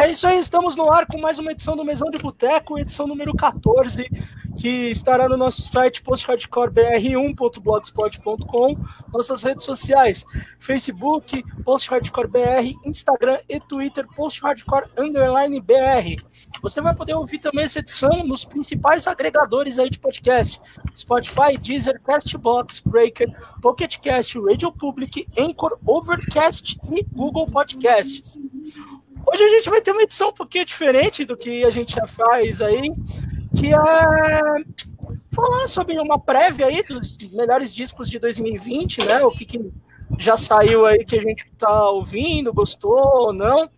É 0.00 0.10
isso 0.10 0.26
aí, 0.26 0.38
estamos 0.38 0.74
no 0.76 0.90
ar 0.90 1.04
com 1.04 1.20
mais 1.20 1.38
uma 1.38 1.52
edição 1.52 1.76
do 1.76 1.84
Mesão 1.84 2.10
de 2.10 2.16
Boteco, 2.16 2.78
edição 2.78 3.06
número 3.06 3.36
14, 3.36 4.08
que 4.56 4.90
estará 4.90 5.28
no 5.28 5.36
nosso 5.36 5.60
site 5.60 6.02
posthardcorebr1.blogspot.com, 6.02 8.76
nossas 9.12 9.42
redes 9.42 9.66
sociais, 9.66 10.24
Facebook, 10.58 11.44
posthardcorebr, 11.62 12.78
Instagram 12.86 13.40
e 13.46 13.60
Twitter, 13.60 14.06
posthardcore_br. 14.16 16.24
Você 16.62 16.80
vai 16.80 16.94
poder 16.94 17.12
ouvir 17.12 17.38
também 17.38 17.66
essa 17.66 17.80
edição 17.80 18.24
nos 18.24 18.46
principais 18.46 19.06
agregadores 19.06 19.78
aí 19.78 19.90
de 19.90 19.98
podcast, 19.98 20.58
Spotify, 20.96 21.58
Deezer, 21.60 22.00
Castbox, 22.02 22.80
Breaker, 22.80 23.28
Pocket 23.60 23.98
Cast, 23.98 24.38
Radio 24.38 24.72
Public, 24.72 25.28
Anchor, 25.38 25.78
Overcast 25.84 26.80
e 26.90 27.04
Google 27.04 27.46
Podcasts. 27.46 28.38
Hoje 29.26 29.42
a 29.42 29.48
gente 29.48 29.70
vai 29.70 29.80
ter 29.80 29.92
uma 29.92 30.02
edição 30.02 30.30
um 30.30 30.32
pouquinho 30.32 30.64
diferente 30.64 31.24
do 31.24 31.36
que 31.36 31.64
a 31.64 31.70
gente 31.70 31.94
já 31.94 32.06
faz 32.06 32.60
aí, 32.60 32.92
que 33.56 33.72
é 33.72 33.78
falar 35.30 35.68
sobre 35.68 35.98
uma 35.98 36.18
prévia 36.18 36.66
aí 36.66 36.82
dos 36.82 37.16
melhores 37.32 37.74
discos 37.74 38.08
de 38.08 38.18
2020, 38.18 39.04
né? 39.04 39.24
O 39.24 39.30
que, 39.30 39.44
que 39.44 39.72
já 40.18 40.36
saiu 40.36 40.86
aí 40.86 41.04
que 41.04 41.16
a 41.16 41.20
gente 41.20 41.50
tá 41.56 41.88
ouvindo, 41.90 42.52
gostou 42.52 42.98
ou 42.98 43.32
não. 43.32 43.70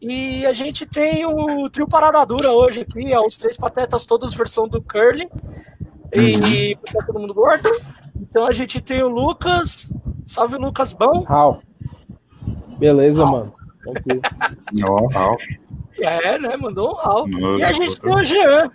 E 0.00 0.44
a 0.46 0.52
gente 0.52 0.84
tem 0.84 1.24
o 1.24 1.68
trio 1.70 1.88
Parada 1.88 2.24
Dura 2.24 2.50
hoje 2.52 2.80
aqui, 2.80 3.12
é 3.12 3.20
os 3.20 3.36
três 3.36 3.56
patetas, 3.56 4.04
todos 4.04 4.34
versão 4.34 4.68
do 4.68 4.82
Curly. 4.82 5.28
E 6.12 6.74
uhum. 6.74 6.92
tá 6.92 7.04
todo 7.06 7.20
mundo 7.20 7.34
gordo. 7.34 7.68
Então 8.20 8.46
a 8.46 8.52
gente 8.52 8.80
tem 8.80 9.02
o 9.02 9.08
Lucas. 9.08 9.92
Salve, 10.24 10.56
Lucas, 10.56 10.92
bom? 10.92 11.20
Raul. 11.20 11.60
Beleza, 12.78 13.24
mano. 13.24 13.54
Tranquilo. 13.92 14.20
Ó, 14.84 15.06
Raul. 15.08 15.36
É, 16.00 16.38
né? 16.38 16.56
Mandou 16.56 16.90
um 16.90 16.94
Raul. 16.94 17.58
E 17.58 17.62
a 17.62 17.72
gente 17.72 18.00
tem 18.00 18.14
o 18.14 18.24
Jean. 18.24 18.70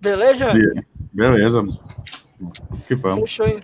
Beleza? 0.00 0.52
Beleza. 1.12 1.62
Que 2.86 2.94
vamos. 2.94 3.20
Fechou, 3.20 3.46
hein? 3.46 3.62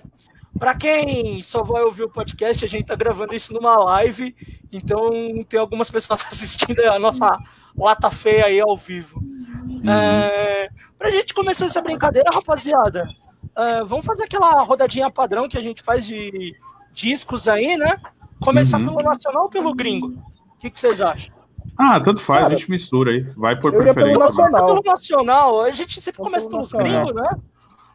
Para 0.59 0.75
quem 0.75 1.41
só 1.41 1.63
vai 1.63 1.83
ouvir 1.83 2.03
o 2.03 2.11
podcast, 2.11 2.65
a 2.65 2.69
gente 2.69 2.87
tá 2.87 2.97
gravando 2.97 3.35
isso 3.35 3.53
numa 3.53 3.77
live, 3.77 4.35
então 4.73 5.11
tem 5.49 5.61
algumas 5.61 5.89
pessoas 5.89 6.25
assistindo 6.27 6.81
a 6.81 6.99
nossa 6.99 7.31
lata 7.77 8.11
feia 8.11 8.47
aí 8.47 8.61
ao 8.61 8.77
vivo. 8.77 9.21
Uhum. 9.21 9.89
É, 9.89 10.69
pra 10.99 11.11
gente 11.11 11.33
começar 11.33 11.67
essa 11.67 11.81
brincadeira, 11.81 12.31
rapaziada, 12.33 13.09
é, 13.57 13.85
vamos 13.85 14.05
fazer 14.05 14.25
aquela 14.25 14.63
rodadinha 14.63 15.11
padrão 15.11 15.49
que 15.49 15.59
a 15.59 15.63
gente 15.63 15.83
faz 15.83 16.05
de 16.05 16.57
discos 16.93 17.47
aí, 17.47 17.77
né? 17.77 17.97
Começar 18.41 18.81
uhum. 18.81 18.89
pelo 18.89 19.03
nacional 19.03 19.45
ou 19.45 19.49
pelo 19.49 19.75
gringo? 19.75 20.21
O 20.59 20.61
que, 20.61 20.71
que 20.71 20.79
vocês 20.81 21.01
acham? 21.01 21.33
Ah, 21.79 22.01
tanto 22.01 22.21
faz, 22.21 22.43
Cara, 22.43 22.55
a 22.55 22.57
gente 22.57 22.69
mistura 22.69 23.13
aí. 23.13 23.21
Vai 23.37 23.59
por 23.59 23.73
preferência. 23.73 24.19
Nacional. 24.19 24.67
pelo 24.67 24.83
nacional. 24.83 25.61
A 25.63 25.71
gente 25.71 26.01
sempre 26.01 26.21
começa 26.21 26.49
pelos 26.49 26.73
gringos, 26.73 27.15
né? 27.15 27.31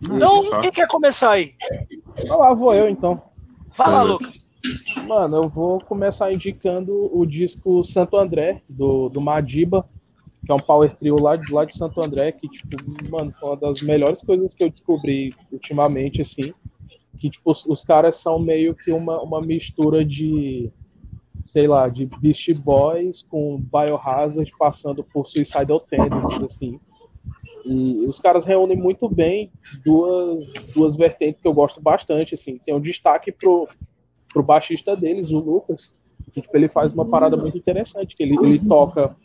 Então, 0.02 0.62
quem 0.62 0.72
quer 0.72 0.88
começar 0.88 1.31
aí? 1.31 1.53
lá 2.25 2.53
vou 2.53 2.73
eu, 2.73 2.88
então. 2.88 3.22
Fala, 3.72 4.02
Lucas. 4.02 4.47
Mano, 5.06 5.44
eu 5.44 5.50
vou 5.50 5.79
começar 5.81 6.31
indicando 6.31 7.09
o 7.13 7.25
disco 7.25 7.84
Santo 7.84 8.16
André, 8.16 8.62
do, 8.69 9.09
do 9.09 9.19
Madiba, 9.19 9.85
que 10.46 10.52
é 10.52 10.56
um 10.56 10.59
power 10.59 10.94
trio 10.96 11.19
lá, 11.19 11.38
lá 11.50 11.66
de 11.66 11.78
Santo 11.78 12.02
André, 12.02 12.31
que, 12.31 12.47
tipo, 12.47 12.78
mano, 13.09 13.34
foi 13.38 13.50
uma 13.50 13.57
das 13.57 13.81
melhores 13.81 14.22
coisas 14.22 14.53
que 14.53 14.63
eu 14.63 14.69
descobri 14.69 15.34
ultimamente, 15.52 16.22
assim. 16.22 16.53
Que, 17.18 17.29
tipo, 17.29 17.52
os, 17.52 17.66
os 17.66 17.84
caras 17.84 18.16
são 18.16 18.40
meio 18.40 18.73
que 18.73 18.94
uma, 18.94 19.22
uma 19.22 19.41
mistura 19.41 20.06
de 20.06 20.72
sei 21.44 21.68
lá, 21.68 21.90
de 21.90 22.06
Beast 22.06 22.54
Boys 22.54 23.22
com 23.24 23.58
Biohazard 23.59 24.52
passando 24.58 25.04
por 25.04 25.28
Suicidal 25.28 25.80
Tendencies, 25.80 26.44
assim. 26.44 26.80
E 27.66 28.06
os 28.08 28.20
caras 28.20 28.46
reúnem 28.46 28.78
muito 28.78 29.09
bem 29.09 29.52
duas, 29.86 30.48
duas 30.74 30.96
vertentes 30.96 31.42
que 31.42 31.48
eu 31.48 31.53
gosto 31.53 31.82
bastante, 31.82 32.36
assim. 32.36 32.59
Tem 32.66 32.74
um 32.74 32.80
destaque 32.80 33.32
pro, 33.32 33.68
pro 34.32 34.44
baixista 34.44 34.96
deles, 34.96 35.32
o 35.32 35.40
Lucas, 35.40 35.96
que 36.34 36.42
tipo, 36.42 36.56
ele 36.56 36.70
faz 36.70 36.94
uma 36.94 37.06
parada 37.06 37.38
muito 37.38 37.58
interessante, 37.58 38.16
que 38.16 38.24
ele, 38.24 38.38
ele 38.42 38.66
toca 38.66 39.16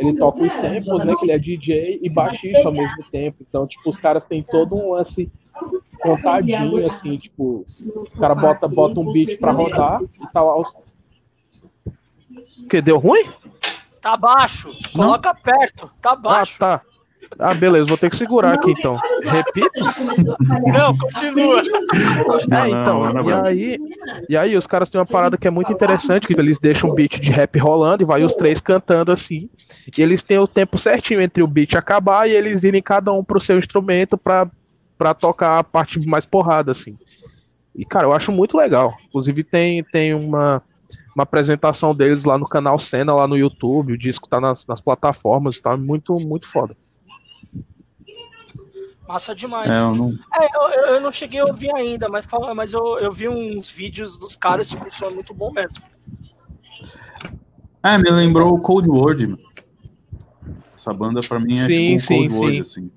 ele 0.00 0.16
toca 0.16 0.42
os 0.42 0.52
samples, 0.52 1.04
né, 1.04 1.14
que 1.18 1.24
ele 1.24 1.32
é 1.32 1.38
DJ 1.38 2.00
e 2.02 2.10
baixista 2.10 2.68
ao 2.68 2.72
mesmo 2.72 3.02
tempo. 3.10 3.38
Então, 3.48 3.66
tipo, 3.66 3.88
os 3.88 3.98
caras 3.98 4.24
têm 4.24 4.42
todo 4.42 4.76
um 4.76 4.92
lance 4.92 5.30
contadinho, 6.02 6.86
assim, 6.86 7.16
tipo, 7.16 7.64
o 7.86 8.18
cara 8.18 8.34
bota, 8.34 8.68
bota 8.68 9.00
um 9.00 9.10
beat 9.10 9.38
pra 9.38 9.50
rodar 9.50 10.00
e 10.02 10.32
tá 10.32 10.42
lá 10.42 10.60
os, 10.60 10.72
que 12.68 12.80
deu 12.80 12.98
ruim? 12.98 13.24
Tá 14.00 14.16
baixo. 14.16 14.70
Coloca 14.92 15.32
Não? 15.32 15.40
perto. 15.40 15.90
Tá 16.00 16.14
baixo. 16.16 16.54
Ah, 16.56 16.78
tá. 16.78 16.82
Ah, 17.38 17.52
beleza, 17.52 17.84
vou 17.84 17.98
ter 17.98 18.08
que 18.08 18.16
segurar 18.16 18.54
aqui 18.54 18.70
então. 18.70 18.98
Repita. 19.22 19.68
Não, 20.72 20.96
continua. 20.96 21.60
É, 21.60 22.66
então, 22.66 23.28
e 23.28 23.32
aí, 23.32 23.78
e 24.28 24.36
aí 24.36 24.56
os 24.56 24.66
caras 24.66 24.88
têm 24.88 24.98
uma 24.98 25.06
parada 25.06 25.36
que 25.36 25.46
é 25.46 25.50
muito 25.50 25.72
interessante, 25.72 26.26
que 26.26 26.32
eles 26.32 26.58
deixam 26.58 26.90
um 26.90 26.94
beat 26.94 27.20
de 27.20 27.30
rap 27.30 27.58
rolando 27.58 28.02
e 28.02 28.06
vai 28.06 28.24
os 28.24 28.34
três 28.34 28.60
cantando 28.60 29.12
assim. 29.12 29.50
E 29.96 30.00
eles 30.00 30.22
têm 30.22 30.38
o 30.38 30.46
tempo 30.46 30.78
certinho 30.78 31.20
entre 31.20 31.42
o 31.42 31.46
beat 31.46 31.74
acabar 31.74 32.28
e 32.28 32.32
eles 32.32 32.64
irem 32.64 32.82
cada 32.82 33.12
um 33.12 33.22
pro 33.22 33.40
seu 33.40 33.58
instrumento 33.58 34.16
pra, 34.16 34.48
pra 34.96 35.12
tocar 35.12 35.58
a 35.58 35.64
parte 35.64 36.00
mais 36.08 36.24
porrada, 36.24 36.72
assim. 36.72 36.96
E, 37.74 37.84
cara, 37.84 38.06
eu 38.06 38.12
acho 38.12 38.32
muito 38.32 38.56
legal. 38.56 38.94
Inclusive 39.08 39.44
tem, 39.44 39.84
tem 39.84 40.14
uma 40.14 40.62
uma 41.14 41.22
apresentação 41.22 41.94
deles 41.94 42.24
lá 42.24 42.38
no 42.38 42.46
canal 42.46 42.78
Cena, 42.78 43.14
lá 43.14 43.26
no 43.26 43.36
YouTube. 43.36 43.92
O 43.92 43.98
disco 43.98 44.28
tá 44.28 44.40
nas, 44.40 44.66
nas 44.66 44.80
plataformas, 44.80 45.60
tá 45.60 45.76
muito, 45.76 46.14
muito 46.16 46.46
foda. 46.46 46.76
Massa 49.08 49.34
demais. 49.34 49.70
É, 49.70 49.80
eu, 49.80 49.94
não... 49.94 50.18
É, 50.34 50.46
eu, 50.54 50.84
eu, 50.94 51.00
não 51.00 51.10
cheguei 51.10 51.40
a 51.40 51.46
ouvir 51.46 51.74
ainda, 51.74 52.10
mas, 52.10 52.26
fala, 52.26 52.54
mas 52.54 52.74
eu, 52.74 52.98
eu 52.98 53.10
vi 53.10 53.26
uns 53.26 53.66
vídeos 53.66 54.18
dos 54.18 54.36
caras, 54.36 54.68
tipo, 54.68 54.86
isso 54.86 55.02
é 55.02 55.10
muito 55.10 55.32
bom 55.32 55.50
mesmo. 55.50 55.82
É, 57.82 57.96
me 57.96 58.10
lembrou 58.10 58.54
o 58.54 58.60
Cold 58.60 58.88
Word. 58.88 59.34
Essa 60.74 60.92
banda 60.92 61.20
pra 61.22 61.40
mim 61.40 61.54
é 61.54 61.64
sim, 61.64 61.96
tipo 61.96 62.14
um 62.14 62.18
Cold 62.18 62.32
sim, 62.32 62.40
Word, 62.40 62.60
assim. 62.60 62.90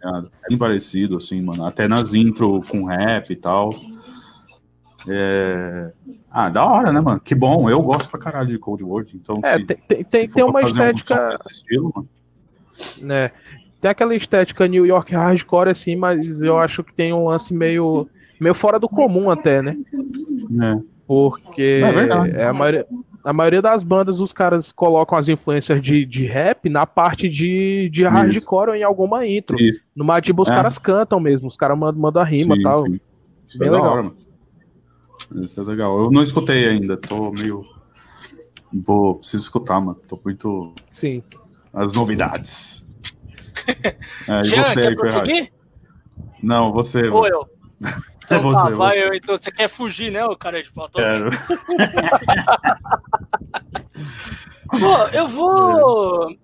É 0.00 0.48
bem 0.48 0.58
parecido, 0.58 1.16
assim, 1.16 1.42
mano. 1.42 1.64
Até 1.64 1.88
nas 1.88 2.14
intro 2.14 2.62
com 2.68 2.84
rap 2.84 3.30
e 3.30 3.36
tal. 3.36 3.74
É... 5.06 5.92
Ah, 6.30 6.48
da 6.48 6.64
hora, 6.64 6.92
né, 6.92 7.00
mano? 7.00 7.20
Que 7.20 7.34
bom, 7.34 7.68
eu 7.70 7.80
gosto 7.82 8.10
pra 8.10 8.18
caralho 8.18 8.48
de 8.48 8.58
Cold 8.58 8.82
War, 8.82 9.04
então. 9.14 9.40
É, 9.42 9.56
se, 9.56 9.64
tem, 9.64 10.04
tem, 10.04 10.28
tem 10.28 10.44
uma 10.44 10.62
estética. 10.62 11.38
Estilo, 11.50 12.06
né? 13.02 13.30
Tem 13.80 13.90
aquela 13.90 14.14
estética 14.14 14.66
New 14.66 14.84
York 14.84 15.14
hardcore, 15.14 15.70
assim, 15.70 15.94
mas 15.94 16.42
eu 16.42 16.58
acho 16.58 16.82
que 16.82 16.92
tem 16.92 17.12
um 17.12 17.26
lance 17.28 17.54
meio, 17.54 18.08
meio 18.40 18.54
fora 18.54 18.78
do 18.78 18.88
comum 18.88 19.30
até, 19.30 19.62
né? 19.62 19.76
É. 20.60 20.80
Porque 21.06 21.80
é, 21.82 22.40
é 22.40 22.44
a, 22.44 22.52
maioria, 22.52 22.86
a 23.24 23.32
maioria 23.32 23.62
das 23.62 23.82
bandas, 23.82 24.20
os 24.20 24.32
caras 24.32 24.72
colocam 24.72 25.16
as 25.16 25.28
influências 25.28 25.80
de, 25.80 26.04
de 26.04 26.26
rap 26.26 26.68
na 26.68 26.84
parte 26.84 27.28
de, 27.28 27.88
de 27.88 28.04
hardcore 28.04 28.70
ou 28.70 28.74
em 28.74 28.82
alguma 28.82 29.26
intro. 29.26 29.56
Isso. 29.60 29.88
No 29.94 30.04
Madiba 30.04 30.42
os 30.42 30.50
é. 30.50 30.54
caras 30.54 30.76
cantam 30.76 31.20
mesmo, 31.20 31.46
os 31.46 31.56
caras 31.56 31.78
mandam, 31.78 32.00
mandam 32.00 32.20
a 32.20 32.24
rima 32.24 32.56
e 32.56 32.62
tal. 32.62 32.84
Sim. 32.84 33.00
Bem 33.58 33.68
é 33.68 33.70
legal. 33.70 33.92
Hora, 33.92 34.02
mano. 34.02 34.27
Isso 35.36 35.60
é 35.60 35.64
legal. 35.64 35.98
Eu 35.98 36.10
não 36.10 36.22
escutei 36.22 36.66
ainda, 36.68 36.96
tô 36.96 37.30
meio. 37.30 37.64
Vou, 38.72 39.16
preciso 39.16 39.42
escutar, 39.42 39.80
mano. 39.80 40.00
Tô 40.06 40.20
muito. 40.24 40.74
Sim. 40.90 41.22
As 41.72 41.92
novidades. 41.92 42.84
é, 44.28 44.44
Jean, 44.44 44.74
quer 44.74 44.96
prosseguir? 44.96 45.52
Não, 46.42 46.72
você. 46.72 47.08
Ou 47.08 47.26
eu. 47.26 47.48
Então 48.24 48.42
você, 48.42 48.56
tá, 48.56 48.70
vai, 48.70 49.02
eu, 49.02 49.14
então 49.14 49.36
você 49.36 49.50
quer 49.50 49.68
fugir, 49.68 50.12
né, 50.12 50.24
o 50.24 50.36
cara 50.36 50.62
de 50.62 50.70
pau? 50.70 50.88
Quero. 50.90 51.30
Pô, 54.68 55.06
eu 55.14 55.26
vou. 55.26 56.36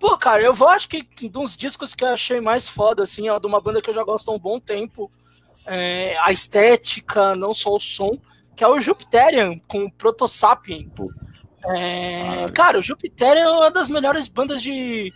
Pô, 0.00 0.18
cara, 0.18 0.42
eu 0.42 0.52
vou, 0.52 0.68
acho 0.68 0.88
que 0.88 1.06
um 1.22 1.28
dos 1.28 1.56
discos 1.56 1.94
que 1.94 2.02
eu 2.02 2.08
achei 2.08 2.40
mais 2.40 2.68
foda, 2.68 3.04
assim, 3.04 3.28
é 3.28 3.38
de 3.38 3.46
uma 3.46 3.60
banda 3.60 3.80
que 3.80 3.88
eu 3.88 3.94
já 3.94 4.02
gosto 4.02 4.30
há 4.30 4.34
um 4.34 4.38
bom 4.38 4.58
tempo, 4.58 5.10
é, 5.66 6.16
a 6.18 6.32
estética, 6.32 7.34
não 7.34 7.54
só 7.54 7.74
o 7.74 7.80
som, 7.80 8.18
que 8.56 8.62
é 8.62 8.68
o 8.68 8.80
Jupiterian 8.80 9.58
com 9.66 9.84
o 9.84 9.92
Protosapien. 9.92 10.90
É, 11.76 12.50
cara, 12.54 12.78
o 12.78 12.82
Jupiterian 12.82 13.44
é 13.44 13.50
uma 13.50 13.70
das 13.70 13.88
melhores 13.88 14.28
bandas 14.28 14.62
de 14.62 15.12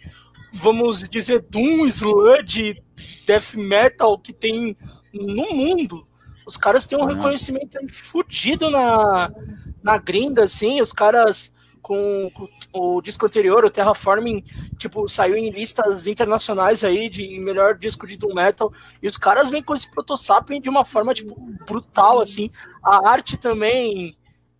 vamos 0.52 1.08
dizer, 1.08 1.46
Doom, 1.48 1.86
Sludge, 1.86 2.82
Death 3.26 3.54
Metal 3.54 4.18
que 4.18 4.32
tem 4.32 4.76
no 5.12 5.54
mundo. 5.54 6.06
Os 6.46 6.56
caras 6.56 6.86
têm 6.86 6.98
um 6.98 7.04
reconhecimento 7.04 7.78
fudido 7.92 8.70
na, 8.70 9.30
na 9.82 9.98
gringa, 9.98 10.44
assim, 10.44 10.80
os 10.80 10.92
caras 10.92 11.52
com, 11.82 12.30
com, 12.32 12.48
o 12.72 13.00
disco 13.00 13.26
anterior, 13.26 13.64
o 13.64 13.70
Terraforming, 13.70 14.42
tipo, 14.76 15.08
saiu 15.08 15.36
em 15.36 15.50
listas 15.50 16.06
internacionais 16.06 16.84
aí 16.84 17.08
de 17.08 17.38
melhor 17.38 17.76
disco 17.76 18.06
de 18.06 18.16
Doom 18.16 18.34
Metal, 18.34 18.72
e 19.02 19.06
os 19.06 19.16
caras 19.16 19.50
vêm 19.50 19.62
com 19.62 19.74
esse 19.74 19.90
Protosapien 19.90 20.60
de 20.60 20.68
uma 20.68 20.84
forma, 20.84 21.14
tipo, 21.14 21.34
brutal, 21.66 22.20
assim. 22.20 22.50
A 22.82 23.08
arte 23.08 23.36
também 23.36 24.16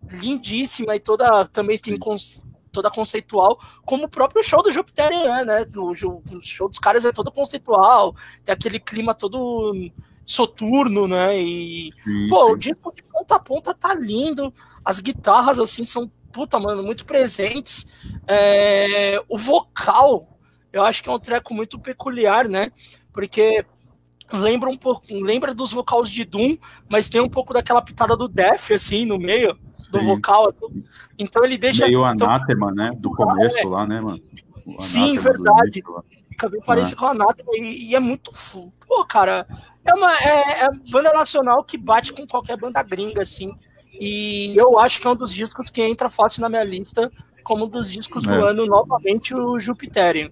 lindíssima 0.09 0.95
e 0.95 0.99
toda 0.99 1.45
também 1.45 1.77
tem 1.77 1.97
toda 2.71 2.89
conceitual, 2.89 3.59
como 3.85 4.05
o 4.05 4.09
próprio 4.09 4.43
show 4.43 4.61
do 4.61 4.71
Jupiterian, 4.71 5.43
né? 5.43 5.65
O, 5.75 5.91
o, 5.91 6.41
show 6.41 6.69
dos 6.69 6.79
caras 6.79 7.05
é 7.05 7.11
todo 7.11 7.31
conceitual, 7.31 8.15
tem 8.43 8.53
aquele 8.53 8.79
clima 8.79 9.13
todo 9.13 9.73
soturno, 10.25 11.07
né? 11.07 11.39
E, 11.41 11.91
sim, 12.03 12.27
pô, 12.29 12.45
sim. 12.45 12.53
o 12.53 12.57
disco 12.57 12.93
de 12.95 13.03
ponta 13.03 13.35
a 13.35 13.39
ponta 13.39 13.73
tá 13.73 13.93
lindo. 13.95 14.53
As 14.85 14.99
guitarras, 14.99 15.59
assim, 15.59 15.83
são, 15.83 16.09
puta, 16.31 16.59
mano, 16.59 16.83
muito 16.83 17.05
presentes. 17.05 17.87
É, 18.27 19.21
o 19.27 19.37
vocal, 19.37 20.39
eu 20.71 20.83
acho 20.83 21.03
que 21.03 21.09
é 21.09 21.11
um 21.11 21.19
treco 21.19 21.53
muito 21.53 21.79
peculiar, 21.79 22.47
né? 22.47 22.71
Porque 23.11 23.65
lembra 24.31 24.69
um 24.69 24.77
pouco, 24.77 25.05
lembra 25.09 25.53
dos 25.53 25.71
vocais 25.71 26.09
de 26.09 26.23
Doom, 26.25 26.57
mas 26.87 27.09
tem 27.09 27.21
um 27.21 27.29
pouco 27.29 27.53
daquela 27.53 27.81
pitada 27.81 28.15
do 28.15 28.27
Death, 28.27 28.71
assim, 28.71 29.05
no 29.05 29.17
meio 29.17 29.57
do 29.91 29.99
Sim. 29.99 30.05
vocal. 30.05 30.49
Assim. 30.49 30.83
Então 31.17 31.43
ele 31.43 31.57
deixa. 31.57 31.85
Meio 31.85 32.07
então, 32.11 32.29
anátema, 32.29 32.71
né? 32.71 32.91
Do 32.97 33.11
começo 33.11 33.57
é. 33.57 33.65
lá, 33.65 33.85
né, 33.85 33.99
mano? 33.99 34.21
Sim, 34.77 35.17
verdade 35.17 35.81
fica 36.39 36.49
bem 36.49 36.61
parecido 36.61 36.99
com 36.99 37.05
a 37.05 37.11
Anátema 37.11 37.51
e, 37.53 37.89
e, 37.89 37.95
é 37.95 37.99
muito. 37.99 38.31
Pô, 38.87 39.05
cara, 39.05 39.45
é 39.83 39.93
uma 39.93 40.15
é, 40.15 40.63
é 40.63 40.69
banda 40.89 41.11
nacional 41.11 41.63
que 41.63 41.77
bate 41.77 42.13
com 42.13 42.25
qualquer 42.25 42.57
banda 42.57 42.81
gringa, 42.81 43.21
assim. 43.21 43.53
E 43.99 44.53
eu 44.55 44.79
acho 44.79 45.01
que 45.01 45.07
é 45.07 45.09
um 45.09 45.15
dos 45.15 45.33
discos 45.33 45.69
que 45.69 45.81
entra 45.81 46.09
fácil 46.09 46.41
na 46.41 46.49
minha 46.49 46.63
lista 46.63 47.11
como 47.43 47.65
um 47.65 47.69
dos 47.69 47.91
discos 47.91 48.23
é. 48.25 48.27
do 48.27 48.45
ano, 48.45 48.65
novamente, 48.65 49.33
o 49.33 49.59
Jupiterian. 49.59 50.29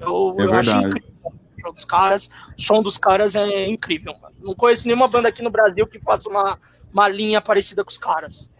Eu, 0.00 0.34
é 0.38 0.44
eu 0.44 0.54
acho 0.54 0.76
incrível 0.76 1.18
o 1.58 1.60
show 1.60 1.72
dos 1.72 1.84
caras, 1.84 2.30
o 2.56 2.62
som 2.62 2.82
dos 2.82 2.96
caras 2.96 3.34
é 3.34 3.66
incrível. 3.68 4.14
Mano. 4.20 4.34
Não 4.40 4.54
conheço 4.54 4.86
nenhuma 4.86 5.08
banda 5.08 5.28
aqui 5.28 5.42
no 5.42 5.50
Brasil 5.50 5.86
que 5.86 6.00
faça 6.00 6.28
uma, 6.28 6.58
uma 6.92 7.08
linha 7.08 7.40
parecida 7.40 7.84
com 7.84 7.90
os 7.90 7.98
caras. 7.98 8.50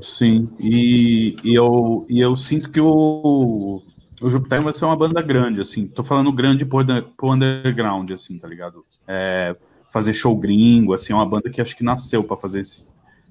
Sim, 0.00 0.48
e, 0.60 1.36
e, 1.42 1.54
eu, 1.54 2.06
e 2.08 2.20
eu 2.20 2.36
sinto 2.36 2.70
que 2.70 2.80
o, 2.80 3.82
o 4.20 4.30
Jupiter 4.30 4.62
vai 4.62 4.72
ser 4.72 4.84
uma 4.84 4.96
banda 4.96 5.20
grande, 5.20 5.60
assim. 5.60 5.86
Tô 5.86 6.04
falando 6.04 6.32
grande 6.32 6.64
pro, 6.64 6.84
pro 7.16 7.32
underground, 7.32 8.10
assim, 8.12 8.38
tá 8.38 8.46
ligado? 8.46 8.84
É, 9.06 9.56
fazer 9.90 10.12
show 10.12 10.36
gringo, 10.36 10.92
assim, 10.92 11.12
é 11.12 11.16
uma 11.16 11.26
banda 11.26 11.50
que 11.50 11.60
acho 11.60 11.76
que 11.76 11.82
nasceu 11.82 12.22
para 12.22 12.36
fazer 12.36 12.60
esse, 12.60 12.84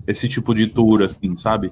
esse 0.08 0.28
tipo 0.28 0.56
de 0.56 0.68
tour, 0.68 1.04
assim, 1.04 1.36
sabe? 1.36 1.72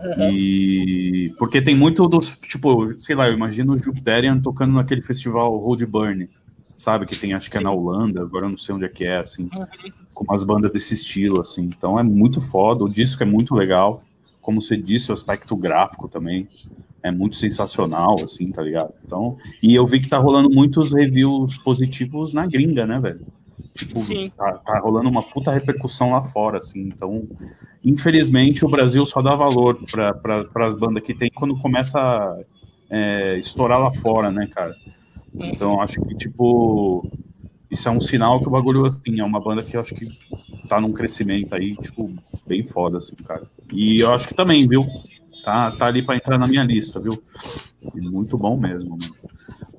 Uhum. 0.00 0.30
E 0.30 1.34
porque 1.38 1.60
tem 1.60 1.74
muito 1.74 2.06
dos, 2.06 2.36
tipo, 2.36 2.94
sei 3.00 3.16
lá, 3.16 3.28
eu 3.28 3.34
imagino 3.34 3.72
o 3.72 3.78
Jupiterian 3.78 4.40
tocando 4.40 4.74
naquele 4.74 5.02
festival 5.02 5.58
Road 5.58 5.84
Burn, 5.84 6.28
sabe? 6.64 7.04
Que 7.04 7.16
tem, 7.16 7.34
acho 7.34 7.50
que 7.50 7.58
é 7.58 7.60
na 7.60 7.72
Holanda, 7.72 8.22
agora 8.22 8.46
eu 8.46 8.50
não 8.50 8.58
sei 8.58 8.74
onde 8.74 8.84
é 8.84 8.88
que 8.88 9.04
é, 9.04 9.18
assim, 9.18 9.50
uhum. 9.54 9.92
com 10.14 10.24
umas 10.24 10.44
bandas 10.44 10.72
desse 10.72 10.94
estilo, 10.94 11.40
assim. 11.40 11.64
Então 11.64 11.98
é 11.98 12.02
muito 12.02 12.40
foda, 12.40 12.84
o 12.84 12.88
disco 12.88 13.22
é 13.22 13.26
muito 13.26 13.54
legal. 13.54 14.02
Como 14.40 14.62
você 14.62 14.76
disse, 14.76 15.10
o 15.10 15.14
aspecto 15.14 15.54
gráfico 15.56 16.08
também 16.08 16.48
é 17.02 17.10
muito 17.10 17.36
sensacional, 17.36 18.16
assim, 18.22 18.50
tá 18.50 18.62
ligado? 18.62 18.94
Então, 19.04 19.36
e 19.62 19.74
eu 19.74 19.86
vi 19.86 20.00
que 20.00 20.08
tá 20.08 20.18
rolando 20.18 20.50
muitos 20.50 20.92
reviews 20.92 21.58
positivos 21.58 22.32
na 22.32 22.46
gringa, 22.46 22.86
né, 22.86 22.98
velho? 23.00 23.20
Tipo, 23.78 24.00
Sim. 24.00 24.32
Tá, 24.36 24.54
tá 24.58 24.80
rolando 24.80 25.08
uma 25.08 25.22
puta 25.22 25.52
repercussão 25.52 26.10
lá 26.10 26.20
fora, 26.20 26.58
assim. 26.58 26.80
Então, 26.80 27.28
infelizmente, 27.84 28.64
o 28.64 28.68
Brasil 28.68 29.06
só 29.06 29.22
dá 29.22 29.36
valor 29.36 29.78
para 29.88 30.12
pra, 30.14 30.66
as 30.66 30.74
bandas 30.74 31.02
que 31.04 31.14
tem 31.14 31.30
quando 31.32 31.56
começa 31.56 31.96
a 32.00 32.38
é, 32.90 33.38
estourar 33.38 33.78
lá 33.78 33.92
fora, 33.92 34.32
né, 34.32 34.48
cara? 34.48 34.74
Então, 35.32 35.80
acho 35.80 36.00
que, 36.00 36.16
tipo, 36.16 37.08
isso 37.70 37.88
é 37.88 37.92
um 37.92 38.00
sinal 38.00 38.40
que 38.40 38.48
o 38.48 38.50
bagulho, 38.50 38.84
assim, 38.84 39.20
é 39.20 39.24
uma 39.24 39.40
banda 39.40 39.62
que 39.62 39.76
eu 39.76 39.80
acho 39.80 39.94
que 39.94 40.08
tá 40.68 40.80
num 40.80 40.92
crescimento 40.92 41.54
aí, 41.54 41.76
tipo, 41.76 42.12
bem 42.44 42.64
foda, 42.64 42.98
assim, 42.98 43.14
cara. 43.14 43.44
E 43.72 44.00
eu 44.00 44.12
acho 44.12 44.26
que 44.26 44.34
também, 44.34 44.66
viu? 44.66 44.84
Tá, 45.44 45.70
tá 45.70 45.86
ali 45.86 46.02
para 46.02 46.16
entrar 46.16 46.36
na 46.36 46.48
minha 46.48 46.64
lista, 46.64 46.98
viu? 46.98 47.22
Muito 47.94 48.36
bom 48.36 48.58
mesmo. 48.58 48.98
Mano. 48.98 49.14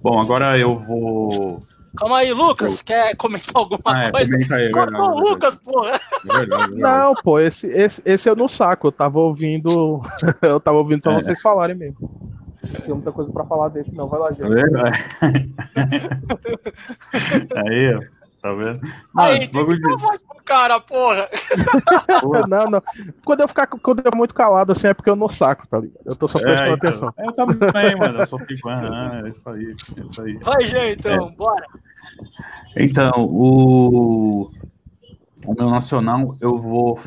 Bom, 0.01 0.21
agora 0.21 0.57
eu 0.57 0.77
vou. 0.77 1.61
Calma 1.97 2.17
aí, 2.17 2.33
Lucas, 2.33 2.79
eu... 2.79 2.85
quer 2.85 3.15
comentar 3.15 3.55
alguma 3.55 3.79
ah, 3.85 4.05
é, 4.05 4.11
coisa? 4.11 4.31
Comenta 4.31 4.55
aí, 4.55 4.65
é 4.65 4.71
verdade, 4.71 4.97
o 4.97 5.19
Lucas, 5.19 5.55
porra! 5.57 5.89
É 5.89 6.37
verdade, 6.37 6.63
é 6.63 6.67
verdade. 6.67 6.75
Não, 6.75 7.13
pô, 7.15 7.39
esse, 7.39 7.67
esse, 7.67 8.01
esse 8.05 8.29
eu 8.29 8.35
não 8.35 8.47
saco, 8.47 8.87
eu 8.87 8.91
tava 8.91 9.19
ouvindo. 9.19 10.01
eu 10.41 10.59
tava 10.59 10.77
ouvindo 10.77 11.03
só 11.03 11.11
é. 11.11 11.15
vocês 11.15 11.41
falarem 11.41 11.75
mesmo. 11.75 12.09
Tem 12.61 12.93
muita 12.93 13.11
coisa 13.11 13.31
pra 13.31 13.45
falar 13.45 13.69
desse, 13.69 13.95
não. 13.95 14.07
Vai 14.07 14.19
lá, 14.19 14.31
gente. 14.31 14.43
aí, 17.55 17.95
ó. 17.95 18.18
Tá 18.41 18.53
vendo? 18.53 18.79
Mano, 19.13 19.29
aí, 19.29 19.47
tem 19.49 19.65
que 19.65 19.79
dar 19.81 19.97
voz 19.97 20.21
pro 20.21 20.43
cara, 20.45 20.79
porra. 20.79 21.27
não, 22.47 22.69
não. 22.71 22.83
Quando 23.25 23.41
eu 23.41 23.47
ficar 23.49 23.67
quando 23.67 24.01
eu 24.05 24.11
muito 24.15 24.33
calado, 24.33 24.71
assim, 24.71 24.87
é 24.87 24.93
porque 24.93 25.09
eu 25.09 25.15
não 25.15 25.27
saco, 25.27 25.67
tá 25.67 25.79
ligado? 25.79 25.99
Eu 26.05 26.15
tô 26.15 26.27
só 26.27 26.39
prestando 26.39 26.71
é, 26.71 26.73
então, 26.73 26.89
atenção. 26.89 27.13
Eu 27.17 27.31
também, 27.33 27.95
mano. 27.97 28.19
Eu 28.19 28.25
só 28.25 28.37
fico, 28.39 28.69
ah, 28.69 29.21
é 29.25 29.29
isso 29.29 29.49
aí, 29.49 29.65
é 29.97 30.05
isso 30.05 30.21
aí. 30.21 30.37
Vai, 30.41 30.61
gente, 30.61 30.99
então, 30.99 31.27
é. 31.27 31.31
bora. 31.31 31.65
Então, 32.77 33.11
o... 33.17 34.49
o 35.45 35.53
meu 35.53 35.69
nacional, 35.69 36.33
eu 36.39 36.57
vou. 36.57 36.97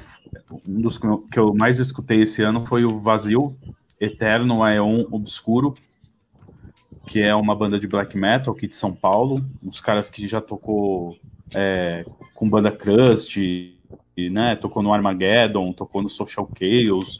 Um 0.68 0.82
dos 0.82 0.98
que 0.98 1.38
eu 1.38 1.54
mais 1.54 1.78
escutei 1.78 2.22
esse 2.22 2.42
ano 2.42 2.66
foi 2.66 2.84
o 2.84 2.98
Vazio, 2.98 3.56
Eterno 3.98 4.62
Aeon 4.62 5.06
Obscuro, 5.10 5.74
que 7.06 7.20
é 7.20 7.34
uma 7.34 7.54
banda 7.54 7.78
de 7.78 7.86
black 7.86 8.16
metal 8.16 8.54
aqui 8.54 8.66
de 8.68 8.76
São 8.76 8.92
Paulo, 8.92 9.44
uns 9.62 9.80
caras 9.80 10.08
que 10.08 10.26
já 10.26 10.40
tocou 10.40 11.16
é, 11.54 12.04
com 12.34 12.48
banda 12.48 12.70
Crust, 12.70 13.36
e, 13.36 14.30
né, 14.30 14.54
tocou 14.56 14.82
no 14.82 14.92
Armageddon, 14.92 15.72
tocou 15.72 16.02
no 16.02 16.10
Social 16.10 16.48
Chaos, 16.58 17.18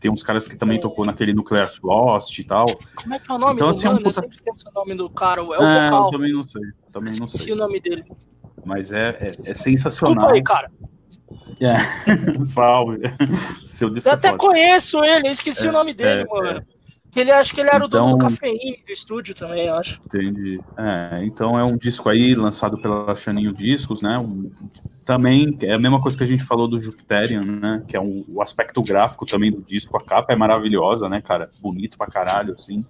tem 0.00 0.10
uns 0.10 0.22
caras 0.22 0.48
que 0.48 0.56
também 0.56 0.80
tocou 0.80 1.04
naquele 1.04 1.32
Nuclear 1.32 1.70
Frost 1.72 2.36
e 2.36 2.44
tal. 2.44 2.66
Como 2.96 3.14
é 3.14 3.18
que 3.20 3.30
é 3.30 3.34
o 3.34 3.38
nome 3.38 3.54
então, 3.54 3.68
do 3.68 3.74
assim, 3.74 3.86
é 3.86 3.88
mano? 3.88 4.00
Um 4.00 4.02
puta... 4.02 4.18
Eu 4.18 4.22
sempre 4.22 4.36
esqueço 4.36 4.68
o 4.68 4.72
nome 4.72 4.94
do 4.96 5.08
cara, 5.08 5.40
é 5.40 5.44
o 5.44 5.54
é, 5.54 5.84
vocal. 5.84 6.04
Eu 6.06 6.10
também 6.10 6.32
não 6.32 6.44
sei, 6.44 6.62
também 6.90 7.14
não 7.20 7.28
sei. 7.28 7.52
o 7.52 7.56
nome 7.56 7.80
dele. 7.80 8.04
Mas 8.64 8.92
é, 8.92 9.10
é, 9.10 9.50
é 9.50 9.54
sensacional. 9.54 10.32
Desculpa 10.32 10.34
aí, 10.34 10.42
cara. 10.42 10.70
É. 11.60 11.76
Salve. 12.44 12.98
Seu 13.62 13.94
eu 13.94 14.12
até 14.12 14.36
conheço 14.36 15.04
ele, 15.04 15.28
eu 15.28 15.32
esqueci 15.32 15.66
é, 15.66 15.70
o 15.70 15.72
nome 15.72 15.94
dele, 15.94 16.22
é, 16.22 16.26
mano. 16.26 16.58
É. 16.58 16.64
Que 17.12 17.20
ele 17.20 17.30
acho 17.30 17.54
que 17.54 17.60
ele 17.60 17.68
era 17.68 17.84
então, 17.84 17.86
o 17.86 17.88
dono 17.90 18.12
do 18.12 18.16
então- 18.16 18.30
cafeína 18.30 18.76
do 18.86 18.90
estúdio 18.90 19.34
também, 19.34 19.66
eu 19.66 19.74
acho. 19.74 20.00
Entendi. 20.06 20.58
É, 20.78 21.22
então 21.22 21.58
é 21.58 21.62
um 21.62 21.76
disco 21.76 22.08
aí 22.08 22.34
lançado 22.34 22.78
pela 22.78 23.14
Chaninho 23.14 23.52
Discos, 23.52 24.00
né? 24.00 24.18
Um, 24.18 24.50
também 25.04 25.54
é 25.60 25.74
a 25.74 25.78
mesma 25.78 26.00
coisa 26.00 26.16
que 26.16 26.24
a 26.24 26.26
gente 26.26 26.42
falou 26.42 26.66
do 26.66 26.78
Jupiterian, 26.80 27.42
né? 27.42 27.84
Que 27.86 27.98
é 27.98 28.00
um, 28.00 28.24
o 28.28 28.40
aspecto 28.40 28.82
gráfico 28.82 29.26
também 29.26 29.52
do 29.52 29.60
disco. 29.60 29.94
A 29.94 30.02
capa 30.02 30.32
é 30.32 30.36
maravilhosa, 30.36 31.06
né, 31.06 31.20
cara? 31.20 31.50
Bonito 31.60 31.98
pra 31.98 32.06
caralho, 32.06 32.54
assim. 32.54 32.82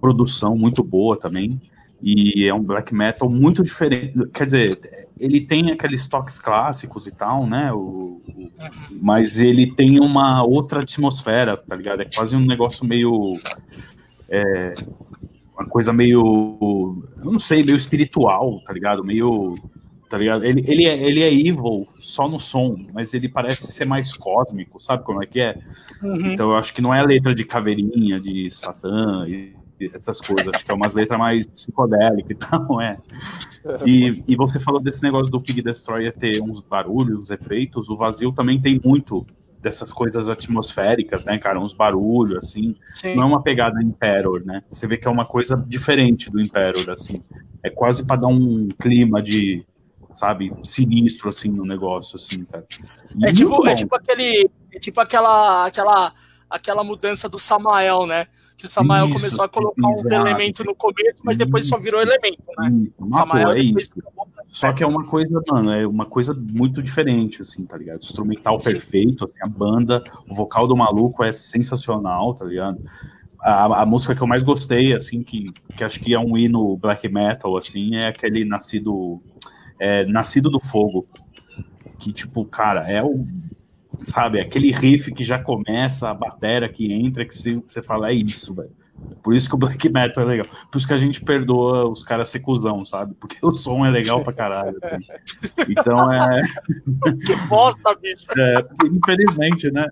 Produção 0.00 0.56
muito 0.56 0.82
boa 0.82 1.14
também. 1.18 1.60
E 2.02 2.46
é 2.46 2.54
um 2.54 2.62
black 2.62 2.94
metal 2.94 3.28
muito 3.28 3.62
diferente. 3.62 4.14
Quer 4.32 4.44
dizer, 4.44 4.78
ele 5.18 5.40
tem 5.40 5.70
aqueles 5.70 6.08
toques 6.08 6.38
clássicos 6.38 7.06
e 7.06 7.12
tal, 7.12 7.46
né? 7.46 7.72
O, 7.72 8.22
o, 8.26 8.50
mas 9.00 9.38
ele 9.38 9.74
tem 9.74 10.00
uma 10.00 10.42
outra 10.42 10.80
atmosfera, 10.80 11.56
tá 11.56 11.76
ligado? 11.76 12.00
É 12.00 12.06
quase 12.06 12.34
um 12.34 12.44
negócio 12.44 12.86
meio. 12.86 13.38
É, 14.28 14.74
uma 15.54 15.66
coisa 15.66 15.92
meio. 15.92 17.02
Eu 17.18 17.32
não 17.32 17.38
sei, 17.38 17.62
meio 17.62 17.76
espiritual, 17.76 18.60
tá 18.64 18.72
ligado? 18.72 19.04
Meio. 19.04 19.58
Tá 20.08 20.18
ligado? 20.18 20.44
Ele, 20.44 20.64
ele, 20.66 20.86
é, 20.86 21.00
ele 21.00 21.22
é 21.22 21.32
evil 21.32 21.86
só 22.00 22.28
no 22.28 22.40
som, 22.40 22.76
mas 22.92 23.14
ele 23.14 23.28
parece 23.28 23.70
ser 23.70 23.84
mais 23.84 24.12
cósmico, 24.12 24.80
sabe 24.80 25.04
como 25.04 25.22
é 25.22 25.26
que 25.26 25.40
é? 25.40 25.56
Uhum. 26.02 26.32
Então 26.32 26.50
eu 26.50 26.56
acho 26.56 26.74
que 26.74 26.82
não 26.82 26.92
é 26.92 26.98
a 26.98 27.04
letra 27.04 27.32
de 27.32 27.44
caveirinha, 27.44 28.18
de 28.18 28.50
Satã 28.50 29.24
e 29.28 29.54
essas 29.94 30.20
coisas. 30.20 30.52
Acho 30.54 30.64
que 30.64 30.70
é 30.70 30.74
umas 30.74 30.94
letras 30.94 31.18
mais 31.18 31.46
psicodélicas 31.46 32.30
e 32.30 32.34
tal, 32.34 32.80
é. 32.80 32.96
E, 33.86 34.22
e 34.26 34.36
você 34.36 34.58
falou 34.58 34.80
desse 34.80 35.02
negócio 35.02 35.30
do 35.30 35.40
Pig 35.40 35.62
Destroyer 35.62 36.12
ter 36.16 36.42
uns 36.42 36.60
barulhos, 36.60 37.20
uns 37.20 37.30
efeitos. 37.30 37.88
O 37.88 37.96
vazio 37.96 38.32
também 38.32 38.60
tem 38.60 38.80
muito 38.84 39.26
dessas 39.60 39.92
coisas 39.92 40.28
atmosféricas, 40.28 41.24
né, 41.24 41.38
cara? 41.38 41.60
Uns 41.60 41.72
barulhos, 41.72 42.38
assim. 42.38 42.74
Sim. 42.94 43.14
Não 43.14 43.24
é 43.24 43.26
uma 43.26 43.42
pegada 43.42 43.82
Imperor, 43.82 44.42
né? 44.44 44.62
Você 44.70 44.86
vê 44.86 44.96
que 44.96 45.06
é 45.06 45.10
uma 45.10 45.24
coisa 45.24 45.62
diferente 45.68 46.30
do 46.30 46.40
Imperor, 46.40 46.90
assim. 46.90 47.22
É 47.62 47.68
quase 47.68 48.04
para 48.04 48.22
dar 48.22 48.28
um 48.28 48.68
clima 48.78 49.22
de, 49.22 49.64
sabe, 50.12 50.52
sinistro, 50.62 51.28
assim, 51.28 51.50
no 51.50 51.64
negócio, 51.64 52.16
assim, 52.16 52.44
cara. 52.44 52.64
é 53.22 53.32
tipo, 53.32 53.66
é 53.66 53.74
tipo 53.74 53.94
aquele. 53.94 54.50
É 54.72 54.78
tipo 54.78 55.00
aquela, 55.00 55.66
aquela, 55.66 56.14
aquela 56.48 56.82
mudança 56.82 57.28
do 57.28 57.38
Samael, 57.38 58.06
né? 58.06 58.26
Que 58.60 58.66
o 58.66 58.70
Samael 58.70 59.06
isso, 59.06 59.14
começou 59.14 59.44
a 59.46 59.48
colocar 59.48 59.88
uns 59.88 60.04
elementos 60.04 60.66
no 60.66 60.74
começo, 60.74 61.22
mas 61.24 61.38
depois 61.38 61.66
só 61.66 61.78
virou 61.78 61.98
elemento, 62.02 62.44
né? 62.58 62.90
Matou, 62.98 63.18
Samael 63.18 63.52
é 63.52 63.58
isso. 63.58 63.94
Só 64.46 64.70
que 64.70 64.82
é 64.82 64.86
uma 64.86 65.06
coisa, 65.06 65.40
mano, 65.48 65.72
é 65.72 65.86
uma 65.86 66.04
coisa 66.04 66.34
muito 66.34 66.82
diferente, 66.82 67.40
assim, 67.40 67.64
tá 67.64 67.78
ligado? 67.78 68.02
Instrumental 68.02 68.60
Sim. 68.60 68.72
perfeito, 68.72 69.24
assim, 69.24 69.38
a 69.42 69.46
banda, 69.46 70.04
o 70.28 70.34
vocal 70.34 70.68
do 70.68 70.76
maluco 70.76 71.24
é 71.24 71.32
sensacional, 71.32 72.34
tá 72.34 72.44
ligado? 72.44 72.78
A, 73.40 73.80
a, 73.80 73.86
música 73.86 74.14
que 74.14 74.20
eu 74.20 74.26
mais 74.26 74.42
gostei, 74.42 74.92
assim, 74.94 75.22
que, 75.22 75.50
que 75.74 75.82
acho 75.82 75.98
que 75.98 76.12
é 76.12 76.18
um 76.18 76.36
hino 76.36 76.76
black 76.76 77.08
metal, 77.08 77.56
assim, 77.56 77.96
é 77.96 78.08
aquele 78.08 78.44
Nascido, 78.44 79.22
é, 79.78 80.04
Nascido 80.04 80.50
do 80.50 80.60
Fogo. 80.60 81.06
Que, 81.98 82.12
tipo, 82.12 82.44
cara, 82.44 82.90
é 82.90 83.02
o. 83.02 83.26
Sabe, 83.98 84.40
aquele 84.40 84.70
riff 84.70 85.12
que 85.12 85.24
já 85.24 85.38
começa, 85.38 86.08
a 86.08 86.14
bateria 86.14 86.68
que 86.68 86.92
entra, 86.92 87.24
que 87.24 87.34
você, 87.34 87.56
você 87.56 87.82
fala, 87.82 88.10
é 88.10 88.14
isso, 88.14 88.54
velho. 88.54 88.70
Por 89.22 89.34
isso 89.34 89.48
que 89.48 89.54
o 89.54 89.58
black 89.58 89.88
metal 89.88 90.24
é 90.24 90.26
legal. 90.26 90.46
Por 90.70 90.78
isso 90.78 90.86
que 90.86 90.94
a 90.94 90.98
gente 90.98 91.22
perdoa 91.22 91.88
os 91.88 92.02
caras 92.02 92.28
ser 92.28 92.40
cuzão, 92.40 92.84
sabe? 92.84 93.14
Porque 93.14 93.36
o 93.42 93.52
som 93.52 93.84
é 93.84 93.90
legal 93.90 94.22
pra 94.22 94.32
caralho. 94.32 94.76
Assim. 94.82 95.04
Então 95.68 96.12
é. 96.12 96.42
Que 97.24 97.36
bosta, 97.48 97.94
bicho! 97.96 98.26
É, 98.38 98.62
infelizmente, 98.86 99.70
né? 99.70 99.86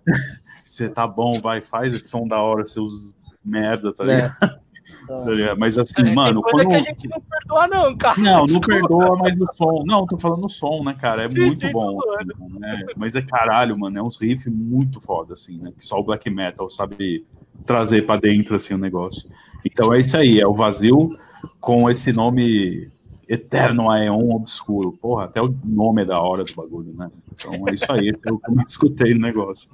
Você 0.69 0.89
tá 0.89 1.07
bom, 1.07 1.41
vai, 1.41 1.61
faz 1.61 1.93
esse 1.93 2.09
som 2.09 2.27
da 2.27 2.41
hora, 2.41 2.65
seus 2.65 3.15
merda, 3.45 3.93
tá 3.93 4.05
ligado? 4.05 4.35
É. 4.43 4.68
Tá 5.07 5.55
mas 5.57 5.79
assim, 5.79 6.07
é, 6.07 6.15
mano. 6.15 6.43
Quando... 6.43 6.69
que 6.69 6.75
a 6.75 6.81
gente 6.81 7.09
não 7.09 7.21
perdoa, 7.21 7.67
não, 7.67 7.97
cara. 7.97 8.21
Não, 8.21 8.47
não 8.47 8.61
perdoa, 8.61 9.17
mas 9.17 9.41
o 9.41 9.47
som. 9.55 9.83
Não, 9.87 10.07
tô 10.07 10.19
falando 10.19 10.45
o 10.45 10.49
som, 10.49 10.83
né, 10.83 10.95
cara? 11.01 11.25
É 11.25 11.29
sim, 11.29 11.41
muito 11.41 11.67
sim, 11.67 11.73
bom. 11.73 11.99
Assim, 12.21 12.59
né? 12.59 12.87
Mas 12.97 13.15
é 13.15 13.23
caralho, 13.23 13.79
mano. 13.79 13.99
É 13.99 14.03
uns 14.03 14.21
riffs 14.21 14.53
muito 14.53 15.01
foda, 15.01 15.35
assim, 15.35 15.59
né? 15.59 15.73
Que 15.77 15.85
só 15.85 15.99
o 15.99 16.05
black 16.05 16.29
metal 16.31 16.69
sabe 16.71 17.27
trazer 17.65 18.07
pra 18.07 18.17
dentro, 18.17 18.55
assim, 18.55 18.75
o 18.75 18.79
negócio. 18.79 19.29
Então 19.65 19.93
é 19.93 20.01
isso 20.01 20.17
aí, 20.17 20.41
é 20.41 20.47
o 20.47 20.55
vazio 20.55 21.17
com 21.61 21.89
esse 21.91 22.13
nome 22.13 22.91
Eterno 23.29 23.91
Aeon 23.91 24.31
Obscuro. 24.31 24.93
Porra, 24.93 25.25
até 25.25 25.43
o 25.43 25.55
nome 25.65 26.03
é 26.03 26.05
da 26.07 26.21
hora 26.21 26.45
do 26.45 26.55
bagulho, 26.55 26.95
né? 26.95 27.11
Então 27.33 27.53
é 27.69 27.75
isso 27.75 27.91
aí, 27.91 28.09
é 28.09 28.33
o 28.33 28.39
que 28.39 28.51
eu 28.51 28.65
escutei 28.67 29.15
no 29.15 29.21
negócio. 29.21 29.71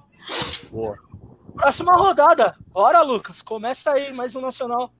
Boa. 0.70 0.96
Próxima 1.54 1.92
rodada. 1.92 2.56
Bora, 2.72 3.02
Lucas. 3.02 3.40
Começa 3.40 3.92
aí, 3.92 4.12
mais 4.12 4.34
um 4.34 4.40
nacional. 4.40 4.92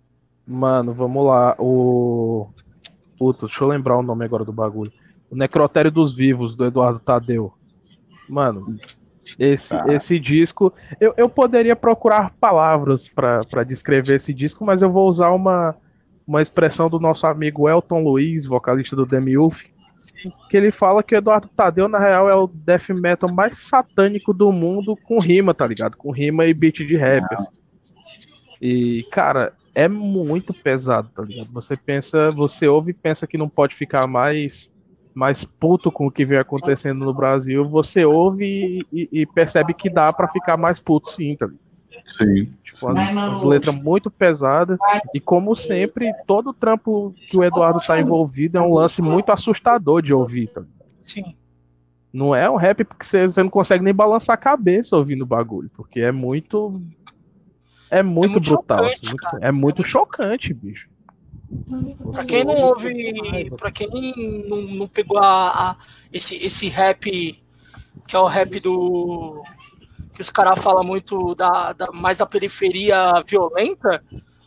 Mano, 0.46 0.92
vamos 0.92 1.24
lá. 1.24 1.54
O. 1.58 2.48
Puta, 3.18 3.46
deixa 3.46 3.64
eu 3.64 3.68
lembrar 3.68 3.96
o 3.96 4.02
nome 4.02 4.24
agora 4.24 4.44
do 4.44 4.52
bagulho. 4.52 4.92
O 5.30 5.36
Necrotério 5.36 5.90
dos 5.90 6.14
Vivos, 6.14 6.54
do 6.54 6.64
Eduardo 6.64 6.98
Tadeu. 6.98 7.52
Mano, 8.28 8.78
esse, 9.38 9.74
ah. 9.74 9.84
esse 9.88 10.18
disco. 10.18 10.72
Eu, 11.00 11.14
eu 11.16 11.28
poderia 11.28 11.74
procurar 11.74 12.34
palavras 12.38 13.08
para 13.08 13.64
descrever 13.64 14.16
esse 14.16 14.32
disco, 14.34 14.64
mas 14.64 14.82
eu 14.82 14.90
vou 14.90 15.08
usar 15.08 15.30
uma, 15.30 15.74
uma 16.26 16.42
expressão 16.42 16.90
do 16.90 17.00
nosso 17.00 17.26
amigo 17.26 17.68
Elton 17.68 18.02
Luiz, 18.02 18.46
vocalista 18.46 18.94
do 18.94 19.06
Demiurf, 19.06 19.64
que 20.50 20.56
ele 20.56 20.70
fala 20.70 21.02
que 21.02 21.14
o 21.14 21.18
Eduardo 21.18 21.48
Tadeu, 21.48 21.88
na 21.88 21.98
real, 21.98 22.28
é 22.28 22.36
o 22.36 22.46
death 22.46 22.90
metal 22.90 23.32
mais 23.32 23.58
satânico 23.58 24.34
do 24.34 24.52
mundo 24.52 24.96
com 24.96 25.18
rima, 25.18 25.54
tá 25.54 25.66
ligado? 25.66 25.96
Com 25.96 26.10
rima 26.10 26.44
e 26.46 26.52
beat 26.52 26.86
de 26.86 26.96
rap. 26.96 27.24
Assim. 27.32 27.52
E, 28.60 29.02
cara, 29.10 29.52
é 29.74 29.88
muito 29.88 30.54
pesado, 30.54 31.10
tá 31.14 31.22
ligado? 31.22 31.50
Você 31.52 31.76
pensa, 31.76 32.30
você 32.30 32.68
ouve 32.68 32.90
e 32.90 32.94
pensa 32.94 33.26
que 33.26 33.38
não 33.38 33.48
pode 33.48 33.74
ficar 33.74 34.06
mais 34.06 34.72
mais 35.14 35.44
puto 35.44 35.92
com 35.92 36.08
o 36.08 36.10
que 36.10 36.24
vem 36.24 36.38
acontecendo 36.38 37.04
no 37.04 37.14
Brasil, 37.14 37.64
você 37.64 38.04
ouve 38.04 38.84
e, 38.92 39.08
e 39.12 39.24
percebe 39.24 39.72
que 39.72 39.88
dá 39.88 40.12
para 40.12 40.26
ficar 40.26 40.56
mais 40.56 40.80
puto 40.80 41.08
sim, 41.08 41.36
tá 41.36 41.46
ligado? 41.46 41.64
Sim. 42.04 42.52
Tipo, 42.62 42.88
as, 42.90 43.16
as, 43.16 43.42
letras 43.42 43.74
muito 43.74 44.10
pesadas. 44.10 44.78
E 45.14 45.20
como 45.20 45.54
sempre, 45.54 46.12
todo 46.26 46.50
o 46.50 46.54
trampo 46.54 47.14
que 47.28 47.36
o 47.36 47.42
Eduardo 47.42 47.80
tá 47.80 47.98
envolvido 47.98 48.58
é 48.58 48.60
um 48.60 48.74
lance 48.74 49.00
muito 49.00 49.30
assustador 49.30 50.02
de 50.02 50.12
ouvir. 50.12 50.48
Tá? 50.52 50.62
Sim. 51.00 51.34
Não 52.12 52.34
é 52.34 52.48
um 52.48 52.56
rap 52.56 52.84
porque 52.84 53.04
você, 53.04 53.26
você 53.26 53.42
não 53.42 53.50
consegue 53.50 53.82
nem 53.82 53.94
balançar 53.94 54.34
a 54.34 54.38
cabeça 54.38 54.96
ouvindo 54.96 55.22
o 55.24 55.26
bagulho. 55.26 55.70
Porque 55.74 56.00
é 56.00 56.12
muito. 56.12 56.80
É 57.98 58.02
muito, 58.02 58.26
é 58.26 58.32
muito 58.32 58.50
brutal. 58.50 58.78
Chocante, 58.78 59.06
assim, 59.06 59.08
muito, 59.08 59.44
é 59.44 59.52
muito 59.52 59.84
chocante, 59.84 60.54
bicho. 60.54 60.88
Pra 62.12 62.24
quem 62.24 62.44
não 62.44 62.56
ouve. 62.56 63.50
Pra 63.56 63.70
quem 63.70 63.88
não, 64.48 64.62
não 64.62 64.88
pegou 64.88 65.18
a, 65.18 65.48
a, 65.48 65.76
esse, 66.12 66.34
esse 66.44 66.68
rap, 66.68 67.10
que 68.08 68.16
é 68.16 68.18
o 68.18 68.26
rap 68.26 68.58
do 68.60 69.42
que 70.14 70.22
os 70.22 70.30
caras 70.30 70.62
falam 70.62 70.84
muito 70.84 71.34
da, 71.34 71.72
da, 71.72 71.90
mais 71.92 72.18
da 72.18 72.26
periferia 72.26 73.12
violenta, 73.26 74.02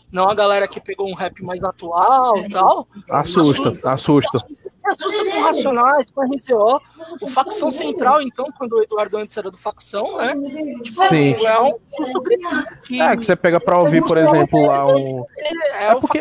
não 0.10 0.30
a 0.30 0.34
galera 0.34 0.68
que 0.68 0.80
pegou 0.80 1.10
um 1.10 1.14
rap 1.14 1.44
mais 1.44 1.62
atual 1.64 2.38
e 2.40 2.50
tal. 2.50 2.88
Assusta, 3.10 3.70
assusta. 3.90 4.38
assusta. 4.38 4.72
Assusta 4.88 5.26
com 5.26 5.42
Racionais, 5.42 6.12
com 6.12 6.22
RZO. 6.22 6.82
O 7.22 7.28
Facção 7.28 7.72
Central, 7.72 8.22
então, 8.22 8.46
quando 8.58 8.74
o 8.74 8.84
Eduardo 8.84 9.18
antes 9.18 9.36
era 9.38 9.52
do 9.52 9.58
Facção, 9.58 10.18
né? 10.18 10.36
Tipo, 10.84 11.08
Sim. 11.08 11.34
É 11.46 11.62
um 11.62 11.78
susto 11.86 12.22
gritante. 12.22 13.02
É, 13.02 13.16
que 13.16 13.26
você 13.26 13.36
pega 13.36 13.60
pra 13.60 13.80
ouvir, 13.80 14.04
por 14.04 14.18
exemplo, 14.18 14.68
lá 14.68 14.88
um... 14.88 15.26
É, 15.38 15.86
é, 15.86 15.88
é 15.90 15.96
porque... 15.96 16.20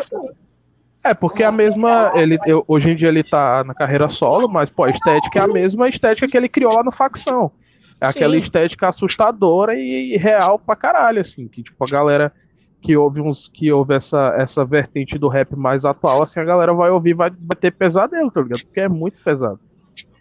É, 1.03 1.13
porque 1.13 1.43
a 1.43 1.51
mesma. 1.51 2.11
Ele, 2.15 2.37
eu, 2.45 2.65
hoje 2.67 2.91
em 2.91 2.95
dia 2.95 3.07
ele 3.07 3.23
tá 3.23 3.63
na 3.63 3.73
carreira 3.73 4.09
solo, 4.09 4.49
mas 4.49 4.69
pô, 4.69 4.83
a 4.83 4.89
estética 4.89 5.39
é 5.39 5.41
a 5.41 5.47
mesma 5.47 5.87
estética 5.87 6.27
que 6.27 6.35
ele 6.35 6.49
criou 6.49 6.73
lá 6.73 6.83
no 6.83 6.91
facção. 6.91 7.51
É 7.99 8.07
aquela 8.07 8.33
Sim. 8.33 8.39
estética 8.39 8.89
assustadora 8.89 9.73
e, 9.75 10.17
real 10.17 10.59
pra 10.59 10.75
caralho, 10.75 11.21
assim. 11.21 11.47
Que, 11.47 11.63
tipo, 11.63 11.83
a 11.83 11.87
galera 11.87 12.33
que 12.87 12.95
ouve 12.95 13.19
uns 13.19 13.49
que 13.49 13.69
ouve 13.69 13.95
essa, 13.95 14.33
essa 14.37 14.63
vertente 14.63 15.17
do 15.17 15.27
rap 15.27 15.57
mais 15.57 15.83
atual, 15.83 16.23
assim, 16.23 16.39
a 16.39 16.45
galera 16.45 16.73
vai 16.73 16.89
ouvir 16.89 17.13
vai, 17.13 17.29
vai 17.29 17.57
ter 17.59 17.71
pesadelo, 17.71 18.31
tá 18.31 18.41
ligado? 18.41 18.63
Porque 18.63 18.79
é 18.79 18.87
muito 18.87 19.21
pesado. 19.21 19.59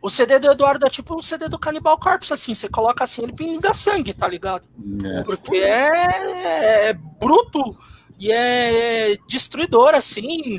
O 0.03 0.11
CD 0.11 0.41
do 0.41 0.51
Eduardo 0.51 0.85
é 0.85 0.91
tipo 0.91 1.15
um 1.15 1.23
CD 1.23 1.49
do 1.49 1.61
Cannibal 1.61 1.97
Corpse, 1.97 2.33
assim, 2.33 2.57
você 2.57 2.69
coloca 2.69 3.05
assim, 3.05 3.23
ele 3.23 3.33
pinga 3.33 3.73
sangue, 3.73 4.13
tá 4.13 4.27
ligado? 4.27 4.67
É. 5.05 5.23
Porque 5.23 5.57
é, 5.57 6.89
é 6.89 6.93
bruto 6.93 7.77
e 8.19 8.33
é 8.33 9.17
destruidor, 9.29 9.95
assim 9.95 10.59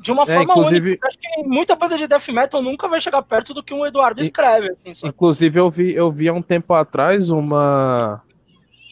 de 0.00 0.10
uma 0.10 0.22
é, 0.24 0.26
forma 0.26 0.52
inclusive... 0.54 0.88
única. 0.88 1.06
Acho 1.06 1.18
que 1.18 1.42
muita 1.44 1.76
banda 1.76 1.96
de 1.96 2.08
death 2.08 2.28
metal 2.28 2.60
nunca 2.60 2.88
vai 2.88 3.00
chegar 3.00 3.22
perto 3.22 3.54
do 3.54 3.62
que 3.62 3.72
um 3.72 3.86
Eduardo 3.86 4.20
escreve. 4.20 4.72
Assim, 4.72 5.06
inclusive, 5.06 5.60
eu 5.60 5.70
vi, 5.70 5.94
eu 5.94 6.10
vi 6.10 6.28
há 6.28 6.32
um 6.32 6.42
tempo 6.42 6.74
atrás 6.74 7.30
uma 7.30 8.20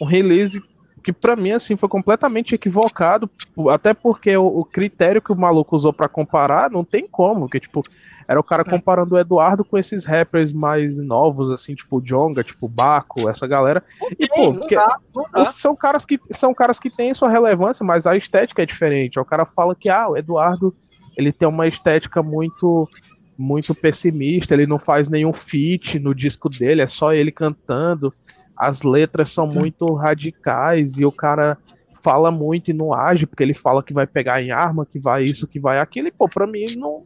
um 0.01 0.05
release 0.05 0.63
que 1.03 1.13
para 1.13 1.37
mim 1.37 1.53
assim 1.53 1.77
foi 1.77 1.89
completamente 1.89 2.55
equivocado, 2.55 3.29
até 3.71 3.95
porque 3.95 4.37
o, 4.37 4.47
o 4.47 4.65
critério 4.65 5.23
que 5.23 5.33
o 5.33 5.37
maluco 5.37 5.75
usou 5.75 5.93
para 5.93 6.09
comparar 6.09 6.71
não 6.71 6.85
tem 6.85 7.07
como, 7.07 7.49
que 7.49 7.61
tipo 7.61 7.83
era 8.29 8.39
o 8.39 8.45
cara 8.45 8.63
é. 8.63 8.65
comparando 8.65 9.17
o 9.17 9.19
Eduardo 9.19 9.65
com 9.65 9.77
esses 9.77 10.05
rappers 10.05 10.53
mais 10.53 10.99
novos 10.99 11.51
assim, 11.51 11.75
tipo 11.75 12.01
Jonga, 12.01 12.45
tipo 12.45 12.69
Baco, 12.69 13.29
essa 13.29 13.45
galera. 13.45 13.83
e 14.17 14.29
pô, 14.29 14.55
porque 14.55 14.77
dá, 14.77 15.47
são 15.47 15.75
caras 15.75 16.05
que 16.05 16.21
são 16.31 16.55
caras 16.55 16.79
que 16.79 16.89
têm 16.89 17.13
sua 17.13 17.29
relevância, 17.29 17.85
mas 17.85 18.07
a 18.07 18.17
estética 18.17 18.63
é 18.63 18.67
diferente. 18.67 19.19
O 19.19 19.25
cara 19.25 19.45
fala 19.45 19.75
que 19.75 19.89
ah, 19.89 20.11
o 20.11 20.17
Eduardo 20.17 20.73
ele 21.17 21.33
tem 21.33 21.49
uma 21.49 21.67
estética 21.67 22.23
muito 22.23 22.89
muito 23.37 23.75
pessimista, 23.75 24.53
ele 24.53 24.67
não 24.67 24.79
faz 24.79 25.09
nenhum 25.09 25.33
feat 25.33 25.99
no 25.99 26.15
disco 26.15 26.49
dele, 26.51 26.83
é 26.83 26.87
só 26.87 27.13
ele 27.13 27.33
cantando. 27.33 28.13
As 28.61 28.83
letras 28.83 29.31
são 29.31 29.47
muito 29.47 29.91
radicais 29.95 30.99
e 30.99 31.07
o 31.07 31.11
cara 31.11 31.57
fala 32.03 32.31
muito 32.31 32.71
e 32.71 32.75
não 32.75 32.93
age, 32.93 33.27
porque 33.27 33.43
ele 33.43 33.55
fala 33.55 33.83
que 33.83 33.95
vai 33.95 34.07
pegar 34.07 34.43
em 34.43 34.51
arma, 34.51 34.85
que 34.85 34.99
vai 34.99 35.25
isso, 35.25 35.47
que 35.47 35.59
vai 35.59 35.79
aquilo, 35.79 36.09
e 36.09 36.11
pô, 36.11 36.29
pra 36.29 36.47
mim 36.47 36.77
não. 36.77 37.01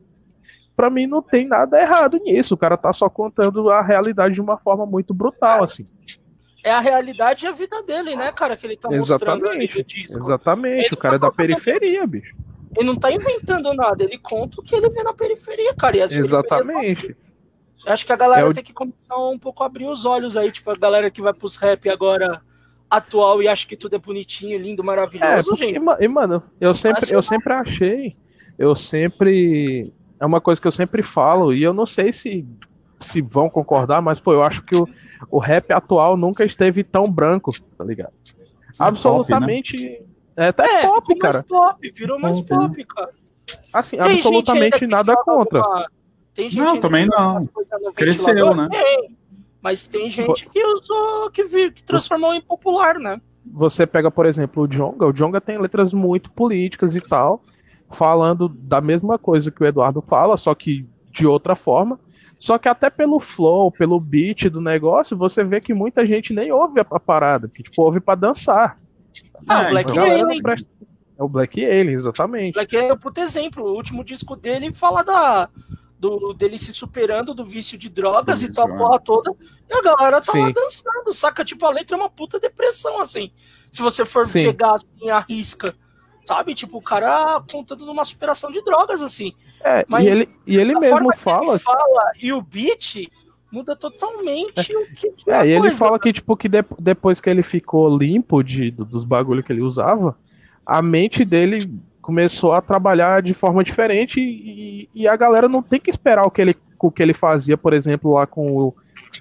Pra 0.74 0.90
mim 0.90 1.06
não 1.06 1.22
tem 1.22 1.46
nada 1.46 1.80
errado 1.80 2.18
nisso. 2.18 2.54
O 2.54 2.56
cara 2.56 2.76
tá 2.76 2.92
só 2.92 3.08
contando 3.08 3.70
a 3.70 3.80
realidade 3.80 4.34
de 4.34 4.40
uma 4.40 4.58
forma 4.58 4.84
muito 4.84 5.14
brutal, 5.14 5.62
assim. 5.62 5.86
É 6.64 6.72
a 6.72 6.80
realidade 6.80 7.44
e 7.44 7.48
a 7.48 7.52
vida 7.52 7.80
dele, 7.84 8.16
né, 8.16 8.32
cara, 8.32 8.56
que 8.56 8.66
ele 8.66 8.76
tá 8.76 8.90
mostrando 8.90 9.46
Exatamente. 9.46 10.06
Exatamente, 10.10 10.86
ele 10.86 10.94
o 10.94 10.96
cara 10.96 11.20
tá 11.20 11.26
é 11.26 11.30
da 11.30 11.36
periferia, 11.36 12.04
bicho. 12.04 12.34
Ele 12.76 12.86
não 12.86 12.96
tá 12.96 13.12
inventando 13.12 13.72
nada, 13.74 14.02
ele 14.02 14.18
conta 14.18 14.60
o 14.60 14.64
que 14.64 14.74
ele 14.74 14.90
vê 14.90 15.04
na 15.04 15.14
periferia, 15.14 15.72
cara. 15.74 15.98
Exatamente. 15.98 17.16
Acho 17.86 18.06
que 18.06 18.12
a 18.12 18.16
galera 18.16 18.46
é 18.46 18.50
o... 18.50 18.52
tem 18.52 18.64
que 18.64 18.72
começar 18.72 19.16
um 19.16 19.38
pouco 19.38 19.62
a 19.62 19.66
abrir 19.66 19.86
os 19.86 20.04
olhos 20.04 20.36
aí, 20.36 20.50
tipo, 20.50 20.70
a 20.70 20.76
galera 20.76 21.10
que 21.10 21.20
vai 21.20 21.32
pros 21.32 21.56
rap 21.56 21.88
agora 21.88 22.40
atual 22.88 23.42
e 23.42 23.48
acha 23.48 23.66
que 23.66 23.76
tudo 23.76 23.96
é 23.96 23.98
bonitinho, 23.98 24.58
lindo, 24.58 24.84
maravilhoso, 24.84 25.32
é, 25.32 25.42
porque, 25.42 25.66
gente. 25.66 25.80
E, 26.00 26.08
mano, 26.08 26.42
eu 26.60 26.72
sempre, 26.72 27.04
eu 27.10 27.22
sempre 27.22 27.52
achei, 27.52 28.16
eu 28.58 28.74
sempre. 28.76 29.92
É 30.20 30.26
uma 30.26 30.40
coisa 30.40 30.60
que 30.60 30.66
eu 30.66 30.72
sempre 30.72 31.02
falo, 31.02 31.52
e 31.52 31.62
eu 31.62 31.72
não 31.72 31.84
sei 31.84 32.12
se, 32.12 32.46
se 33.00 33.20
vão 33.20 33.50
concordar, 33.50 34.00
mas, 34.00 34.20
pô, 34.20 34.32
eu 34.32 34.42
acho 34.42 34.62
que 34.62 34.76
o, 34.76 34.88
o 35.30 35.38
rap 35.38 35.72
atual 35.72 36.16
nunca 36.16 36.44
esteve 36.44 36.84
tão 36.84 37.10
branco, 37.10 37.52
tá 37.76 37.84
ligado? 37.84 38.12
Absolutamente. 38.78 39.76
Pop, 39.76 40.00
né? 40.00 40.14
É 40.36 40.48
até 40.48 40.64
é, 40.64 40.82
pop, 40.82 41.18
cara. 41.18 41.34
Mais 41.34 41.46
pop, 41.46 41.92
virou 41.92 42.18
mais 42.18 42.40
pop, 42.40 42.84
cara. 42.84 43.10
Assim, 43.72 43.98
Tem 43.98 44.16
absolutamente 44.16 44.86
nada 44.86 45.16
contra. 45.16 45.60
Uma... 45.60 45.86
Tem 46.34 46.50
gente 46.50 46.66
não, 46.66 46.80
também 46.80 47.06
não. 47.06 47.48
Cresceu, 47.94 48.54
né? 48.54 48.68
Tem. 48.70 49.16
Mas 49.62 49.88
tem 49.88 50.10
gente 50.10 50.46
que 50.48 50.62
usou, 50.66 51.30
que, 51.30 51.44
viu, 51.44 51.72
que 51.72 51.82
transformou 51.82 52.34
em 52.34 52.40
popular, 52.40 52.98
né? 52.98 53.20
você 53.46 53.86
pega, 53.86 54.10
por 54.10 54.26
exemplo, 54.26 54.62
o 54.62 54.68
Jonga, 54.68 55.06
o 55.06 55.12
Jonga 55.12 55.40
tem 55.40 55.58
letras 55.58 55.92
muito 55.92 56.30
políticas 56.30 56.96
e 56.96 57.00
tal, 57.00 57.42
falando 57.90 58.48
da 58.48 58.80
mesma 58.80 59.18
coisa 59.18 59.50
que 59.50 59.62
o 59.62 59.66
Eduardo 59.66 60.02
fala, 60.02 60.36
só 60.36 60.54
que 60.54 60.86
de 61.10 61.26
outra 61.26 61.54
forma. 61.54 62.00
Só 62.38 62.58
que 62.58 62.68
até 62.68 62.90
pelo 62.90 63.20
flow, 63.20 63.70
pelo 63.70 64.00
beat 64.00 64.50
do 64.50 64.60
negócio, 64.60 65.16
você 65.16 65.44
vê 65.44 65.60
que 65.60 65.72
muita 65.72 66.06
gente 66.06 66.32
nem 66.32 66.50
ouve 66.50 66.80
a, 66.80 66.84
parada, 66.84 67.48
que 67.48 67.62
tipo, 67.62 67.80
ouve 67.82 68.00
para 68.00 68.16
dançar. 68.16 68.78
Ah, 69.46 69.62
o 69.62 69.70
Black 69.70 69.98
Alien. 69.98 70.42
É 71.16 71.22
o 71.22 71.28
Black 71.28 71.64
Alien, 71.64 71.94
exatamente. 71.94 72.54
Black 72.54 72.76
Alien 72.76 72.90
é 72.90 72.94
um 72.94 72.98
puto 72.98 73.20
exemplo. 73.20 73.64
O 73.64 73.76
último 73.76 74.04
disco 74.04 74.34
dele 74.34 74.74
fala 74.74 75.04
da, 75.04 75.48
do, 76.04 76.34
dele 76.34 76.58
se 76.58 76.72
superando 76.74 77.32
do 77.32 77.44
vício 77.44 77.78
de 77.78 77.88
drogas 77.88 78.42
Isso, 78.42 78.50
e 78.50 78.54
tal, 78.54 78.70
a 78.70 78.76
porra 78.76 79.00
toda. 79.00 79.32
E 79.68 79.72
a 79.72 79.80
galera 79.80 80.20
tá 80.20 80.32
Sim. 80.32 80.42
lá 80.42 80.50
dançando, 80.50 81.12
saca? 81.12 81.44
Tipo, 81.44 81.64
a 81.64 81.70
letra 81.70 81.96
é 81.96 82.00
uma 82.00 82.10
puta 82.10 82.38
depressão, 82.38 83.00
assim. 83.00 83.32
Se 83.72 83.80
você 83.80 84.04
for 84.04 84.28
Sim. 84.28 84.42
pegar 84.42 84.74
assim 84.74 85.08
a 85.08 85.20
risca. 85.20 85.74
Sabe? 86.22 86.54
Tipo, 86.54 86.78
o 86.78 86.82
cara 86.82 87.42
contando 87.50 87.84
numa 87.86 88.04
superação 88.04 88.50
de 88.50 88.62
drogas, 88.62 89.02
assim. 89.02 89.32
É, 89.62 89.84
Mas 89.88 90.04
e 90.04 90.08
ele, 90.08 90.28
e 90.46 90.56
ele 90.56 90.78
mesmo 90.78 91.14
fala. 91.16 91.52
Ele 91.52 91.58
fala. 91.58 92.12
E 92.20 92.32
o 92.32 92.42
beat 92.42 93.10
muda 93.50 93.76
totalmente 93.76 94.72
é. 94.72 94.78
o 94.78 94.86
que, 94.86 95.10
que 95.10 95.30
é, 95.30 95.36
é 95.36 95.46
e 95.46 95.50
ele 95.52 95.70
fala 95.70 95.98
que, 95.98 96.12
tipo, 96.12 96.36
que 96.36 96.48
de, 96.48 96.64
depois 96.78 97.20
que 97.20 97.30
ele 97.30 97.42
ficou 97.42 97.96
limpo 97.96 98.42
de, 98.42 98.70
dos 98.70 99.04
bagulho 99.04 99.42
que 99.42 99.52
ele 99.52 99.62
usava, 99.62 100.16
a 100.66 100.82
mente 100.82 101.24
dele 101.24 101.70
começou 102.04 102.52
a 102.52 102.60
trabalhar 102.60 103.22
de 103.22 103.32
forma 103.32 103.64
diferente 103.64 104.20
e, 104.20 104.90
e, 104.94 105.08
a 105.08 105.16
galera 105.16 105.48
não 105.48 105.62
tem 105.62 105.80
que 105.80 105.88
esperar 105.88 106.26
o 106.26 106.30
que 106.30 106.42
ele, 106.42 106.54
o 106.78 106.90
que 106.90 107.02
ele 107.02 107.14
fazia, 107.14 107.56
por 107.56 107.72
exemplo, 107.72 108.12
lá 108.12 108.26
com 108.26 108.54
o, 108.54 108.74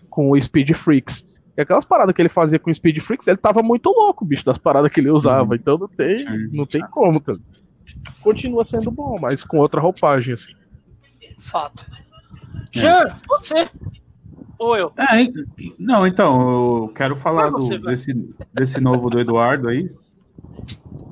com 0.10 0.32
o 0.32 0.42
Speed 0.42 0.72
Freaks. 0.74 1.42
E 1.56 1.62
aquelas 1.62 1.86
paradas 1.86 2.14
que 2.14 2.22
ele 2.22 2.28
fazia 2.28 2.60
com 2.60 2.70
o 2.70 2.76
Speed 2.76 3.00
Freaks, 3.00 3.26
ele 3.26 3.38
tava 3.38 3.64
muito 3.64 3.90
louco, 3.90 4.26
bicho, 4.26 4.44
das 4.44 4.58
paradas 4.58 4.92
que 4.92 5.00
ele 5.00 5.10
usava. 5.10 5.52
Uhum. 5.52 5.56
Então 5.56 5.78
não 5.78 5.88
tem, 5.88 6.26
não 6.52 6.66
tem 6.66 6.82
como, 6.92 7.22
cara. 7.22 7.40
Continua 8.22 8.66
sendo 8.66 8.92
bom, 8.92 9.18
mas 9.18 9.46
com 9.46 9.60
outra 9.60 9.80
roupagem, 9.80 10.34
assim. 10.34 10.52
Fato. 11.40 11.86
É. 12.76 12.80
Jean, 12.80 13.18
você. 13.26 13.70
Ou 14.60 14.76
eu? 14.76 14.92
É, 14.98 15.26
não, 15.80 16.06
então, 16.06 16.82
eu 16.84 16.88
quero 16.90 17.16
falar 17.16 17.50
você, 17.50 17.78
do, 17.78 17.88
desse, 17.88 18.14
desse 18.54 18.82
novo 18.82 19.10
do 19.10 19.22
Eduardo 19.22 19.70
aí. 19.70 19.90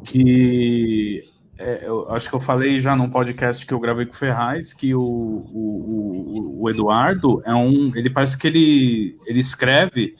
Que 0.03 1.30
é, 1.61 1.87
eu 1.87 2.11
acho 2.11 2.29
que 2.29 2.35
eu 2.35 2.39
falei 2.39 2.79
já 2.79 2.95
num 2.95 3.09
podcast 3.09 3.65
que 3.65 3.73
eu 3.73 3.79
gravei 3.79 4.05
com 4.05 4.13
o 4.13 4.15
Ferraz 4.15 4.73
que 4.73 4.95
o, 4.95 5.01
o, 5.01 6.55
o, 6.57 6.63
o, 6.63 6.69
Eduardo 6.69 7.41
é 7.45 7.53
um. 7.53 7.95
Ele 7.95 8.09
parece 8.09 8.37
que 8.37 8.47
ele, 8.47 9.17
ele 9.25 9.39
escreve 9.39 10.15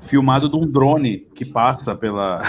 filmado 0.00 0.48
de 0.48 0.56
um 0.56 0.60
drone 0.60 1.18
que 1.18 1.44
passa 1.44 1.94
pela, 1.94 2.40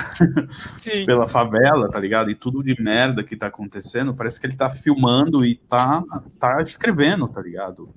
pela 1.06 1.28
favela, 1.28 1.90
tá 1.90 2.00
ligado? 2.00 2.30
E 2.30 2.36
tudo 2.36 2.64
de 2.64 2.80
merda 2.82 3.24
que 3.24 3.36
tá 3.36 3.48
acontecendo. 3.48 4.14
Parece 4.14 4.40
que 4.40 4.48
ele 4.48 4.56
tá 4.56 4.70
filmando 4.70 5.46
e 5.46 5.56
tá, 5.56 6.04
tá 6.40 6.62
escrevendo, 6.62 7.28
tá 7.28 7.42
ligado? 7.42 7.90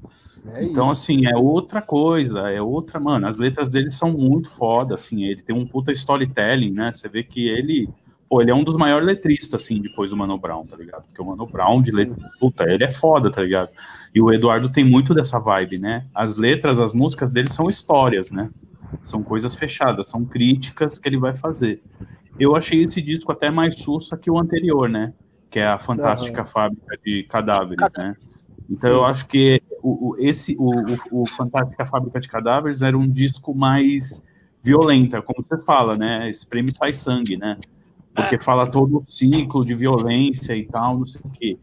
É 0.53 0.65
então, 0.65 0.91
assim, 0.91 1.27
é 1.27 1.37
outra 1.37 1.81
coisa, 1.81 2.51
é 2.51 2.61
outra. 2.61 2.99
Mano, 2.99 3.27
as 3.27 3.39
letras 3.39 3.69
dele 3.69 3.91
são 3.91 4.13
muito 4.13 4.51
foda, 4.51 4.95
assim. 4.95 5.25
Ele 5.25 5.43
tem 5.43 5.55
um 5.55 5.67
puta 5.67 5.93
storytelling, 5.93 6.73
né? 6.73 6.93
Você 6.93 7.09
vê 7.09 7.23
que 7.23 7.47
ele 7.49 7.89
pô, 8.29 8.41
ele 8.41 8.51
é 8.51 8.55
um 8.55 8.65
dos 8.65 8.77
maiores 8.77 9.07
letristas, 9.07 9.63
assim, 9.63 9.81
depois 9.81 10.11
do 10.11 10.17
Mano 10.17 10.39
Brown, 10.39 10.67
tá 10.67 10.77
ligado? 10.77 11.05
Porque 11.05 11.21
o 11.21 11.25
Mano 11.25 11.47
Brown, 11.47 11.81
de 11.81 11.91
letra, 11.91 12.17
puta, 12.41 12.65
ele 12.65 12.85
é 12.85 12.91
foda, 12.91 13.31
tá 13.31 13.43
ligado? 13.43 13.71
E 14.15 14.21
o 14.21 14.33
Eduardo 14.33 14.69
tem 14.69 14.85
muito 14.85 15.15
dessa 15.15 15.39
vibe, 15.39 15.79
né? 15.79 16.07
As 16.15 16.37
letras, 16.37 16.81
as 16.81 16.93
músicas 16.93 17.33
dele 17.33 17.49
são 17.49 17.69
histórias, 17.69 18.31
né? 18.31 18.51
São 19.03 19.23
coisas 19.23 19.55
fechadas, 19.55 20.09
são 20.09 20.25
críticas 20.25 20.99
que 20.99 21.09
ele 21.09 21.19
vai 21.19 21.35
fazer. 21.35 21.83
Eu 22.39 22.57
achei 22.57 22.83
esse 22.83 23.01
disco 23.01 23.31
até 23.33 23.51
mais 23.51 23.79
sussa 23.79 24.17
que 24.17 24.31
o 24.31 24.39
anterior, 24.39 24.89
né? 24.89 25.13
Que 25.51 25.61
é 25.61 25.67
a 25.67 25.79
Fantástica 25.79 26.41
uhum. 26.41 26.47
Fábrica 26.47 26.99
de 27.05 27.23
Cadáveres, 27.25 27.91
né? 27.97 28.17
Então 28.69 28.91
eu 28.91 29.05
acho 29.05 29.27
que 29.27 29.63
o, 29.83 30.11
o 30.11 30.17
esse, 30.19 30.57
o, 30.59 30.71
o, 31.13 31.23
o 31.23 31.27
Fantástica 31.27 31.85
Fábrica 31.87 32.19
de 32.19 32.29
Cadáveres 32.29 32.83
era 32.83 32.97
um 32.97 33.09
disco 33.09 33.55
mais 33.55 34.23
violenta, 34.63 35.21
como 35.21 35.45
você 35.45 35.63
fala, 35.65 35.97
né? 35.97 36.31
Espreme 36.31 36.75
sai 36.75 36.93
sangue, 36.95 37.37
né? 37.37 37.59
Porque 38.15 38.39
fala 38.39 38.67
todo 38.67 38.99
o 38.99 39.05
ciclo 39.07 39.65
de 39.65 39.75
violência 39.75 40.55
e 40.55 40.65
tal, 40.65 40.99
não 40.99 41.07
sei 41.07 41.21
o 41.25 41.31
quê. 41.31 41.59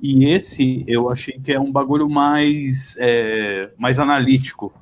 E 0.00 0.30
esse 0.30 0.82
eu 0.88 1.10
achei 1.10 1.38
que 1.38 1.52
é 1.52 1.60
um 1.60 1.70
bagulho 1.70 2.08
mais, 2.08 2.96
é, 2.98 3.70
mais 3.76 3.98
analítico. 3.98 4.72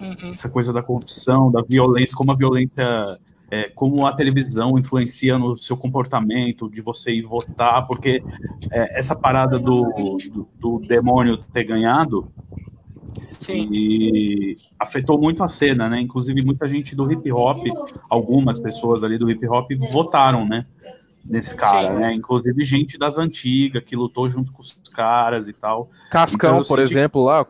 Uhum. 0.00 0.32
Essa 0.32 0.48
coisa 0.48 0.72
da 0.72 0.82
corrupção, 0.82 1.50
da 1.50 1.60
violência, 1.60 2.16
como 2.16 2.32
a 2.32 2.36
violência, 2.36 3.18
é, 3.50 3.68
como 3.74 4.06
a 4.06 4.12
televisão 4.14 4.78
influencia 4.78 5.36
no 5.36 5.56
seu 5.56 5.76
comportamento, 5.76 6.70
de 6.70 6.80
você 6.80 7.12
ir 7.12 7.22
votar, 7.22 7.86
porque 7.86 8.22
é, 8.70 8.98
essa 8.98 9.14
parada 9.14 9.58
do, 9.58 10.18
do, 10.32 10.48
do 10.58 10.78
demônio 10.88 11.36
ter 11.36 11.64
ganhado 11.64 12.32
Sim. 13.20 13.68
E 13.72 14.56
afetou 14.78 15.18
muito 15.18 15.42
a 15.42 15.48
cena, 15.48 15.88
né? 15.88 16.00
Inclusive, 16.00 16.42
muita 16.42 16.68
gente 16.68 16.94
do 16.94 17.10
hip 17.10 17.30
hop, 17.32 17.66
algumas 18.08 18.60
pessoas 18.60 19.02
ali 19.02 19.18
do 19.18 19.30
hip 19.30 19.46
hop 19.46 19.70
votaram, 19.90 20.46
né? 20.46 20.66
Nesse 21.24 21.54
cara, 21.54 21.88
Sim. 21.88 22.00
né? 22.00 22.12
Inclusive 22.14 22.64
gente 22.64 22.96
das 22.96 23.18
antigas 23.18 23.82
que 23.84 23.96
lutou 23.96 24.28
junto 24.28 24.52
com 24.52 24.60
os 24.60 24.80
caras 24.92 25.48
e 25.48 25.52
tal. 25.52 25.90
Cascão, 26.10 26.60
então, 26.60 26.68
por 26.68 26.80
exemplo, 26.80 27.24
lá. 27.24 27.46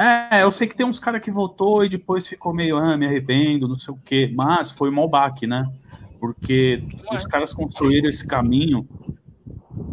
É, 0.00 0.42
eu 0.42 0.50
sei 0.50 0.68
que 0.68 0.76
tem 0.76 0.86
uns 0.86 1.00
caras 1.00 1.20
que 1.20 1.30
votou 1.30 1.84
e 1.84 1.88
depois 1.88 2.26
ficou 2.26 2.54
meio, 2.54 2.76
ah, 2.76 2.96
me 2.96 3.06
arrependo, 3.06 3.66
não 3.66 3.76
sei 3.76 3.92
o 3.92 3.98
quê. 4.04 4.32
Mas 4.34 4.70
foi 4.70 4.90
um 4.90 5.08
baque, 5.08 5.46
né? 5.46 5.68
Porque 6.20 6.82
os 7.12 7.26
caras 7.26 7.52
construíram 7.52 8.08
esse 8.08 8.26
caminho 8.26 8.86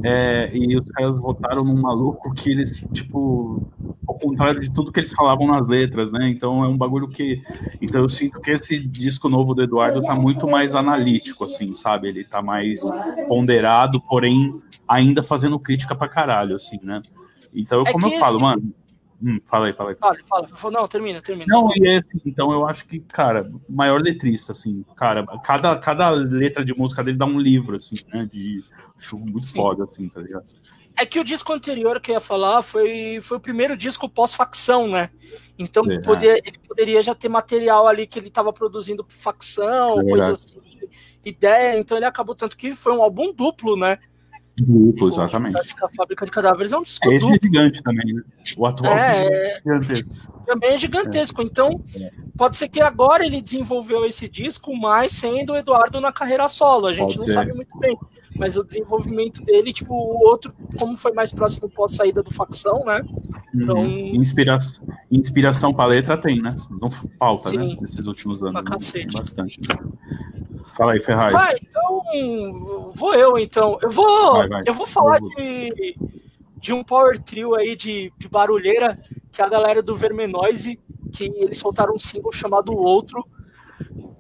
é, 0.04 0.50
e 0.54 0.78
os 0.78 0.90
caras 0.90 1.18
votaram 1.18 1.64
num 1.64 1.80
maluco 1.80 2.34
que 2.34 2.52
eles, 2.52 2.88
tipo, 2.94 3.62
ao 4.08 4.16
contrário 4.16 4.60
de 4.60 4.72
tudo 4.72 4.92
que 4.92 5.00
eles 5.00 5.14
falavam 5.14 5.48
nas 5.48 5.68
letras, 5.68 6.12
né? 6.12 6.30
Então 6.30 6.64
é 6.64 6.68
um 6.68 6.78
bagulho 6.78 7.08
que. 7.08 7.42
Então 7.82 8.02
eu 8.02 8.10
sinto 8.10 8.40
que 8.40 8.52
esse 8.52 8.80
disco 8.80 9.30
novo 9.30 9.54
do 9.54 9.64
Eduardo 9.64 10.02
tá 10.02 10.16
muito 10.16 10.48
mais 10.48 10.76
analítico, 10.76 11.46
assim, 11.46 11.74
sabe? 11.74 12.10
Ele 12.10 12.24
tá 12.24 12.42
mais 12.42 12.82
ponderado, 13.28 14.02
porém 14.02 14.62
ainda 14.88 15.24
fazendo 15.24 15.60
crítica 15.60 15.96
pra 15.96 16.08
caralho, 16.08 16.56
assim, 16.56 16.80
né? 16.84 17.02
Então, 17.54 17.84
é 17.86 17.92
como 17.92 18.08
eu 18.08 18.20
falo, 18.20 18.36
esse... 18.36 18.44
mano. 18.44 18.74
Hum, 19.22 19.40
fala 19.46 19.68
aí, 19.68 19.74
fala 19.74 19.92
aí. 19.92 19.96
Fala, 20.28 20.48
fala. 20.48 20.74
Não, 20.74 20.88
termina, 20.88 21.22
termina. 21.22 21.46
Não, 21.48 21.70
e 21.76 21.88
é 21.88 21.98
assim, 21.98 22.20
então 22.26 22.52
eu 22.52 22.68
acho 22.68 22.86
que, 22.86 23.00
cara, 23.00 23.50
maior 23.70 24.02
letrista, 24.02 24.52
assim, 24.52 24.84
cara, 24.96 25.26
cada, 25.44 25.76
cada 25.78 26.10
letra 26.10 26.66
de 26.66 26.78
música 26.78 27.04
dele 27.04 27.18
dá 27.18 27.26
um 27.26 27.40
livro, 27.40 27.76
assim, 27.76 27.96
né? 28.14 28.28
De, 28.32 28.64
acho 28.98 29.18
muito 29.18 29.48
Sim. 29.48 29.54
foda, 29.54 29.86
assim, 29.86 30.10
tá 30.10 30.22
ligado? 30.22 30.46
É 30.98 31.06
que 31.06 31.20
o 31.20 31.24
disco 31.24 31.52
anterior 31.52 32.00
que 32.00 32.12
eu 32.12 32.16
ia 32.16 32.22
falar 32.22 32.62
foi, 32.62 33.20
foi 33.22 33.38
o 33.38 33.42
primeiro 33.42 33.76
disco 33.76 34.08
pós-facção, 34.08 34.88
né? 34.88 35.10
Então 35.58 35.84
é. 35.90 36.00
poder, 36.00 36.42
ele 36.46 36.58
poderia 36.66 37.04
já 37.04 37.14
ter 37.14 37.28
material 37.28 37.86
ali 37.88 38.08
que 38.08 38.18
ele 38.18 38.30
estava 38.30 38.54
produzindo 38.54 39.04
por 39.04 39.14
facção, 39.14 40.00
é 40.00 40.04
coisa 40.04 40.32
assim, 40.32 40.62
ideia. 41.24 41.78
Então 41.78 41.98
ele 41.98 42.06
acabou 42.06 42.34
tanto 42.34 42.56
que 42.56 42.74
foi 42.74 42.94
um 42.94 43.02
álbum 43.02 43.34
duplo, 43.34 43.76
né? 43.76 44.00
Duplo, 44.58 45.10
exatamente. 45.10 45.58
A 45.84 45.90
Fábrica 45.90 46.26
de 46.26 46.32
Cadáveres 46.32 46.72
é 46.72 46.78
um 46.78 46.84
disco 46.84 47.12
Esse 47.12 47.16
é 47.16 47.20
duplo. 47.20 47.36
é 47.36 47.40
gigante 47.44 47.84
também, 47.84 48.14
né? 48.14 48.22
O 48.56 48.66
atual 48.66 48.94
é, 48.94 49.28
é 49.28 49.58
gigantesco. 49.58 50.10
Também 50.46 50.70
é 50.72 50.78
gigantesco. 50.78 51.42
Então, 51.42 51.84
pode 52.38 52.56
ser 52.56 52.70
que 52.70 52.82
agora 52.82 53.26
ele 53.26 53.42
desenvolveu 53.42 54.06
esse 54.06 54.30
disco, 54.30 54.76
mas 54.76 55.14
sendo 55.14 55.54
o 55.54 55.58
Eduardo 55.58 56.00
na 56.00 56.12
carreira 56.12 56.48
solo. 56.48 56.88
A 56.88 56.94
gente 56.94 57.16
pode 57.16 57.18
não 57.18 57.26
ser. 57.26 57.34
sabe 57.34 57.54
muito 57.54 57.78
bem 57.80 57.98
mas 58.38 58.58
o 58.58 58.64
desenvolvimento 58.64 59.42
dele, 59.44 59.72
tipo, 59.72 59.94
o 59.94 60.28
outro, 60.28 60.54
como 60.78 60.98
foi 60.98 61.14
mais 61.14 61.32
próximo 61.34 61.70
pós 61.70 61.94
saída 61.94 62.22
do 62.22 62.32
facção, 62.32 62.84
né? 62.86 63.02
Então. 63.54 63.78
Uhum. 63.78 64.16
Inspiração, 64.16 64.86
inspiração 65.10 65.74
pra 65.74 65.86
letra 65.86 66.18
tem, 66.18 66.42
né? 66.42 66.58
Não 66.70 66.92
falta, 66.92 67.52
né? 67.52 67.64
Sim, 67.64 67.70
né? 67.70 67.78
Nesses 67.82 68.06
últimos 68.08 68.44
anos. 68.44 68.56
Né? 68.94 69.06
Bastante. 69.12 69.62
Né? 69.62 69.76
Fala 70.76 70.94
aí, 70.94 71.00
Ferraz. 71.00 71.32
Vai, 71.32 71.56
então. 71.62 72.92
Vou 72.94 73.16
eu, 73.16 73.38
então. 73.38 73.80
Eu 73.82 73.90
vou. 73.90 74.34
Vai, 74.34 74.50
vai. 74.50 74.64
Eu 74.66 74.74
vou 74.74 74.86
falar 74.86 75.20
de, 75.20 75.96
de 76.58 76.74
um 76.74 76.84
power 76.84 77.18
trio 77.18 77.56
aí 77.56 77.76
de, 77.76 78.12
de 78.18 78.28
barulheira, 78.28 79.00
que 79.32 79.42
é 79.42 79.46
a 79.46 79.50
galera 79.50 79.82
do 79.82 79.96
Vermenoise, 79.96 80.78
que 81.14 81.24
eles 81.38 81.58
soltaram 81.58 81.96
um 81.96 82.00
single 82.00 82.34
chamado 82.34 82.74
Outro 82.74 83.26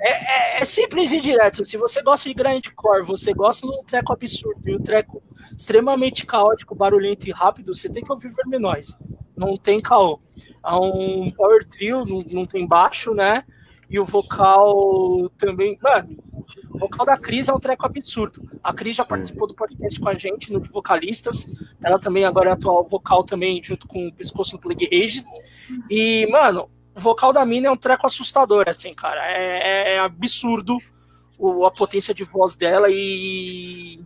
é, 0.08 0.58
é, 0.58 0.62
é, 0.62 0.65
simples 0.65 1.12
e 1.12 1.20
direto. 1.20 1.65
Se 1.65 1.78
você 1.78 2.02
gosta 2.04 2.30
de 2.30 2.36
grindcore, 2.36 3.04
você 3.04 3.34
gosta 3.34 3.65
de 3.65 3.74
um 3.74 3.84
treco 3.84 4.13
absurdo 4.13 4.62
e 4.70 4.76
um 4.76 4.80
treco 4.80 5.24
extremamente 5.58 6.26
caótico, 6.26 6.76
barulhento 6.76 7.28
e 7.28 7.32
rápido, 7.32 7.74
você 7.74 7.89
tem 7.89 8.04
que 8.04 8.12
ouvir 8.12 8.32
Verminoise. 8.32 8.96
Não 9.36 9.58
tem 9.58 9.82
caô. 9.82 10.20
É 10.63 10.74
um 10.74 11.32
power 11.32 11.65
trio, 11.65 12.06
não, 12.06 12.24
não 12.32 12.46
tem 12.46 12.68
baixo, 12.68 13.13
né? 13.13 13.44
E 13.89 14.00
o 14.00 14.06
vocal 14.06 15.30
também. 15.38 15.78
Mano, 15.82 16.18
o 16.72 16.78
vocal 16.78 17.06
da 17.06 17.18
Cris 17.18 17.48
é 17.48 17.54
um 17.54 17.60
treco 17.60 17.86
absurdo. 17.86 18.48
A 18.63 18.74
Cris 18.74 18.96
já 18.96 19.04
Sim. 19.04 19.10
participou 19.10 19.48
do 19.48 19.56
podcast 19.56 20.00
com 20.00 20.10
a 20.10 20.13
gente, 20.13 20.52
no 20.52 20.60
de 20.60 20.70
vocalistas. 20.70 21.50
Ela 21.84 21.98
também 21.98 22.26
agora 22.26 22.50
é 22.50 22.54
atual 22.54 22.88
vocal 22.88 23.24
também, 23.24 23.62
junto 23.63 23.88
com 23.88 24.08
o 24.08 24.13
Pescoço 24.13 24.56
no 24.56 24.62
Plague 24.62 24.89
Rages. 24.91 25.26
E, 25.89 26.28
mano, 26.32 26.70
o 26.95 26.99
vocal 26.99 27.34
da 27.34 27.45
mina 27.45 27.67
é 27.67 27.71
um 27.71 27.77
treco 27.77 28.08
assustador, 28.08 28.69
assim, 28.69 28.93
cara. 28.93 29.21
É, 29.29 29.43
é, 29.43 29.95
é 29.95 29.99
absurdo 29.99 30.77
o, 31.38 31.65
a 31.65 31.71
potência 31.71 32.13
de 32.13 32.23
voz 32.23 32.55
dela 32.55 32.88
e. 32.89 33.99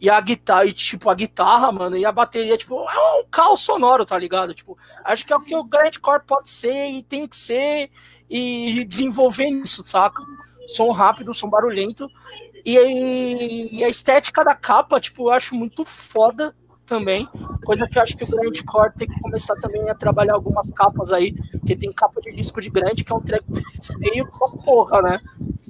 E 0.00 0.08
a 0.08 0.20
guitarra, 0.20 0.64
e, 0.64 0.72
tipo, 0.72 1.10
a 1.10 1.14
guitarra, 1.14 1.72
mano, 1.72 1.96
e 1.96 2.06
a 2.06 2.12
bateria, 2.12 2.56
tipo, 2.56 2.88
é 2.88 3.20
um 3.20 3.24
caos 3.28 3.60
sonoro, 3.60 4.06
tá 4.06 4.16
ligado? 4.16 4.54
Tipo, 4.54 4.78
acho 5.04 5.26
que 5.26 5.32
é 5.32 5.36
o 5.36 5.40
que 5.40 5.56
o 5.56 5.64
grindcore 5.64 6.22
pode 6.24 6.48
ser 6.48 6.86
e 6.90 7.02
tem 7.02 7.26
que 7.26 7.34
ser 7.34 7.90
e 8.30 8.84
desenvolver 8.84 9.48
isso, 9.48 9.82
saca? 9.82 10.22
Som 10.68 10.92
rápido, 10.92 11.34
som 11.34 11.50
barulhento. 11.50 12.08
E, 12.64 13.78
e 13.78 13.84
a 13.84 13.88
estética 13.88 14.44
da 14.44 14.54
capa, 14.54 15.00
tipo, 15.00 15.24
eu 15.24 15.32
acho 15.32 15.56
muito 15.56 15.84
foda 15.84 16.54
também. 16.88 17.28
Coisa 17.64 17.86
que 17.86 17.98
eu 17.98 18.02
acho 18.02 18.16
que 18.16 18.24
o 18.24 18.26
Grande 18.26 18.64
Core 18.64 18.92
tem 18.96 19.06
que 19.06 19.20
começar 19.20 19.54
também 19.56 19.88
a 19.88 19.94
trabalhar 19.94 20.34
algumas 20.34 20.70
capas 20.70 21.12
aí, 21.12 21.32
porque 21.52 21.76
tem 21.76 21.92
capa 21.92 22.20
de 22.20 22.32
disco 22.32 22.60
de 22.60 22.70
grande 22.70 23.04
que 23.04 23.12
é 23.12 23.14
um 23.14 23.20
treco 23.20 23.54
feio 23.54 24.26
com 24.26 24.56
porra, 24.58 25.02
né? 25.02 25.20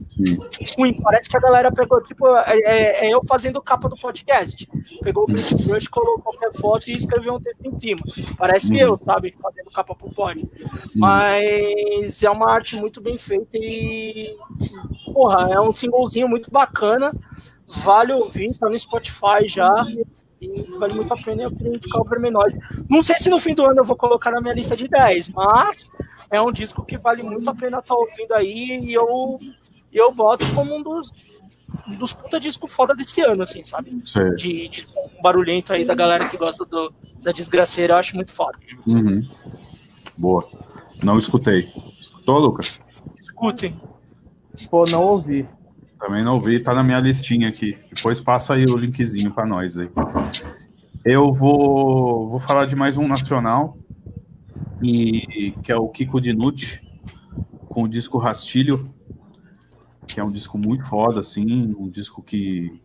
Sim. 0.09 0.39
Ruim, 0.77 1.01
parece 1.03 1.29
que 1.29 1.37
a 1.37 1.41
galera 1.41 1.71
pegou, 1.71 2.03
tipo, 2.03 2.27
é, 2.27 2.59
é, 2.65 3.07
é 3.07 3.11
eu 3.11 3.21
fazendo 3.25 3.61
capa 3.61 3.89
do 3.89 3.97
podcast. 3.97 4.69
Pegou 5.03 5.25
o 5.25 5.27
Brush, 5.27 5.87
colocou 5.89 6.23
qualquer 6.23 6.53
foto 6.55 6.89
e 6.89 6.97
escreveu 6.97 7.35
um 7.35 7.41
texto 7.41 7.65
em 7.65 7.79
cima. 7.79 8.01
Parece 8.37 8.73
hum. 8.73 8.79
eu, 8.79 8.99
sabe? 8.99 9.37
Fazendo 9.41 9.71
capa 9.71 9.95
pro 9.95 10.11
pod. 10.11 10.41
Hum. 10.41 10.49
Mas 10.97 12.23
é 12.23 12.31
uma 12.31 12.51
arte 12.51 12.77
muito 12.77 13.01
bem 13.01 13.19
feita 13.19 13.51
e. 13.55 14.37
Porra, 15.13 15.51
é 15.53 15.61
um 15.61 15.73
singlezinho 15.73 16.29
muito 16.29 16.51
bacana. 16.51 17.13
Vale 17.67 18.13
ouvir, 18.15 18.57
tá 18.59 18.69
no 18.69 18.79
Spotify 18.79 19.47
já. 19.47 19.71
E 20.41 20.63
vale 20.79 20.95
muito 20.95 21.13
a 21.13 21.17
pena 21.17 21.43
eu 21.43 21.51
queria 21.51 21.75
indicar 21.75 22.01
o 22.01 22.05
Vermenóis. 22.05 22.57
Não 22.89 23.03
sei 23.03 23.17
se 23.17 23.29
no 23.29 23.41
fim 23.41 23.55
do 23.55 23.67
ano 23.67 23.81
eu 23.81 23.85
vou 23.85 23.97
colocar 23.97 24.31
na 24.31 24.41
minha 24.41 24.55
lista 24.55 24.77
de 24.77 24.87
10, 24.87 25.31
mas 25.31 25.91
é 26.31 26.41
um 26.41 26.53
disco 26.53 26.85
que 26.85 26.97
vale 26.97 27.23
muito 27.23 27.49
a 27.51 27.55
pena 27.55 27.79
estar 27.79 27.95
tá 27.95 28.01
ouvindo 28.01 28.33
aí 28.33 28.79
e 28.81 28.93
eu, 28.93 29.41
eu 29.93 30.13
boto 30.13 30.45
como 30.55 30.77
um 30.77 30.83
dos, 30.83 31.11
dos 31.99 32.13
puta 32.13 32.39
disco 32.39 32.69
foda 32.69 32.95
desse 32.95 33.21
ano, 33.21 33.43
assim, 33.43 33.65
sabe? 33.65 34.01
Sim. 34.05 34.35
De, 34.37 34.69
de 34.69 34.87
barulhento 35.21 35.73
aí 35.73 35.85
da 35.85 35.95
galera 35.95 36.29
que 36.29 36.37
gosta 36.37 36.65
do, 36.65 36.93
da 37.21 37.33
desgraceira, 37.33 37.95
eu 37.95 37.99
acho 37.99 38.15
muito 38.15 38.33
foda. 38.33 38.59
Uhum. 38.87 39.27
Boa. 40.17 40.49
Não 41.03 41.19
escutei. 41.19 41.69
Escutou, 42.01 42.39
Lucas? 42.39 42.81
Escutem. 43.21 43.81
Pô, 44.71 44.85
não 44.85 45.03
ouvi. 45.03 45.49
Também 45.99 46.25
não 46.25 46.41
vi, 46.41 46.61
tá 46.61 46.75
na 46.75 46.83
minha 46.83 47.01
listinha 47.01 47.49
aqui. 47.49 47.77
Depois 47.93 48.21
passa 48.21 48.55
aí 48.55 48.65
o 48.67 48.77
linkzinho 48.77 49.33
para 49.33 49.45
nós 49.47 49.77
aí. 49.77 49.91
Eu 51.05 51.33
vou, 51.33 52.29
vou 52.29 52.39
falar 52.39 52.67
de 52.67 52.77
mais 52.77 52.97
um 52.97 53.09
nacional, 53.09 53.77
e 54.83 55.53
que 55.63 55.73
é 55.73 55.77
o 55.77 55.89
Kiko 55.89 56.21
Dinucci, 56.21 56.81
com 57.69 57.85
o 57.85 57.89
disco 57.89 58.19
Rastilho, 58.19 58.93
que 60.07 60.21
é 60.21 60.25
um 60.25 60.31
disco 60.31 60.57
muito 60.57 60.87
foda, 60.87 61.21
assim, 61.21 61.75
um 61.79 61.89
disco 61.89 62.23
que, 62.23 62.81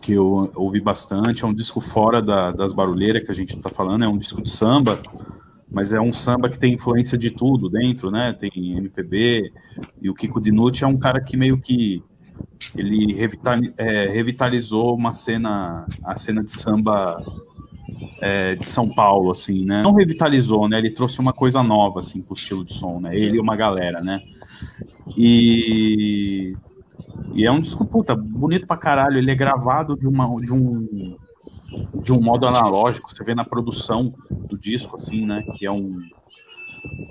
que 0.00 0.12
eu 0.12 0.50
ouvi 0.54 0.80
bastante, 0.80 1.44
é 1.44 1.46
um 1.46 1.54
disco 1.54 1.80
fora 1.80 2.22
da, 2.22 2.50
das 2.50 2.72
barulheiras 2.72 3.24
que 3.24 3.30
a 3.30 3.34
gente 3.34 3.56
tá 3.56 3.68
falando, 3.68 4.04
é 4.04 4.08
um 4.08 4.18
disco 4.18 4.40
de 4.40 4.50
samba, 4.50 5.00
mas 5.70 5.92
é 5.92 6.00
um 6.00 6.12
samba 6.12 6.48
que 6.48 6.58
tem 6.58 6.74
influência 6.74 7.18
de 7.18 7.30
tudo 7.30 7.68
dentro, 7.68 8.10
né? 8.10 8.32
Tem 8.32 8.50
MPB, 8.76 9.52
e 10.00 10.08
o 10.08 10.14
Kiko 10.14 10.40
Dinucci 10.40 10.84
é 10.84 10.86
um 10.86 10.98
cara 10.98 11.20
que 11.20 11.36
meio 11.36 11.58
que 11.58 12.02
ele 12.76 13.16
é, 13.76 14.06
revitalizou 14.06 14.94
uma 14.94 15.12
cena, 15.12 15.86
a 16.04 16.16
cena 16.16 16.42
de 16.42 16.50
samba 16.50 17.22
é, 18.20 18.54
de 18.54 18.66
São 18.66 18.88
Paulo, 18.88 19.30
assim, 19.30 19.64
né? 19.64 19.82
Não 19.84 19.94
revitalizou, 19.94 20.68
né? 20.68 20.78
Ele 20.78 20.90
trouxe 20.90 21.20
uma 21.20 21.32
coisa 21.32 21.62
nova, 21.62 22.00
assim, 22.00 22.22
pro 22.22 22.34
estilo 22.34 22.64
de 22.64 22.72
som, 22.72 23.00
né? 23.00 23.14
Ele 23.14 23.36
e 23.36 23.40
uma 23.40 23.56
galera, 23.56 24.00
né? 24.00 24.20
E, 25.16 26.54
e 27.34 27.46
é 27.46 27.50
um 27.50 27.60
disco, 27.60 27.84
puta, 27.84 28.14
bonito 28.14 28.66
pra 28.66 28.76
caralho. 28.76 29.18
Ele 29.18 29.30
é 29.30 29.34
gravado 29.34 29.96
de, 29.96 30.06
uma, 30.06 30.26
de 30.40 30.52
um 30.52 31.16
de 32.02 32.12
um 32.12 32.20
modo 32.20 32.46
analógico, 32.46 33.10
você 33.14 33.22
vê 33.24 33.34
na 33.34 33.44
produção 33.44 34.14
do 34.30 34.56
disco, 34.56 34.96
assim, 34.96 35.26
né? 35.26 35.44
Que 35.54 35.66
é 35.66 35.70
um. 35.70 36.00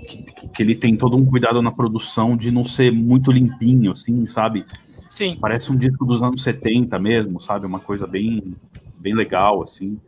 Que, 0.06 0.48
que, 0.48 0.62
ele 0.62 0.74
tem 0.74 0.96
todo 0.96 1.16
um 1.16 1.24
cuidado 1.24 1.60
na 1.60 1.70
produção 1.70 2.36
de 2.36 2.50
não 2.50 2.64
ser 2.64 2.90
muito 2.92 3.30
limpinho, 3.30 3.92
assim, 3.92 4.24
sabe? 4.26 4.64
Sim. 5.10 5.36
Parece 5.40 5.70
um 5.70 5.76
disco 5.76 6.04
dos 6.04 6.22
anos 6.22 6.42
70 6.42 6.98
mesmo, 6.98 7.40
sabe? 7.40 7.66
Uma 7.66 7.80
coisa 7.80 8.06
bem, 8.06 8.56
bem 8.98 9.14
legal, 9.14 9.62
assim. 9.62 10.00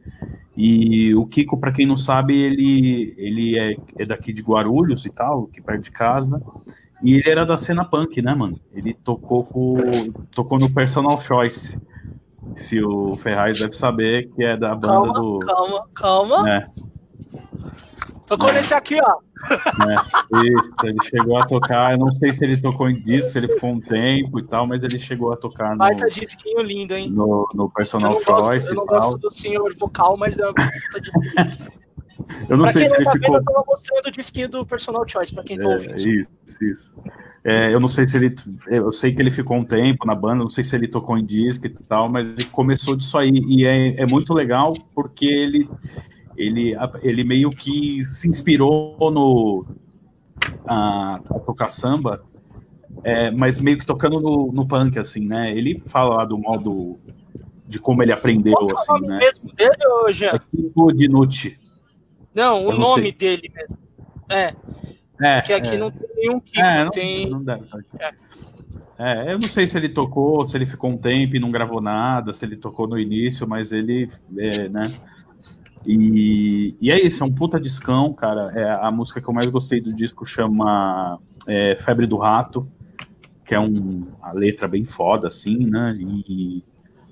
E 0.57 1.14
o 1.14 1.27
Kiko, 1.27 1.59
para 1.59 1.73
quem 1.73 1.87
não 1.87 1.97
sabe, 1.97 2.37
ele, 2.38 3.14
ele 3.16 3.59
é, 3.59 3.77
é 3.99 4.07
daqui 4.07 4.33
de 4.33 4.43
Guarulhos 4.43 5.05
e 5.05 5.11
tal, 5.11 5.47
que 5.47 5.61
perto 5.61 5.85
de 5.85 5.90
casa. 5.90 6.43
E 7.03 7.14
ele 7.14 7.31
era 7.31 7.47
da 7.47 7.57
cena 7.57 7.85
punk, 7.85 8.21
né, 8.21 8.35
mano? 8.35 8.61
Ele 8.75 8.93
tocou, 8.93 9.45
com, 9.45 9.77
tocou 10.35 10.59
no 10.59 10.71
Personal 10.71 11.19
Choice 11.19 11.81
se 12.57 12.83
o 12.83 13.16
Ferraz 13.16 13.59
deve 13.59 13.72
saber 13.72 14.29
que 14.35 14.44
é 14.44 14.57
da 14.57 14.74
banda 14.74 15.12
calma, 15.12 15.12
do. 15.12 15.38
Calma, 15.40 15.88
calma. 15.94 16.50
É. 16.50 16.66
Tocou 18.26 18.50
é. 18.50 18.53
nesse 18.53 18.74
aqui, 18.74 18.98
ó. 19.03 19.18
É, 19.50 20.46
isso, 20.46 20.74
ele 20.85 20.98
chegou 21.03 21.37
a 21.37 21.46
tocar, 21.46 21.92
eu 21.92 21.98
não 21.98 22.12
sei 22.12 22.33
se 22.33 22.44
ele 22.44 22.61
tocou 22.61 22.88
em 22.88 23.03
disco, 23.03 23.31
se 23.31 23.38
ele 23.38 23.48
ficou 23.48 23.70
um 23.70 23.81
tempo 23.81 24.38
e 24.38 24.46
tal, 24.46 24.66
mas 24.66 24.85
ele 24.85 24.98
chegou 24.98 25.33
a 25.33 25.37
tocar 25.37 25.70
no. 25.70 25.79
Baita 25.79 26.09
disquinho 26.09 26.61
lindo, 26.61 26.94
hein? 26.94 27.11
No, 27.11 27.48
no 27.55 27.70
Personal 27.70 28.12
eu 28.12 28.20
Choice. 28.20 28.50
Gosto, 28.53 28.70
eu 28.70 28.74
não 28.74 28.87
gosto 28.87 29.18
do 29.18 29.31
senhor 29.33 29.74
vocal, 29.76 30.16
mas 30.16 30.38
é. 30.38 30.44
Eu 32.48 32.56
não 32.56 32.64
pra 32.64 32.72
sei 32.72 32.87
se 32.87 32.94
ele 32.94 33.04
tá 33.04 33.12
ficou. 33.12 33.33
Vendo, 33.33 33.40
eu 33.40 33.44
tava 33.44 33.64
mostrando 33.66 34.06
o 34.06 34.11
disquinho 34.11 34.48
do 34.48 34.66
Personal 34.66 35.09
Choice, 35.09 35.35
pra 35.35 35.42
quem 35.42 35.59
tá 35.59 35.68
é, 35.68 35.72
ouvindo. 35.72 35.96
Isso, 35.96 36.64
isso. 36.64 36.94
É, 37.42 37.72
eu 37.72 37.80
não 37.80 37.88
sei 37.88 38.06
se 38.06 38.16
ele. 38.16 38.35
Eu 38.66 38.92
sei 38.92 39.14
que 39.14 39.20
ele 39.20 39.30
ficou 39.30 39.56
um 39.56 39.64
tempo 39.64 40.06
na 40.06 40.14
banda, 40.14 40.37
não 40.37 40.50
sei 40.50 40.62
se 40.62 40.76
ele 40.76 40.87
tocou 40.87 41.16
em 41.16 41.24
disco 41.24 41.66
e 41.66 41.70
tal, 41.70 42.09
mas 42.09 42.26
ele 42.26 42.44
começou 42.44 42.94
disso 42.94 43.16
aí. 43.16 43.30
E 43.30 43.64
é, 43.64 44.02
é 44.02 44.06
muito 44.06 44.35
legal 44.35 44.74
porque 44.94 45.26
ele, 45.26 45.68
ele, 46.37 46.74
ele 47.02 47.24
meio 47.24 47.50
que 47.50 48.04
se 48.04 48.28
inspirou 48.28 48.96
no. 49.11 49.66
A, 50.66 51.16
a 51.16 51.38
tocar 51.40 51.68
samba, 51.68 52.22
é, 53.04 53.30
mas 53.30 53.61
meio 53.61 53.78
que 53.78 53.87
tocando 53.87 54.20
no, 54.20 54.50
no 54.52 54.66
punk, 54.66 54.98
assim, 54.98 55.26
né? 55.26 55.56
Ele 55.56 55.80
fala 55.87 56.24
do 56.24 56.37
modo 56.37 56.98
de 57.66 57.78
como 57.78 58.02
ele 58.02 58.12
aprendeu, 58.12 58.54
assim, 58.74 58.87
é 58.88 58.92
o 58.92 58.96
assim, 58.96 59.06
né? 59.06 59.18
mesmo 59.18 59.52
dele, 59.54 60.12
Jean? 60.12 60.30
É 60.30 60.38
tipo 60.38 60.92
Dinucci. 60.92 61.59
Não, 62.35 62.66
o 62.66 62.73
nome 62.73 63.03
sei. 63.03 63.12
dele 63.12 63.53
mesmo. 63.55 63.79
É. 64.29 64.55
É, 65.23 65.43
que 65.43 65.53
aqui 65.53 65.75
é. 65.75 65.79
não 65.79 65.90
tem 65.90 66.09
nenhum 66.16 66.40
Kiko, 66.40 66.61
é, 66.61 66.85
não, 66.85 66.90
tem. 66.90 67.31
Não 67.31 67.45
deve, 67.45 67.64
é. 67.99 68.11
é. 68.99 69.33
eu 69.33 69.38
não 69.38 69.49
sei 69.49 69.66
se 69.66 69.77
ele 69.77 69.90
tocou, 69.90 70.43
se 70.45 70.57
ele 70.57 70.64
ficou 70.64 70.90
um 70.90 70.97
tempo 70.97 71.37
e 71.37 71.40
não 71.40 71.51
gravou 71.51 71.81
nada, 71.81 72.33
se 72.33 72.45
ele 72.45 72.57
tocou 72.57 72.88
no 72.88 72.99
início, 72.99 73.47
mas 73.47 73.71
ele, 73.71 74.09
é, 74.38 74.69
né? 74.69 74.90
E, 75.85 76.75
e 76.81 76.90
é 76.90 77.01
isso, 77.01 77.23
é 77.23 77.27
um 77.27 77.33
puta 77.33 77.61
discão, 77.61 78.12
cara. 78.14 78.51
É, 78.55 78.71
a 78.71 78.90
música 78.90 79.21
que 79.21 79.29
eu 79.29 79.35
mais 79.35 79.49
gostei 79.51 79.81
do 79.81 79.93
disco 79.93 80.25
chama 80.25 81.19
é, 81.47 81.77
Febre 81.77 82.07
do 82.07 82.16
Rato, 82.16 82.66
que 83.45 83.55
é 83.55 83.61
um, 83.61 84.07
a 84.23 84.33
letra 84.33 84.66
bem 84.69 84.85
foda, 84.85 85.29
assim, 85.29 85.66
né? 85.66 85.97
E. 85.99 86.62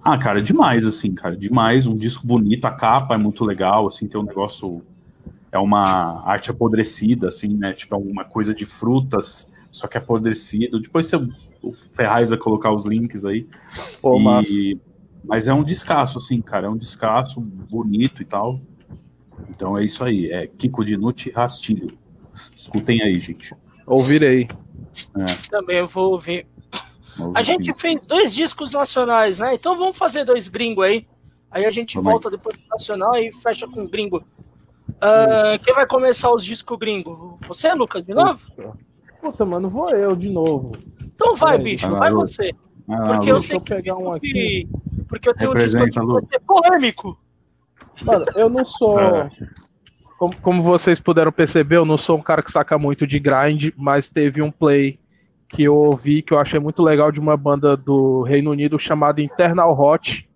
Ah, 0.02 0.16
cara, 0.16 0.40
demais, 0.40 0.87
assim, 0.87 1.12
cara, 1.12 1.37
demais. 1.37 1.87
Um 1.87 1.96
disco 1.96 2.26
bonito, 2.26 2.64
a 2.64 2.70
capa 2.70 3.14
é 3.14 3.18
muito 3.18 3.44
legal, 3.44 3.87
assim, 3.87 4.07
tem 4.07 4.18
um 4.18 4.24
negócio 4.24 4.83
é 5.50 5.58
uma 5.58 6.22
arte 6.26 6.50
apodrecida, 6.50 7.28
assim, 7.28 7.56
né? 7.56 7.72
Tipo, 7.72 7.94
é 7.94 7.98
uma 7.98 8.24
coisa 8.24 8.54
de 8.54 8.66
frutas, 8.66 9.50
só 9.70 9.87
que 9.87 9.98
apodrecido. 9.98 10.80
Depois 10.80 11.06
você, 11.06 11.16
o 11.62 11.72
Ferraz 11.92 12.30
vai 12.30 12.38
colocar 12.38 12.72
os 12.72 12.84
links 12.84 13.24
aí. 13.24 13.46
Pô, 14.00 14.18
e, 14.42 14.78
mas 15.24 15.48
é 15.48 15.54
um 15.54 15.64
descasso, 15.64 16.18
assim, 16.18 16.40
cara. 16.40 16.66
É 16.66 16.70
um 16.70 16.76
descasso 16.76 17.40
bonito 17.40 18.22
e 18.22 18.24
tal. 18.24 18.61
Então 19.48 19.76
é 19.76 19.84
isso 19.84 20.04
aí. 20.04 20.30
É 20.30 20.46
Kiko 20.46 20.84
Dinucci 20.84 21.30
Rastilho. 21.30 21.96
Escutem 22.54 23.02
aí, 23.02 23.18
gente. 23.18 23.54
Ouvirei. 23.87 24.48
É. 25.16 25.48
Também 25.50 25.78
eu 25.78 25.87
vou 25.87 26.12
ouvir. 26.12 26.46
A 27.34 27.42
gente 27.42 27.72
fez 27.76 28.06
dois 28.06 28.34
discos 28.34 28.72
nacionais, 28.72 29.38
né? 29.38 29.54
Então 29.54 29.76
vamos 29.76 29.96
fazer 29.96 30.24
dois 30.24 30.46
gringos 30.46 30.84
aí. 30.84 31.06
Aí 31.50 31.64
a 31.64 31.70
gente 31.70 31.98
volta 31.98 32.30
depois 32.30 32.56
do 32.56 32.62
nacional 32.68 33.16
e 33.16 33.32
fecha 33.32 33.66
com 33.66 33.87
gringo. 33.87 34.22
Uh, 34.98 35.58
quem 35.62 35.74
vai 35.74 35.87
começar 35.87 36.32
os 36.32 36.44
discos 36.44 36.76
gringo? 36.78 37.38
Você, 37.46 37.72
Lucas, 37.72 38.02
de 38.02 38.12
novo? 38.12 38.40
Puta, 39.20 39.44
mano, 39.44 39.70
vou 39.70 39.90
eu 39.90 40.14
de 40.16 40.28
novo. 40.28 40.72
Então 41.02 41.34
vai, 41.34 41.56
é, 41.56 41.58
bicho, 41.58 41.90
vai 41.90 42.11
você. 42.11 42.52
Ah, 42.88 43.02
porque 43.02 43.30
eu 43.30 43.40
sei 43.40 43.58
que, 43.58 43.74
pegar 43.74 43.96
um 43.96 44.12
aqui. 44.12 44.68
Porque 45.08 45.28
eu 45.28 45.34
tenho 45.34 45.52
um 45.52 45.54
disco 45.54 45.84
que 45.84 46.00
vai 46.00 46.24
ser 46.26 46.40
polêmico. 46.40 47.18
Mano, 48.04 48.24
eu 48.34 48.48
não 48.48 48.64
sou. 48.64 49.00
É. 49.00 49.30
Como, 50.18 50.37
como 50.40 50.62
vocês 50.62 50.98
puderam 50.98 51.30
perceber, 51.30 51.76
eu 51.76 51.84
não 51.84 51.96
sou 51.96 52.18
um 52.18 52.22
cara 52.22 52.42
que 52.42 52.50
saca 52.50 52.76
muito 52.78 53.06
de 53.06 53.20
grind, 53.20 53.70
mas 53.76 54.08
teve 54.08 54.42
um 54.42 54.50
play 54.50 54.98
que 55.48 55.62
eu 55.62 55.74
ouvi 55.74 56.22
que 56.22 56.34
eu 56.34 56.38
achei 56.38 56.61
muito 56.61 56.82
legal 56.82 57.11
de 57.11 57.18
uma 57.18 57.37
banda 57.37 57.76
do 57.76 58.22
Reino 58.22 58.50
Unido 58.50 58.78
chamada 58.78 59.22
Internal 59.22 59.78
Hot, 59.78 60.28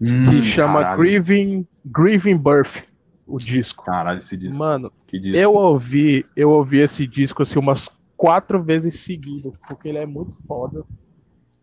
hum, 0.00 0.24
que 0.24 0.42
chama 0.42 0.96
Grieving, 0.96 1.66
Grieving 1.84 2.36
Birth. 2.36 2.91
O 3.26 3.38
disco. 3.38 3.84
Caralho, 3.84 4.18
esse 4.18 4.36
disco. 4.36 4.56
Mano, 4.56 4.92
disco. 5.10 5.36
eu 5.36 5.54
ouvi, 5.54 6.26
eu 6.36 6.50
ouvi 6.50 6.78
esse 6.78 7.06
disco 7.06 7.42
assim 7.42 7.58
umas 7.58 7.88
quatro 8.16 8.62
vezes 8.62 9.00
seguidas, 9.00 9.52
porque 9.66 9.88
ele 9.88 9.98
é 9.98 10.06
muito 10.06 10.36
foda. 10.46 10.84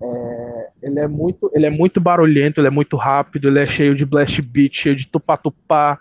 É, 0.02 0.70
ele 0.82 1.00
é 1.00 1.08
muito, 1.08 1.52
ele 1.54 1.66
é 1.66 1.70
muito 1.70 2.00
barulhento, 2.00 2.60
ele 2.60 2.68
é 2.68 2.72
muito 2.72 2.96
rápido, 2.96 3.48
ele 3.48 3.60
é 3.60 3.66
cheio 3.66 3.94
de 3.94 4.06
blast 4.06 4.42
beat, 4.42 4.74
cheio 4.74 4.96
de 4.96 5.08
tupá-tupá. 5.08 6.00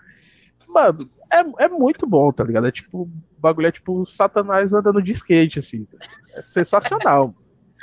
Mano, 0.68 0.98
é, 1.30 1.64
é 1.64 1.68
muito 1.68 2.06
bom, 2.06 2.30
tá 2.32 2.44
ligado? 2.44 2.66
É 2.66 2.70
tipo, 2.70 3.02
o 3.02 3.10
bagulho 3.40 3.66
é 3.66 3.72
tipo 3.72 4.06
Satanás 4.06 4.72
andando 4.72 5.02
de 5.02 5.12
skate, 5.12 5.58
assim. 5.58 5.86
É 6.34 6.42
sensacional. 6.42 7.34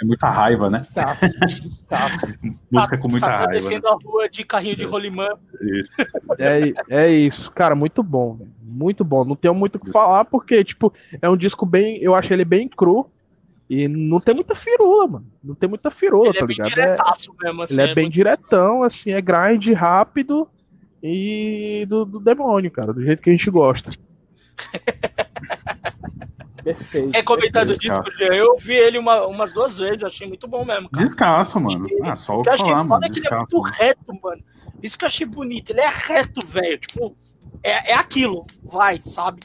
É 0.02 0.06
muita 0.06 0.30
raiva, 0.30 0.70
né? 0.70 0.80
Descasso, 0.80 1.26
descasso. 1.64 2.28
Música 2.72 2.98
com 2.98 3.08
muita 3.08 3.26
Satã 3.28 3.36
raiva. 3.38 3.52
né? 3.52 3.54
descendo 3.60 3.88
a 3.88 3.94
rua 3.96 4.30
de 4.30 4.44
carrinho 4.44 4.76
de 4.76 4.84
rolimã. 4.86 5.30
Isso. 5.62 5.90
É, 6.38 6.74
é 7.06 7.10
isso, 7.10 7.50
cara, 7.52 7.76
muito 7.76 8.04
bom, 8.04 8.36
velho. 8.36 8.52
muito 8.62 9.04
bom. 9.06 9.24
Não 9.24 9.36
tenho 9.36 9.54
muito 9.56 9.76
o 9.76 9.80
que 9.80 9.92
falar 9.92 10.26
porque, 10.26 10.64
tipo, 10.64 10.92
é 11.22 11.30
um 11.30 11.38
disco 11.38 11.66
bem, 11.66 11.98
eu 12.02 12.14
acho 12.14 12.34
ele 12.34 12.44
bem 12.44 12.68
cru 12.68 13.10
e 13.70 13.88
não 13.88 14.20
tem 14.20 14.36
muita 14.36 14.54
firula, 14.54 15.08
mano. 15.08 15.26
Não 15.44 15.56
tem 15.56 15.70
muita 15.70 15.90
firula, 15.90 16.28
Ele 16.28 16.34
tá 16.40 16.44
é 16.44 16.48
bem 16.48 16.56
ligado? 16.58 16.68
É- 16.68 16.72
diretaço 16.84 17.36
mesmo, 17.42 17.62
assim. 17.62 17.74
ele 17.74 17.82
é 17.82 17.96
bem 17.96 18.04
muito- 18.06 18.14
diretão, 18.16 18.84
assim, 18.84 19.12
é 19.12 19.22
grind 19.22 19.68
rápido 19.74 20.48
e 21.02 21.86
do, 21.88 22.04
do 22.04 22.20
demônio, 22.20 22.70
cara, 22.70 22.92
do 22.94 23.02
jeito 23.02 23.22
que 23.22 23.30
a 23.30 23.34
gente 23.34 23.50
gosta. 23.50 23.92
Perfeito. 26.66 27.12
Quer 27.12 27.24
comentar 27.24 27.64
do 27.66 27.74
Perfeito, 27.78 28.04
disco, 28.04 28.18
Jean? 28.18 28.34
Eu 28.34 28.58
vi 28.58 28.74
ele 28.74 28.98
uma- 28.98 29.26
umas 29.28 29.54
duas 29.54 29.78
vezes, 29.78 30.04
achei 30.04 30.28
muito 30.28 30.48
bom 30.48 30.66
mesmo, 30.66 30.90
cara. 30.90 31.06
Descasso, 31.06 31.60
mano. 31.60 31.88
Ah, 32.04 32.16
só 32.16 32.34
o 32.36 32.40
Eu 32.40 32.42
que 32.42 32.50
acho 32.50 32.64
que 32.64 32.70
falar, 32.72 32.84
foda 32.84 32.90
mano. 32.90 33.06
é 33.06 33.10
que 33.10 33.20
ele 33.20 33.28
é 33.28 33.38
muito 33.38 33.62
reto, 33.62 34.20
mano. 34.22 34.44
Isso 34.82 34.98
que 34.98 35.06
eu 35.06 35.08
achei 35.08 35.26
bonito. 35.28 35.70
Ele 35.70 35.82
é 35.82 35.90
reto, 35.90 36.46
velho. 36.46 36.78
Tipo, 36.80 37.16
é, 37.64 37.92
é 37.92 37.94
aquilo. 37.96 38.44
Vai, 38.64 39.00
sabe? 39.04 39.40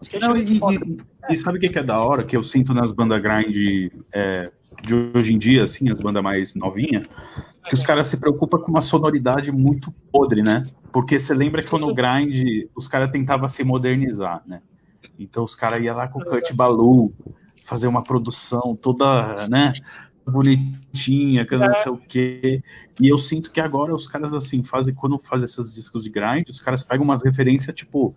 Isso 0.00 0.10
que 0.10 0.16
eu 0.16 0.18
achei 0.18 0.28
Não, 0.28 0.36
muito 0.36 0.52
e, 0.52 0.58
foda. 0.58 0.74
e- 0.84 1.32
e 1.32 1.36
sabe 1.36 1.58
o 1.58 1.60
que 1.60 1.68
que 1.68 1.78
é 1.78 1.82
da 1.82 2.00
hora? 2.00 2.24
Que 2.24 2.36
eu 2.36 2.42
sinto 2.42 2.74
nas 2.74 2.90
bandas 2.92 3.20
grind 3.22 3.90
é, 4.12 4.44
de 4.82 4.94
hoje 5.14 5.32
em 5.34 5.38
dia, 5.38 5.62
assim, 5.62 5.90
as 5.90 6.00
bandas 6.00 6.22
mais 6.22 6.54
novinhas, 6.54 7.06
que 7.68 7.74
os 7.74 7.82
caras 7.82 8.06
se 8.08 8.16
preocupam 8.16 8.58
com 8.58 8.70
uma 8.70 8.80
sonoridade 8.80 9.50
muito 9.52 9.92
podre, 10.12 10.42
né? 10.42 10.64
Porque 10.92 11.18
você 11.20 11.34
lembra 11.34 11.62
que 11.62 11.78
no 11.78 11.92
grind 11.94 12.66
os 12.74 12.88
caras 12.88 13.10
tentavam 13.12 13.46
se 13.48 13.62
modernizar, 13.62 14.42
né? 14.46 14.60
Então 15.18 15.44
os 15.44 15.54
caras 15.54 15.82
iam 15.84 15.96
lá 15.96 16.08
com 16.08 16.20
o 16.20 16.24
Cut 16.24 16.52
Balu, 16.54 17.12
fazer 17.64 17.86
uma 17.86 18.02
produção 18.02 18.76
toda, 18.80 19.46
né? 19.48 19.72
Bonitinha, 20.26 21.46
que 21.46 21.56
não 21.56 21.74
sei 21.74 21.92
o 21.92 21.96
quê. 21.98 22.62
E 23.00 23.08
eu 23.08 23.18
sinto 23.18 23.50
que 23.50 23.60
agora 23.60 23.94
os 23.94 24.06
caras, 24.06 24.32
assim, 24.32 24.62
fazem, 24.62 24.94
quando 24.94 25.18
fazem 25.18 25.44
esses 25.46 25.72
discos 25.72 26.04
de 26.04 26.10
grind, 26.10 26.48
os 26.48 26.60
caras 26.60 26.82
pegam 26.82 27.04
umas 27.04 27.22
referências, 27.22 27.74
tipo, 27.74 28.14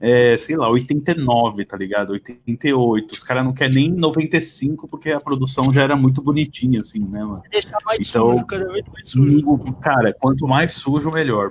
é, 0.00 0.36
sei 0.36 0.56
lá, 0.56 0.68
89, 0.70 1.64
tá 1.64 1.76
ligado? 1.76 2.10
88. 2.12 3.12
Os 3.12 3.22
caras 3.24 3.44
não 3.44 3.52
querem 3.52 3.74
nem 3.74 3.90
95 3.92 4.86
porque 4.86 5.10
a 5.10 5.20
produção 5.20 5.72
já 5.72 5.82
era 5.82 5.96
muito 5.96 6.22
bonitinha, 6.22 6.80
assim, 6.80 7.00
né, 7.00 7.24
mano? 7.24 7.42
Deixar 7.50 7.78
mais 7.84 8.08
Então- 8.08 8.32
sujo, 8.38 8.72
vez 8.72 8.84
mais 8.92 9.08
sujo. 9.08 9.42
O- 9.50 9.72
Cara, 9.74 10.12
quanto 10.12 10.46
mais 10.46 10.72
sujo, 10.72 11.10
melhor. 11.10 11.50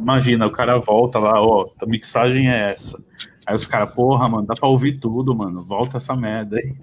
Imagina, 0.00 0.46
o 0.46 0.50
cara 0.52 0.78
volta 0.78 1.18
lá, 1.18 1.42
ó, 1.42 1.64
a 1.82 1.86
mixagem 1.86 2.48
é 2.48 2.72
essa. 2.72 3.02
Aí 3.46 3.54
os 3.54 3.66
caras, 3.66 3.92
porra, 3.94 4.28
mano, 4.28 4.46
dá 4.46 4.54
pra 4.54 4.68
ouvir 4.68 4.98
tudo, 4.98 5.34
mano. 5.34 5.62
Volta 5.62 5.98
essa 5.98 6.16
merda 6.16 6.56
aí. 6.56 6.74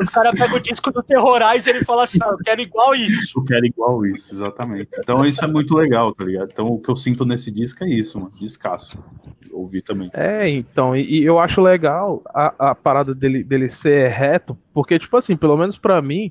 Os 0.00 0.10
caras 0.10 0.38
pegam 0.38 0.56
o 0.56 0.60
disco 0.60 0.90
do 0.90 1.02
Terrorize 1.02 1.68
e 1.68 1.72
ele 1.72 1.84
fala 1.84 2.04
assim: 2.04 2.18
ah, 2.22 2.30
eu 2.30 2.38
quero 2.38 2.60
igual 2.60 2.94
isso. 2.94 3.38
Eu 3.38 3.44
quero 3.44 3.66
igual 3.66 4.04
isso, 4.06 4.34
exatamente. 4.34 4.90
Então 4.98 5.24
isso 5.24 5.44
é 5.44 5.48
muito 5.48 5.74
legal, 5.74 6.12
tá 6.12 6.24
ligado? 6.24 6.50
Então 6.50 6.66
o 6.68 6.80
que 6.80 6.90
eu 6.90 6.96
sinto 6.96 7.24
nesse 7.24 7.50
disco 7.50 7.84
é 7.84 7.88
isso, 7.88 8.18
mano. 8.18 8.32
Descasso. 8.38 8.98
Ouvi 9.52 9.80
também. 9.80 10.10
É, 10.12 10.48
então, 10.48 10.94
e, 10.96 11.20
e 11.20 11.24
eu 11.24 11.38
acho 11.38 11.60
legal 11.60 12.22
a, 12.26 12.70
a 12.70 12.74
parada 12.74 13.14
dele, 13.14 13.42
dele 13.42 13.68
ser 13.68 14.08
reto, 14.10 14.56
porque, 14.72 14.98
tipo 14.98 15.16
assim, 15.16 15.36
pelo 15.36 15.56
menos 15.56 15.78
pra 15.78 16.00
mim, 16.00 16.30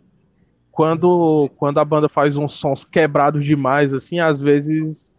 quando, 0.72 1.50
quando 1.58 1.80
a 1.80 1.86
banda 1.86 2.08
faz 2.08 2.38
uns 2.38 2.54
sons 2.54 2.86
quebrados 2.86 3.44
demais, 3.44 3.94
assim, 3.94 4.20
às 4.20 4.40
vezes. 4.40 5.16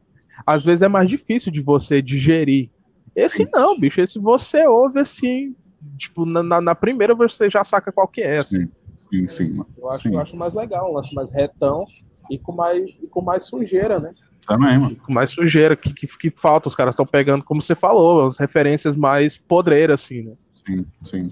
Às 0.46 0.64
vezes 0.64 0.82
é 0.82 0.88
mais 0.88 1.10
difícil 1.10 1.50
de 1.50 1.60
você 1.60 2.00
digerir. 2.00 2.70
Esse 3.18 3.48
não, 3.52 3.78
bicho, 3.78 4.00
esse 4.00 4.18
você 4.18 4.66
ouve 4.66 5.00
assim, 5.00 5.54
tipo, 5.96 6.24
na, 6.24 6.60
na- 6.60 6.74
primeira 6.74 7.14
você 7.14 7.50
já 7.50 7.64
saca 7.64 7.90
qual 7.90 8.06
que 8.06 8.22
é. 8.22 8.38
Assim. 8.38 8.68
Sim, 9.10 9.28
sim, 9.28 9.56
mano. 9.56 9.68
Eu 9.76 9.90
acho, 9.90 10.02
Sim. 10.02 10.14
eu 10.14 10.20
acho 10.20 10.36
mais 10.36 10.54
legal, 10.54 10.90
um 10.90 10.94
lance 10.94 11.14
mais 11.14 11.28
retão 11.32 11.84
e 12.30 12.38
com 12.38 12.52
mais, 12.52 12.84
e 13.02 13.06
com 13.08 13.20
mais 13.22 13.46
sujeira, 13.46 13.98
né? 13.98 14.10
Também, 14.46 14.78
mano. 14.78 14.96
Com 14.96 15.12
mais 15.12 15.30
sujeira 15.30 15.74
que, 15.74 15.92
que, 15.92 16.06
que 16.06 16.30
falta. 16.30 16.68
Os 16.68 16.76
caras 16.76 16.92
estão 16.94 17.06
pegando, 17.06 17.42
como 17.42 17.60
você 17.60 17.74
falou, 17.74 18.26
as 18.26 18.38
referências 18.38 18.96
mais 18.96 19.36
podreiras, 19.36 20.02
assim, 20.02 20.22
né? 20.22 20.34
Sim, 20.54 20.86
sim. 21.04 21.28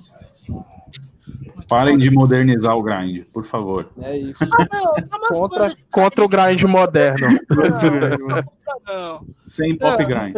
Parem 1.68 1.98
de 1.98 2.10
modernizar 2.10 2.76
o 2.76 2.82
grind, 2.82 3.24
por 3.32 3.44
favor. 3.44 3.88
É 4.00 4.16
isso. 4.16 4.44
Ah, 4.44 4.66
não, 4.72 4.94
tá 4.94 5.18
umas 5.18 5.38
contra, 5.38 5.68
de 5.70 5.76
contra 5.90 6.24
o 6.24 6.28
grind 6.28 6.62
moderno. 6.62 7.26
grind, 7.48 8.44
não. 8.86 9.26
Sem 9.46 9.76
pop 9.76 10.02
Não. 10.02 10.08
grind. 10.08 10.34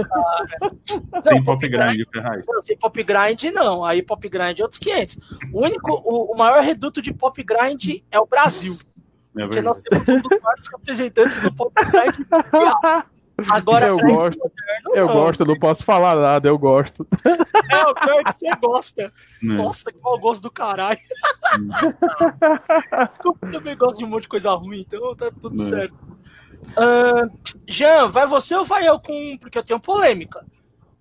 Não, 1.13 1.23
Sem 1.23 1.45
pop 1.45 1.69
grind, 1.69 2.03
Ferraz. 2.13 2.47
Não, 2.47 2.63
sem 2.63 2.79
pop 2.79 3.03
grind, 3.03 3.43
não. 3.53 3.85
Aí 3.85 4.03
pop 4.03 4.27
grind 4.29 4.59
é 4.59 4.63
outros 4.63 4.79
500. 4.79 5.19
O 5.53 5.65
único, 5.65 5.93
o, 6.05 6.33
o 6.35 6.39
maior 6.39 6.63
reduto 6.63 7.03
de 7.03 7.13
pop 7.13 7.43
grind 7.43 8.01
é 8.11 8.19
o 8.19 8.27
Brasil. 8.27 8.77
É 9.37 9.43
Porque 9.45 9.61
nós 9.61 9.81
temos 9.83 10.09
um 10.09 10.21
dos 10.21 10.41
maiores 10.43 10.67
representantes 10.69 11.41
do 11.41 11.53
pop 11.53 11.73
grind 11.75 12.15
mundial. 12.19 13.05
Agora, 13.49 13.87
Eu 13.87 13.99
gosto, 13.99 14.39
moderno, 14.39 14.95
eu 14.95 15.07
não. 15.07 15.13
gosto, 15.15 15.45
não 15.45 15.59
posso 15.59 15.85
falar 15.85 16.17
nada, 16.17 16.49
eu 16.49 16.59
gosto. 16.59 17.07
É 17.71 17.83
o 17.87 17.95
pior 17.95 18.25
que 18.25 18.33
você 18.33 18.51
gosta. 18.61 19.03
É. 19.03 19.11
Nossa, 19.43 19.93
que 19.93 20.01
mau 20.03 20.19
gosto 20.19 20.43
do 20.43 20.51
caralho. 20.51 20.99
Desculpa, 23.09 23.47
eu 23.47 23.51
também 23.53 23.77
gosto 23.77 23.99
de 23.99 24.05
um 24.05 24.09
monte 24.09 24.23
de 24.23 24.29
coisa 24.29 24.53
ruim, 24.55 24.81
então 24.81 25.15
tá 25.15 25.31
tudo 25.41 25.61
É. 25.63 25.65
certo. 25.65 25.97
Ahn, 26.77 27.31
Jean, 27.67 28.09
vai 28.09 28.27
você 28.27 28.55
ou 28.55 28.65
vai 28.65 28.87
eu 28.89 28.99
com. 28.99 29.39
Porque 29.39 29.59
eu 29.59 29.63
tenho 29.63 29.81
polêmica. 29.81 30.45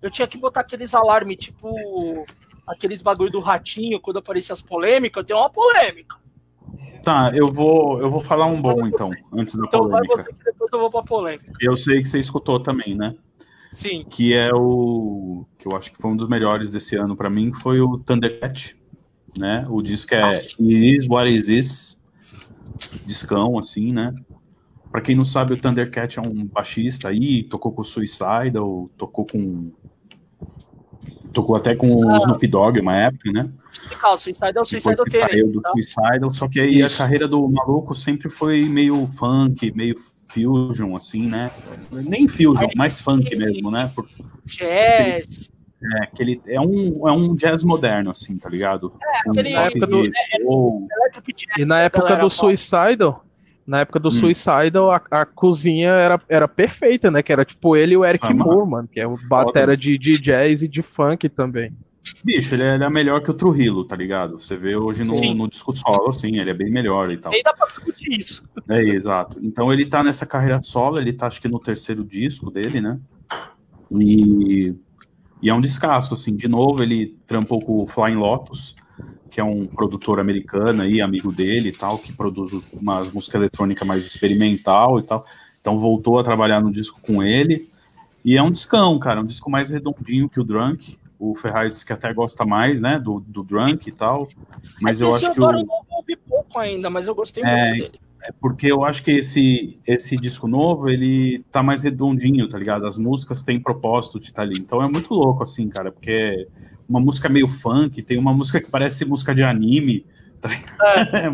Eu 0.00 0.10
tinha 0.10 0.28
que 0.28 0.38
botar 0.38 0.60
aqueles 0.60 0.94
alarmes, 0.94 1.36
tipo. 1.36 2.24
Aqueles 2.68 3.00
bagulho 3.02 3.30
do 3.30 3.40
ratinho, 3.40 3.98
quando 4.00 4.18
aparecia 4.18 4.52
as 4.52 4.62
polêmicas, 4.62 5.22
eu 5.22 5.26
tenho 5.26 5.40
uma 5.40 5.50
polêmica. 5.50 6.16
Tá, 7.02 7.30
eu 7.34 7.50
vou, 7.50 8.00
eu 8.00 8.10
vou 8.10 8.20
falar 8.20 8.46
um 8.46 8.60
bom 8.60 8.86
então, 8.86 9.10
antes 9.32 9.54
da 9.54 9.64
Então 9.66 9.88
vai 9.88 10.04
polêmica. 10.06 10.30
você 10.30 10.38
que 10.38 10.44
depois 10.44 10.72
eu 10.72 10.78
vou 10.78 10.90
pra 10.90 11.02
polêmica. 11.02 11.52
Eu 11.60 11.76
sei 11.76 12.02
que 12.02 12.08
você 12.08 12.18
escutou 12.18 12.60
também, 12.60 12.94
né? 12.94 13.14
Sim. 13.70 14.04
Que 14.08 14.34
é 14.34 14.52
o 14.52 15.44
que 15.58 15.68
eu 15.68 15.76
acho 15.76 15.92
que 15.92 15.98
foi 16.00 16.10
um 16.10 16.16
dos 16.16 16.28
melhores 16.28 16.72
desse 16.72 16.96
ano 16.96 17.16
pra 17.16 17.30
mim, 17.30 17.52
foi 17.52 17.80
o 17.80 17.98
Thundercat, 17.98 18.76
né? 19.38 19.66
O 19.68 19.80
disco 19.82 20.14
é 20.14 20.20
Nossa. 20.20 20.56
Is 20.60 21.06
What 21.08 21.30
Is 21.30 21.46
This, 21.46 22.00
discão 23.06 23.58
assim, 23.58 23.92
né? 23.92 24.14
Pra 24.90 25.00
quem 25.02 25.14
não 25.14 25.24
sabe, 25.24 25.52
o 25.52 25.56
Thundercat 25.56 26.18
é 26.18 26.22
um 26.22 26.46
baixista 26.46 27.08
aí, 27.08 27.42
tocou 27.44 27.72
com 27.72 27.82
o 27.82 27.84
Suicidal, 27.84 28.90
tocou 28.96 29.26
com 29.26 29.70
tocou 31.32 31.56
até 31.56 31.74
com 31.74 31.94
o 31.94 32.16
Snoop 32.16 32.46
Dogg 32.46 32.80
uma 32.80 32.96
época, 32.96 33.30
né? 33.32 33.48
Explicar, 33.72 34.12
o 34.12 34.16
Suicide 34.16 34.52
é 34.56 34.60
o 34.60 34.64
Suicide 34.64 34.90
Depois 34.96 35.10
que 35.10 35.18
saiu 35.18 35.48
do 35.52 35.60
tá? 35.60 35.70
Suicidal, 35.70 36.30
só 36.30 36.48
que 36.48 36.60
aí 36.60 36.80
Isso. 36.80 36.94
a 36.94 36.98
carreira 36.98 37.28
do 37.28 37.48
maluco 37.48 37.94
sempre 37.94 38.30
foi 38.30 38.64
meio 38.64 39.06
funk, 39.08 39.72
meio 39.74 39.94
fusion, 40.28 40.96
assim, 40.96 41.26
né? 41.28 41.50
Nem 41.92 42.26
fusion, 42.28 42.68
mais 42.76 43.00
funk 43.00 43.34
mesmo, 43.36 43.70
né? 43.70 43.90
Porque 43.94 44.14
Jazz. 44.46 45.50
é, 46.02 46.06
que 46.06 46.22
ele 46.22 46.40
é 46.46 46.60
um, 46.60 47.08
é 47.08 47.12
um 47.12 47.34
jazz 47.36 47.62
moderno, 47.62 48.10
assim, 48.10 48.36
tá 48.38 48.48
ligado? 48.48 48.92
É, 49.02 49.30
aquele- 49.30 49.52
Na 49.54 49.60
época 49.62 49.86
do- 49.86 50.04
Electric 50.06 51.32
Jazz, 51.46 51.58
E 51.58 51.64
na 51.64 51.80
época 51.80 52.04
galera 52.04 52.22
do 52.24 52.30
fala. 52.30 52.50
Suicidal, 52.50 53.24
na 53.68 53.80
época 53.80 54.00
do 54.00 54.08
Hum. 54.08 54.12
Suicidal, 54.12 54.90
a, 54.90 55.00
a 55.10 55.26
cozinha 55.26 55.90
era, 55.90 56.20
era 56.26 56.48
perfeita, 56.48 57.10
né? 57.10 57.22
Que 57.22 57.30
era 57.30 57.44
tipo 57.44 57.76
ele 57.76 57.92
e 57.92 57.96
o 57.98 58.04
Eric 58.04 58.24
Ah. 58.26 58.32
Moore, 58.32 58.68
mano, 58.70 58.88
que 58.88 58.98
é 58.98 59.06
o 59.06 59.14
batera 59.28 59.76
de, 59.76 59.98
de 59.98 60.18
jazz 60.18 60.62
e 60.62 60.68
de 60.68 60.82
funk 60.82 61.28
também. 61.28 61.70
Bicho, 62.24 62.54
ele 62.54 62.62
é 62.62 62.88
melhor 62.88 63.20
que 63.22 63.30
o 63.30 63.34
Trujillo, 63.34 63.84
tá 63.84 63.94
ligado? 63.94 64.40
Você 64.40 64.56
vê 64.56 64.74
hoje 64.74 65.04
no, 65.04 65.14
Sim. 65.18 65.34
no 65.34 65.46
disco 65.46 65.74
solo, 65.76 66.08
assim, 66.08 66.38
ele 66.38 66.48
é 66.48 66.54
bem 66.54 66.70
melhor 66.70 67.10
e 67.10 67.18
tal. 67.18 67.30
Nem 67.30 67.42
dá 67.42 67.52
pra 67.52 67.66
discutir 67.66 68.18
isso. 68.18 68.48
É, 68.70 68.80
exato. 68.82 69.38
Então 69.42 69.70
ele 69.70 69.84
tá 69.84 70.02
nessa 70.02 70.24
carreira 70.24 70.58
solo, 70.62 70.98
ele 70.98 71.12
tá 71.12 71.26
acho 71.26 71.38
que 71.42 71.48
no 71.48 71.58
terceiro 71.58 72.02
disco 72.02 72.50
dele, 72.50 72.80
né? 72.80 72.98
E, 73.90 74.74
e 75.42 75.50
é 75.50 75.54
um 75.54 75.60
descasso, 75.60 76.14
assim. 76.14 76.34
De 76.34 76.48
novo, 76.48 76.82
ele 76.82 77.14
trampou 77.26 77.60
com 77.60 77.82
o 77.82 77.86
Flying 77.86 78.16
Lotus, 78.16 78.74
que 79.30 79.40
é 79.40 79.44
um 79.44 79.66
produtor 79.66 80.18
americano 80.18 80.82
aí, 80.82 81.00
amigo 81.00 81.32
dele 81.32 81.68
e 81.68 81.72
tal, 81.72 81.98
que 81.98 82.12
produz 82.12 82.52
umas 82.72 83.10
música 83.10 83.36
eletrônica 83.38 83.84
mais 83.84 84.06
experimental 84.06 84.98
e 84.98 85.02
tal. 85.02 85.24
Então 85.60 85.78
voltou 85.78 86.18
a 86.18 86.24
trabalhar 86.24 86.60
no 86.60 86.72
disco 86.72 87.00
com 87.00 87.22
ele. 87.22 87.68
E 88.24 88.36
é 88.36 88.42
um 88.42 88.50
discão, 88.50 88.98
cara, 88.98 89.20
um 89.20 89.26
disco 89.26 89.50
mais 89.50 89.70
redondinho 89.70 90.28
que 90.28 90.40
o 90.40 90.44
Drunk. 90.44 90.98
O 91.18 91.34
Ferraz 91.34 91.82
que 91.82 91.92
até 91.92 92.12
gosta 92.12 92.46
mais, 92.46 92.80
né, 92.80 92.98
do, 92.98 93.20
do 93.20 93.42
Drunk 93.42 93.88
e 93.88 93.92
tal. 93.92 94.28
Mas 94.80 95.00
eu 95.00 95.14
Esse 95.14 95.26
acho 95.26 95.34
que 95.34 95.40
Eudoro 95.40 95.58
o, 95.58 95.60
eu 95.60 95.66
não 95.66 95.96
ouvi 95.98 96.16
pouco 96.16 96.58
ainda, 96.58 96.88
mas 96.88 97.08
eu 97.08 97.14
gostei 97.14 97.42
É, 97.42 97.70
muito 97.70 97.82
dele. 97.82 98.00
é 98.22 98.32
porque 98.32 98.70
eu 98.70 98.84
acho 98.84 99.02
que 99.02 99.10
esse, 99.10 99.78
esse 99.84 100.16
disco 100.16 100.46
novo, 100.46 100.88
ele 100.88 101.44
tá 101.50 101.60
mais 101.60 101.82
redondinho, 101.82 102.48
tá 102.48 102.56
ligado? 102.56 102.86
As 102.86 102.96
músicas 102.98 103.42
têm 103.42 103.58
propósito 103.58 104.20
de 104.20 104.26
estar 104.26 104.42
tá 104.42 104.48
ali. 104.48 104.58
Então 104.60 104.80
é 104.80 104.88
muito 104.88 105.12
louco, 105.12 105.42
assim, 105.42 105.68
cara, 105.68 105.90
porque 105.90 106.46
uma 106.88 107.00
música 107.00 107.28
meio 107.28 107.46
funk, 107.46 108.02
tem 108.02 108.18
uma 108.18 108.32
música 108.32 108.60
que 108.60 108.70
parece 108.70 109.04
música 109.04 109.34
de 109.34 109.42
anime, 109.42 110.06
tá? 110.40 110.48
É. 111.12 111.26
é 111.26 111.30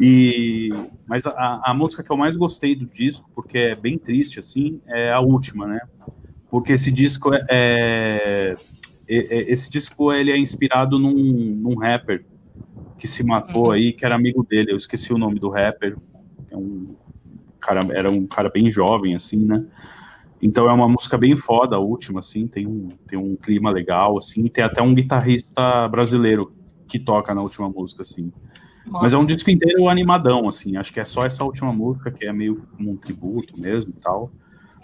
e, 0.00 0.70
mas 1.06 1.26
a, 1.26 1.60
a 1.64 1.74
música 1.74 2.02
que 2.02 2.10
eu 2.10 2.16
mais 2.16 2.36
gostei 2.36 2.74
do 2.74 2.86
disco, 2.86 3.30
porque 3.34 3.58
é 3.58 3.74
bem 3.74 3.98
triste, 3.98 4.38
assim, 4.38 4.80
é 4.88 5.12
a 5.12 5.20
última, 5.20 5.66
né? 5.66 5.80
Porque 6.50 6.72
esse 6.72 6.90
disco 6.90 7.32
é, 7.34 7.46
é, 7.48 8.56
é 9.08 9.52
esse 9.52 9.70
disco 9.70 10.12
ele 10.12 10.30
é 10.30 10.38
inspirado 10.38 10.98
num, 10.98 11.14
num 11.14 11.76
rapper 11.76 12.24
que 12.98 13.06
se 13.06 13.24
matou 13.24 13.66
uhum. 13.66 13.70
aí, 13.72 13.92
que 13.92 14.04
era 14.04 14.14
amigo 14.14 14.44
dele, 14.44 14.72
eu 14.72 14.76
esqueci 14.76 15.12
o 15.12 15.18
nome 15.18 15.38
do 15.38 15.48
rapper, 15.48 15.96
é 16.50 16.56
um 16.56 16.94
cara, 17.60 17.80
era 17.92 18.10
um 18.10 18.26
cara 18.26 18.50
bem 18.50 18.70
jovem, 18.70 19.14
assim, 19.14 19.38
né? 19.38 19.64
Então 20.42 20.68
é 20.68 20.72
uma 20.72 20.88
música 20.88 21.16
bem 21.16 21.36
foda, 21.36 21.76
a 21.76 21.78
última, 21.78 22.18
assim, 22.18 22.48
tem 22.48 22.66
um, 22.66 22.88
tem 23.06 23.16
um 23.16 23.36
clima 23.36 23.70
legal, 23.70 24.18
assim, 24.18 24.48
tem 24.48 24.64
até 24.64 24.82
um 24.82 24.92
guitarrista 24.92 25.86
brasileiro 25.88 26.52
que 26.88 26.98
toca 26.98 27.32
na 27.32 27.40
última 27.40 27.68
música, 27.68 28.02
assim. 28.02 28.32
Nossa. 28.84 29.02
Mas 29.04 29.12
é 29.12 29.16
um 29.16 29.24
disco 29.24 29.48
inteiro 29.50 29.88
animadão, 29.88 30.48
assim, 30.48 30.76
acho 30.76 30.92
que 30.92 30.98
é 30.98 31.04
só 31.04 31.24
essa 31.24 31.44
última 31.44 31.72
música 31.72 32.10
que 32.10 32.26
é 32.26 32.32
meio 32.32 32.60
como 32.76 32.90
um 32.90 32.96
tributo 32.96 33.58
mesmo 33.58 33.94
e 33.96 34.00
tal. 34.00 34.32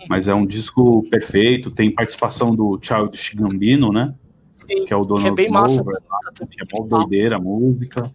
Mas 0.09 0.29
é 0.29 0.35
um 0.35 0.47
disco 0.47 1.03
perfeito, 1.11 1.73
tem 1.73 1.91
participação 1.93 2.55
do 2.55 2.79
Childish 2.81 3.35
Gambino, 3.35 3.93
né? 3.93 4.15
Sim, 4.55 4.85
que 4.85 4.93
é 4.93 4.97
o 4.97 5.05
Donald 5.05 5.23
que 5.23 5.29
é 5.29 5.45
bem 5.45 5.51
massa, 5.51 5.83
que 5.83 6.61
é 6.61 6.77
uma 6.77 6.87
doideira 6.87 7.35
a 7.37 7.41
música. 7.41 8.13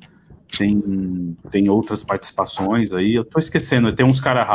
Tem, 0.57 1.37
tem 1.49 1.69
outras 1.69 2.03
participações 2.03 2.93
aí. 2.93 3.15
Eu 3.15 3.25
tô 3.25 3.39
esquecendo, 3.39 3.93
tem 3.93 4.05
uns 4.05 4.19
caras 4.19 4.47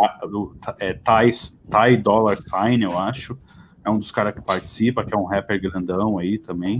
é, 0.79 0.93
Ty, 0.93 1.31
Ty 1.69 1.97
Dollar 2.03 2.37
Sign, 2.37 2.85
eu 2.85 2.97
acho. 2.97 3.39
É 3.85 3.91
um 3.91 3.99
dos 3.99 4.11
caras 4.11 4.35
que 4.35 4.43
participa, 4.43 5.05
que 5.05 5.15
é 5.15 5.19
um 5.19 5.25
rapper 5.25 5.61
grandão 5.61 6.19
aí 6.19 6.39
também. 6.39 6.79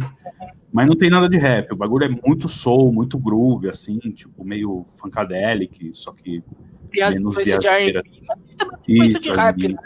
Mas 0.71 0.87
não 0.87 0.95
tem 0.95 1.09
nada 1.09 1.29
de 1.29 1.39
rap. 1.39 1.73
O 1.73 1.77
bagulho 1.77 2.05
é 2.05 2.09
muito 2.09 2.49
soul, 2.49 2.93
muito 2.93 3.19
groove, 3.19 3.69
assim, 3.69 3.99
tipo, 3.99 4.45
meio 4.45 4.85
funkadelic, 4.97 5.91
só 5.95 6.13
que. 6.13 6.43
Tem 6.91 7.03
as 7.03 7.17
influências 7.17 7.61
de 7.61 7.69
R&B, 7.69 8.03
mas 8.03 8.39
tem 8.39 8.57
também 8.57 8.79
influência 8.89 9.21
de 9.21 9.31
rap, 9.31 9.69
né? 9.69 9.79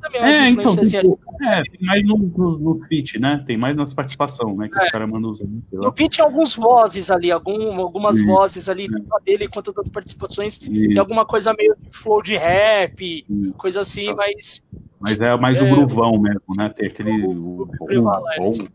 Também 0.00 0.20
é, 0.22 0.48
então, 0.48 0.76
tipo, 0.76 1.18
é, 1.42 1.62
tem 1.62 1.80
mais 1.86 2.06
no, 2.06 2.16
no, 2.16 2.58
no, 2.58 2.88
pitch, 2.88 3.16
né? 3.16 3.42
Tem 3.46 3.56
mais 3.56 3.76
nas 3.76 3.94
participação, 3.94 4.56
né? 4.56 4.68
Que 4.68 4.78
é. 4.78 4.86
o 4.86 4.90
cara 4.90 5.06
manda 5.06 5.28
usar. 5.28 5.46
No 5.72 5.92
pitch, 5.92 6.20
alguns 6.20 6.54
vozes 6.54 7.10
ali, 7.10 7.30
algum, 7.30 7.80
algumas 7.80 8.16
Isso. 8.16 8.26
vozes 8.26 8.68
ali, 8.68 8.88
tanto 8.88 9.14
a 9.14 9.18
dele 9.20 9.48
quanto 9.48 9.72
das 9.72 9.88
participações. 9.88 10.58
Isso. 10.60 10.70
Tem 10.70 10.98
alguma 10.98 11.24
coisa 11.26 11.52
meio 11.54 11.76
de 11.80 11.96
flow 11.96 12.22
de 12.22 12.36
rap, 12.36 13.24
Isso. 13.28 13.52
coisa 13.54 13.80
assim, 13.80 14.12
mas. 14.14 14.62
Mas 15.00 15.20
é 15.20 15.36
mais 15.36 15.60
é, 15.60 15.62
o 15.62 15.74
gruvão 15.74 16.18
mesmo, 16.18 16.54
né? 16.56 16.68
Tem 16.68 16.88
aquele. 16.88 17.24
O, 17.24 17.62
o, 17.62 17.62
o, 17.62 18.68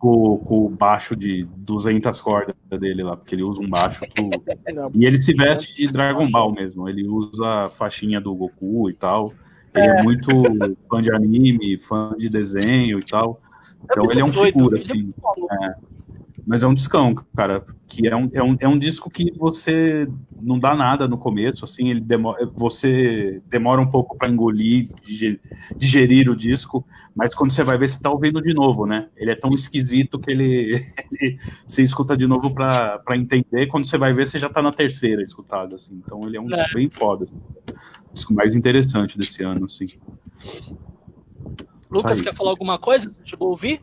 com, 0.00 0.38
com, 0.38 0.64
o 0.64 0.70
baixo 0.70 1.14
de 1.14 1.46
200 1.58 2.18
cordas 2.22 2.56
dele 2.70 3.02
lá, 3.02 3.16
porque 3.18 3.34
ele 3.34 3.44
usa 3.44 3.60
um 3.60 3.68
baixo. 3.68 4.02
e 4.94 5.04
ele 5.04 5.20
se 5.20 5.34
veste 5.34 5.74
de 5.74 5.92
Dragon 5.92 6.28
Ball 6.30 6.50
mesmo. 6.52 6.88
Ele 6.88 7.06
usa 7.06 7.66
a 7.66 7.68
faixinha 7.68 8.18
do 8.18 8.34
Goku 8.34 8.88
e 8.88 8.94
tal. 8.94 9.30
Ele 9.74 9.86
é, 9.86 10.00
é 10.00 10.02
muito 10.02 10.28
fã 10.88 11.00
de 11.00 11.12
anime, 11.12 11.78
fã 11.78 12.14
de 12.16 12.28
desenho 12.28 12.98
e 12.98 13.04
tal. 13.04 13.40
É 13.42 13.92
então 13.92 14.10
ele 14.10 14.20
é 14.20 14.24
um 14.24 14.30
doido, 14.30 14.52
figura, 14.52 14.78
é 14.78 14.80
assim. 14.80 15.14
É 15.62 15.74
mas 16.50 16.64
é 16.64 16.66
um 16.66 16.74
discão, 16.74 17.14
cara, 17.36 17.64
que 17.86 18.08
é 18.08 18.16
um, 18.16 18.28
é 18.32 18.42
um, 18.42 18.56
é 18.58 18.66
um 18.66 18.76
disco 18.76 19.08
que 19.08 19.30
você 19.38 20.08
não 20.42 20.58
dá 20.58 20.74
nada 20.74 21.06
no 21.06 21.16
começo, 21.16 21.64
assim, 21.64 21.90
ele 21.90 22.00
demora, 22.00 22.44
você 22.56 23.40
demora 23.46 23.80
um 23.80 23.88
pouco 23.88 24.18
para 24.18 24.28
engolir, 24.28 24.88
digerir 25.76 26.28
o 26.28 26.34
disco, 26.34 26.84
mas 27.14 27.36
quando 27.36 27.52
você 27.52 27.62
vai 27.62 27.78
ver, 27.78 27.88
você 27.88 28.00
tá 28.00 28.10
ouvindo 28.10 28.42
de 28.42 28.52
novo, 28.52 28.84
né? 28.84 29.06
Ele 29.16 29.30
é 29.30 29.36
tão 29.36 29.50
esquisito 29.50 30.18
que 30.18 30.28
ele, 30.32 30.84
ele 31.12 31.38
você 31.64 31.84
escuta 31.84 32.16
de 32.16 32.26
novo 32.26 32.52
para 32.52 33.00
entender, 33.16 33.68
quando 33.68 33.86
você 33.86 33.96
vai 33.96 34.12
ver, 34.12 34.26
você 34.26 34.36
já 34.36 34.48
tá 34.48 34.60
na 34.60 34.72
terceira 34.72 35.22
escutada, 35.22 35.76
assim. 35.76 36.02
Então 36.04 36.26
ele 36.26 36.36
é 36.36 36.40
um 36.40 36.52
é. 36.52 36.56
disco 36.56 36.74
bem 36.74 36.90
foda, 36.90 37.22
assim. 37.22 37.40
o 38.10 38.12
disco 38.12 38.34
mais 38.34 38.56
interessante 38.56 39.16
desse 39.16 39.44
ano, 39.44 39.66
assim. 39.66 39.86
Lucas, 41.88 42.20
quer 42.20 42.34
falar 42.34 42.50
alguma 42.50 42.76
coisa? 42.76 43.08
Chegou 43.24 43.46
a 43.46 43.50
ouvir? 43.52 43.80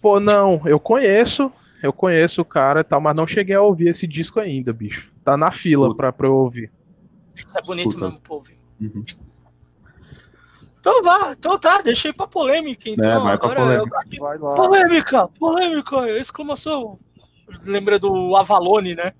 Pô, 0.00 0.20
não, 0.20 0.60
eu 0.64 0.78
conheço, 0.78 1.52
eu 1.82 1.92
conheço 1.92 2.42
o 2.42 2.44
cara 2.44 2.80
e 2.80 2.84
tal, 2.84 3.00
mas 3.00 3.16
não 3.16 3.26
cheguei 3.26 3.56
a 3.56 3.62
ouvir 3.62 3.88
esse 3.88 4.06
disco 4.06 4.40
ainda, 4.40 4.72
bicho. 4.72 5.10
Tá 5.24 5.36
na 5.36 5.50
fila 5.50 5.94
pra, 5.94 6.12
pra 6.12 6.26
eu 6.26 6.34
ouvir. 6.34 6.70
Isso 7.36 7.58
é 7.58 7.62
bonito 7.62 7.88
Escuta. 7.88 8.06
mesmo, 8.06 8.20
povo. 8.20 8.48
Uhum. 8.80 9.04
Então 10.80 11.02
vá, 11.02 11.32
então 11.32 11.58
tá, 11.58 11.82
ir 11.84 12.12
pra 12.14 12.26
polêmica. 12.26 12.88
Então, 12.88 13.10
é, 13.10 13.22
vai 13.22 13.34
agora 13.34 13.54
pra 13.54 13.64
polêmica. 13.64 14.16
Eu... 14.16 14.20
Vai 14.20 14.38
lá. 14.38 14.54
Polêmica, 14.54 15.28
polêmica, 15.28 16.10
exclamação. 16.18 16.98
Lembra 17.66 17.98
do 17.98 18.36
Avalone, 18.36 18.94
né? 18.94 19.12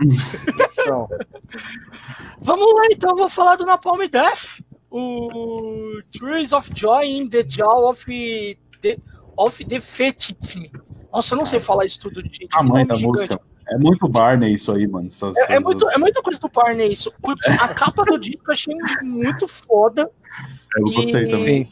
Então. 0.00 1.08
Vamos 2.40 2.74
lá, 2.74 2.86
então, 2.90 3.10
eu 3.10 3.16
vou 3.16 3.28
falar 3.28 3.56
do 3.56 3.64
Napalm 3.64 4.00
Death. 4.10 4.60
O 4.90 6.00
Trees 6.12 6.52
of 6.52 6.70
Joy 6.74 7.06
in 7.06 7.28
the 7.28 7.44
Jaw 7.48 7.88
of 7.88 8.04
the 8.06 8.98
of 9.36 9.64
the 9.64 9.80
Fetism. 9.80 10.64
Nossa, 11.12 11.34
eu 11.34 11.38
não 11.38 11.46
sei 11.46 11.60
falar 11.60 11.84
isso 11.84 12.00
tudo, 12.00 12.20
gente. 12.22 12.48
A 12.52 12.62
mãe 12.62 12.86
da 12.86 12.96
música. 12.96 13.40
É 13.66 13.78
muito 13.78 14.06
Barney 14.06 14.54
isso 14.54 14.72
aí, 14.72 14.86
mano. 14.86 15.06
Essas, 15.06 15.36
é, 15.36 15.54
é, 15.54 15.60
muito, 15.60 15.88
é 15.88 15.96
muita 15.96 16.20
coisa 16.20 16.38
do 16.38 16.48
Barney 16.48 16.92
isso. 16.92 17.12
A 17.60 17.68
capa 17.72 18.02
do 18.02 18.18
disco 18.18 18.42
eu 18.48 18.52
achei 18.52 18.74
muito 19.02 19.48
foda. 19.48 20.10
Eu 20.76 20.84
gostei 20.84 21.24
e, 21.24 21.30
também. 21.30 21.70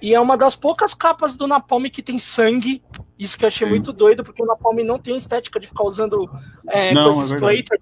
E 0.00 0.14
é 0.14 0.20
uma 0.20 0.36
das 0.36 0.54
poucas 0.54 0.94
capas 0.94 1.36
do 1.36 1.46
Napalm 1.46 1.84
que 1.84 2.02
tem 2.02 2.18
sangue. 2.18 2.82
Isso 3.18 3.36
que 3.36 3.44
eu 3.44 3.48
achei 3.48 3.66
Sim. 3.66 3.70
muito 3.70 3.92
doido, 3.92 4.22
porque 4.22 4.42
o 4.42 4.46
Napalm 4.46 4.78
não 4.84 4.98
tem 4.98 5.16
estética 5.16 5.58
de 5.58 5.66
ficar 5.66 5.84
usando 5.84 6.30
é, 6.68 6.92
não, 6.92 7.04
coisas 7.12 7.32
é 7.32 7.34
splatter, 7.34 7.80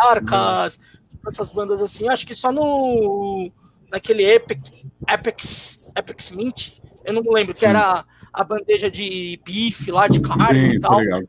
arcas, 0.00 0.78
essas 1.26 1.50
bandas 1.50 1.80
assim. 1.80 2.08
Acho 2.08 2.26
que 2.26 2.34
só 2.34 2.52
no 2.52 3.50
naquele 3.90 4.24
Epic, 4.24 4.60
Apex, 5.06 5.92
Apex 5.94 6.30
Mint, 6.30 6.72
eu 7.04 7.12
não 7.12 7.22
lembro, 7.32 7.54
Sim. 7.54 7.60
que 7.60 7.66
era 7.66 8.04
a 8.32 8.44
bandeja 8.44 8.90
de 8.90 9.40
bife 9.44 9.90
lá, 9.90 10.08
de 10.08 10.20
carne 10.20 10.70
Sim, 10.70 10.76
e 10.76 10.80
tal. 10.80 11.00
É. 11.00 11.22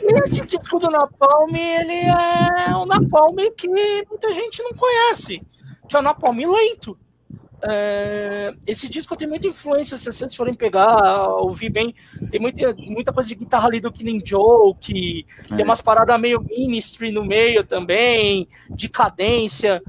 E 0.00 0.24
esse 0.24 0.44
disco 0.44 0.78
do 0.78 0.90
Napalm, 0.90 1.54
ele 1.54 2.06
é 2.06 2.76
um 2.76 2.84
Napalm 2.84 3.36
que 3.56 3.68
muita 3.68 4.34
gente 4.34 4.62
não 4.62 4.72
conhece, 4.72 5.42
que 5.88 5.96
é 5.96 5.98
o 5.98 6.02
Napalm 6.02 6.38
lento. 6.38 6.98
É, 7.64 8.52
esse 8.66 8.88
disco 8.88 9.16
tem 9.16 9.28
muita 9.28 9.46
influência, 9.46 9.96
se 9.96 10.04
vocês 10.04 10.34
forem 10.34 10.52
pegar, 10.52 11.28
ouvir 11.28 11.70
bem, 11.70 11.94
tem 12.30 12.40
muita, 12.40 12.74
muita 12.88 13.12
coisa 13.12 13.28
de 13.28 13.36
guitarra 13.36 13.68
ali 13.68 13.80
do 13.80 13.92
Killing 13.92 14.20
Joke, 14.24 15.24
é. 15.44 15.56
tem 15.56 15.64
umas 15.64 15.80
paradas 15.80 16.20
meio 16.20 16.40
ministry 16.42 17.12
no 17.12 17.24
meio 17.24 17.62
também, 17.64 18.48
de 18.68 18.88
cadência. 18.88 19.80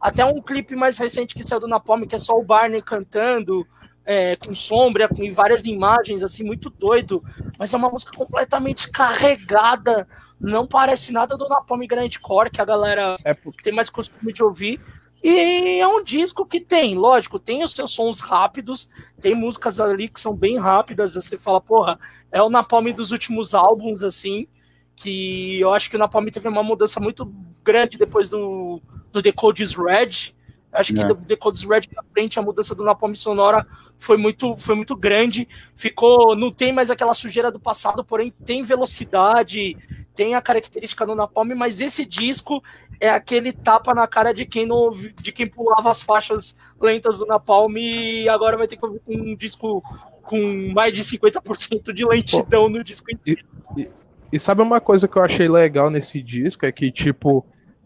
Até 0.00 0.24
um 0.24 0.42
clipe 0.42 0.74
mais 0.74 0.98
recente 0.98 1.34
que 1.34 1.46
saiu 1.46 1.60
do 1.60 1.68
Napalm, 1.68 2.02
que 2.04 2.16
é 2.16 2.18
só 2.18 2.34
o 2.36 2.44
Barney 2.44 2.82
cantando, 2.82 3.64
é, 4.04 4.36
com 4.36 4.54
sombra, 4.54 5.08
com 5.08 5.32
várias 5.32 5.64
imagens, 5.64 6.22
assim, 6.22 6.44
muito 6.44 6.68
doido. 6.70 7.22
Mas 7.58 7.72
é 7.72 7.76
uma 7.76 7.88
música 7.88 8.16
completamente 8.16 8.90
carregada. 8.90 10.06
Não 10.40 10.66
parece 10.66 11.12
nada 11.12 11.36
do 11.36 11.48
Napalm 11.48 11.86
Grand 11.86 12.10
Core, 12.20 12.50
que 12.50 12.60
a 12.60 12.64
galera 12.64 13.16
é 13.24 13.34
tem 13.62 13.72
mais 13.72 13.88
costume 13.88 14.32
de 14.32 14.42
ouvir. 14.42 14.80
E 15.22 15.80
é 15.80 15.86
um 15.86 16.02
disco 16.04 16.44
que 16.44 16.60
tem, 16.60 16.96
lógico, 16.96 17.38
tem 17.38 17.64
os 17.64 17.72
seus 17.72 17.92
sons 17.92 18.20
rápidos, 18.20 18.90
tem 19.18 19.34
músicas 19.34 19.80
ali 19.80 20.06
que 20.06 20.20
são 20.20 20.34
bem 20.34 20.58
rápidas. 20.58 21.14
Você 21.14 21.38
fala, 21.38 21.62
porra, 21.62 21.98
é 22.30 22.42
o 22.42 22.50
Napalm 22.50 22.92
dos 22.92 23.10
últimos 23.10 23.54
álbuns, 23.54 24.02
assim. 24.02 24.46
Que 24.94 25.58
eu 25.60 25.72
acho 25.72 25.88
que 25.88 25.96
o 25.96 25.98
Napalm 25.98 26.28
teve 26.28 26.46
uma 26.46 26.62
mudança 26.62 27.00
muito 27.00 27.32
grande 27.64 27.96
depois 27.96 28.28
do, 28.28 28.82
do 29.10 29.22
The 29.22 29.32
Codes 29.32 29.74
Red 29.74 30.34
Acho 30.74 30.92
que 30.92 31.00
é. 31.00 31.06
do 31.06 31.14
Decoders 31.14 31.62
Red 31.62 31.82
pra 31.82 32.02
frente, 32.12 32.38
a 32.38 32.42
mudança 32.42 32.74
do 32.74 32.82
Napalm 32.82 33.14
Sonora 33.14 33.66
foi 33.98 34.16
muito, 34.16 34.56
foi 34.56 34.74
muito 34.74 34.96
grande. 34.96 35.48
Ficou. 35.74 36.36
Não 36.36 36.50
tem 36.50 36.72
mais 36.72 36.90
aquela 36.90 37.14
sujeira 37.14 37.50
do 37.50 37.60
passado, 37.60 38.04
porém 38.04 38.32
tem 38.44 38.62
velocidade, 38.62 39.76
tem 40.14 40.34
a 40.34 40.40
característica 40.40 41.06
do 41.06 41.14
Napalm, 41.14 41.54
mas 41.54 41.80
esse 41.80 42.04
disco 42.04 42.62
é 43.00 43.08
aquele 43.08 43.52
tapa 43.52 43.94
na 43.94 44.06
cara 44.06 44.32
de 44.32 44.46
quem 44.46 44.66
não 44.66 44.90
de 44.90 45.32
quem 45.32 45.46
pulava 45.46 45.90
as 45.90 46.02
faixas 46.02 46.56
lentas 46.80 47.18
do 47.18 47.26
Napalm 47.26 47.76
e 47.76 48.28
agora 48.28 48.56
vai 48.56 48.66
ter 48.66 48.76
que 48.76 48.86
ouvir 48.86 49.00
um 49.06 49.34
disco 49.34 49.82
com 50.22 50.72
mais 50.72 50.94
de 50.94 51.02
50% 51.02 51.92
de 51.92 52.04
lentidão 52.04 52.68
no 52.68 52.82
disco 52.82 53.12
inteiro. 53.12 53.44
E, 53.76 53.82
e, 53.82 53.90
e 54.32 54.40
sabe 54.40 54.62
uma 54.62 54.80
coisa 54.80 55.06
que 55.06 55.16
eu 55.16 55.22
achei 55.22 55.48
legal 55.48 55.90
nesse 55.90 56.22
disco? 56.22 56.64
É 56.66 56.72
que, 56.72 56.90
tipo, 56.90 57.44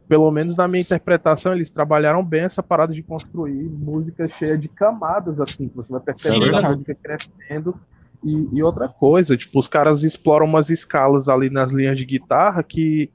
pelo 0.09 0.31
menos 0.31 0.57
na 0.57 0.67
minha 0.67 0.81
interpretação, 0.81 1.53
eles 1.53 1.71
trabalharam 1.71 2.25
bem 2.25 2.43
essa 2.43 2.63
parada 2.63 2.95
de 2.95 3.03
construir 3.03 3.69
música 3.69 4.27
cheia 4.27 4.57
de 4.57 4.69
camadas, 4.69 5.41
assim, 5.41 5.69
que 5.69 5.77
você 5.77 5.93
vai 5.93 6.01
percebendo 6.01 6.57
a 6.57 6.71
música 6.71 6.95
crescendo. 6.95 7.79
E, 8.25 8.49
e, 8.53 8.63
outra 8.63 8.89
coisa, 8.89 9.37
tipo, 9.37 9.61
os 9.61 9.69
caras 9.69 10.03
exploram 10.03 10.47
umas 10.47 10.71
escalas 10.71 11.29
ali 11.29 11.51
nas 11.51 11.73
linhas 11.73 11.97
de 11.97 12.05
guitarra 12.05 12.65
que 12.65 13.13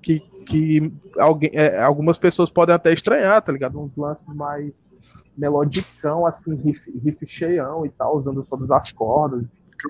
que, 0.00 0.20
que 0.46 0.92
alguém, 1.18 1.50
é, 1.52 1.82
algumas 1.82 2.16
pessoas 2.16 2.48
podem 2.48 2.74
até 2.74 2.92
estranhar, 2.92 3.42
tá 3.42 3.52
ligado? 3.52 3.78
Uns 3.78 3.96
lances 3.96 4.32
mais 4.34 4.88
melodicão, 5.36 6.24
assim, 6.24 6.54
riff, 6.54 6.90
riff 7.04 7.26
cheião 7.26 7.84
e 7.84 7.90
tal, 7.90 8.16
usando 8.16 8.42
todas 8.48 8.70
as 8.70 8.92
cordas. 8.92 9.44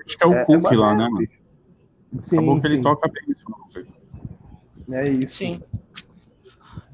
Acho 0.05 0.17
que 0.17 0.23
é 0.23 0.27
o 0.27 0.33
é, 0.33 0.45
Cook 0.45 0.65
é 0.71 0.75
lá, 0.75 0.93
né, 0.93 1.07
mano? 1.09 1.27
Sim, 2.19 2.37
Acabou 2.37 2.59
que 2.59 2.67
sim. 2.67 2.73
ele 2.73 2.83
toca 2.83 3.07
bem 3.07 3.23
isso, 3.29 4.93
É 4.93 5.03
isso. 5.09 5.37
Sim. 5.37 5.61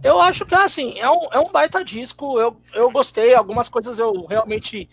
Eu 0.03 0.19
acho 0.21 0.45
que 0.45 0.55
assim, 0.55 0.99
é 0.99 1.09
um, 1.09 1.27
é 1.31 1.39
um 1.39 1.51
baita 1.51 1.83
disco. 1.83 2.39
Eu, 2.39 2.57
eu 2.73 2.91
gostei. 2.91 3.33
Algumas 3.33 3.69
coisas 3.69 3.99
eu 3.99 4.25
realmente 4.25 4.89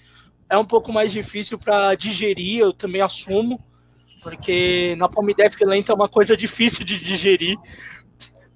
é 0.49 0.57
um 0.59 0.65
pouco 0.65 0.93
mais 0.93 1.13
difícil 1.13 1.59
para 1.59 1.95
digerir, 1.95 2.61
eu 2.61 2.73
também 2.73 3.01
assumo, 3.01 3.59
porque 4.23 4.95
na 4.99 5.09
Palm 5.09 5.27
Def 5.35 5.59
lenta 5.63 5.93
é 5.93 5.95
uma 5.95 6.09
coisa 6.09 6.37
difícil 6.37 6.85
de 6.85 6.99
digerir. 6.99 7.57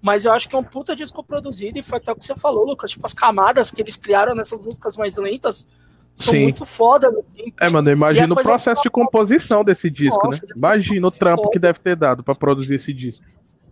Mas 0.03 0.25
eu 0.25 0.33
acho 0.33 0.49
que 0.49 0.55
é 0.55 0.59
um 0.59 0.63
puta 0.63 0.95
disco 0.95 1.25
produzido, 1.25 1.79
e 1.79 1.83
foi 1.83 1.99
até 1.99 2.13
o 2.13 2.17
que 2.17 2.25
você 2.25 2.37
falou, 2.37 2.65
Lucas. 2.65 2.91
Tipo, 2.93 3.07
as 3.07 3.15
camadas 3.15 3.71
que 3.71 3.81
eles 3.81 3.97
criaram 3.97 4.35
nessas 4.35 4.61
músicas 4.61 4.97
mais 4.97 5.17
lentas 5.17 5.67
são 6.15 6.33
Sim. 6.33 6.43
muito 6.43 6.65
foda. 6.65 7.09
Assim. 7.09 7.53
É, 7.61 7.69
mano, 7.69 7.91
imagina 7.91 8.33
o 8.33 8.37
processo 8.43 8.83
de 8.83 8.89
que- 8.89 8.91
composição 8.91 9.65
desse 9.65 9.91
disco, 9.91 10.25
Nossa, 10.25 10.47
né? 10.47 10.53
Imagina 10.55 11.09
o 11.09 11.11
trampo 11.11 11.43
foda. 11.45 11.53
que 11.53 11.59
deve 11.59 11.79
ter 11.81 11.97
dado 11.97 12.23
pra 12.23 12.35
produzir 12.35 12.77
esse 12.77 12.93
disco. 12.93 13.25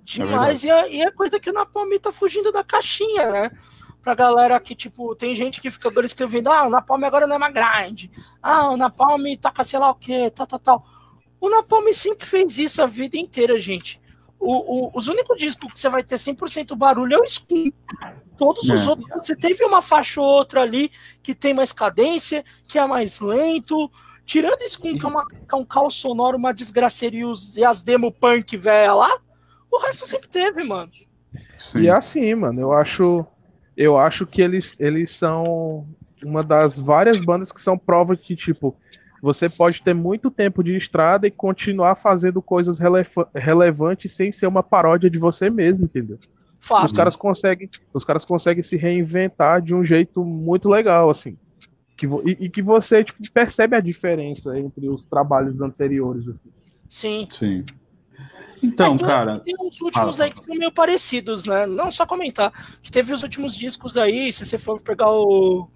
Demais, 0.04 0.62
e, 0.64 0.70
é, 0.70 0.92
e 0.92 1.02
é 1.02 1.10
coisa 1.10 1.40
que 1.40 1.48
o 1.48 1.52
Napalm 1.52 1.90
tá 2.00 2.12
fugindo 2.12 2.52
da 2.52 2.62
caixinha, 2.62 3.30
né? 3.30 3.50
Pra 4.02 4.14
galera 4.14 4.60
que, 4.60 4.74
tipo, 4.74 5.14
tem 5.16 5.34
gente 5.34 5.60
que 5.62 5.70
fica 5.70 5.88
agora 5.88 6.04
escrevendo, 6.04 6.50
ah, 6.50 6.66
o 6.66 6.70
Napalm 6.70 7.02
agora 7.04 7.26
não 7.26 7.36
é 7.36 7.38
mais 7.38 7.54
grind. 7.54 8.10
Ah, 8.42 8.68
o 8.68 8.76
Napalm 8.76 9.24
toca 9.40 9.64
sei 9.64 9.78
lá 9.78 9.90
o 9.90 9.94
que, 9.94 10.30
tal, 10.30 10.46
tal, 10.46 10.58
tal. 10.58 10.86
O 11.40 11.48
Napalm 11.48 11.90
sempre 11.94 12.26
fez 12.26 12.58
isso 12.58 12.82
a 12.82 12.86
vida 12.86 13.16
inteira, 13.16 13.58
gente. 13.58 13.98
O, 14.38 14.88
o- 14.88 14.98
os 14.98 15.08
únicos 15.08 15.38
discos 15.38 15.72
que 15.72 15.80
você 15.80 15.88
vai 15.88 16.02
ter 16.02 16.16
100% 16.18 16.76
barulho 16.76 17.14
é 17.14 17.18
o 17.18 17.26
Scum. 17.26 17.70
Todos 18.36 18.68
os 18.68 18.86
É. 18.86 18.90
outros, 18.90 19.08
você 19.26 19.34
teve 19.34 19.64
uma 19.64 19.80
faixa 19.80 20.20
ou 20.20 20.26
outra 20.26 20.60
ali 20.60 20.90
que 21.22 21.34
tem 21.34 21.54
mais 21.54 21.72
cadência, 21.72 22.44
que 22.68 22.78
é 22.78 22.86
mais 22.86 23.20
lento. 23.20 23.90
Tirando 24.26 24.68
Scum, 24.68 24.98
que 24.98 25.04
é, 25.04 25.08
uma, 25.08 25.26
que 25.26 25.36
é 25.50 25.56
um 25.56 25.64
caos 25.64 25.94
sonoro, 25.94 26.36
uma 26.36 26.52
desgraceira 26.52 27.16
e, 27.16 27.24
os, 27.24 27.56
e 27.56 27.64
as 27.64 27.82
demo 27.82 28.12
punk 28.12 28.54
velha 28.56 28.92
lá, 28.92 29.18
o 29.76 29.78
resto 29.80 30.06
sempre 30.06 30.28
teve, 30.28 30.62
mano. 30.64 30.90
Sim. 31.58 31.80
E 31.82 31.88
é 31.88 31.90
assim, 31.92 32.34
mano, 32.34 32.60
eu 32.60 32.72
acho, 32.72 33.24
eu 33.76 33.98
acho 33.98 34.26
que 34.26 34.40
eles, 34.40 34.76
eles 34.78 35.10
são 35.10 35.86
uma 36.24 36.42
das 36.42 36.78
várias 36.78 37.20
bandas 37.20 37.50
que 37.52 37.60
são 37.60 37.76
prova 37.76 38.16
que, 38.16 38.34
tipo, 38.36 38.76
você 39.20 39.48
pode 39.48 39.82
ter 39.82 39.94
muito 39.94 40.30
tempo 40.30 40.62
de 40.62 40.76
estrada 40.76 41.26
e 41.26 41.30
continuar 41.30 41.94
fazendo 41.96 42.40
coisas 42.42 42.78
relefa- 42.78 43.28
relevantes 43.34 44.12
sem 44.12 44.30
ser 44.30 44.46
uma 44.46 44.62
paródia 44.62 45.10
de 45.10 45.18
você 45.18 45.50
mesmo, 45.50 45.84
entendeu? 45.84 46.18
Fato. 46.60 46.86
Os 46.86 46.92
caras 46.92 47.16
conseguem, 47.16 47.68
os 47.92 48.04
caras 48.04 48.24
conseguem 48.24 48.62
se 48.62 48.76
reinventar 48.76 49.60
de 49.60 49.74
um 49.74 49.84
jeito 49.84 50.24
muito 50.24 50.68
legal, 50.68 51.10
assim. 51.10 51.36
Que 51.96 52.06
vo- 52.06 52.22
e, 52.24 52.36
e 52.40 52.48
que 52.48 52.62
você 52.62 53.04
tipo, 53.04 53.20
percebe 53.32 53.76
a 53.76 53.80
diferença 53.80 54.58
entre 54.58 54.88
os 54.88 55.04
trabalhos 55.04 55.60
anteriores, 55.60 56.28
assim. 56.28 56.48
Sim. 56.88 57.26
Sim. 57.30 57.64
Então, 58.62 58.94
É, 58.94 58.98
tem- 58.98 59.06
cara, 59.06 59.38
Tem 59.40 59.54
uns 59.60 59.80
últimos 59.80 60.16
fala. 60.16 60.24
aí 60.24 60.30
que 60.32 60.40
são 60.42 60.54
meio 60.54 60.72
parecidos, 60.72 61.44
né? 61.44 61.66
Não 61.66 61.90
só 61.92 62.06
comentar. 62.06 62.50
Que 62.82 62.90
teve 62.90 63.12
os 63.12 63.22
últimos 63.22 63.54
discos 63.54 63.96
aí, 63.96 64.32
se 64.32 64.46
você 64.46 64.58
for 64.58 64.80
pegar 64.80 65.10
o. 65.10 65.68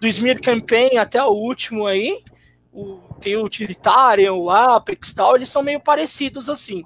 Do 0.00 0.06
Smear 0.08 0.40
Campaign 0.40 0.98
até 0.98 1.22
o 1.22 1.28
último 1.30 1.86
aí, 1.86 2.18
o, 2.72 2.98
tem 3.20 3.36
o 3.36 3.44
Utilitarian, 3.44 4.32
o 4.34 4.50
Apex 4.50 5.10
e 5.10 5.14
tal, 5.14 5.36
eles 5.36 5.48
são 5.48 5.62
meio 5.62 5.80
parecidos 5.80 6.48
assim. 6.48 6.84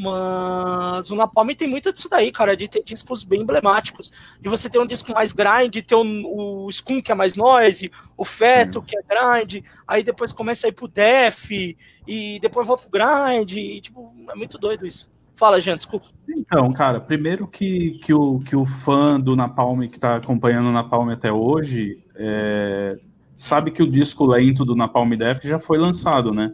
Mas 0.00 1.10
o 1.10 1.16
Napalm 1.16 1.48
tem 1.56 1.68
muito 1.68 1.92
disso 1.92 2.08
daí, 2.08 2.30
cara, 2.30 2.56
de 2.56 2.68
ter 2.68 2.84
discos 2.84 3.24
bem 3.24 3.42
emblemáticos. 3.42 4.12
De 4.40 4.48
você 4.48 4.70
ter 4.70 4.78
um 4.78 4.86
disco 4.86 5.12
mais 5.12 5.32
grind, 5.32 5.74
ter 5.84 5.96
o, 5.96 6.04
o 6.04 6.70
Skunk 6.70 7.02
que 7.02 7.10
é 7.10 7.16
mais 7.16 7.34
noise, 7.34 7.90
o 8.16 8.24
Feto 8.24 8.80
que 8.80 8.96
é 8.96 9.02
grind, 9.02 9.64
aí 9.88 10.04
depois 10.04 10.30
começa 10.30 10.68
a 10.68 10.70
ir 10.70 10.72
pro 10.72 10.86
Def, 10.86 11.50
e 11.50 12.38
depois 12.40 12.64
volta 12.64 12.86
pro 12.88 12.92
grind, 12.92 13.52
e 13.54 13.80
tipo, 13.80 14.14
é 14.30 14.36
muito 14.36 14.56
doido 14.56 14.86
isso. 14.86 15.10
Fala, 15.34 15.60
gente, 15.60 15.78
desculpa. 15.78 16.06
Então, 16.28 16.70
cara, 16.72 17.00
primeiro 17.00 17.48
que, 17.48 17.98
que, 18.04 18.14
o, 18.14 18.38
que 18.38 18.54
o 18.54 18.64
fã 18.64 19.18
do 19.18 19.34
Napalm 19.34 19.80
que 19.88 19.98
tá 19.98 20.16
acompanhando 20.16 20.68
o 20.68 20.72
Napalm 20.72 21.10
até 21.10 21.32
hoje 21.32 21.98
é, 22.14 22.94
sabe 23.36 23.72
que 23.72 23.82
o 23.82 23.90
disco 23.90 24.24
lento 24.24 24.64
do 24.64 24.76
Napalm 24.76 25.10
Death 25.10 25.44
já 25.44 25.58
foi 25.58 25.76
lançado, 25.76 26.30
né? 26.30 26.52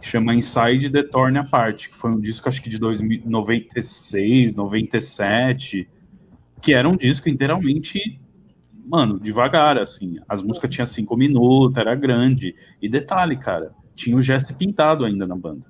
Chama 0.00 0.34
Inside 0.34 0.90
the 0.90 1.02
Torn 1.02 1.38
Apart, 1.38 1.88
que 1.88 1.94
foi 1.94 2.10
um 2.10 2.20
disco 2.20 2.48
acho 2.48 2.62
que 2.62 2.68
de 2.68 2.78
2000 2.78 3.22
96, 3.26 4.56
97, 4.56 5.88
que 6.60 6.74
era 6.74 6.88
um 6.88 6.96
disco 6.96 7.28
inteiramente, 7.28 8.20
mano, 8.86 9.18
devagar, 9.18 9.78
assim. 9.78 10.16
As 10.28 10.42
músicas 10.42 10.70
tinham 10.70 10.86
cinco 10.86 11.16
minutos, 11.16 11.76
era 11.76 11.94
grande. 11.94 12.54
E 12.80 12.88
detalhe, 12.88 13.36
cara, 13.36 13.72
tinha 13.94 14.16
o 14.16 14.22
Jesse 14.22 14.54
pintado 14.54 15.04
ainda 15.04 15.26
na 15.26 15.36
banda. 15.36 15.66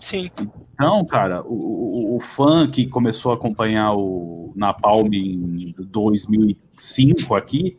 Sim, 0.00 0.30
Então, 0.74 1.04
cara, 1.04 1.42
o, 1.42 2.14
o, 2.14 2.16
o 2.16 2.20
fã 2.20 2.70
que 2.70 2.86
começou 2.86 3.32
a 3.32 3.34
acompanhar 3.34 3.92
o 3.94 4.52
Napalm 4.54 5.12
em 5.12 5.74
2005 5.78 7.34
aqui, 7.34 7.76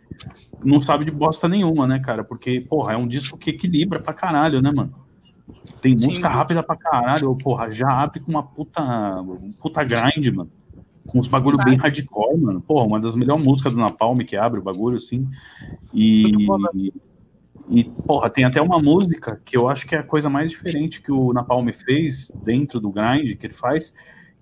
não 0.63 0.80
sabe 0.80 1.05
de 1.05 1.11
bosta 1.11 1.47
nenhuma, 1.47 1.88
né, 1.88 1.99
cara? 1.99 2.24
Porque, 2.24 2.61
porra, 2.70 2.93
é 2.93 2.97
um 2.97 3.07
disco 3.07 3.38
que 3.38 3.51
equilibra 3.51 3.99
pra 3.99 4.13
caralho, 4.13 4.61
né, 4.61 4.72
mano? 4.72 5.07
Tem 5.82 5.98
Sim. 5.98 6.08
música 6.08 6.28
rápida 6.28 6.62
pra 6.62 6.76
caralho, 6.76 7.36
porra, 7.36 7.72
já 7.72 7.89
abre 7.89 8.20
com 8.20 8.32
uma 8.32 8.43
puta, 8.43 8.82
um 9.22 9.52
puta 9.54 9.84
grind, 9.84 10.28
mano. 10.34 10.52
Com 11.08 11.20
uns 11.20 11.28
bagulho 11.28 11.58
bem 11.58 11.78
hardcore, 11.78 12.38
mano. 12.38 12.62
Porra, 12.62 12.86
uma 12.86 13.00
das 13.00 13.16
melhores 13.16 13.43
músicas 13.43 13.72
do 13.72 13.80
Napalm 13.80 14.18
que 14.20 14.36
abre 14.36 14.60
o 14.60 14.64
bagulho, 14.64 14.98
assim. 14.98 15.28
E, 15.93 16.26
e, 17.70 17.84
porra, 17.86 18.30
tem 18.30 18.43
até 18.43 18.62
uma 18.62 18.82
música 18.82 19.41
que 19.45 19.56
eu 19.56 19.70
acho 19.70 19.88
que 19.88 19.95
é 19.95 20.00
a 20.00 20.04
coisa 20.04 20.30
mais 20.30 20.52
diferente 20.52 21.02
que 21.02 21.12
o 21.12 21.32
Napalm 21.32 21.70
fez 21.72 22.30
dentro 22.43 22.82
do 22.82 22.91
grind 22.91 23.38
que 23.38 23.45
ele 23.45 23.54
faz, 23.54 23.93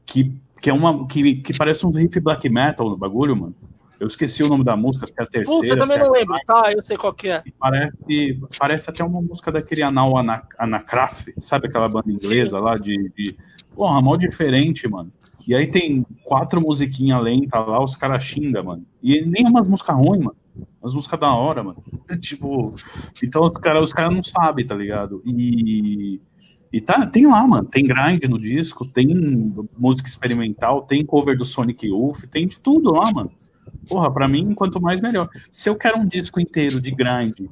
que, 0.06 0.36
que 0.60 0.70
é 0.72 0.74
uma 0.74 1.06
que, 1.08 1.36
que 1.36 1.56
parece 1.56 1.86
um 1.86 1.92
riff 1.92 2.20
black 2.20 2.50
metal 2.50 2.90
no 2.90 2.98
bagulho, 2.98 3.36
mano. 3.36 3.56
Eu 4.00 4.08
esqueci 4.08 4.44
o 4.44 4.50
nome 4.50 4.64
da 4.64 4.76
música, 4.76 5.06
se 5.06 5.14
é 5.18 5.24
a 5.24 5.26
terceira. 5.26 5.62
Puta, 5.62 5.74
eu 5.74 5.78
também 5.78 5.98
é 5.98 6.04
não 6.04 6.12
lembro, 6.12 6.38
tá? 6.46 6.72
Eu 6.72 6.84
sei 6.84 6.98
qual 6.98 7.14
que 7.14 7.30
é. 7.30 7.44
Parece, 7.60 8.40
parece 8.60 8.90
até 8.90 9.04
uma 9.04 9.22
música 9.22 9.52
daquele 9.52 9.84
Anal 9.84 10.18
Ana- 10.18 10.44
Anacraft, 10.58 11.30
sabe 11.40 11.68
aquela 11.68 11.88
banda 11.88 12.12
inglesa 12.12 12.60
lá 12.60 12.76
de, 12.76 13.12
de. 13.16 13.36
Porra, 13.74 14.02
mal 14.02 14.18
diferente, 14.18 14.88
mano. 14.88 15.12
E 15.48 15.54
aí 15.56 15.68
tem 15.68 16.06
quatro 16.24 16.60
musiquinhas 16.60 17.22
lentas 17.24 17.68
lá, 17.68 17.82
os 17.84 17.96
caras 17.96 18.24
xingam, 18.24 18.64
mano. 18.64 18.86
E 19.02 19.24
nem 19.26 19.46
é 19.46 19.50
umas 19.50 19.68
músicas 19.68 19.96
ruins, 19.96 20.24
mano. 20.26 20.36
Umas 20.82 20.94
músicas 20.94 21.20
da 21.20 21.34
hora, 21.34 21.64
mano. 21.64 21.78
tipo. 22.20 22.74
Então 23.24 23.44
os 23.44 23.58
caras 23.58 23.84
os 23.84 23.94
cara 23.94 24.10
não 24.10 24.24
sabem, 24.24 24.66
tá 24.66 24.76
ligado? 24.76 25.22
E. 25.26 26.20
E 26.74 26.82
tá, 26.82 27.06
tem 27.08 27.26
lá, 27.26 27.46
mano. 27.48 27.66
Tem 27.70 27.86
grind 27.86 28.24
no 28.26 28.38
disco, 28.38 28.86
tem 28.92 29.08
música 29.78 30.10
experimental, 30.10 30.82
tem 30.82 31.06
cover 31.06 31.38
do 31.38 31.46
Sonic 31.46 31.88
Youth, 31.88 32.26
tem 32.30 32.48
de 32.48 32.60
tudo 32.60 32.92
lá, 32.92 33.10
mano. 33.14 33.32
Porra, 33.88 34.12
pra 34.12 34.28
mim, 34.28 34.54
quanto 34.54 34.82
mais 34.82 35.02
melhor. 35.02 35.30
Se 35.50 35.70
eu 35.70 35.76
quero 35.76 36.00
um 36.00 36.08
disco 36.08 36.40
inteiro 36.40 36.82
de 36.82 36.92
grind, 36.92 37.48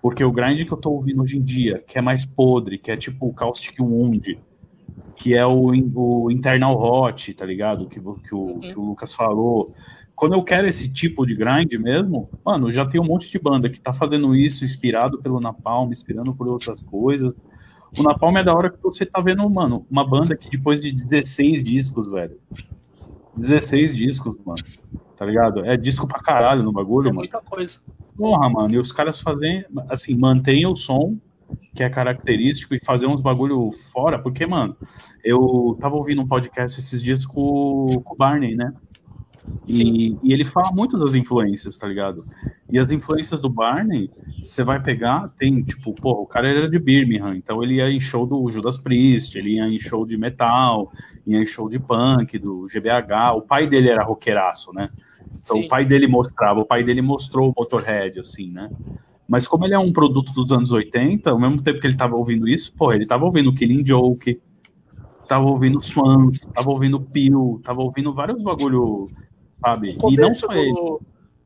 porque 0.00 0.22
o 0.22 0.32
grind 0.32 0.64
que 0.64 0.72
eu 0.72 0.76
tô 0.76 0.90
ouvindo 0.90 1.22
hoje 1.22 1.38
em 1.38 1.42
dia, 1.42 1.82
que 1.86 1.98
é 1.98 2.00
mais 2.00 2.24
podre, 2.24 2.78
que 2.78 2.90
é 2.90 2.96
tipo 2.96 3.26
o 3.26 3.34
Caustic 3.34 3.78
Wound, 3.80 4.38
que 5.16 5.34
é 5.34 5.44
o, 5.44 5.72
o 5.94 6.30
Internal 6.30 6.80
Hot, 6.80 7.34
tá 7.34 7.44
ligado? 7.44 7.86
Que, 7.86 8.00
que, 8.00 8.34
o, 8.34 8.58
que 8.58 8.78
o 8.78 8.82
Lucas 8.82 9.12
falou. 9.12 9.72
Quando 10.14 10.34
eu 10.34 10.42
quero 10.42 10.66
esse 10.66 10.92
tipo 10.92 11.24
de 11.24 11.34
grind 11.34 11.72
mesmo, 11.74 12.28
mano, 12.44 12.70
já 12.70 12.84
tem 12.84 13.00
um 13.00 13.04
monte 13.04 13.30
de 13.30 13.38
banda 13.38 13.70
que 13.70 13.80
tá 13.80 13.92
fazendo 13.92 14.34
isso, 14.34 14.64
inspirado 14.64 15.18
pelo 15.18 15.40
Napalm, 15.40 15.90
inspirando 15.90 16.34
por 16.34 16.46
outras 16.46 16.82
coisas. 16.82 17.34
O 17.98 18.02
Napalm 18.02 18.36
é 18.36 18.44
da 18.44 18.54
hora 18.54 18.70
que 18.70 18.82
você 18.82 19.04
tá 19.04 19.20
vendo, 19.20 19.48
mano, 19.48 19.86
uma 19.90 20.06
banda 20.06 20.36
que 20.36 20.48
depois 20.48 20.80
de 20.80 20.92
16 20.92 21.64
discos, 21.64 22.08
velho. 22.08 22.38
16 23.36 23.94
discos, 23.94 24.36
mano. 24.44 24.62
Tá 25.16 25.24
ligado? 25.26 25.64
É 25.64 25.76
disco 25.76 26.06
pra 26.06 26.20
caralho 26.20 26.62
no 26.62 26.72
bagulho, 26.72 27.08
É 27.08 27.12
mano. 27.12 27.18
muita 27.20 27.40
coisa. 27.40 27.78
Porra, 28.16 28.48
mano, 28.50 28.74
e 28.74 28.78
os 28.78 28.92
caras 28.92 29.20
fazem, 29.20 29.64
assim, 29.88 30.16
mantém 30.16 30.66
o 30.66 30.74
som, 30.76 31.16
que 31.74 31.82
é 31.82 31.90
característico, 31.90 32.74
e 32.74 32.80
fazer 32.84 33.06
uns 33.06 33.20
bagulho 33.20 33.70
fora, 33.92 34.18
porque, 34.22 34.46
mano, 34.46 34.76
eu 35.24 35.76
tava 35.80 35.96
ouvindo 35.96 36.22
um 36.22 36.26
podcast 36.26 36.78
esses 36.78 37.02
dias 37.02 37.26
com, 37.26 38.00
com 38.04 38.14
o 38.14 38.16
Barney, 38.16 38.54
né? 38.54 38.72
E, 39.66 40.16
e 40.22 40.32
ele 40.32 40.44
fala 40.44 40.72
muito 40.72 40.98
das 40.98 41.14
influências, 41.14 41.78
tá 41.78 41.86
ligado? 41.86 42.20
E 42.70 42.78
as 42.78 42.90
influências 42.90 43.40
do 43.40 43.48
Barney, 43.48 44.10
você 44.42 44.64
vai 44.64 44.82
pegar, 44.82 45.28
tem, 45.38 45.62
tipo, 45.62 45.92
porra, 45.94 46.20
o 46.20 46.26
cara 46.26 46.48
era 46.48 46.68
de 46.68 46.78
Birmingham, 46.78 47.36
então 47.36 47.62
ele 47.62 47.76
ia 47.76 47.90
em 47.90 48.00
show 48.00 48.26
do 48.26 48.48
Judas 48.50 48.78
Priest, 48.78 49.36
ele 49.36 49.56
ia 49.56 49.66
em 49.68 49.78
show 49.78 50.04
de 50.06 50.16
metal, 50.16 50.90
ia 51.26 51.40
em 51.40 51.46
show 51.46 51.68
de 51.68 51.78
punk, 51.78 52.38
do 52.38 52.66
GBH, 52.66 53.36
o 53.36 53.42
pai 53.42 53.66
dele 53.66 53.88
era 53.88 54.02
roqueiraço, 54.02 54.72
né? 54.72 54.88
Então 55.42 55.58
Sim. 55.58 55.66
o 55.66 55.68
pai 55.68 55.84
dele 55.84 56.06
mostrava, 56.06 56.60
o 56.60 56.64
pai 56.64 56.82
dele 56.82 57.02
mostrou 57.02 57.50
o 57.50 57.54
Motorhead, 57.56 58.18
assim, 58.18 58.50
né? 58.50 58.70
Mas 59.28 59.46
como 59.46 59.64
ele 59.64 59.74
é 59.74 59.78
um 59.78 59.92
produto 59.92 60.32
dos 60.32 60.50
anos 60.50 60.72
80, 60.72 61.30
ao 61.30 61.38
mesmo 61.38 61.62
tempo 61.62 61.80
que 61.80 61.86
ele 61.86 61.96
tava 61.96 62.16
ouvindo 62.16 62.48
isso, 62.48 62.74
pô, 62.76 62.92
ele 62.92 63.06
tava 63.06 63.24
ouvindo 63.24 63.54
Killing 63.54 63.86
Joke, 63.86 64.40
tava 65.28 65.46
ouvindo 65.46 65.80
Swans, 65.80 66.40
tava 66.52 66.70
ouvindo 66.70 67.00
Peel, 67.00 67.60
tava 67.62 67.80
ouvindo 67.80 68.12
vários 68.12 68.42
bagulho, 68.42 69.08
sabe? 69.60 69.96
E 70.10 70.16
não 70.16 70.34
só 70.34 70.46
do, 70.48 70.54
ele. 70.54 70.72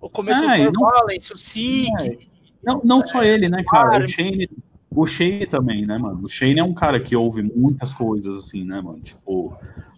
O 0.01 0.11
começo 0.11 0.43
É, 0.45 0.67
do 0.67 0.73
não- 0.73 0.83
Valence, 0.91 1.33
o 1.33 1.37
Sick. 1.37 1.91
É, 2.01 2.19
Não, 2.63 2.81
não 2.85 3.05
só 3.07 3.23
ele, 3.23 3.49
né, 3.49 3.63
cara? 3.69 3.89
Claro. 3.89 4.05
O 4.05 4.09
Shane, 4.09 4.49
o 4.91 5.07
Shane 5.07 5.47
também, 5.47 5.85
né, 5.87 5.99
mano? 5.99 6.21
O 6.23 6.29
Shane 6.29 6.59
é 6.59 6.65
um 6.65 6.73
cara 6.75 6.99
que 6.99 7.15
ouve 7.15 7.43
muitas 7.43 7.93
coisas, 7.93 8.35
assim, 8.37 8.65
né, 8.65 8.81
mano? 8.81 9.01
Tipo, 9.01 9.53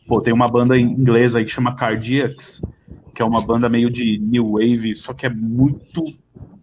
pô, 0.08 0.20
tem 0.20 0.32
uma 0.34 0.48
banda 0.48 0.76
inglesa 0.78 1.38
aí 1.38 1.44
que 1.44 1.50
chama 1.50 1.76
Cardiacs, 1.76 2.60
que 3.14 3.22
é 3.22 3.24
uma 3.24 3.40
banda 3.40 3.68
meio 3.68 3.88
de 3.90 4.18
new 4.18 4.52
wave, 4.52 4.94
só 4.96 5.12
que 5.14 5.26
é 5.26 5.30
muito 5.30 6.02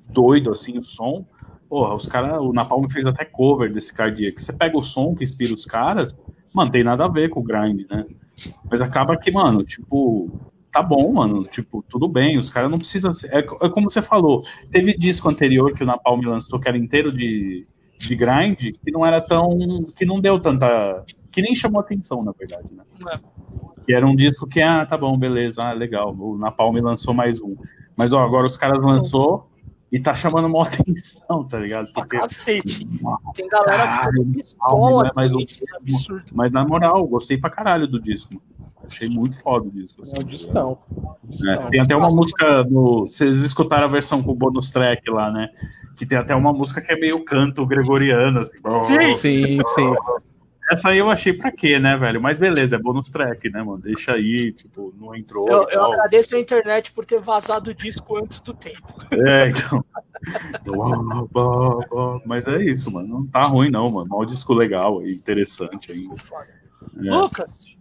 doido, 0.09 0.51
assim, 0.51 0.77
o 0.77 0.83
som. 0.83 1.25
Porra, 1.69 1.95
os 1.95 2.05
caras, 2.05 2.45
o 2.45 2.51
Napalm 2.53 2.85
fez 2.89 3.05
até 3.05 3.23
cover 3.25 3.71
desse 3.73 3.93
Cardiacs. 3.93 4.43
Você 4.43 4.53
pega 4.53 4.77
o 4.77 4.83
som 4.83 5.15
que 5.15 5.23
inspira 5.23 5.53
os 5.53 5.65
caras, 5.65 6.13
mano, 6.53 6.69
tem 6.69 6.83
nada 6.83 7.05
a 7.05 7.09
ver 7.09 7.29
com 7.29 7.39
o 7.39 7.43
grind, 7.43 7.85
né? 7.89 8.05
Mas 8.69 8.81
acaba 8.81 9.17
que, 9.17 9.31
mano, 9.31 9.63
tipo, 9.63 10.29
tá 10.73 10.81
bom, 10.81 11.13
mano, 11.13 11.43
tipo, 11.45 11.85
tudo 11.87 12.07
bem, 12.09 12.37
os 12.37 12.49
caras 12.49 12.69
não 12.71 12.79
precisam. 12.79 13.11
É, 13.29 13.39
é 13.39 13.69
como 13.69 13.89
você 13.89 14.01
falou, 14.01 14.41
teve 14.71 14.97
disco 14.97 15.29
anterior 15.29 15.71
que 15.71 15.83
o 15.83 15.85
Napalm 15.85 16.19
lançou 16.25 16.59
que 16.59 16.67
era 16.67 16.77
inteiro 16.77 17.11
de, 17.11 17.65
de 17.99 18.15
grind, 18.15 18.57
que 18.83 18.91
não 18.91 19.05
era 19.05 19.21
tão. 19.21 19.49
que 19.95 20.03
não 20.05 20.19
deu 20.19 20.39
tanta. 20.39 21.05
que 21.31 21.41
nem 21.43 21.53
chamou 21.55 21.79
atenção, 21.79 22.23
na 22.23 22.31
verdade, 22.31 22.73
né? 22.73 22.83
É. 23.13 23.19
Que 23.85 23.93
era 23.93 24.05
um 24.07 24.15
disco 24.15 24.47
que, 24.47 24.61
ah, 24.61 24.85
tá 24.85 24.97
bom, 24.97 25.15
beleza, 25.17 25.61
ah, 25.63 25.73
legal. 25.73 26.15
O 26.17 26.37
Napalm 26.37 26.75
lançou 26.81 27.13
mais 27.13 27.39
um. 27.39 27.55
Mas 27.95 28.11
ó, 28.11 28.23
agora 28.23 28.47
os 28.47 28.57
caras 28.57 28.83
lançou 28.83 29.47
e 29.91 29.99
tá 29.99 30.15
chamando 30.15 30.47
uma 30.47 30.63
atenção, 30.65 31.43
tá 31.47 31.59
ligado? 31.59 31.91
Porque, 31.93 32.17
cacete. 32.17 32.87
Tem 33.35 33.47
galera 33.47 33.77
Caralho, 33.83 34.11
ficando 34.13 34.33
pistola 34.33 35.11
com 35.11 35.19
o- 35.19 35.39
isso, 35.41 35.63
é 35.71 35.77
absurdo. 35.77 36.23
mas 36.33 36.51
na 36.51 36.65
moral, 36.65 37.05
gostei 37.07 37.37
pra 37.37 37.49
caralho 37.51 37.85
do 37.87 38.01
disco. 38.01 38.41
Achei 38.85 39.09
muito 39.09 39.41
foda 39.41 39.67
o 39.67 39.71
disco. 39.71 40.01
assim, 40.01 40.17
É 40.17 40.19
o 40.19 40.23
tá 40.23 40.29
discão. 40.29 40.77
É, 41.47 41.69
tem 41.69 41.79
até 41.79 41.95
uma 41.95 42.09
música 42.09 42.63
no. 42.63 43.01
Vocês 43.01 43.41
escutaram 43.41 43.85
a 43.85 43.89
versão 43.89 44.21
com 44.21 44.31
o 44.31 44.35
bonus 44.35 44.71
track 44.71 45.09
lá, 45.09 45.31
né? 45.31 45.49
Que 45.97 46.05
tem 46.05 46.17
até 46.17 46.35
uma 46.35 46.51
música 46.53 46.81
que 46.81 46.91
é 46.91 46.99
meio 46.99 47.23
canto 47.23 47.65
gregoriano, 47.65 48.39
assim. 48.39 48.57
Sim. 48.85 49.15
Sim, 49.15 49.59
sim. 49.75 49.95
Essa 50.71 50.89
aí 50.89 50.97
eu 50.97 51.09
achei 51.09 51.33
pra 51.33 51.51
quê, 51.51 51.77
né, 51.77 51.97
velho? 51.97 52.21
Mas 52.21 52.39
beleza, 52.39 52.77
é 52.77 52.79
bonus 52.79 53.11
track, 53.11 53.49
né, 53.49 53.61
mano? 53.61 53.81
Deixa 53.81 54.13
aí, 54.13 54.51
tipo, 54.53 54.93
não 54.97 55.13
entrou. 55.15 55.47
Eu, 55.49 55.67
eu 55.69 55.85
agradeço 55.85 56.35
a 56.35 56.39
internet 56.39 56.91
por 56.93 57.05
ter 57.05 57.19
vazado 57.19 57.71
o 57.71 57.73
disco 57.73 58.17
antes 58.17 58.39
do 58.39 58.53
tempo. 58.53 58.93
É, 59.11 59.49
então. 59.49 59.83
Mas 62.25 62.47
é 62.47 62.63
isso, 62.63 62.91
mano. 62.91 63.07
Não 63.07 63.27
tá 63.27 63.41
ruim, 63.41 63.69
não, 63.69 63.91
mano. 63.91 64.07
Mó 64.09 64.23
disco 64.23 64.53
legal 64.53 65.01
interessante 65.03 65.91
ainda. 65.91 66.15
Foda. 66.15 66.47
É. 66.97 67.11
Lucas, 67.11 67.79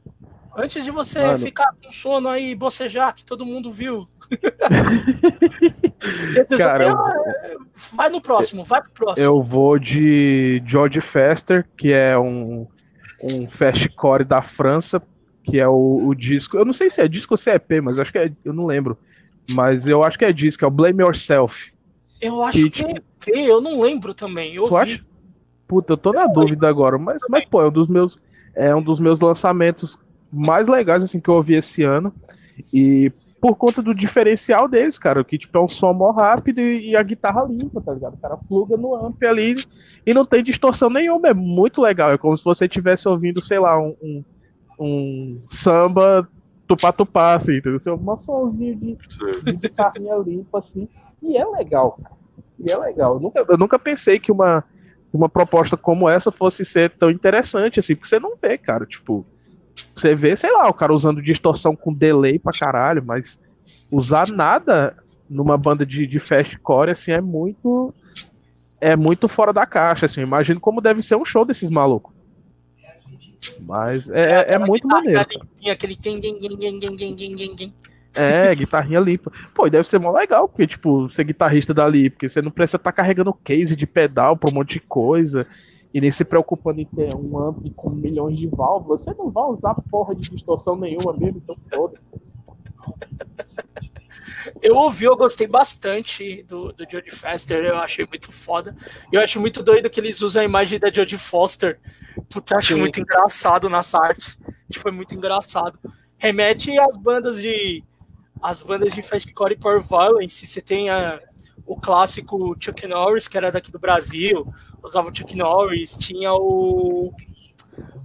antes 0.57 0.85
de 0.85 0.91
você 0.91 1.21
Mano. 1.21 1.39
ficar 1.39 1.73
com 1.83 1.91
sono 1.93 2.29
aí 2.29 2.51
e 2.51 2.55
bocejar, 2.55 3.15
que 3.15 3.25
todo 3.25 3.47
mundo 3.47 3.71
viu. 3.73 4.05
Cara, 6.59 6.85
eu- 6.89 6.97
vai 7.93 8.09
no 8.09 8.21
próximo, 8.21 8.65
vai 8.65 8.81
pro 8.83 8.93
próximo. 8.93 9.27
Eu 9.27 9.43
vou 9.43 9.79
de 9.79 10.63
George 10.67 11.01
Fester, 11.01 11.67
que 11.79 11.93
é 11.93 12.19
um, 12.19 12.67
um 13.23 13.47
fastcore 13.49 14.25
da 14.25 14.43
França, 14.43 15.01
que 15.45 15.59
é 15.61 15.69
o, 15.69 16.07
o 16.07 16.15
disco. 16.15 16.57
Eu 16.57 16.65
não 16.65 16.73
sei 16.73 16.91
se 16.91 17.01
é 17.01 17.09
disco 17.09 17.35
ou 17.35 17.39
se 17.39 17.51
é 17.51 17.55
EP, 17.57 17.81
mas 17.83 17.99
acho 17.99 18.13
que 18.13 18.19
é. 18.19 18.33
Eu 18.45 18.53
não 18.53 18.67
lembro. 18.67 18.97
Mas 19.51 19.87
eu 19.87 20.03
acho 20.05 20.19
que 20.19 20.25
é 20.25 20.33
disco, 20.33 20.65
é 20.65 20.69
o 20.69 20.71
Blame 20.71 21.03
Yourself. 21.03 21.73
Eu 22.21 22.43
acho 22.45 22.59
que 22.59 22.71
que- 22.71 22.85
é 22.85 22.91
EP, 22.97 23.29
eu 23.49 23.61
não 23.61 23.81
lembro 23.81 24.15
também. 24.15 24.55
Eu 24.55 24.69
Tu 24.69 24.77
acha? 24.77 25.01
Puta, 25.67 25.95
eu 25.95 25.97
tô 25.97 26.13
na 26.13 26.27
dúvida 26.27 26.69
agora, 26.69 26.99
mas, 26.99 27.23
mas 27.29 27.45
pô, 27.45 27.63
é 27.63 27.67
um 27.69 27.73
dos 27.73 27.89
meus 27.89 28.19
é 28.55 28.75
um 28.75 28.83
dos 28.83 29.01
meus 29.01 29.19
lançamentos 29.19 29.99
mais 30.33 30.69
legais 30.69 31.03
assim 31.03 31.21
que 31.21 31.29
eu 31.29 31.35
ouvi 31.35 31.55
esse 31.55 31.83
ano. 31.83 32.13
E 32.73 33.11
por 33.41 33.57
conta 33.57 33.83
do 33.83 33.95
diferencial 33.95 34.69
deles, 34.69 34.99
cara, 34.99 35.25
que 35.25 35.39
tipo 35.39 35.57
é 35.57 35.61
um 35.61 35.69
som 35.69 35.93
mó 35.93 36.11
rápido 36.11 36.61
e, 36.61 36.91
e 36.91 36.97
a 36.97 37.03
guitarra 37.03 37.45
limpa, 37.45 37.81
tá 37.81 37.93
ligado? 37.93 38.15
O 38.15 38.19
cara 38.19 38.37
pluga 38.37 38.77
no 38.77 38.95
amp 38.95 39.23
ali 39.25 39.57
e 40.07 40.13
não 40.13 40.25
tem 40.25 40.43
distorção 40.43 40.91
nenhuma, 40.91 41.29
é 41.29 41.35
muito 41.35 41.81
legal. 41.81 42.11
É 42.11 42.19
como 42.19 42.37
se 42.37 42.45
você 42.45 42.67
estivesse 42.67 43.09
ouvindo, 43.09 43.43
sei 43.43 43.59
lá, 43.59 43.81
um, 43.81 43.97
um, 44.03 44.25
um 44.79 45.37
samba 45.41 46.29
tupá-tupá, 46.67 47.37
assim, 47.37 47.57
entendeu? 47.57 47.77
Assim, 47.77 47.91
Um 47.91 48.19
somzinho 48.19 48.77
de, 48.77 48.97
de 49.45 49.53
guitarrinha 49.53 50.17
limpa, 50.17 50.59
assim. 50.59 50.89
E 51.23 51.37
é 51.37 51.45
legal, 51.45 51.99
cara. 52.03 52.17
E 52.59 52.71
é 52.71 52.79
legal. 52.79 53.15
Eu 53.15 53.21
nunca, 53.21 53.45
eu 53.49 53.59
nunca 53.59 53.79
pensei 53.79 54.19
que 54.19 54.33
uma, 54.33 54.65
uma 55.13 55.29
proposta 55.29 55.77
como 55.77 56.09
essa 56.09 56.31
fosse 56.31 56.65
ser 56.65 56.91
tão 56.91 57.11
interessante, 57.11 57.81
assim, 57.81 57.95
porque 57.95 58.09
você 58.09 58.19
não 58.19 58.37
vê, 58.37 58.57
cara, 58.57 58.87
tipo. 58.87 59.27
Você 59.95 60.15
vê, 60.15 60.37
sei 60.37 60.51
lá, 60.51 60.69
o 60.69 60.75
cara 60.75 60.93
usando 60.93 61.23
distorção 61.23 61.77
com 61.77 61.93
delay 61.93 62.39
pra 62.39 62.53
caralho, 62.53 63.03
mas 63.05 63.39
usar 63.93 64.29
nada 64.29 64.97
numa 65.29 65.57
banda 65.57 65.85
de, 65.87 66.07
de 66.07 66.19
fastcore, 66.19 66.91
assim, 66.91 67.13
é 67.13 67.21
muito. 67.21 67.95
É 68.81 68.97
muito 68.97 69.29
fora 69.29 69.53
da 69.53 69.65
caixa, 69.65 70.07
assim. 70.07 70.21
Imagino 70.21 70.59
como 70.59 70.81
deve 70.81 71.03
ser 71.03 71.15
um 71.15 71.25
show 71.25 71.45
desses 71.45 71.71
malucos. 71.71 72.13
Mas 73.61 74.09
é, 74.09 74.41
é, 74.41 74.55
é 74.55 74.59
muito 74.59 74.87
maneiro. 74.89 75.21
Aquele 75.21 75.47
é, 78.15 78.55
guitarrinha 78.55 79.01
limpa. 79.01 79.33
Pô, 79.55 79.69
deve 79.69 79.89
ser 79.89 79.99
mó 79.99 80.13
legal, 80.13 80.49
porque, 80.49 80.67
tipo, 80.67 81.09
ser 81.09 81.25
guitarrista 81.25 81.73
dali, 81.73 82.11
porque 82.11 82.29
você 82.29 82.43
não 82.43 82.51
precisa 82.51 82.77
estar 82.77 82.93
tá 82.93 82.97
carregando 82.97 83.33
case 83.33 83.75
de 83.75 83.87
pedal 83.87 84.37
pra 84.37 84.51
um 84.51 84.55
monte 84.55 84.75
de 84.75 84.81
coisa 84.81 85.47
e 85.93 86.01
nem 86.01 86.11
se 86.11 86.25
preocupando 86.25 86.81
em 86.81 86.87
ter 86.87 87.15
um 87.15 87.39
amp 87.39 87.67
com 87.77 87.91
milhões 87.91 88.39
de 88.39 88.47
válvulas. 88.47 89.03
Você 89.03 89.15
não 89.15 89.31
vai 89.31 89.45
usar 89.45 89.75
porra 89.91 90.15
de 90.15 90.29
distorção 90.31 90.77
nenhuma 90.77 91.13
mesmo, 91.13 91.39
então 91.39 91.57
foda. 91.73 92.01
Eu 94.61 94.77
ouvi, 94.77 95.05
eu 95.05 95.17
gostei 95.17 95.47
bastante 95.47 96.43
do, 96.45 96.73
do 96.73 96.85
Jodie 96.91 97.11
Foster, 97.11 97.65
eu 97.65 97.77
achei 97.77 98.07
muito 98.07 98.33
foda. 98.33 98.75
Eu 99.11 99.21
acho 99.21 99.41
muito 99.41 99.63
doido 99.63 99.89
que 99.89 100.01
eles 100.01 100.21
usam 100.21 100.43
a 100.43 100.45
imagem 100.45 100.79
da 100.79 100.91
Jodie 100.91 101.19
Foster. 101.19 101.79
Puta, 102.29 102.55
eu 102.55 102.59
acho 102.59 102.75
Sim. 102.75 102.81
muito 102.81 103.01
engraçado 103.01 103.69
nas 103.69 103.95
artes. 103.95 104.39
Tipo, 104.69 104.83
Foi 104.83 104.93
muito 104.93 105.15
engraçado. 105.15 105.79
Remete 106.19 106.79
às 106.79 106.97
bandas 106.97 107.41
de. 107.41 107.85
As 108.41 108.63
bandas 108.63 108.93
de 108.93 109.03
fastcore 109.03 109.55
e 109.55 109.59
power 109.59 109.81
violence. 109.81 110.47
Você 110.47 110.61
tem 110.61 110.91
a, 110.91 111.21
o 111.65 111.81
clássico 111.81 112.57
Chuck 112.59 112.87
Norris, 112.87 113.29
que 113.29 113.37
era 113.37 113.53
daqui 113.53 113.71
do 113.71 113.79
Brasil. 113.79 114.53
Usava 114.83 115.11
o 115.11 115.15
Chuck 115.15 115.37
Norris. 115.37 115.97
Tinha 115.97 116.33
o. 116.33 117.13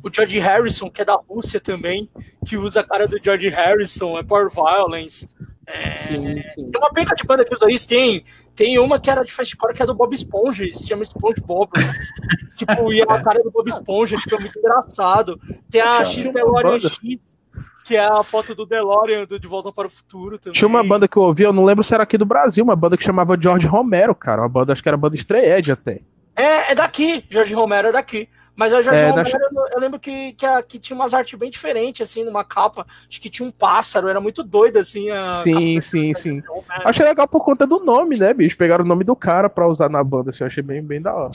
O 0.04 0.10
George 0.14 0.40
Harrison, 0.40 0.90
que 0.90 1.02
é 1.02 1.06
da 1.06 1.16
Rússia 1.16 1.60
também, 1.60 2.08
que 2.46 2.56
usa 2.56 2.80
a 2.80 2.84
cara 2.84 3.06
do 3.06 3.22
George 3.22 3.50
Harrison, 3.50 4.18
é 4.18 4.24
Power 4.24 4.50
Violence. 4.50 5.28
É, 5.70 6.00
Sim, 6.00 6.42
sim. 6.48 6.72
tem 6.72 6.80
uma 6.82 6.90
penca 6.94 7.14
de 7.14 7.26
banda 7.26 7.44
que 7.44 7.54
usa 7.54 7.70
isso. 7.70 7.90
Tem, 7.90 8.24
tem 8.56 8.80
uma 8.80 8.98
que 8.98 9.10
era 9.10 9.26
de 9.26 9.34
fastcore 9.34 9.74
que 9.74 9.84
é 9.84 9.86
do 9.86 9.94
Bob 9.94 10.14
Esponja, 10.16 10.64
se 10.74 10.88
chama 10.88 11.04
SpongeBob. 11.04 11.70
tipo, 12.58 12.94
e 12.94 13.02
a 13.02 13.22
cara 13.22 13.44
do 13.44 13.52
Bob 13.52 13.68
Esponja, 13.68 14.16
tipo, 14.16 14.36
é 14.36 14.40
muito 14.40 14.58
engraçado. 14.58 15.38
Tem 15.70 15.82
a 15.82 16.06
X 16.06 16.26
uma 16.28 16.34
DeLorean 16.34 16.80
X, 16.80 17.38
que 17.84 17.98
é 17.98 18.06
a 18.06 18.24
foto 18.24 18.56
do 18.56 18.66
DeLorean 18.66 19.26
do 19.26 19.38
De 19.38 19.46
Volta 19.46 19.70
para 19.74 19.88
o 19.88 19.90
Futuro 19.90 20.40
também. 20.40 20.58
Tinha 20.58 20.70
uma 20.70 20.84
banda 20.86 21.06
que 21.06 21.18
eu 21.18 21.24
ouvi, 21.24 21.44
eu 21.44 21.52
não 21.52 21.66
lembro 21.66 21.84
se 21.84 21.94
era 21.94 22.04
aqui 22.04 22.18
do 22.18 22.26
Brasil, 22.26 22.64
uma 22.64 22.76
banda 22.76 22.96
que 22.96 23.04
chamava 23.04 23.38
George 23.38 23.68
Romero, 23.68 24.16
cara. 24.16 24.44
Uma 24.44 24.50
banda, 24.50 24.72
acho 24.72 24.82
que 24.82 24.88
era 24.88 24.96
banda 24.98 25.18
Stray 25.18 25.70
até. 25.70 26.00
É, 26.38 26.72
é 26.72 26.76
daqui, 26.76 27.26
Jorge 27.30 27.54
Romero 27.54 27.88
é 27.88 27.92
daqui. 27.92 28.30
Mas 28.56 28.74
a 28.74 28.82
Jorge 28.82 29.00
É, 29.04 29.10
Romero, 29.10 29.30
da- 29.30 29.70
eu, 29.74 29.80
lembro 29.80 30.00
que, 30.00 30.34
que, 30.34 30.46
a- 30.46 30.64
que 30.64 30.80
tinha 30.80 30.96
umas 30.96 31.14
artes 31.14 31.38
bem 31.38 31.50
diferentes, 31.52 32.02
assim, 32.10 32.24
numa 32.24 32.44
capa. 32.44 32.88
Acho 33.08 33.22
que 33.22 33.30
tinha 33.30 33.48
um 33.48 33.52
pássaro, 33.52 34.08
era 34.08 34.20
muito 34.20 34.44
doido, 34.44 34.78
assim. 34.78 35.10
A 35.12 35.36
Sim, 35.36 35.52
capa 35.76 35.82
sim, 35.82 36.14
sim. 36.16 36.40
Romero. 36.40 36.82
Achei 36.86 37.06
legal 37.06 37.28
por 37.28 37.44
conta 37.44 37.68
do 37.68 37.80
nome, 37.80 38.18
né, 38.18 38.34
bicho? 38.34 38.58
Pegaram 38.58 38.84
o 38.84 38.88
nome 38.88 39.04
do 39.04 39.16
cara 39.16 39.48
pra 39.50 39.68
usar 39.68 39.90
na 39.90 40.04
banda, 40.04 40.32
assim, 40.32 40.44
eu 40.44 40.48
achei 40.48 40.64
bem, 40.64 40.82
bem 40.82 41.02
da 41.02 41.14
hora. 41.14 41.32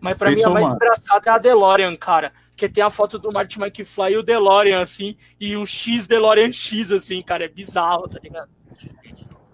Mas 0.00 0.18
pra 0.18 0.30
mim 0.30 0.42
a 0.44 0.50
mais 0.50 0.66
engraçada 0.66 1.30
é 1.30 1.32
a 1.32 1.38
DeLorean, 1.38 1.96
cara. 1.96 2.32
Que 2.54 2.68
tem 2.68 2.84
a 2.84 2.90
foto 2.90 3.18
do 3.18 3.32
Martin 3.32 3.60
McFly 3.60 4.12
e 4.12 4.16
o 4.18 4.22
DeLorean, 4.22 4.80
assim, 4.80 5.16
e 5.40 5.56
um 5.56 5.66
X 5.66 6.06
DeLorean 6.06 6.52
X, 6.52 6.92
assim, 6.92 7.20
cara. 7.22 7.44
É 7.44 7.48
bizarro, 7.48 8.06
tá 8.08 8.20
ligado? 8.22 8.48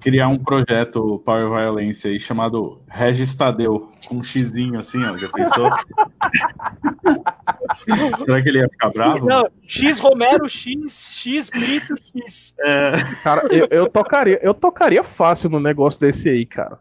Criar 0.00 0.28
um 0.28 0.38
projeto 0.38 1.18
Power 1.24 1.48
Violence 1.48 2.06
aí 2.08 2.18
chamado 2.18 2.82
Regis 2.88 3.34
Tadeu, 3.34 3.90
com 4.06 4.16
um 4.16 4.22
xizinho 4.22 4.78
assim, 4.78 5.02
ó. 5.04 5.16
Já 5.16 5.28
pensou? 5.28 5.70
Será 8.24 8.42
que 8.42 8.48
ele 8.48 8.58
ia 8.60 8.68
ficar 8.68 8.90
bravo? 8.90 9.26
Não, 9.26 9.48
X 9.62 9.98
Romero 10.00 10.48
X, 10.48 11.12
X 11.14 11.50
Brito 11.50 11.94
X. 12.16 12.54
É, 12.60 12.92
Cara, 13.22 13.46
eu, 13.50 13.66
eu 13.70 13.88
tocaria, 13.88 14.38
eu 14.42 14.54
tocaria 14.54 15.02
fácil 15.02 15.50
no 15.50 15.60
negócio 15.60 16.00
desse 16.00 16.28
aí, 16.28 16.46
cara. 16.46 16.78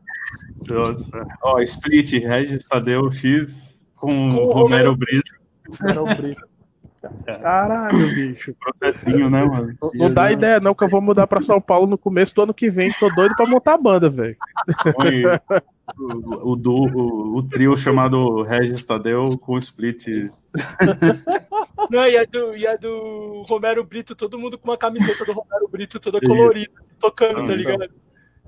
nossa. 0.68 1.28
Ó, 1.44 1.60
Split, 1.62 2.12
Regis 2.24 2.64
Tadeu 2.66 3.12
X 3.12 3.78
com 3.96 4.30
Com 4.30 4.46
Romero 4.46 4.92
Romero 4.92 4.96
Brito. 4.96 5.32
Um 6.02 6.16
brilho. 6.16 6.49
Caralho, 7.26 8.14
bicho. 8.14 8.56
Processinho, 8.60 9.30
né, 9.30 9.46
mano? 9.46 9.78
Não, 9.82 9.92
não 9.94 10.14
dá 10.14 10.32
ideia, 10.32 10.60
não, 10.60 10.76
que 10.76 10.84
eu 10.84 10.90
vou 10.90 11.02
mudar 11.02 11.28
pra 11.28 11.42
São 11.42 11.62
Paulo 11.62 11.88
no 11.88 11.98
começo 11.98 12.36
do 12.36 12.42
ano 12.44 12.54
que 12.54 12.70
vem. 12.70 12.92
Tô 12.92 13.10
doido 13.10 13.36
pra 13.36 13.48
montar 13.48 13.76
a 13.76 13.78
banda, 13.78 14.10
velho. 14.10 14.36
O, 15.98 16.54
o, 16.54 16.56
o, 16.56 17.38
o 17.38 17.44
trio 17.44 17.76
chamado 17.76 18.44
Regis 18.44 18.84
Tadeu 18.84 19.38
com 19.38 19.58
split. 19.58 20.06
Não, 21.90 22.06
e 22.08 22.18
a, 22.18 22.26
do, 22.26 22.56
e 22.56 22.68
a 22.68 22.76
do 22.76 23.44
Romero 23.48 23.84
Brito, 23.84 24.16
todo 24.16 24.38
mundo 24.38 24.58
com 24.58 24.70
uma 24.70 24.78
camiseta 24.78 25.26
do 25.26 25.34
Romero 25.34 25.68
Brito 25.68 26.00
toda 26.00 26.20
colorida, 26.20 26.72
tocando, 27.00 27.46
tá 27.46 27.56
ligado? 27.56 27.90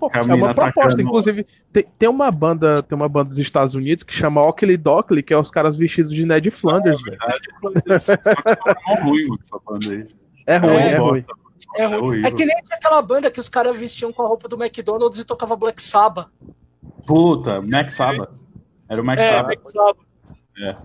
Pô, 0.02 0.10
é 0.12 0.22
uma 0.24 0.54
proposta, 0.54 0.80
atacando. 0.82 1.02
inclusive. 1.04 1.46
Tem, 1.72 1.86
tem 2.00 2.10
uma 2.10 2.32
banda, 2.32 2.82
tem 2.82 2.96
uma 2.96 3.08
banda 3.08 3.30
dos 3.30 3.38
Estados 3.38 3.76
Unidos 3.76 4.04
que 4.04 4.12
chama 4.14 4.42
Oakley 4.42 4.76
Dockley, 4.78 5.22
que 5.22 5.32
é 5.32 5.38
os 5.38 5.52
caras 5.52 5.78
vestidos 5.78 6.12
de 6.12 6.26
Ned 6.26 6.50
Flanders, 6.50 7.04
que 7.04 7.12
é 7.14 7.16
mó 8.88 8.96
ruim 9.04 9.28
essa 9.44 9.60
banda 9.64 9.90
aí. 9.92 10.08
É 10.48 10.58
ruim, 10.58 10.72
É, 10.74 10.92
é, 10.94 10.98
ruim. 10.98 11.22
gosto. 11.22 11.42
É 11.78 11.86
ruim. 11.86 12.26
É 12.26 12.32
que 12.32 12.46
nem 12.46 12.58
aquela 12.72 13.02
banda 13.02 13.30
que 13.30 13.40
os 13.40 13.48
caras 13.48 13.78
vestiam 13.78 14.12
com 14.12 14.24
a 14.24 14.28
roupa 14.28 14.48
do 14.48 14.62
McDonald's 14.62 15.20
e 15.20 15.24
tocava 15.24 15.56
Black 15.56 15.80
Sabbath. 15.82 16.28
Puta, 17.06 17.62
Max 17.62 17.94
Sabbath. 17.94 18.42
Era 18.90 19.02
o 19.02 19.06
Max 19.06 19.22
É, 19.22 19.30
Sabbath. 19.32 19.46
Black 19.46 19.72
Sabbath. 19.72 20.06
É. 20.58 20.76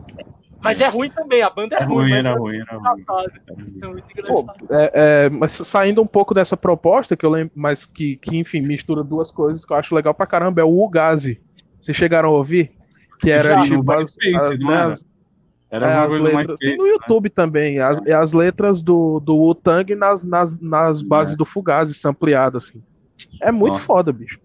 Mas 0.63 0.81
é 0.81 0.89
ruim 0.89 1.11
também, 1.11 1.43
a 1.43 1.51
banda 1.51 1.77
é, 1.77 1.81
É 1.81 1.85
ruim, 1.85 1.97
ruim, 1.97 2.11
mas 2.11 2.19
era 2.19 2.29
é 2.31 2.35
ruim, 2.39 2.57
era 2.57 2.77
ruim. 2.79 2.81
engraçado. 3.01 3.33
É 3.49 3.87
muito 3.87 4.07
Pô, 4.09 4.21
engraçado. 4.41 4.67
é, 4.71 4.91
é, 5.27 5.31
mas 5.31 5.53
saindo 5.53 6.03
um 6.03 6.07
pouco 6.07 6.35
dessa 6.35 6.57
proposta, 6.57 7.17
que 7.17 7.25
eu 7.27 7.31
lembro, 7.31 7.53
mas 7.55 7.87
que, 7.87 8.17
que, 8.17 8.37
enfim, 8.39 8.61
mistura 8.63 9.05
duas 9.05 9.31
coisas 9.31 9.65
que 9.65 9.73
eu 9.73 9.77
acho 9.77 9.95
legal 9.95 10.15
pra 10.15 10.27
caramba, 10.27 10.61
é 10.61 10.65
o 10.65 10.83
Ugazi. 10.83 11.41
Vocês 11.81 11.97
chegaram 11.97 12.31
a 12.31 12.33
ouvir? 12.33 12.73
Que 13.21 13.31
era 13.31 13.51
Já, 13.51 13.63
tipo 13.63 13.83
no 13.83 13.93
as, 13.93 14.17
as- 14.35 14.59
não 14.59 14.69
né, 14.69 14.75
era? 14.81 14.91
as- 14.93 15.05
Era 15.71 15.87
é, 15.91 15.95
as 15.99 16.09
mais 16.11 16.23
letras, 16.23 16.59
feita. 16.61 16.77
no 16.83 16.87
YouTube 16.89 17.29
também, 17.31 17.81
as, 17.81 18.05
é 18.07 18.13
as 18.15 18.33
letras 18.33 18.83
do, 18.83 19.21
do 19.21 19.37
Wu-Tang 19.37 19.95
nas, 19.95 20.25
nas, 20.25 20.53
nas 20.61 21.03
bases 21.03 21.37
do 21.37 21.45
Fugazi, 21.45 21.93
sampleado, 21.95 22.57
assim. 22.59 22.83
É 23.43 23.51
muito 23.53 23.73
Nossa. 23.75 23.85
foda, 23.85 24.13
bicho. 24.13 24.39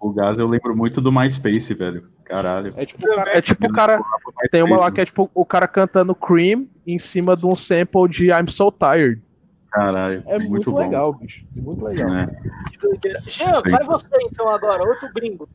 O 0.00 0.12
Gás 0.12 0.38
eu 0.38 0.46
lembro 0.46 0.76
muito 0.76 1.00
do 1.00 1.10
MySpace, 1.10 1.74
velho. 1.74 2.08
Caralho. 2.24 2.70
É 2.76 2.86
tipo, 2.86 3.04
o 3.04 3.14
cara, 3.16 3.38
é 3.38 3.42
tipo 3.42 3.66
o 3.66 3.72
cara. 3.72 4.00
Tem 4.50 4.62
uma 4.62 4.76
lá 4.76 4.92
que 4.92 5.00
é 5.00 5.04
tipo 5.04 5.30
o 5.34 5.44
cara 5.44 5.66
cantando 5.66 6.14
Cream 6.14 6.68
em 6.86 6.98
cima 6.98 7.34
de 7.34 7.46
um 7.46 7.56
sample 7.56 8.08
de 8.08 8.26
I'm 8.26 8.48
So 8.48 8.70
Tired. 8.70 9.22
Caralho. 9.70 10.22
É 10.26 10.38
muito, 10.38 10.70
bom. 10.70 10.78
legal, 10.78 11.12
bicho. 11.14 11.44
Muito 11.56 11.84
legal. 11.84 12.10
É. 12.10 12.28
Jean, 13.30 13.62
vai 13.62 13.84
você 13.84 14.08
então 14.22 14.48
agora, 14.48 14.82
outro 14.82 15.10
gringo. 15.12 15.48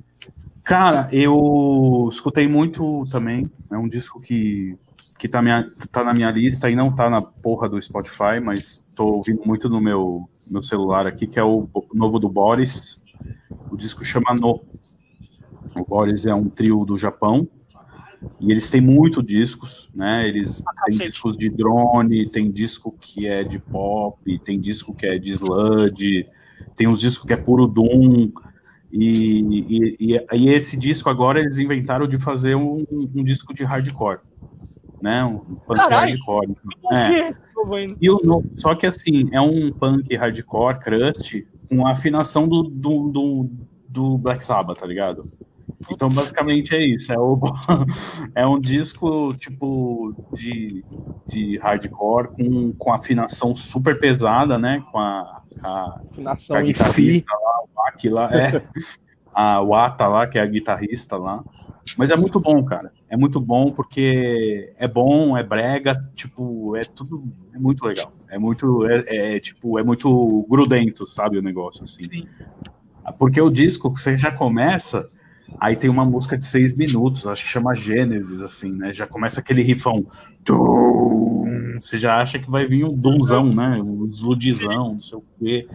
Cara, 0.64 1.10
eu 1.12 2.08
escutei 2.12 2.48
muito 2.48 3.04
também. 3.12 3.52
É 3.72 3.78
um 3.78 3.88
disco 3.88 4.22
que, 4.22 4.78
que 5.20 5.28
tá, 5.28 5.42
minha, 5.42 5.66
tá 5.92 6.04
na 6.04 6.14
minha 6.14 6.32
lista 6.32 6.70
e 6.70 6.76
não 6.76 6.96
tá 6.96 7.10
na 7.10 7.22
porra 7.22 7.68
do 7.68 7.82
Spotify, 7.82 8.40
mas 8.42 8.82
tô 8.96 9.06
ouvindo 9.06 9.42
muito 9.46 9.68
no 9.68 9.82
meu, 9.82 10.30
meu 10.50 10.64
celular 10.64 11.06
aqui, 11.06 11.28
que 11.28 11.38
é 11.38 11.44
o, 11.44 11.68
o 11.74 11.86
novo 11.94 12.18
do 12.18 12.30
Boris. 12.30 13.03
O 13.74 13.78
disco 13.78 14.06
chama 14.06 14.36
No. 14.36 14.64
O 15.76 15.84
Boris 15.84 16.28
é 16.28 16.36
um 16.36 16.48
trio 16.48 16.86
do 16.86 16.96
Japão. 16.96 17.48
E 18.40 18.52
eles 18.52 18.70
têm 18.70 18.80
muito 18.80 19.24
discos, 19.24 19.90
né? 19.96 20.28
Eles 20.28 20.58
têm 20.58 20.66
cacete. 20.76 21.12
discos 21.12 21.36
de 21.36 21.50
drone, 21.50 22.30
tem 22.30 22.52
disco 22.52 22.96
que 23.02 23.28
é 23.28 23.44
de 23.44 23.58
pop, 23.58 24.40
tem 24.46 24.60
disco 24.60 24.94
que 24.94 25.08
é 25.08 25.18
de 25.18 25.32
sludge, 25.32 26.26
tem 26.76 26.88
uns 26.88 27.00
discos 27.00 27.26
que 27.26 27.34
é 27.34 27.38
puro 27.38 27.66
Doom. 27.66 28.32
E, 28.92 29.40
e, 29.40 29.98
e, 30.00 30.26
e 30.34 30.50
esse 30.50 30.78
disco 30.78 31.10
agora 31.10 31.40
eles 31.40 31.58
inventaram 31.58 32.08
de 32.08 32.20
fazer 32.20 32.56
um, 32.56 32.86
um 32.92 33.24
disco 33.24 33.56
de 33.56 33.64
hardcore, 33.64 34.20
né? 35.02 35.24
Um 35.24 35.40
punk 35.40 35.78
Caralho. 35.78 36.12
hardcore. 36.12 36.56
É. 36.92 37.34
E 38.00 38.10
o 38.10 38.44
só 38.56 38.76
que 38.76 38.86
assim, 38.86 39.30
é 39.32 39.42
um 39.42 39.72
punk 39.72 40.16
hardcore, 40.16 40.80
crust, 40.80 41.44
com 41.70 41.86
a 41.86 41.92
afinação 41.92 42.48
do, 42.48 42.64
do, 42.64 43.10
do, 43.10 43.50
do 43.88 44.18
Black 44.18 44.44
Sabbath, 44.44 44.80
tá 44.80 44.86
ligado? 44.86 45.32
Então, 45.92 46.08
basicamente 46.10 46.76
é 46.76 46.86
isso. 46.86 47.12
É, 47.12 47.18
o, 47.18 47.40
é 48.36 48.46
um 48.46 48.60
disco 48.60 49.34
tipo 49.36 50.16
de, 50.34 50.84
de 51.28 51.58
hardcore 51.58 52.30
com, 52.30 52.74
com 52.74 52.94
afinação 52.94 53.54
super 53.54 54.00
pesada, 54.00 54.58
né? 54.58 54.84
Com 54.92 55.00
a, 55.00 55.44
a, 55.64 56.00
Afinação 56.12 56.56
a 56.56 56.74
si. 56.74 57.26
lá, 57.30 57.64
o 57.76 57.88
Aki 57.88 58.10
lá, 58.10 58.30
é. 58.34 58.64
A 59.34 59.62
Wata 59.62 60.08
lá, 60.08 60.28
que 60.28 60.38
é 60.38 60.42
a 60.42 60.46
guitarrista 60.46 61.18
lá. 61.18 61.44
Mas 61.98 62.10
é 62.10 62.16
muito 62.16 62.40
bom, 62.40 62.64
cara. 62.64 62.92
É 63.10 63.18
muito 63.18 63.40
bom 63.40 63.72
porque 63.72 64.74
é 64.78 64.88
bom, 64.88 65.38
é 65.38 65.44
brega, 65.44 66.10
tipo, 66.16 66.76
é 66.76 66.84
tudo. 66.84 67.24
É 67.54 67.60
muito 67.60 67.86
legal. 67.86 68.14
É 68.30 68.40
muito. 68.40 68.88
É, 68.88 69.36
é, 69.36 69.40
tipo, 69.40 69.78
é 69.78 69.84
muito 69.84 70.46
grudento, 70.50 71.06
sabe? 71.08 71.38
O 71.38 71.42
negócio, 71.42 71.84
assim. 71.84 72.04
Sim. 72.04 72.28
Porque 73.20 73.42
o 73.42 73.50
disco, 73.50 73.90
você 73.90 74.18
já 74.18 74.32
começa. 74.32 75.08
Aí 75.60 75.76
tem 75.76 75.90
uma 75.90 76.06
música 76.06 76.38
de 76.38 76.46
seis 76.46 76.74
minutos, 76.74 77.28
acho 77.28 77.44
que 77.44 77.50
chama 77.50 77.76
Gênesis, 77.76 78.42
assim, 78.42 78.72
né? 78.72 78.94
Já 78.94 79.06
começa 79.06 79.40
aquele 79.40 79.62
rifão. 79.62 80.06
Você 81.80 81.98
já 81.98 82.20
acha 82.20 82.40
que 82.40 82.50
vai 82.50 82.66
vir 82.66 82.86
um 82.86 82.96
dunzão, 82.96 83.54
né? 83.54 83.80
Um 83.82 84.06
sludizão, 84.08 84.94
não 84.94 85.02
sei 85.02 85.18
o 85.18 85.24
quê. 85.40 85.68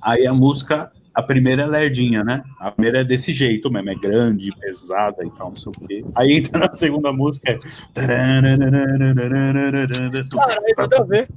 Aí 0.00 0.26
a 0.26 0.32
música, 0.32 0.92
a 1.18 1.22
primeira 1.22 1.64
é 1.64 1.66
lerdinha, 1.66 2.22
né? 2.22 2.44
A 2.60 2.70
primeira 2.70 3.00
é 3.00 3.04
desse 3.04 3.32
jeito 3.32 3.68
mesmo, 3.68 3.90
é 3.90 3.94
grande, 3.96 4.52
pesada 4.60 5.24
e 5.26 5.30
tal, 5.32 5.48
não 5.48 5.56
sei 5.56 5.72
o 5.76 5.80
quê. 5.88 6.04
Aí 6.14 6.36
entra 6.36 6.60
na 6.60 6.72
segunda 6.72 7.12
música, 7.12 7.50
é. 7.50 7.58
Caralho, 10.36 10.62
a 10.96 11.04
ver. 11.04 11.28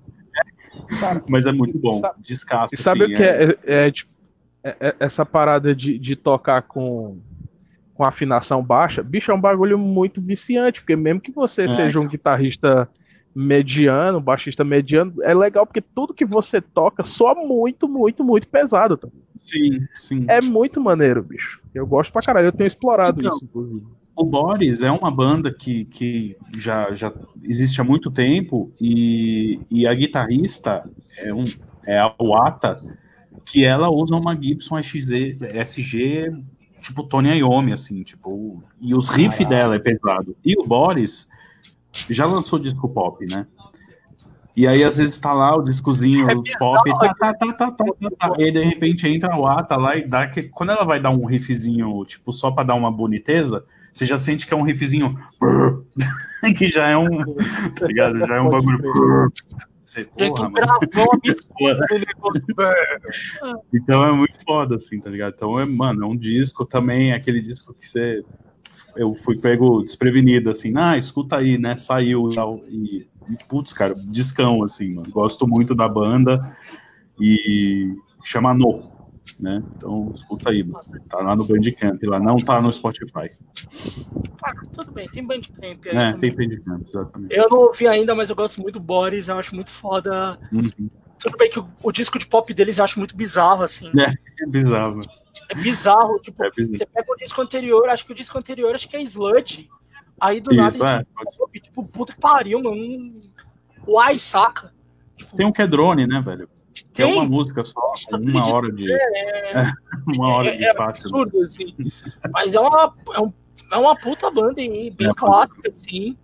Mas 1.27 1.47
é 1.47 1.51
muito 1.51 1.79
bom, 1.79 1.99
descasso. 2.19 2.75
E 2.75 2.77
sabe 2.77 3.05
assim, 3.05 3.15
o 3.15 3.17
que 3.17 3.23
é, 3.23 3.57
é, 3.65 3.87
é, 3.87 3.91
tipo, 3.91 4.11
essa 4.99 5.25
parada 5.25 5.73
de, 5.73 5.97
de 5.97 6.15
tocar 6.15 6.61
com, 6.61 7.17
com 7.95 8.03
afinação 8.03 8.63
baixa? 8.63 9.01
Bicho, 9.01 9.31
é 9.31 9.33
um 9.33 9.41
bagulho 9.41 9.79
muito 9.79 10.21
viciante, 10.21 10.79
porque 10.81 10.95
mesmo 10.95 11.19
que 11.19 11.31
você 11.31 11.63
É. 11.63 11.69
seja 11.69 11.99
um 11.99 12.07
guitarrista 12.07 12.87
mediano, 13.33 14.19
baixista 14.19 14.63
mediano, 14.63 15.13
é 15.23 15.33
legal 15.33 15.65
porque 15.65 15.81
tudo 15.81 16.13
que 16.13 16.25
você 16.25 16.59
toca 16.59 17.03
soa 17.03 17.35
muito, 17.35 17.87
muito, 17.87 18.23
muito 18.23 18.47
pesado. 18.47 18.97
tá? 18.97 19.07
Sim, 19.39 19.87
sim. 19.95 20.25
É 20.27 20.41
muito 20.41 20.79
maneiro, 20.79 21.23
bicho. 21.23 21.61
Eu 21.73 21.87
gosto 21.87 22.11
pra 22.11 22.21
caralho, 22.21 22.47
eu 22.47 22.51
tenho 22.51 22.67
explorado 22.67 23.19
Então, 23.19 23.35
isso, 23.35 23.45
inclusive. 23.45 23.85
O 24.15 24.25
Boris 24.25 24.83
é 24.83 24.91
uma 24.91 25.09
banda 25.09 25.53
que, 25.53 25.85
que 25.85 26.35
já, 26.53 26.93
já 26.93 27.11
existe 27.41 27.79
há 27.79 27.83
muito 27.83 28.11
tempo 28.11 28.71
e, 28.79 29.59
e 29.69 29.87
a 29.87 29.93
guitarrista 29.93 30.83
é, 31.17 31.33
um, 31.33 31.45
é 31.85 31.97
a 31.97 32.13
Wata, 32.21 32.75
que 33.45 33.63
ela 33.63 33.89
usa 33.89 34.15
uma 34.15 34.35
Gibson 34.35 34.77
SG, 34.77 35.37
SG 35.53 36.29
tipo 36.81 37.03
Tony 37.03 37.29
Iommi, 37.37 37.73
assim, 37.73 38.03
tipo, 38.03 38.61
e 38.79 38.93
os 38.93 39.09
riffs 39.09 39.47
dela 39.47 39.75
é 39.75 39.79
pesado. 39.79 40.35
E 40.43 40.59
o 40.59 40.65
Boris 40.65 41.27
já 42.09 42.25
lançou 42.25 42.59
disco 42.59 42.89
pop, 42.89 43.25
né? 43.25 43.47
E 44.55 44.67
aí, 44.67 44.83
às 44.83 44.97
vezes, 44.97 45.17
tá 45.17 45.31
lá 45.31 45.55
o 45.55 45.63
discozinho 45.63 46.29
É 46.29 46.35
pop, 46.59 46.89
tá, 46.99 47.13
tá, 47.13 47.13
tá, 47.13 47.33
tá, 47.33 47.53
tá, 47.53 47.71
tá, 47.71 47.85
tá. 48.19 48.33
E 48.37 48.43
aí, 48.43 48.51
de 48.51 48.63
repente, 48.63 49.07
entra 49.07 49.33
a 49.33 49.37
Wata 49.37 49.77
lá 49.77 49.95
e 49.95 50.05
dá 50.05 50.27
que. 50.27 50.43
Quando 50.43 50.71
ela 50.71 50.83
vai 50.83 50.99
dar 50.99 51.11
um 51.11 51.25
riffzinho, 51.25 52.03
tipo, 52.05 52.33
só 52.33 52.51
pra 52.51 52.63
dar 52.63 52.75
uma 52.75 52.91
boniteza, 52.91 53.63
você 53.91 54.05
já 54.05 54.17
sente 54.17 54.45
que 54.45 54.53
é 54.53 54.57
um 54.57 54.63
riffzinho. 54.63 55.09
que 56.57 56.67
já 56.67 56.87
é 56.87 56.97
um. 56.97 57.23
Tá 57.79 57.87
ligado? 57.87 58.19
Já 58.19 58.35
é 58.35 58.41
um 58.41 58.49
bagulho. 58.49 59.31
Você, 59.81 60.05
porra, 60.05 60.49
mano. 60.49 60.61
Então 63.73 64.05
é 64.05 64.11
muito 64.11 64.39
foda, 64.45 64.75
assim, 64.75 64.99
tá 64.99 65.09
ligado? 65.09 65.33
Então, 65.35 65.59
é, 65.59 65.65
mano, 65.65 66.03
é 66.03 66.07
um 66.07 66.15
disco 66.15 66.65
também, 66.65 67.13
aquele 67.13 67.41
disco 67.41 67.73
que 67.73 67.87
você. 67.87 68.23
Eu 68.95 69.13
fui 69.15 69.37
pego 69.39 69.81
desprevenido, 69.83 70.49
assim, 70.49 70.73
ah, 70.75 70.97
escuta 70.97 71.37
aí, 71.37 71.57
né? 71.57 71.77
Saiu 71.77 72.31
e 72.31 72.35
tal. 72.35 72.61
E, 72.67 73.07
putz, 73.47 73.73
cara, 73.73 73.93
discão, 73.95 74.63
assim, 74.63 74.93
mano. 74.93 75.09
Gosto 75.09 75.47
muito 75.47 75.73
da 75.73 75.87
banda 75.87 76.55
e 77.19 77.95
chama 78.23 78.53
No, 78.53 78.91
né? 79.39 79.63
Então, 79.75 80.11
escuta 80.13 80.49
aí, 80.49 80.63
mano. 80.63 80.83
Tá 81.07 81.19
lá 81.19 81.35
no 81.35 81.45
Bandcamp, 81.45 82.01
lá 82.03 82.19
não 82.19 82.37
tá 82.37 82.61
no 82.61 82.71
Spotify. 82.71 83.29
Ah, 84.43 84.53
tudo 84.73 84.91
bem, 84.91 85.07
tem 85.09 85.25
Bandcamp 85.25 85.63
aí 85.63 85.97
É, 85.97 86.11
também. 86.11 86.33
tem 86.35 86.49
Bandcamp, 86.49 86.87
exatamente. 86.87 87.35
Eu 87.35 87.49
não 87.49 87.59
ouvi 87.59 87.87
ainda, 87.87 88.13
mas 88.13 88.29
eu 88.29 88.35
gosto 88.35 88.61
muito 88.61 88.73
do 88.79 88.83
Boris, 88.83 89.27
eu 89.27 89.37
acho 89.37 89.55
muito 89.55 89.69
foda. 89.69 90.37
Uhum. 90.51 90.89
Tudo 91.19 91.37
bem 91.37 91.49
que 91.49 91.59
o, 91.59 91.67
o 91.83 91.91
disco 91.91 92.17
de 92.17 92.25
pop 92.25 92.51
deles 92.53 92.79
eu 92.79 92.83
acho 92.83 92.97
muito 92.97 93.15
bizarro, 93.15 93.63
assim. 93.63 93.91
É 93.97 94.45
bizarro. 94.47 95.01
É 95.51 95.55
bizarro, 95.55 96.19
tipo, 96.19 96.43
É 96.43 96.49
bizarro. 96.51 96.77
você 96.77 96.85
pega 96.85 97.11
o 97.11 97.15
disco 97.17 97.41
anterior, 97.41 97.89
acho 97.89 98.05
que 98.05 98.11
o 98.11 98.15
disco 98.15 98.37
anterior 98.37 98.73
acho 98.73 98.87
que 98.87 98.95
é 98.95 99.01
Sludge. 99.01 99.69
Aí 100.19 100.39
do 100.39 100.53
nada, 100.55 100.69
Isso, 100.69 100.85
é. 100.85 101.03
tipo, 101.03 101.49
tipo, 101.61 101.91
puta 101.93 102.13
que 102.13 102.19
pariu, 102.21 102.61
mano. 102.61 103.21
Uai, 103.87 104.17
saca? 104.19 104.73
Tipo, 105.17 105.35
Tem 105.35 105.45
um 105.45 105.51
que 105.51 105.61
é 105.61 105.67
drone, 105.67 106.05
né, 106.07 106.21
velho? 106.21 106.47
Que 106.93 107.01
é 107.03 107.05
Tem? 107.05 107.15
uma 107.15 107.25
música 107.25 107.63
só, 107.63 107.79
Nossa, 107.81 108.17
uma 108.17 108.47
hora 108.53 108.71
de. 108.71 108.91
é, 108.91 109.71
Uma 110.07 110.29
hora 110.29 110.49
é, 110.49 110.57
de 110.57 110.63
é 110.65 110.73
faixa. 110.73 111.01
absurdo, 111.01 111.41
assim. 111.41 111.75
Mas 112.31 112.53
é 112.53 112.59
uma, 112.59 112.95
é, 113.13 113.19
um- 113.19 113.33
é 113.71 113.77
uma 113.77 113.95
puta 113.95 114.29
banda 114.31 114.61
aí, 114.61 114.89
bem 114.91 115.09
É, 115.09 115.13
clássica, 115.13 115.69
assim. 115.69 116.17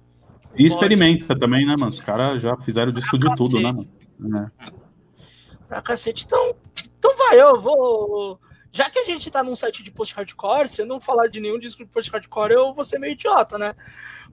E 0.56 0.66
experimenta 0.66 1.38
também, 1.38 1.66
né, 1.66 1.76
mano? 1.78 1.90
Os 1.92 2.00
caras 2.00 2.42
já 2.42 2.56
fizeram 2.58 2.92
de 2.92 3.00
estúdio 3.00 3.36
tudo, 3.36 3.60
né, 3.60 3.72
mano? 3.72 3.88
É. 4.62 4.72
Pra 5.68 5.82
cacete. 5.82 6.24
Então, 6.26 6.56
então 6.98 7.18
vai, 7.18 7.40
eu 7.42 7.60
vou. 7.60 8.40
Já 8.72 8.90
que 8.90 9.00
a 9.00 9.06
gente 9.06 9.32
tá 9.32 9.44
num 9.44 9.56
site 9.56 9.84
de 9.84 9.92
post-hardcore, 9.92 10.70
se 10.70 10.82
eu 10.82 10.86
não 10.86 11.00
falar 11.00 11.28
de 11.28 11.40
nenhum 11.40 11.60
disco 11.60 11.84
de 11.84 11.90
post-hardcore, 11.90 12.52
eu 12.52 12.74
vou 12.74 12.86
ser 12.86 13.00
meio 13.00 13.14
idiota, 13.14 13.58
né? 13.58 13.76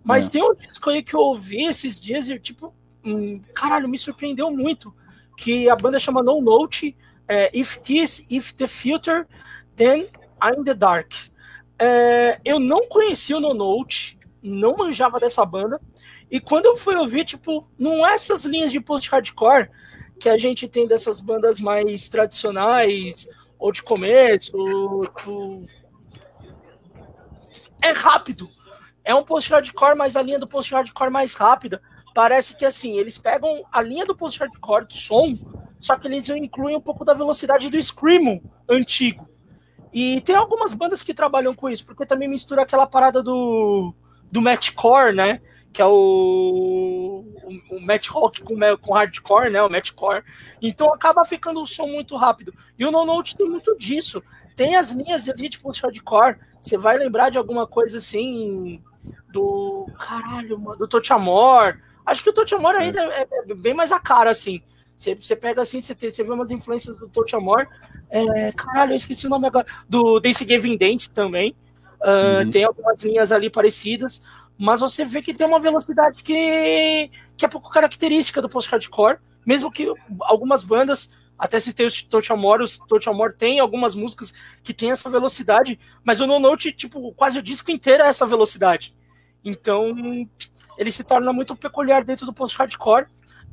Mas 0.03 0.27
é. 0.27 0.31
tem 0.31 0.43
um 0.43 0.55
disco 0.55 0.91
aí 0.91 1.03
que 1.03 1.15
eu 1.15 1.21
ouvi 1.21 1.65
esses 1.65 2.01
dias 2.01 2.29
e, 2.29 2.39
tipo, 2.39 2.75
hum, 3.05 3.41
caralho, 3.55 3.89
me 3.89 3.99
surpreendeu 3.99 4.51
muito. 4.51 4.95
Que 5.37 5.69
a 5.69 5.77
banda 5.77 5.99
chama 5.99 6.23
No 6.23 6.41
Note, 6.41 6.97
é, 7.27 7.51
If 7.57 7.79
This, 7.79 8.27
If 8.31 8.53
the 8.53 8.67
Filter, 8.67 9.27
Then 9.77 10.09
I'm 10.43 10.65
the 10.65 10.75
Dark. 10.75 11.13
É, 11.79 12.41
eu 12.45 12.61
não 12.61 12.87
conhecia 12.89 13.37
o 13.37 13.41
No 13.41 13.55
Note, 13.55 14.19
não 14.43 14.77
manjava 14.77 15.19
dessa 15.19 15.45
banda. 15.45 15.81
E 16.31 16.41
quando 16.41 16.67
eu 16.67 16.77
fui 16.77 16.97
ouvir, 16.97 17.25
tipo, 17.25 17.67
não 17.79 18.07
é 18.07 18.15
essas 18.15 18.45
linhas 18.45 18.73
de 18.73 18.81
post-hardcore 18.81 19.71
que 20.21 20.29
a 20.29 20.39
gente 20.39 20.69
tem 20.69 20.87
dessas 20.87 21.21
bandas 21.21 21.61
mais 21.61 22.09
tradicionais 22.09 23.29
ou 23.65 23.73
de 23.73 23.83
começo. 23.83 24.53
É 27.81 27.93
rápido. 27.93 28.47
É 29.03 29.15
um 29.15 29.25
post-hardcore, 29.25 29.97
mas 29.97 30.19
a 30.19 30.23
linha 30.23 30.39
do 30.39 30.47
post-hardcore 30.47 31.11
mais 31.11 31.33
rápida. 31.35 31.81
Parece 32.15 32.57
que 32.57 32.67
assim, 32.67 32.99
eles 32.99 33.17
pegam 33.17 33.65
a 33.73 33.81
linha 33.81 34.05
do 34.05 34.15
post-hardcore 34.15 34.87
do 34.87 34.93
som, 34.93 35.35
só 35.81 35.97
que 35.97 36.07
eles 36.07 36.29
incluem 36.29 36.77
um 36.77 36.81
pouco 36.81 37.07
da 37.07 37.15
velocidade 37.15 37.71
do 37.71 37.83
Screamo 37.83 38.43
antigo. 38.69 39.27
E 39.91 40.21
tem 40.21 40.37
algumas 40.37 40.75
bandas 40.75 41.03
que 41.03 41.15
trabalham 41.15 41.55
com 41.55 41.71
isso, 41.71 41.87
porque 41.87 42.05
também 42.05 42.29
mistura 42.29 42.63
aquela 42.63 42.87
parada 42.87 43.23
do, 43.23 43.95
do 44.31 44.43
Matchcore, 44.43 45.15
né? 45.15 45.41
Que 45.75 45.83
é 45.83 45.87
o, 45.87 47.25
o, 47.43 47.77
o 47.77 47.81
Match 47.85 48.09
Rock 48.09 48.43
com, 48.43 48.55
com 48.81 48.95
hardcore, 48.95 49.51
né? 49.51 49.61
O 49.61 49.69
Matchcore. 49.69 50.23
Então 50.63 50.95
acaba 50.95 51.25
ficando 51.25 51.61
um 51.61 51.67
som 51.67 51.89
muito 51.89 52.17
rápido. 52.17 52.55
E 52.79 52.87
o 52.87 52.93
No 52.93 53.05
Note 53.05 53.37
tem 53.37 53.49
muito 53.49 53.77
disso. 53.77 54.23
Tem 54.55 54.77
as 54.77 54.93
linhas 54.93 55.29
ali 55.29 55.49
de 55.49 55.59
post-hardcore. 55.59 56.37
Você 56.61 56.79
vai 56.79 56.97
lembrar 56.97 57.31
de 57.31 57.39
alguma 57.39 57.67
coisa 57.67 57.99
assim 57.99 58.81
do. 59.33 59.89
Caralho, 59.99 60.59
mano, 60.59 60.79
do 60.79 60.89
Touch 60.89 61.13
Amor. 61.13 61.81
Acho 62.07 62.23
que 62.23 62.31
o 62.31 62.33
Touch 62.33 62.55
Amor 62.55 62.77
ainda 62.77 63.03
é, 63.03 63.27
é, 63.31 63.55
bem 63.55 63.75
mais 63.75 63.91
a 63.91 63.99
cara, 63.99 64.31
assim. 64.31 64.63
Você, 64.97 65.17
você 65.17 65.35
pega 65.35 65.61
assim, 65.61 65.81
você, 65.81 65.93
tem, 65.93 66.09
você 66.09 66.23
vê 66.23 66.31
umas 66.31 66.53
influências 66.53 66.97
do 66.97 67.09
Touch 67.09 67.35
Amor. 67.35 67.67
É, 68.09 68.53
caralho, 68.53 68.93
eu 68.93 68.97
esqueci 68.97 69.27
o 69.27 69.31
nome 69.31 69.49
agora. 69.49 69.67
Do 69.89 70.21
Dance 70.21 70.45
Gavin 70.45 70.77
Dance 70.77 71.11
também. 71.11 71.57
Uh, 72.01 72.45
uhum. 72.45 72.51
Tem 72.51 72.65
algumas 72.65 73.03
linhas 73.03 73.33
ali 73.33 73.51
parecidas. 73.51 74.23
Mas 74.59 74.81
você 74.81 75.05
vê 75.05 75.21
que 75.21 75.35
tem 75.35 75.47
uma 75.47 75.59
velocidade 75.61 76.23
que, 76.23 77.11
que 77.37 77.45
é 77.45 77.49
pouco 77.49 77.71
característica 77.71 78.41
do 78.41 78.49
post-hardcore. 78.49 79.19
Mesmo 79.45 79.71
que 79.71 79.93
algumas 80.23 80.65
bandas, 80.65 81.11
até 81.39 81.61
se 81.61 81.73
tem 81.73 81.87
o 81.87 81.91
Touch 82.09 82.33
Amor, 82.33 82.63
o 82.63 82.87
Touch 82.87 83.09
Amor 83.09 83.35
tem 83.37 83.61
algumas 83.61 83.95
músicas 83.95 84.33
que 84.63 84.73
tem 84.73 84.91
essa 84.91 85.11
velocidade, 85.11 85.79
mas 86.03 86.21
o 86.21 86.27
No 86.27 86.39
Note, 86.39 86.73
tipo, 86.73 87.13
quase 87.13 87.39
o 87.39 87.43
disco 87.43 87.71
inteiro 87.71 88.05
é 88.05 88.07
essa 88.07 88.27
velocidade. 88.27 88.95
Então, 89.45 89.95
ele 90.79 90.91
se 90.91 91.05
torna 91.05 91.33
muito 91.33 91.55
peculiar 91.55 92.05
dentro 92.05 92.25
do 92.25 92.33
post-hardcore. 92.33 93.07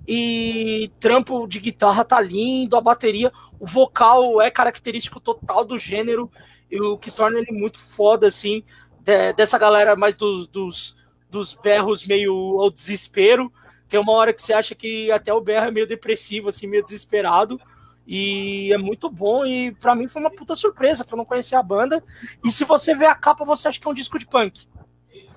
E 0.08 0.92
trampo 1.00 1.46
de 1.46 1.60
guitarra 1.60 2.04
tá 2.04 2.20
lindo, 2.20 2.76
a 2.76 2.82
bateria, 2.82 3.32
o 3.60 3.68
vocal 3.68 4.42
é 4.42 4.50
característico 4.50 5.20
total 5.20 5.64
do 5.64 5.78
gênero, 5.78 6.32
o 6.72 6.98
que 6.98 7.12
torna 7.12 7.38
ele 7.38 7.52
muito 7.52 7.78
foda, 7.78 8.28
assim, 8.28 8.64
de, 9.04 9.34
dessa 9.34 9.58
galera 9.58 9.96
mais 9.96 10.16
dos, 10.16 10.48
dos, 10.48 10.96
dos 11.30 11.54
berros 11.54 12.06
meio 12.06 12.34
ao 12.60 12.70
desespero. 12.70 13.52
Tem 13.88 14.00
uma 14.00 14.14
hora 14.14 14.34
que 14.34 14.42
você 14.42 14.54
acha 14.54 14.74
que 14.74 15.12
até 15.12 15.34
o 15.34 15.42
berro 15.42 15.68
é 15.68 15.72
meio 15.72 15.88
depressivo, 15.88 16.50
assim, 16.50 16.68
meio 16.68 16.84
desesperado. 16.84 17.60
E 18.08 18.72
é 18.74 18.78
muito 18.78 19.10
bom, 19.10 19.46
e 19.46 19.72
para 19.74 19.96
mim 19.96 20.08
foi 20.08 20.22
uma 20.22 20.32
puta 20.32 20.56
surpresa, 20.56 21.06
que 21.06 21.14
eu 21.14 21.18
não 21.18 21.26
conhecia 21.26 21.60
a 21.60 21.64
banda. 21.64 22.04
E 22.44 22.52
se 22.52 22.66
você 22.66 22.96
vê 22.96 23.06
a 23.06 23.16
capa, 23.16 23.46
você 23.46 23.68
acha 23.68 23.80
que 23.80 23.88
é 23.88 23.92
um 23.92 23.94
disco 23.94 24.18
de 24.18 24.28
punk. 24.28 24.68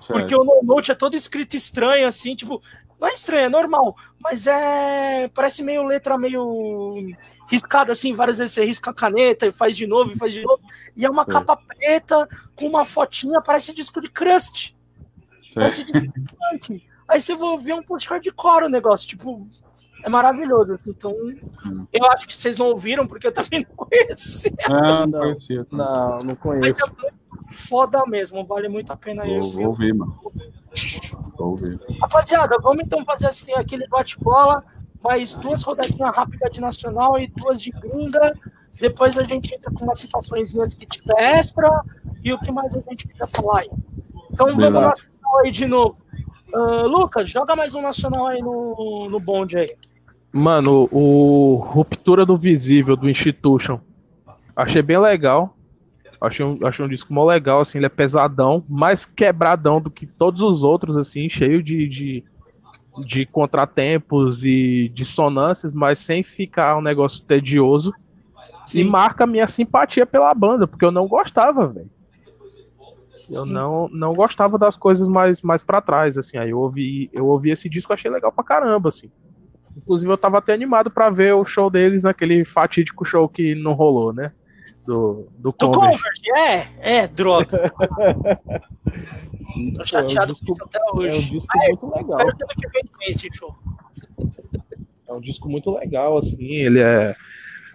Certo. 0.01 0.19
Porque 0.19 0.35
o 0.35 0.43
No 0.43 0.61
Note 0.63 0.91
é 0.91 0.95
todo 0.95 1.15
escrito 1.15 1.55
estranho, 1.55 2.07
assim, 2.07 2.35
tipo, 2.35 2.61
não 3.05 3.11
é 3.11 3.13
estranho, 3.13 3.45
é 3.45 3.49
normal, 3.49 3.95
mas 4.19 4.47
é. 4.47 5.29
Parece 5.29 5.61
meio 5.61 5.83
letra 5.83 6.17
meio 6.17 6.97
riscada 7.47 7.91
assim, 7.91 8.15
várias 8.15 8.39
vezes 8.39 8.53
você 8.53 8.65
risca 8.65 8.89
a 8.89 8.93
caneta 8.93 9.45
e 9.45 9.51
faz 9.51 9.77
de 9.77 9.85
novo 9.85 10.11
e 10.11 10.17
faz 10.17 10.33
de 10.33 10.41
novo. 10.41 10.61
E 10.97 11.05
é 11.05 11.09
uma 11.09 11.23
capa 11.23 11.55
preta 11.55 12.27
com 12.55 12.65
uma 12.67 12.83
fotinha, 12.83 13.41
parece 13.41 13.73
disco 13.73 14.01
de 14.01 14.09
crust. 14.09 14.75
Parece 15.53 15.83
disco 15.83 16.19
de 16.19 16.35
punk. 16.35 16.83
Aí 17.07 17.21
você 17.21 17.35
vai 17.35 17.57
ver 17.59 17.75
um 17.75 17.83
post 17.83 18.09
hardcore 18.09 18.65
o 18.65 18.69
negócio, 18.69 19.07
tipo, 19.07 19.47
é 20.03 20.09
maravilhoso. 20.09 20.73
Assim, 20.73 20.89
então, 20.89 21.11
hum. 21.11 21.85
eu 21.93 22.05
acho 22.11 22.27
que 22.27 22.35
vocês 22.35 22.57
não 22.57 22.67
ouviram, 22.67 23.05
porque 23.05 23.27
eu 23.27 23.31
também 23.31 23.67
não 23.69 23.75
conhecia. 23.75 24.51
Não, 24.67 25.05
não 25.05 25.19
conhecia. 25.19 25.67
Não, 25.71 26.19
não 26.19 26.35
conheço. 26.35 26.75
Mas 26.79 26.89
é 26.89 27.01
muito 27.01 27.24
foda 27.47 28.03
mesmo, 28.07 28.45
vale 28.45 28.67
muito 28.67 28.91
a 28.91 28.97
pena 28.97 29.23
vou, 29.23 29.51
Vou 29.51 29.65
ouvir, 29.67 29.93
mano. 29.93 30.19
Vou 31.37 31.49
ouvir. 31.49 31.79
Rapaziada, 32.01 32.57
vamos 32.61 32.83
então 32.83 33.03
fazer 33.05 33.27
assim, 33.27 33.53
aquele 33.53 33.87
bate-bola, 33.87 34.63
mais 35.03 35.35
duas 35.35 35.63
rodadinhas 35.63 36.15
rápidas 36.15 36.51
de 36.51 36.61
nacional 36.61 37.19
e 37.19 37.27
duas 37.27 37.61
de 37.61 37.71
gringa. 37.71 38.33
Depois 38.79 39.17
a 39.17 39.23
gente 39.23 39.53
entra 39.53 39.71
com 39.71 39.85
umas 39.85 39.99
citações 39.99 40.53
que 40.73 40.85
tiver 40.85 41.37
extra 41.37 41.83
e 42.23 42.33
o 42.33 42.39
que 42.39 42.51
mais 42.51 42.75
a 42.75 42.79
gente 42.89 43.07
quer 43.07 43.27
falar 43.27 43.59
aí. 43.59 43.69
Então 44.31 44.47
vamos 44.47 44.73
nacional 44.73 45.37
aí 45.43 45.51
de 45.51 45.65
novo. 45.65 45.97
Uh, 46.53 46.87
Lucas, 46.87 47.29
joga 47.29 47.55
mais 47.55 47.73
um 47.73 47.81
nacional 47.81 48.27
aí 48.27 48.41
no, 48.41 49.07
no 49.09 49.19
bonde 49.19 49.57
aí. 49.57 49.75
Mano, 50.31 50.89
o 50.91 51.55
Ruptura 51.55 52.25
do 52.25 52.35
Visível 52.35 52.95
do 52.95 53.09
Institution. 53.09 53.79
Achei 54.55 54.81
bem 54.81 54.97
legal. 54.97 55.54
Achei 56.19 56.45
um, 56.45 56.59
achei 56.65 56.85
um 56.85 56.89
disco 56.89 57.13
mó 57.13 57.25
legal, 57.25 57.61
assim, 57.61 57.77
ele 57.77 57.85
é 57.85 57.89
pesadão, 57.89 58.63
mais 58.69 59.05
quebradão 59.05 59.81
do 59.81 59.91
que 59.91 60.05
todos 60.05 60.41
os 60.41 60.63
outros, 60.63 60.97
assim, 60.97 61.27
cheio 61.29 61.61
de, 61.61 61.87
de, 61.87 62.23
de 62.99 63.25
contratempos 63.25 64.43
e 64.43 64.89
dissonâncias, 64.93 65.73
mas 65.73 65.99
sem 65.99 66.23
ficar 66.23 66.77
um 66.77 66.81
negócio 66.81 67.23
tedioso. 67.23 67.93
Sim. 68.65 68.79
E 68.79 68.83
marca 68.83 69.27
minha 69.27 69.47
simpatia 69.47 70.05
pela 70.05 70.33
banda, 70.33 70.65
porque 70.65 70.85
eu 70.85 70.91
não 70.91 71.07
gostava, 71.07 71.67
velho. 71.67 71.89
Eu 73.29 73.45
não, 73.45 73.89
não 73.89 74.13
gostava 74.13 74.57
das 74.57 74.75
coisas 74.75 75.07
mais, 75.07 75.41
mais 75.41 75.63
para 75.63 75.81
trás, 75.81 76.17
assim. 76.17 76.37
Aí 76.37 76.51
eu 76.51 76.59
ouvi, 76.59 77.09
eu 77.11 77.25
ouvi 77.25 77.51
esse 77.51 77.67
disco 77.69 77.93
achei 77.93 78.09
legal 78.09 78.31
pra 78.31 78.43
caramba, 78.43 78.89
assim. 78.89 79.09
Inclusive 79.75 80.11
eu 80.11 80.17
tava 80.17 80.37
até 80.37 80.53
animado 80.53 80.89
para 80.89 81.09
ver 81.09 81.33
o 81.33 81.43
show 81.43 81.69
deles 81.69 82.03
naquele 82.03 82.45
fatídico 82.45 83.03
show 83.03 83.27
que 83.27 83.55
não 83.55 83.73
rolou, 83.73 84.13
né? 84.13 84.31
Do, 84.85 85.27
do, 85.37 85.51
do 85.51 85.53
Converse. 85.53 85.99
Converse. 85.99 86.31
É, 86.81 86.97
é, 86.99 87.07
droga. 87.07 87.71
Tô 89.75 89.85
chateado 89.85 90.33
é 90.33 90.35
um 90.35 90.35
disco, 90.35 90.45
com 90.45 90.53
isso 90.53 90.63
até 90.63 90.79
hoje. 90.93 91.15
É 91.15 91.19
um 91.19 91.39
disco 91.39 91.53
ah, 91.53 91.65
muito 91.67 91.85
legal. 91.95 92.19
Espero 92.19 92.37
ter 92.37 92.69
que 92.69 92.87
com 92.87 93.03
esse 93.03 93.29
show. 93.33 93.55
É 95.07 95.13
um 95.13 95.21
disco 95.21 95.49
muito 95.49 95.71
legal, 95.71 96.17
assim, 96.17 96.45
ele 96.45 96.79
é. 96.79 97.15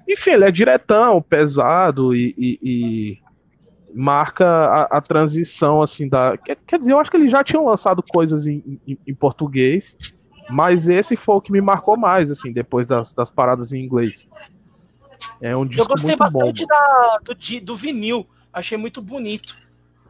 Enfim, 0.08 0.30
ele 0.30 0.44
é 0.44 0.50
diretão, 0.50 1.22
pesado 1.22 2.14
e, 2.14 2.34
e, 2.36 2.58
e 2.62 3.18
marca 3.94 4.46
a, 4.46 4.98
a, 4.98 5.00
transição, 5.00 5.80
assim, 5.80 6.08
da. 6.08 6.36
Quer, 6.36 6.56
quer, 6.66 6.78
dizer, 6.78 6.92
eu 6.92 6.98
acho 6.98 7.11
que 7.11 7.16
eles 7.16 7.30
já 7.30 7.44
tinham 7.44 7.64
lançado 7.64 8.02
coisas 8.02 8.46
em, 8.46 8.80
em, 8.86 8.98
em, 9.06 9.14
português, 9.14 9.96
mas 10.50 10.88
esse 10.88 11.16
foi 11.16 11.36
o 11.36 11.40
que 11.40 11.52
me 11.52 11.61
marcou 11.61 11.96
mais, 11.96 12.30
assim, 12.30 12.52
depois 12.52 12.86
das, 12.86 13.12
das 13.12 13.30
paradas 13.30 13.72
em 13.72 13.84
inglês. 13.84 14.28
É 15.40 15.56
um 15.56 15.66
disco 15.66 15.82
Eu 15.82 15.88
gostei 15.88 16.16
bastante 16.16 16.66
da, 16.66 17.18
do, 17.24 17.60
do 17.62 17.76
vinil, 17.76 18.26
achei 18.52 18.76
muito 18.76 19.00
bonito. 19.00 19.56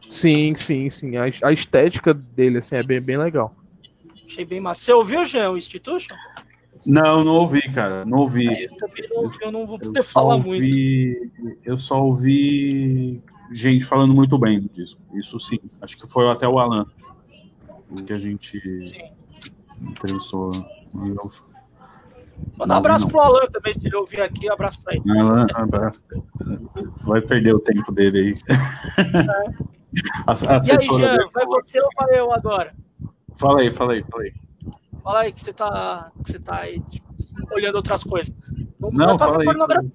Sim, 0.09 0.55
sim, 0.55 0.89
sim. 0.89 1.15
A, 1.15 1.23
a, 1.43 1.53
estética 1.53 2.13
dele 2.13 2.57
assim, 2.57 2.75
é 2.75 2.83
bem, 2.83 2.99
bem 2.99 3.17
legal. 3.17 3.55
Achei 4.25 4.43
bem 4.43 4.59
massa. 4.59 4.81
Você 4.81 4.93
ouviu, 4.93 5.25
Jean, 5.25 5.51
o 5.51 5.57
Institution? 5.57 6.15
Não, 6.85 7.23
não 7.23 7.33
ouvi, 7.33 7.61
cara. 7.61 8.03
Não 8.05 8.19
ouvi. 8.19 8.47
Ah, 8.47 8.61
eu 8.61 8.75
também 8.77 9.09
não 9.09 9.23
ouvi, 9.23 9.37
eu 9.41 9.51
não 9.51 9.67
vou 9.67 9.79
poder 9.79 10.03
falar 10.03 10.35
ouvi, 10.35 10.47
muito. 10.47 11.59
Eu 11.63 11.79
só 11.79 12.03
ouvi 12.03 13.21
gente 13.51 13.85
falando 13.85 14.13
muito 14.13 14.37
bem 14.37 14.59
do 14.59 14.69
disco. 14.69 14.99
Isso 15.13 15.39
sim. 15.39 15.59
Acho 15.81 15.97
que 15.97 16.07
foi 16.07 16.29
até 16.29 16.47
o 16.47 16.59
Alan 16.59 16.85
que 18.05 18.13
a 18.13 18.19
gente 18.19 18.59
sim. 18.59 19.11
entrevistou. 19.81 20.51
Manda 22.57 22.73
um 22.73 22.77
abraço 22.77 23.05
não. 23.05 23.11
pro 23.11 23.21
Alan 23.21 23.47
também, 23.51 23.73
se 23.73 23.85
ele 23.85 23.95
ouvir 23.95 24.21
aqui, 24.21 24.49
abraço 24.49 24.81
pra 24.83 24.95
ele. 24.95 25.19
Alan, 25.19 25.47
abraço. 25.53 26.03
Vai 27.03 27.21
perder 27.21 27.53
o 27.53 27.59
tempo 27.59 27.91
dele 27.91 28.19
aí. 28.19 28.35
É. 28.97 29.81
A, 30.25 30.31
a 30.31 30.59
e 30.63 30.71
aí, 30.71 30.85
Jean, 30.85 31.17
vai 31.33 31.45
você 31.45 31.79
ou 31.81 31.89
vai 31.97 32.17
eu 32.17 32.31
agora? 32.31 32.73
Fala 33.35 33.61
aí, 33.61 33.71
fala 33.71 33.93
aí, 33.93 34.03
fala 34.09 34.23
aí. 34.23 34.33
Fala 35.03 35.19
aí 35.19 35.31
que 35.31 35.41
você 35.41 35.51
tá, 35.51 36.11
que 36.23 36.31
você 36.31 36.39
tá 36.39 36.59
aí 36.59 36.79
tipo, 36.89 37.07
olhando 37.53 37.75
outras 37.75 38.03
coisas. 38.03 38.33
Não, 38.79 38.91
não 38.91 39.19
fala 39.19 39.39
aí. 39.39 39.91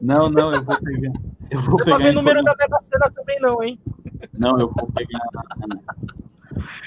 Não, 0.00 0.30
não, 0.30 0.54
eu 0.54 0.64
vou 0.64 0.78
pegar. 0.80 1.12
Eu 1.50 1.60
vou 1.60 1.78
não 1.78 1.84
pegar. 1.84 1.98
Não 1.98 2.04
ver 2.06 2.12
número 2.12 2.42
da 2.42 2.54
Mega 2.56 2.80
Sena 2.80 3.10
também 3.10 3.38
não, 3.40 3.62
hein? 3.62 3.78
Não, 4.32 4.58
eu 4.58 4.72
vou 4.72 4.90
pegar. 4.92 5.20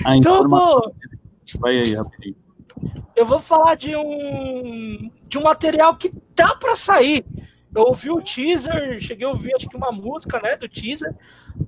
A 0.06 0.18
então, 0.18 0.48
vou, 0.48 0.96
Vai 1.60 1.80
aí, 1.80 1.94
rapidinho. 1.94 2.36
Eu 3.16 3.26
vou 3.26 3.40
falar 3.40 3.76
de 3.76 3.96
um 3.96 5.12
de 5.28 5.38
um 5.38 5.44
material 5.44 5.96
que 5.96 6.10
tá 6.36 6.56
para 6.56 6.76
sair. 6.76 7.26
Eu 7.76 7.84
ouvi 7.84 8.12
o 8.12 8.22
teaser, 8.22 9.00
cheguei 9.02 9.26
a 9.26 9.30
ouvir 9.30 9.56
acho 9.56 9.68
que 9.68 9.76
uma 9.76 9.92
música, 9.92 10.40
né, 10.40 10.56
do 10.56 10.70
teaser. 10.70 11.16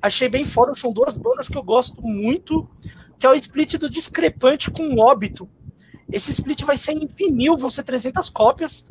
Achei 0.01 0.29
bem 0.29 0.45
foda, 0.45 0.75
são 0.75 0.93
duas 0.93 1.15
bandas 1.15 1.49
que 1.49 1.57
eu 1.57 1.63
gosto 1.63 2.01
muito, 2.01 2.69
que 3.17 3.25
é 3.25 3.29
o 3.29 3.35
split 3.35 3.77
do 3.77 3.89
Discrepante 3.89 4.69
com 4.69 4.83
o 4.87 4.99
Óbito. 4.99 5.49
Esse 6.11 6.31
split 6.31 6.61
vai 6.63 6.77
ser 6.77 6.91
em 6.91 7.07
vinil, 7.07 7.57
vão 7.57 7.69
ser 7.71 7.83
300 7.83 8.29
cópias. 8.29 8.87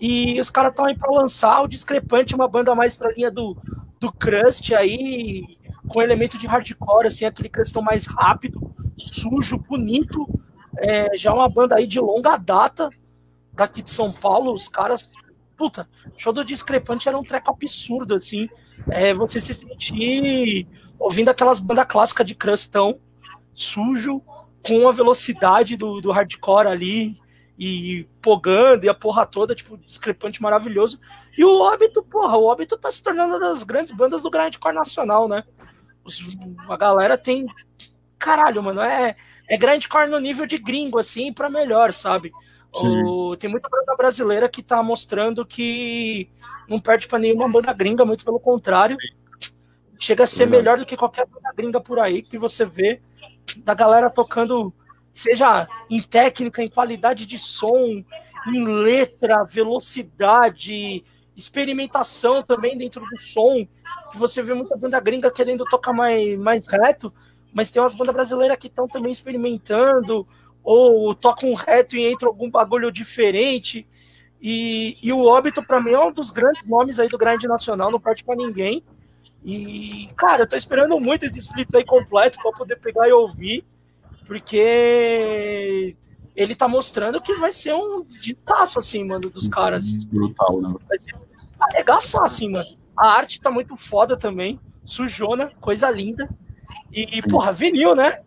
E 0.00 0.38
os 0.40 0.50
caras 0.50 0.70
estão 0.70 0.84
aí 0.84 0.96
para 0.96 1.10
lançar 1.10 1.62
o 1.62 1.68
Discrepante, 1.68 2.34
uma 2.34 2.46
banda 2.46 2.74
mais 2.74 2.94
pra 2.94 3.12
linha 3.12 3.30
do, 3.30 3.56
do 3.98 4.12
Crust 4.12 4.74
aí, 4.74 5.56
com 5.88 6.02
elemento 6.02 6.36
de 6.36 6.46
hardcore, 6.46 7.06
assim, 7.06 7.24
aquele 7.24 7.48
crustão 7.48 7.82
mais 7.82 8.06
rápido, 8.06 8.74
sujo, 8.96 9.58
bonito. 9.58 10.28
É, 10.80 11.16
já 11.16 11.32
uma 11.32 11.48
banda 11.48 11.76
aí 11.76 11.86
de 11.86 12.00
longa 12.00 12.36
data, 12.36 12.88
daqui 13.52 13.82
de 13.82 13.90
São 13.90 14.12
Paulo, 14.12 14.52
os 14.52 14.68
caras. 14.68 15.12
Puta, 15.56 15.88
show 16.16 16.32
do 16.32 16.44
Discrepante 16.44 17.08
era 17.08 17.18
um 17.18 17.24
treco 17.24 17.50
absurdo, 17.50 18.14
assim. 18.14 18.48
É, 18.88 19.12
você 19.12 19.40
se 19.40 19.52
sentir 19.52 20.68
ouvindo 20.98 21.28
aquelas 21.28 21.58
bandas 21.60 21.86
clássicas 21.86 22.26
de 22.26 22.34
crustão, 22.34 23.00
sujo, 23.52 24.22
com 24.64 24.88
a 24.88 24.92
velocidade 24.92 25.76
do, 25.76 26.00
do 26.00 26.12
hardcore 26.12 26.68
ali, 26.68 27.16
e 27.58 28.06
pogando, 28.22 28.84
e 28.84 28.88
a 28.88 28.94
porra 28.94 29.26
toda, 29.26 29.54
tipo, 29.54 29.76
discrepante 29.76 30.40
maravilhoso. 30.40 31.00
E 31.36 31.44
o 31.44 31.60
Óbito, 31.60 32.04
porra, 32.04 32.36
o 32.36 32.44
Óbito 32.44 32.78
tá 32.78 32.90
se 32.90 33.02
tornando 33.02 33.34
uma 33.34 33.40
das 33.40 33.64
grandes 33.64 33.92
bandas 33.92 34.22
do 34.22 34.30
grindcore 34.30 34.74
nacional, 34.74 35.26
né? 35.26 35.42
Os, 36.04 36.24
a 36.68 36.76
galera 36.76 37.18
tem. 37.18 37.46
Caralho, 38.16 38.62
mano, 38.62 38.80
é, 38.80 39.16
é 39.48 39.56
grindcore 39.56 40.10
no 40.10 40.20
nível 40.20 40.46
de 40.46 40.58
gringo, 40.58 40.98
assim, 40.98 41.32
para 41.32 41.48
melhor, 41.48 41.92
sabe? 41.92 42.30
O, 42.72 43.34
tem 43.36 43.48
muita 43.48 43.68
banda 43.68 43.96
brasileira 43.96 44.48
que 44.48 44.62
tá 44.62 44.82
mostrando 44.82 45.44
que 45.44 46.30
não 46.68 46.78
perde 46.78 47.08
para 47.08 47.18
nenhuma 47.18 47.48
banda 47.48 47.72
gringa, 47.72 48.04
muito 48.04 48.24
pelo 48.24 48.38
contrário. 48.38 48.96
Chega 49.98 50.24
a 50.24 50.26
ser 50.26 50.46
melhor 50.46 50.78
do 50.78 50.86
que 50.86 50.96
qualquer 50.96 51.26
banda 51.26 51.52
gringa 51.56 51.80
por 51.80 51.98
aí 51.98 52.22
que 52.22 52.36
você 52.38 52.64
vê 52.64 53.00
da 53.64 53.74
galera 53.74 54.10
tocando 54.10 54.72
seja 55.12 55.66
em 55.90 56.00
técnica, 56.00 56.62
em 56.62 56.68
qualidade 56.68 57.26
de 57.26 57.38
som, 57.38 58.04
em 58.46 58.64
letra, 58.64 59.42
velocidade, 59.44 61.04
experimentação 61.36 62.42
também 62.42 62.78
dentro 62.78 63.00
do 63.00 63.18
som, 63.18 63.66
que 64.12 64.18
você 64.18 64.42
vê 64.42 64.54
muita 64.54 64.76
banda 64.76 65.00
gringa 65.00 65.30
querendo 65.30 65.64
tocar 65.64 65.92
mais, 65.92 66.38
mais 66.38 66.68
reto, 66.68 67.12
mas 67.52 67.70
tem 67.70 67.82
umas 67.82 67.94
bandas 67.94 68.14
brasileiras 68.14 68.56
que 68.56 68.66
estão 68.66 68.86
também 68.86 69.12
experimentando, 69.12 70.26
ou 70.62 71.14
tocam 71.14 71.54
reto 71.54 71.96
e 71.96 72.04
entra 72.04 72.28
algum 72.28 72.50
bagulho 72.50 72.92
diferente. 72.92 73.86
E, 74.40 74.96
e 75.02 75.12
o 75.12 75.24
Óbito, 75.24 75.62
para 75.62 75.80
mim, 75.80 75.92
é 75.92 75.98
um 75.98 76.12
dos 76.12 76.30
grandes 76.30 76.64
nomes 76.66 76.98
aí 76.98 77.08
do 77.08 77.18
grande 77.18 77.48
nacional, 77.48 77.90
não 77.90 78.00
parte 78.00 78.24
para 78.24 78.36
ninguém. 78.36 78.84
E, 79.44 80.08
cara, 80.16 80.42
eu 80.42 80.48
tô 80.48 80.56
esperando 80.56 80.98
muito 81.00 81.24
esse 81.24 81.38
split 81.38 81.74
aí 81.74 81.84
completo 81.84 82.38
para 82.40 82.52
poder 82.52 82.76
pegar 82.76 83.08
e 83.08 83.12
ouvir 83.12 83.64
porque 84.28 85.96
ele 86.36 86.54
tá 86.54 86.68
mostrando 86.68 87.20
que 87.20 87.34
vai 87.36 87.50
ser 87.50 87.72
um 87.72 88.04
despaço, 88.04 88.78
assim, 88.78 89.02
mano, 89.02 89.30
dos 89.30 89.48
caras. 89.48 90.04
Brutal, 90.04 90.60
né? 90.60 90.74
Vai 90.86 90.98
ser 91.00 91.14
arregaçar, 91.58 92.22
assim, 92.22 92.50
mano. 92.50 92.68
A 92.94 93.08
arte 93.08 93.40
tá 93.40 93.50
muito 93.50 93.74
foda 93.74 94.16
também, 94.18 94.60
sujona, 94.84 95.50
coisa 95.60 95.90
linda. 95.90 96.28
E, 96.92 97.22
porra, 97.22 97.52
vinil, 97.52 97.94
né? 97.94 98.22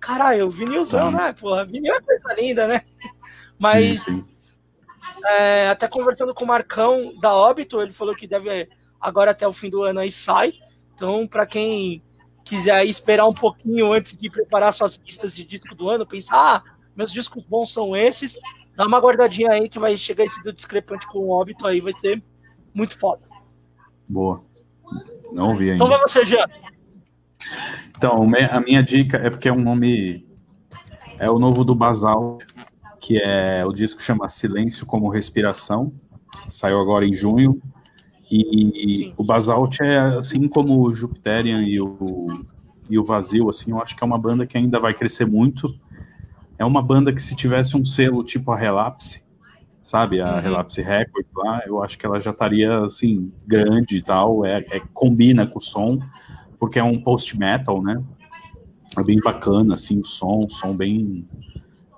Caralho, 0.00 0.50
vinilzão, 0.50 1.10
né? 1.10 1.32
Porra, 1.32 1.64
vinil 1.64 1.94
é 1.94 2.00
coisa 2.00 2.34
linda, 2.40 2.68
né? 2.68 2.82
Mas, 3.58 4.00
sim, 4.02 4.20
sim. 4.20 4.34
É, 5.26 5.68
até 5.68 5.88
conversando 5.88 6.34
com 6.34 6.44
o 6.44 6.48
Marcão 6.48 7.12
da 7.20 7.32
Óbito, 7.32 7.80
ele 7.80 7.92
falou 7.92 8.14
que 8.14 8.26
deve, 8.26 8.68
agora 9.00 9.30
até 9.30 9.46
o 9.46 9.52
fim 9.52 9.70
do 9.70 9.82
ano 9.82 10.00
aí 10.00 10.12
sai. 10.12 10.52
Então, 10.94 11.26
para 11.26 11.46
quem 11.46 12.02
quiser 12.44 12.84
esperar 12.84 13.26
um 13.26 13.34
pouquinho 13.34 13.92
antes 13.92 14.16
de 14.16 14.30
preparar 14.30 14.72
suas 14.72 14.96
listas 14.96 15.34
de 15.34 15.44
disco 15.44 15.74
do 15.74 15.88
ano, 15.88 16.06
pensar, 16.06 16.36
ah, 16.36 16.62
meus 16.94 17.10
discos 17.10 17.42
bons 17.44 17.72
são 17.72 17.96
esses, 17.96 18.38
dá 18.76 18.86
uma 18.86 18.98
guardadinha 18.98 19.50
aí 19.50 19.68
que 19.68 19.78
vai 19.78 19.96
chegar 19.96 20.24
esse 20.24 20.42
do 20.42 20.52
discrepante 20.52 21.06
com 21.06 21.18
o 21.18 21.30
óbito 21.30 21.66
aí, 21.66 21.80
vai 21.80 21.92
ser 21.94 22.22
muito 22.72 22.98
foda. 22.98 23.22
Boa. 24.08 24.44
Não 25.32 25.50
ouvi 25.50 25.70
ainda. 25.70 25.76
Então 25.76 25.88
vai 25.88 25.98
você, 26.00 26.24
Jean. 26.24 26.46
Então, 27.96 28.28
a 28.50 28.60
minha 28.60 28.82
dica 28.82 29.16
é 29.18 29.30
porque 29.30 29.48
é 29.48 29.52
um 29.52 29.60
nome. 29.60 30.26
É 31.18 31.30
o 31.30 31.38
novo 31.38 31.64
do 31.64 31.74
Basal, 31.74 32.38
que 33.00 33.18
é 33.18 33.64
o 33.64 33.72
disco 33.72 34.02
chama 34.02 34.28
Silêncio 34.28 34.84
como 34.84 35.08
Respiração, 35.08 35.92
saiu 36.48 36.80
agora 36.80 37.06
em 37.06 37.14
junho. 37.14 37.60
E 38.30 39.04
Sim. 39.04 39.14
o 39.16 39.22
Basalt 39.22 39.80
é 39.80 39.98
assim 39.98 40.48
como 40.48 40.80
o 40.80 40.92
Jupiterian 40.92 41.62
e 41.62 41.80
o, 41.80 42.44
e 42.88 42.98
o 42.98 43.04
Vazio, 43.04 43.48
assim, 43.48 43.70
eu 43.70 43.80
acho 43.80 43.94
que 43.94 44.02
é 44.02 44.06
uma 44.06 44.18
banda 44.18 44.46
que 44.46 44.56
ainda 44.56 44.80
vai 44.80 44.94
crescer 44.94 45.26
muito. 45.26 45.72
É 46.58 46.64
uma 46.64 46.82
banda 46.82 47.12
que 47.12 47.22
se 47.22 47.36
tivesse 47.36 47.76
um 47.76 47.84
selo 47.84 48.24
tipo 48.24 48.50
a 48.50 48.56
Relapse, 48.56 49.22
sabe, 49.82 50.20
a 50.20 50.34
uhum. 50.34 50.40
Relapse 50.40 50.82
Records 50.82 51.30
lá, 51.34 51.62
eu 51.66 51.82
acho 51.82 51.98
que 51.98 52.06
ela 52.06 52.18
já 52.18 52.30
estaria 52.30 52.84
assim 52.84 53.32
grande 53.46 53.98
e 53.98 54.02
tal, 54.02 54.44
é, 54.44 54.64
é 54.70 54.80
combina 54.92 55.46
com 55.46 55.58
o 55.58 55.62
som, 55.62 55.98
porque 56.64 56.78
é 56.78 56.82
um 56.82 56.98
post 56.98 57.38
metal, 57.38 57.82
né? 57.82 58.02
É 58.96 59.02
bem 59.02 59.20
bacana 59.20 59.74
assim 59.74 60.00
o 60.00 60.04
som, 60.06 60.48
som 60.48 60.74
bem 60.74 61.22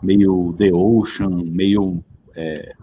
meio 0.03 0.53
The 0.59 0.73
Ocean, 0.75 1.31
meio 1.31 2.03
é, 2.35 2.75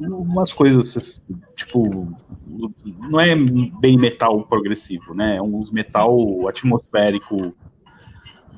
umas 0.00 0.52
coisas 0.52 1.24
tipo 1.54 2.08
não 3.08 3.20
é 3.20 3.36
bem 3.36 3.96
metal 3.96 4.42
progressivo, 4.48 5.14
né? 5.14 5.36
É 5.36 5.42
uns 5.42 5.70
metal 5.70 6.48
atmosférico 6.48 7.54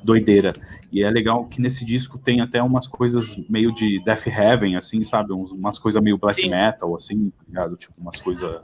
doideira. 0.04 0.52
E 0.92 1.02
é 1.02 1.10
legal 1.10 1.44
que 1.46 1.60
nesse 1.60 1.84
disco 1.84 2.18
tem 2.18 2.40
até 2.40 2.62
umas 2.62 2.86
coisas 2.86 3.36
meio 3.48 3.74
de 3.74 4.02
Death 4.04 4.26
Heaven, 4.26 4.76
assim, 4.76 5.04
sabe? 5.04 5.32
umas 5.32 5.78
coisas 5.78 6.02
meio 6.02 6.18
black 6.18 6.40
Sim. 6.40 6.50
metal, 6.50 6.94
assim, 6.96 7.30
tá 7.30 7.44
ligado? 7.46 7.76
Tipo, 7.76 8.00
umas 8.00 8.20
coisas. 8.20 8.60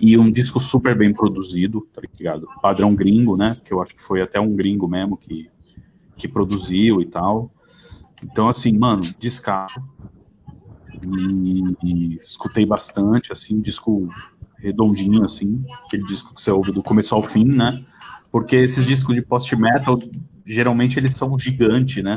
E 0.00 0.16
um 0.16 0.30
disco 0.30 0.58
super 0.58 0.96
bem 0.96 1.12
produzido, 1.12 1.86
tá 1.92 2.00
ligado? 2.00 2.46
Padrão 2.60 2.94
gringo, 2.94 3.36
né? 3.36 3.56
Que 3.64 3.72
eu 3.72 3.82
acho 3.82 3.94
que 3.94 4.02
foi 4.02 4.22
até 4.22 4.40
um 4.40 4.54
gringo 4.54 4.88
mesmo 4.88 5.16
que, 5.16 5.50
que 6.16 6.26
produziu 6.26 7.00
e 7.00 7.06
tal. 7.06 7.50
Então, 8.22 8.48
assim, 8.48 8.76
mano, 8.76 9.02
descaso 9.18 9.82
e, 11.06 11.76
e, 11.82 12.16
escutei 12.16 12.64
bastante, 12.64 13.32
assim, 13.32 13.56
um 13.56 13.60
disco 13.60 14.08
redondinho, 14.58 15.24
assim, 15.24 15.64
aquele 15.86 16.04
disco 16.04 16.34
que 16.34 16.40
você 16.40 16.50
ouve 16.50 16.70
do 16.72 16.82
começo 16.82 17.14
ao 17.14 17.22
fim, 17.22 17.44
né? 17.44 17.84
Porque 18.30 18.56
esses 18.56 18.86
discos 18.86 19.14
de 19.14 19.22
post-metal, 19.22 19.98
geralmente 20.44 20.98
eles 20.98 21.12
são 21.12 21.36
gigantes, 21.38 22.02
né? 22.02 22.16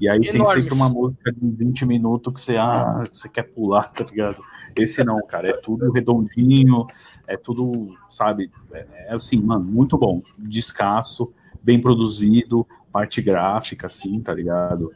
E 0.00 0.08
aí 0.08 0.18
Enormes. 0.18 0.54
tem 0.54 0.62
sempre 0.62 0.74
uma 0.74 0.88
música 0.88 1.32
de 1.32 1.48
20 1.48 1.86
minutos 1.86 2.32
que 2.32 2.40
você, 2.40 2.56
ah, 2.56 3.04
você 3.12 3.28
quer 3.28 3.44
pular, 3.44 3.92
tá 3.92 4.04
ligado? 4.04 4.42
Esse 4.74 5.02
não, 5.02 5.24
cara, 5.26 5.48
é 5.48 5.52
tudo 5.52 5.90
redondinho, 5.90 6.86
é 7.26 7.36
tudo, 7.36 7.94
sabe? 8.10 8.50
É, 8.72 8.86
é 9.08 9.14
assim, 9.14 9.40
mano, 9.40 9.64
muito 9.64 9.96
bom. 9.96 10.20
Descasso, 10.38 11.32
bem 11.62 11.80
produzido, 11.80 12.66
parte 12.92 13.22
gráfica, 13.22 13.86
assim, 13.86 14.20
tá 14.20 14.34
ligado? 14.34 14.90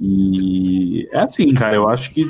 E 0.00 1.08
é 1.12 1.20
assim, 1.20 1.52
cara, 1.52 1.76
eu 1.76 1.88
acho 1.88 2.12
que 2.12 2.24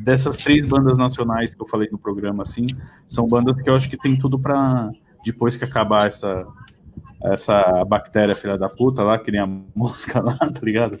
dessas 0.00 0.36
três 0.36 0.66
bandas 0.66 0.98
nacionais 0.98 1.54
que 1.54 1.62
eu 1.62 1.66
falei 1.66 1.88
no 1.92 1.98
programa, 1.98 2.42
assim, 2.42 2.66
são 3.06 3.28
bandas 3.28 3.60
que 3.60 3.68
eu 3.68 3.74
acho 3.76 3.88
que 3.88 3.96
tem 3.96 4.18
tudo 4.18 4.38
para 4.38 4.90
depois 5.24 5.56
que 5.56 5.64
acabar 5.64 6.06
essa 6.06 6.46
essa 7.22 7.84
bactéria 7.84 8.34
filha 8.34 8.58
da 8.58 8.68
puta 8.68 9.02
lá, 9.02 9.18
que 9.18 9.30
nem 9.30 9.40
a 9.40 9.46
mosca 9.74 10.20
lá, 10.20 10.36
tá 10.36 10.60
ligado? 10.62 10.98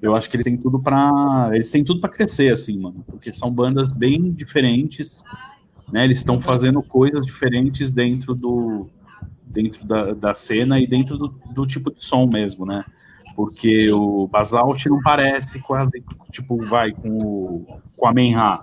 Eu 0.00 0.14
acho 0.14 0.28
que 0.28 0.36
eles 0.36 0.44
têm 0.44 0.56
tudo 0.56 0.80
para 0.80 1.50
eles 1.52 1.70
têm 1.70 1.84
tudo 1.84 2.00
para 2.00 2.10
crescer 2.10 2.52
assim, 2.52 2.78
mano, 2.78 3.04
porque 3.06 3.32
são 3.32 3.50
bandas 3.50 3.92
bem 3.92 4.30
diferentes, 4.30 5.22
né? 5.90 6.04
Eles 6.04 6.18
estão 6.18 6.40
fazendo 6.40 6.82
coisas 6.82 7.24
diferentes 7.24 7.92
dentro 7.92 8.34
do 8.34 8.88
dentro 9.44 9.86
da, 9.86 10.12
da 10.12 10.34
cena 10.34 10.80
e 10.80 10.86
dentro 10.86 11.16
do, 11.16 11.28
do 11.54 11.64
tipo 11.64 11.92
de 11.92 12.04
som 12.04 12.26
mesmo, 12.26 12.66
né? 12.66 12.84
porque 13.34 13.80
Sim. 13.80 13.90
o 13.90 14.26
Basalt 14.28 14.86
não 14.86 15.00
parece 15.02 15.58
quase, 15.60 16.02
tipo, 16.30 16.56
vai 16.66 16.92
com 16.92 17.18
o, 17.18 17.80
com 17.96 18.06
a 18.06 18.12
Menha, 18.12 18.60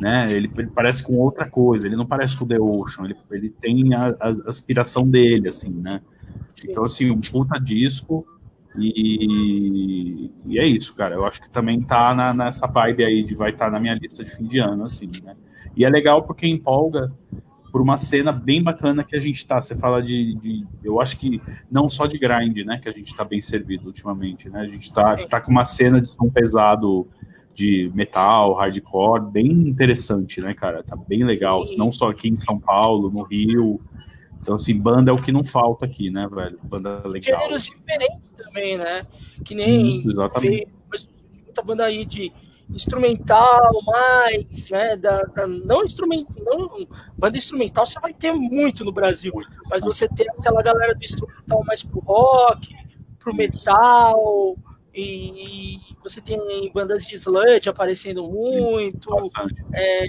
né? 0.00 0.32
Ele, 0.32 0.50
ele, 0.56 0.70
parece 0.70 1.02
com 1.02 1.14
outra 1.18 1.48
coisa, 1.48 1.86
ele 1.86 1.96
não 1.96 2.06
parece 2.06 2.36
com 2.36 2.44
o 2.44 2.48
The 2.48 2.60
Ocean, 2.60 3.04
ele, 3.04 3.16
ele 3.30 3.50
tem 3.50 3.94
a, 3.94 4.14
a 4.20 4.28
aspiração 4.48 5.08
dele, 5.08 5.48
assim, 5.48 5.70
né? 5.70 6.00
Sim. 6.54 6.68
Então, 6.70 6.84
assim, 6.84 7.10
um 7.10 7.20
puta 7.20 7.58
disco 7.58 8.26
e, 8.76 10.30
e, 10.46 10.58
é 10.58 10.66
isso, 10.66 10.94
cara. 10.94 11.14
Eu 11.14 11.26
acho 11.26 11.42
que 11.42 11.50
também 11.50 11.80
tá 11.82 12.14
na, 12.14 12.32
nessa 12.32 12.66
vibe 12.66 13.04
aí 13.04 13.22
de 13.22 13.34
vai 13.34 13.50
estar 13.50 13.66
tá 13.66 13.70
na 13.70 13.80
minha 13.80 13.94
lista 13.94 14.24
de 14.24 14.30
fim 14.30 14.44
de 14.44 14.58
ano, 14.58 14.84
assim, 14.84 15.10
né? 15.22 15.36
E 15.76 15.84
é 15.84 15.90
legal 15.90 16.22
porque 16.22 16.46
empolga 16.46 17.12
por 17.70 17.80
uma 17.80 17.96
cena 17.96 18.30
bem 18.30 18.62
bacana 18.62 19.02
que 19.02 19.16
a 19.16 19.20
gente 19.20 19.46
tá. 19.46 19.60
Você 19.60 19.74
fala 19.74 20.02
de, 20.02 20.34
de, 20.36 20.66
eu 20.84 21.00
acho 21.00 21.16
que 21.16 21.40
não 21.70 21.88
só 21.88 22.06
de 22.06 22.18
grind, 22.18 22.58
né, 22.66 22.78
que 22.78 22.88
a 22.88 22.92
gente 22.92 23.16
tá 23.16 23.24
bem 23.24 23.40
servido 23.40 23.86
ultimamente, 23.86 24.50
né? 24.50 24.60
A 24.60 24.66
gente 24.66 24.92
tá, 24.92 25.16
tá 25.26 25.40
com 25.40 25.50
uma 25.50 25.64
cena 25.64 26.00
de 26.00 26.10
som 26.10 26.28
pesado 26.28 27.08
de 27.54 27.90
metal, 27.94 28.54
hardcore, 28.54 29.30
bem 29.30 29.50
interessante, 29.50 30.40
né, 30.40 30.54
cara? 30.54 30.82
Tá 30.82 30.96
bem 30.96 31.24
legal, 31.24 31.64
não 31.76 31.90
só 31.90 32.10
aqui 32.10 32.28
em 32.28 32.36
São 32.36 32.58
Paulo, 32.58 33.10
no 33.10 33.22
Rio. 33.22 33.80
Então, 34.42 34.56
assim, 34.56 34.76
banda 34.76 35.10
é 35.10 35.14
o 35.14 35.22
que 35.22 35.30
não 35.30 35.44
falta 35.44 35.86
aqui, 35.86 36.10
né, 36.10 36.28
velho? 36.28 36.58
Banda 36.64 37.00
legal. 37.06 37.40
Gêneros 37.40 37.64
diferentes 37.64 38.32
também, 38.32 38.76
né? 38.76 39.06
Que 39.44 39.54
nem 39.54 40.00
Isso, 40.00 40.10
exatamente. 40.10 40.68
muita 41.44 41.62
banda 41.62 41.84
aí 41.84 42.04
de 42.04 42.32
instrumental 42.68 43.70
mais, 43.86 44.68
né? 44.68 44.96
Da, 44.96 45.22
da, 45.22 45.46
não 45.46 45.84
instrumental, 45.84 46.34
não, 46.44 46.86
banda 47.16 47.38
instrumental 47.38 47.86
você 47.86 48.00
vai 48.00 48.12
ter 48.12 48.32
muito 48.32 48.84
no 48.84 48.90
Brasil, 48.90 49.32
mas 49.70 49.80
você 49.80 50.08
tem 50.08 50.28
aquela 50.30 50.60
galera 50.60 50.92
do 50.92 51.04
instrumental 51.04 51.62
mais 51.64 51.84
pro 51.84 52.00
rock, 52.00 52.74
pro 53.20 53.34
metal, 53.34 54.56
e, 54.92 55.78
você 56.02 56.20
tem 56.20 56.38
bandas 56.74 57.06
de 57.06 57.14
sludge 57.14 57.68
aparecendo 57.68 58.24
muito, 58.24 59.08
é, 59.72 60.06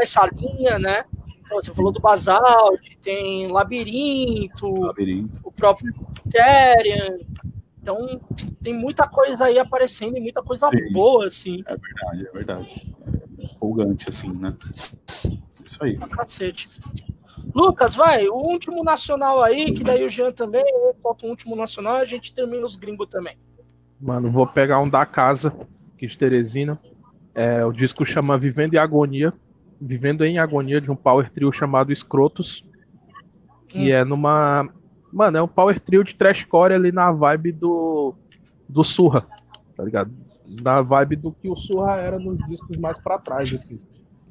essa 0.00 0.26
linha, 0.26 0.78
né? 0.78 1.04
Então, 1.44 1.62
você 1.62 1.74
falou 1.74 1.92
do 1.92 2.00
Basalt, 2.00 2.80
tem 3.02 3.50
Labirinto, 3.50 4.72
Labirinto. 4.80 5.40
o 5.44 5.52
próprio 5.52 5.94
Ethereum, 6.26 7.18
então, 7.84 8.18
tem 8.62 8.72
muita 8.72 9.06
coisa 9.06 9.44
aí 9.44 9.58
aparecendo 9.58 10.16
e 10.16 10.20
muita 10.20 10.42
coisa 10.42 10.70
Sim. 10.70 10.90
boa, 10.90 11.26
assim. 11.26 11.62
É 11.66 11.76
verdade, 11.76 12.26
é 12.26 12.32
verdade. 12.32 12.94
É 13.38 13.44
empolgante, 13.44 14.08
assim, 14.08 14.32
né? 14.32 14.56
Isso 15.62 15.84
aí. 15.84 15.98
cacete. 15.98 16.66
Lucas, 17.54 17.94
vai, 17.94 18.26
o 18.26 18.36
último 18.36 18.82
nacional 18.82 19.42
aí, 19.42 19.70
que 19.74 19.84
daí 19.84 20.02
o 20.02 20.08
Jean 20.08 20.32
também, 20.32 20.64
eu 20.66 20.96
boto 21.02 21.26
o 21.26 21.28
último 21.28 21.54
nacional 21.54 21.98
e 21.98 22.00
a 22.00 22.04
gente 22.06 22.32
termina 22.32 22.64
os 22.64 22.74
gringos 22.74 23.06
também. 23.08 23.36
Mano, 24.00 24.30
vou 24.30 24.46
pegar 24.46 24.80
um 24.80 24.88
da 24.88 25.04
casa, 25.04 25.54
que 25.98 26.06
de 26.06 26.16
Teresina. 26.16 26.80
É, 27.34 27.66
o 27.66 27.72
disco 27.72 28.02
chama 28.06 28.38
Vivendo 28.38 28.72
em 28.72 28.78
Agonia. 28.78 29.30
Vivendo 29.80 30.24
em 30.24 30.38
Agonia, 30.38 30.80
de 30.80 30.90
um 30.90 30.96
power 30.96 31.30
trio 31.30 31.52
chamado 31.52 31.92
Escrotos. 31.92 32.64
Que 33.68 33.92
hum. 33.92 33.96
é 33.96 34.04
numa 34.04 34.68
Mano, 35.14 35.36
é 35.38 35.42
um 35.42 35.46
power 35.46 35.78
trio 35.78 36.02
de 36.02 36.12
trashcore 36.12 36.74
ali 36.74 36.90
na 36.90 37.12
vibe 37.12 37.52
do. 37.52 38.16
do 38.68 38.82
Surra, 38.82 39.24
tá 39.76 39.84
ligado? 39.84 40.10
Na 40.60 40.82
vibe 40.82 41.14
do 41.14 41.30
que 41.30 41.48
o 41.48 41.54
Surra 41.54 41.98
era 41.98 42.18
nos 42.18 42.36
discos 42.48 42.76
mais 42.76 42.98
para 42.98 43.16
trás, 43.20 43.54
assim. 43.54 43.78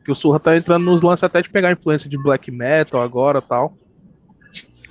Que 0.03 0.11
o 0.11 0.15
Surra 0.15 0.41
tá 0.41 0.57
entrando 0.57 0.83
nos 0.83 1.01
lances 1.01 1.23
até 1.23 1.41
de 1.41 1.49
pegar 1.49 1.71
influência 1.71 2.09
de 2.09 2.21
black 2.21 2.51
metal 2.51 3.01
agora 3.01 3.41
tal. 3.41 3.77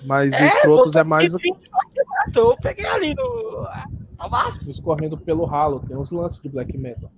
Mas 0.06 0.32
é, 0.32 0.46
Escrotos 0.46 0.96
é 0.96 1.04
mais. 1.04 1.34
Eu 2.34 2.56
peguei 2.62 2.86
ali 2.86 3.14
no. 3.14 3.68
Escorrendo 4.70 5.18
pelo 5.18 5.44
ralo, 5.44 5.80
tem 5.86 5.94
uns 5.94 6.10
lances 6.10 6.40
de 6.40 6.48
black 6.48 6.74
metal. 6.78 7.12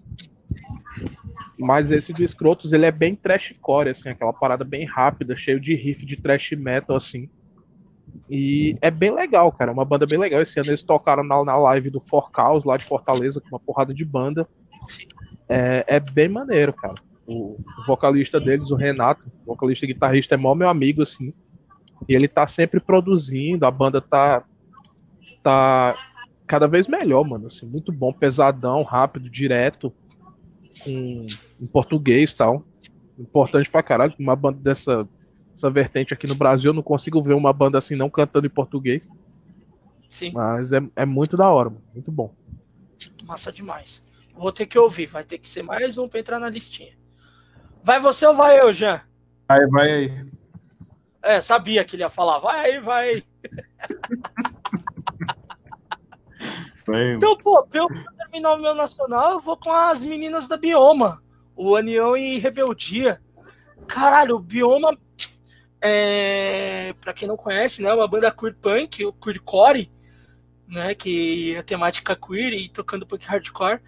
Mas 1.58 1.90
esse 1.90 2.12
do 2.12 2.22
Escrotos, 2.22 2.72
ele 2.72 2.86
é 2.86 2.90
bem 2.90 3.14
trashcore, 3.14 3.90
assim, 3.90 4.08
aquela 4.08 4.32
parada 4.32 4.64
bem 4.64 4.84
rápida, 4.84 5.36
cheio 5.36 5.60
de 5.60 5.74
riff 5.74 6.04
de 6.04 6.16
trash 6.16 6.52
metal, 6.52 6.96
assim. 6.96 7.28
E 8.28 8.76
é 8.80 8.90
bem 8.90 9.12
legal, 9.12 9.50
cara. 9.52 9.70
É 9.70 9.74
uma 9.74 9.84
banda 9.84 10.06
bem 10.06 10.18
legal. 10.18 10.40
Esse 10.40 10.58
ano 10.60 10.70
eles 10.70 10.82
tocaram 10.82 11.22
na, 11.22 11.44
na 11.44 11.56
live 11.56 11.90
do 11.90 12.00
Forcaus, 12.00 12.64
lá 12.64 12.76
de 12.76 12.84
Fortaleza, 12.84 13.40
com 13.40 13.48
uma 13.48 13.60
porrada 13.60 13.92
de 13.92 14.04
banda. 14.04 14.48
É, 15.48 15.84
é 15.86 16.00
bem 16.00 16.28
maneiro, 16.28 16.72
cara. 16.72 16.94
O, 17.26 17.56
o, 17.56 17.86
vocalista 17.86 18.38
deles, 18.38 18.70
o 18.70 18.76
Renato, 18.76 19.22
o 19.44 19.54
vocalista 19.54 19.84
e 19.84 19.88
guitarrista, 19.88 20.34
é 20.34 20.38
mó 20.38 20.54
meu 20.54 20.68
amigo, 20.68 21.02
assim. 21.02 21.32
E 22.08 22.14
ele 22.14 22.28
tá 22.28 22.46
sempre 22.46 22.80
produzindo, 22.80 23.66
a 23.66 23.70
banda 23.70 24.00
tá. 24.00 24.44
tá 25.42 25.94
cada 26.46 26.66
vez 26.66 26.86
melhor, 26.86 27.24
mano. 27.26 27.46
Assim, 27.46 27.66
muito 27.66 27.92
bom, 27.92 28.12
pesadão, 28.12 28.82
rápido, 28.82 29.30
direto, 29.30 29.92
com, 30.82 31.26
em 31.60 31.66
português 31.66 32.32
e 32.32 32.36
tal. 32.36 32.64
Importante 33.18 33.70
pra 33.70 33.82
caralho, 33.82 34.14
uma 34.18 34.34
banda 34.34 34.58
dessa 34.58 35.08
essa 35.54 35.70
vertente 35.70 36.12
aqui 36.12 36.26
no 36.26 36.34
Brasil. 36.34 36.70
Eu 36.70 36.74
não 36.74 36.82
consigo 36.82 37.22
ver 37.22 37.34
uma 37.34 37.52
banda 37.52 37.78
assim 37.78 37.94
não 37.94 38.10
cantando 38.10 38.46
em 38.46 38.50
português. 38.50 39.08
Sim. 40.10 40.32
Mas 40.32 40.72
é, 40.72 40.80
é 40.96 41.06
muito 41.06 41.36
da 41.36 41.48
hora, 41.48 41.72
muito 41.92 42.10
bom. 42.10 42.34
Massa 43.24 43.52
demais. 43.52 44.04
Vou 44.34 44.50
ter 44.50 44.66
que 44.66 44.78
ouvir, 44.78 45.06
vai 45.06 45.24
ter 45.24 45.38
que 45.38 45.46
ser 45.46 45.62
mais 45.62 45.96
um 45.96 46.08
pra 46.08 46.20
entrar 46.20 46.40
na 46.40 46.48
listinha. 46.48 46.92
Vai 47.82 48.00
você 48.00 48.26
ou 48.26 48.34
vai 48.34 48.60
eu, 48.60 48.72
Jean? 48.72 49.00
Vai, 49.48 49.66
vai 49.68 49.92
aí. 49.92 50.26
É, 51.22 51.40
sabia 51.40 51.84
que 51.84 51.96
ele 51.96 52.02
ia 52.02 52.08
falar. 52.08 52.38
Vai 52.38 52.72
aí, 52.72 52.80
vai 52.80 53.10
aí. 53.10 53.24
Então, 56.86 57.34
pô, 57.38 57.66
eu 57.72 57.88
terminar 58.34 58.54
o 58.54 58.60
meu 58.60 58.74
nacional, 58.74 59.32
eu 59.34 59.40
vou 59.40 59.56
com 59.56 59.70
as 59.70 60.00
meninas 60.00 60.48
da 60.48 60.56
Bioma. 60.56 61.22
O 61.54 61.76
Anião 61.76 62.16
e 62.16 62.36
Rebeldia. 62.38 63.22
Caralho, 63.86 64.36
o 64.36 64.40
Bioma 64.40 64.98
é, 65.80 66.92
para 67.00 67.12
quem 67.12 67.28
não 67.28 67.36
conhece, 67.36 67.80
né, 67.80 67.92
uma 67.92 68.08
banda 68.08 68.32
queer 68.32 68.54
punk, 68.54 69.04
o 69.04 69.12
queercore, 69.12 69.92
né, 70.66 70.94
que 70.96 71.54
é 71.54 71.62
temática 71.62 72.16
queer 72.16 72.54
e 72.54 72.68
tocando 72.68 73.06
punk 73.06 73.24
hardcore. 73.24 73.80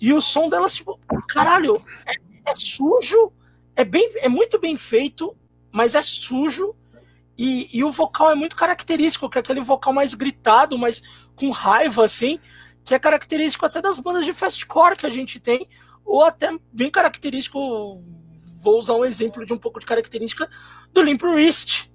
E 0.00 0.12
o 0.12 0.20
som 0.20 0.48
delas, 0.48 0.74
tipo, 0.76 1.00
caralho, 1.28 1.82
é, 2.06 2.12
é, 2.48 2.54
sujo, 2.54 3.32
é, 3.74 3.84
bem, 3.84 4.12
é 4.16 4.28
muito 4.28 4.60
bem 4.60 4.76
feito, 4.76 5.36
mas 5.72 5.96
é 5.96 6.02
sujo. 6.02 6.76
E, 7.36 7.68
e 7.76 7.82
o 7.82 7.90
vocal 7.90 8.30
é 8.30 8.34
muito 8.36 8.54
característico, 8.54 9.28
que 9.28 9.38
é 9.38 9.40
aquele 9.40 9.60
vocal 9.60 9.92
mais 9.92 10.14
gritado, 10.14 10.78
mas 10.78 11.02
com 11.34 11.50
raiva, 11.50 12.04
assim, 12.04 12.38
que 12.86 12.94
é 12.94 12.98
característico 13.00 13.66
até 13.66 13.82
das 13.82 13.98
bandas 13.98 14.24
de 14.24 14.32
fastcore 14.32 14.96
que 14.96 15.04
a 15.04 15.10
gente 15.10 15.40
tem, 15.40 15.68
ou 16.04 16.24
até 16.24 16.56
bem 16.72 16.88
característico, 16.88 18.00
vou 18.62 18.78
usar 18.78 18.94
um 18.94 19.04
exemplo 19.04 19.44
de 19.44 19.52
um 19.52 19.58
pouco 19.58 19.80
de 19.80 19.86
característica 19.86 20.48
do 20.92 21.02
Limp 21.02 21.20
Wrist, 21.24 21.90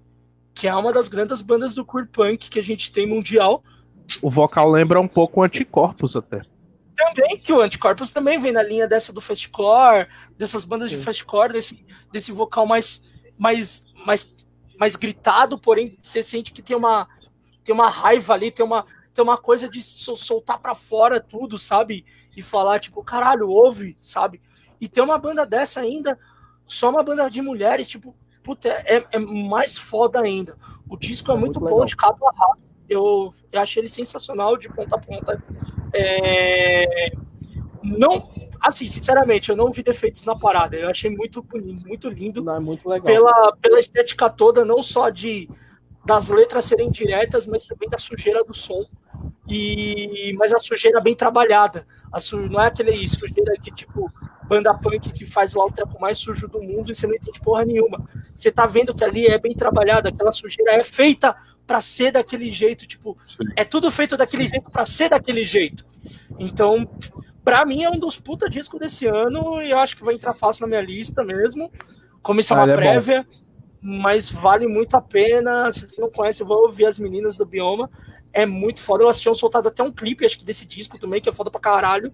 que 0.53 0.67
é 0.67 0.75
uma 0.75 0.91
das 0.91 1.07
grandes 1.07 1.41
bandas 1.41 1.73
do 1.73 1.85
queer 1.85 2.07
punk 2.07 2.49
que 2.49 2.59
a 2.59 2.63
gente 2.63 2.91
tem 2.91 3.07
mundial. 3.07 3.63
O 4.21 4.29
vocal 4.29 4.69
lembra 4.69 4.99
um 4.99 5.07
pouco 5.07 5.39
o 5.39 5.43
Anticorpus 5.43 6.17
até. 6.17 6.41
Também, 6.93 7.37
que 7.37 7.53
o 7.53 7.61
Anticorpus 7.61 8.11
também 8.11 8.37
vem 8.37 8.51
na 8.51 8.61
linha 8.61 8.85
dessa 8.85 9.13
do 9.13 9.21
fastcore, 9.21 10.09
dessas 10.37 10.65
bandas 10.65 10.91
Sim. 10.91 10.97
de 10.97 11.03
fastcore, 11.03 11.53
desse, 11.53 11.85
desse 12.11 12.33
vocal 12.33 12.67
mais, 12.67 13.01
mais, 13.37 13.81
mais, 14.05 14.27
mais 14.77 14.97
gritado, 14.97 15.57
porém 15.57 15.97
você 16.01 16.21
sente 16.21 16.51
que 16.51 16.61
tem 16.61 16.75
uma, 16.75 17.07
tem 17.63 17.73
uma 17.73 17.89
raiva 17.89 18.33
ali, 18.33 18.51
tem 18.51 18.65
uma, 18.65 18.83
tem 19.13 19.23
uma 19.23 19.37
coisa 19.37 19.67
de 19.67 19.81
soltar 19.81 20.59
para 20.59 20.73
fora 20.73 21.19
tudo, 21.19 21.57
sabe? 21.57 22.05
E 22.35 22.41
falar, 22.41 22.79
tipo, 22.79 23.03
caralho, 23.03 23.49
ouve, 23.49 23.95
sabe? 23.97 24.41
E 24.79 24.87
tem 24.87 25.03
uma 25.03 25.17
banda 25.17 25.45
dessa 25.45 25.81
ainda, 25.81 26.17
só 26.65 26.89
uma 26.89 27.03
banda 27.03 27.29
de 27.29 27.41
mulheres, 27.41 27.87
tipo, 27.87 28.15
puta, 28.41 28.69
é, 28.69 29.05
é 29.11 29.19
mais 29.19 29.77
foda 29.77 30.21
ainda. 30.21 30.57
O 30.89 30.97
disco 30.97 31.31
é, 31.31 31.35
é 31.35 31.37
muito, 31.37 31.59
muito 31.59 31.75
bom 31.75 31.85
de 31.85 31.95
cabo 31.95 32.27
a 32.27 32.31
rabo. 32.31 32.61
Eu, 32.89 33.33
eu 33.51 33.61
achei 33.61 33.81
ele 33.81 33.89
sensacional 33.89 34.57
de 34.57 34.67
ponta 34.69 34.95
a 34.95 34.99
ponta. 34.99 35.43
É... 35.93 37.11
Não, 37.83 38.29
assim, 38.59 38.87
sinceramente, 38.87 39.49
eu 39.49 39.55
não 39.55 39.71
vi 39.71 39.81
defeitos 39.81 40.23
na 40.25 40.35
parada. 40.37 40.75
Eu 40.75 40.89
achei 40.89 41.09
muito 41.09 41.41
bonito, 41.41 41.87
muito 41.87 42.09
lindo. 42.09 42.43
Não, 42.43 42.55
é 42.55 42.59
muito 42.59 42.87
legal. 42.87 43.05
Pela, 43.05 43.57
pela 43.61 43.79
estética 43.79 44.29
toda, 44.29 44.65
não 44.65 44.81
só 44.81 45.09
de 45.09 45.49
das 46.03 46.29
letras 46.29 46.65
serem 46.65 46.89
diretas, 46.89 47.45
mas 47.45 47.65
também 47.65 47.87
da 47.87 47.99
sujeira 47.99 48.43
do 48.43 48.53
som. 48.53 48.85
E 49.51 50.33
mas 50.37 50.53
a 50.53 50.59
sujeira 50.59 51.01
bem 51.01 51.15
trabalhada. 51.15 51.85
A 52.11 52.19
su, 52.19 52.37
não 52.37 52.61
é 52.61 52.67
aquele 52.67 53.07
sujeira 53.09 53.53
que 53.61 53.71
tipo 53.71 54.09
banda 54.47 54.73
punk 54.73 55.11
que 55.13 55.25
faz 55.25 55.53
lá 55.53 55.65
o 55.65 55.71
trampo 55.71 55.99
mais 55.99 56.17
sujo 56.17 56.47
do 56.47 56.61
mundo 56.61 56.91
e 56.91 56.95
você 56.95 57.07
não 57.07 57.15
entende 57.15 57.39
porra 57.39 57.63
nenhuma. 57.63 58.03
Você 58.35 58.51
tá 58.51 58.65
vendo 58.65 58.93
que 58.93 59.03
ali 59.03 59.25
é 59.25 59.37
bem 59.37 59.53
trabalhado, 59.53 60.09
aquela 60.09 60.31
sujeira 60.31 60.73
é 60.73 60.83
feita 60.83 61.35
para 61.65 61.79
ser 61.79 62.11
daquele 62.11 62.51
jeito, 62.51 62.85
tipo, 62.85 63.17
Sim. 63.25 63.45
é 63.55 63.63
tudo 63.63 63.89
feito 63.89 64.17
daquele 64.17 64.47
jeito 64.47 64.69
para 64.69 64.85
ser 64.85 65.07
daquele 65.09 65.45
jeito. 65.45 65.85
Então, 66.37 66.85
para 67.45 67.65
mim 67.65 67.83
é 67.83 67.89
um 67.89 67.97
dos 67.97 68.19
puta 68.19 68.49
discos 68.49 68.79
desse 68.79 69.05
ano 69.05 69.61
e 69.61 69.71
eu 69.71 69.79
acho 69.79 69.95
que 69.95 70.03
vai 70.03 70.15
entrar 70.15 70.33
fácil 70.33 70.63
na 70.63 70.67
minha 70.67 70.81
lista 70.81 71.23
mesmo. 71.23 71.71
Como 72.21 72.39
isso 72.39 72.53
é 72.53 72.57
uma 72.57 72.71
ah, 72.71 72.75
prévia, 72.75 73.19
é 73.19 73.50
mas 73.81 74.29
vale 74.29 74.67
muito 74.67 74.95
a 74.95 75.01
pena. 75.01 75.73
Se 75.73 75.87
você 75.87 75.99
não 75.99 76.11
conhece, 76.11 76.43
eu 76.43 76.47
vou 76.47 76.65
ouvir 76.65 76.85
as 76.85 76.99
meninas 76.99 77.35
do 77.35 77.45
Bioma. 77.45 77.89
É 78.31 78.45
muito 78.45 78.79
foda. 78.79 79.03
Elas 79.03 79.19
tinham 79.19 79.33
soltado 79.33 79.67
até 79.67 79.81
um 79.81 79.91
clipe, 79.91 80.25
acho 80.25 80.37
que 80.37 80.45
desse 80.45 80.67
disco 80.67 80.99
também, 80.99 81.19
que 81.19 81.29
é 81.29 81.33
foda 81.33 81.49
pra 81.49 81.59
caralho. 81.59 82.13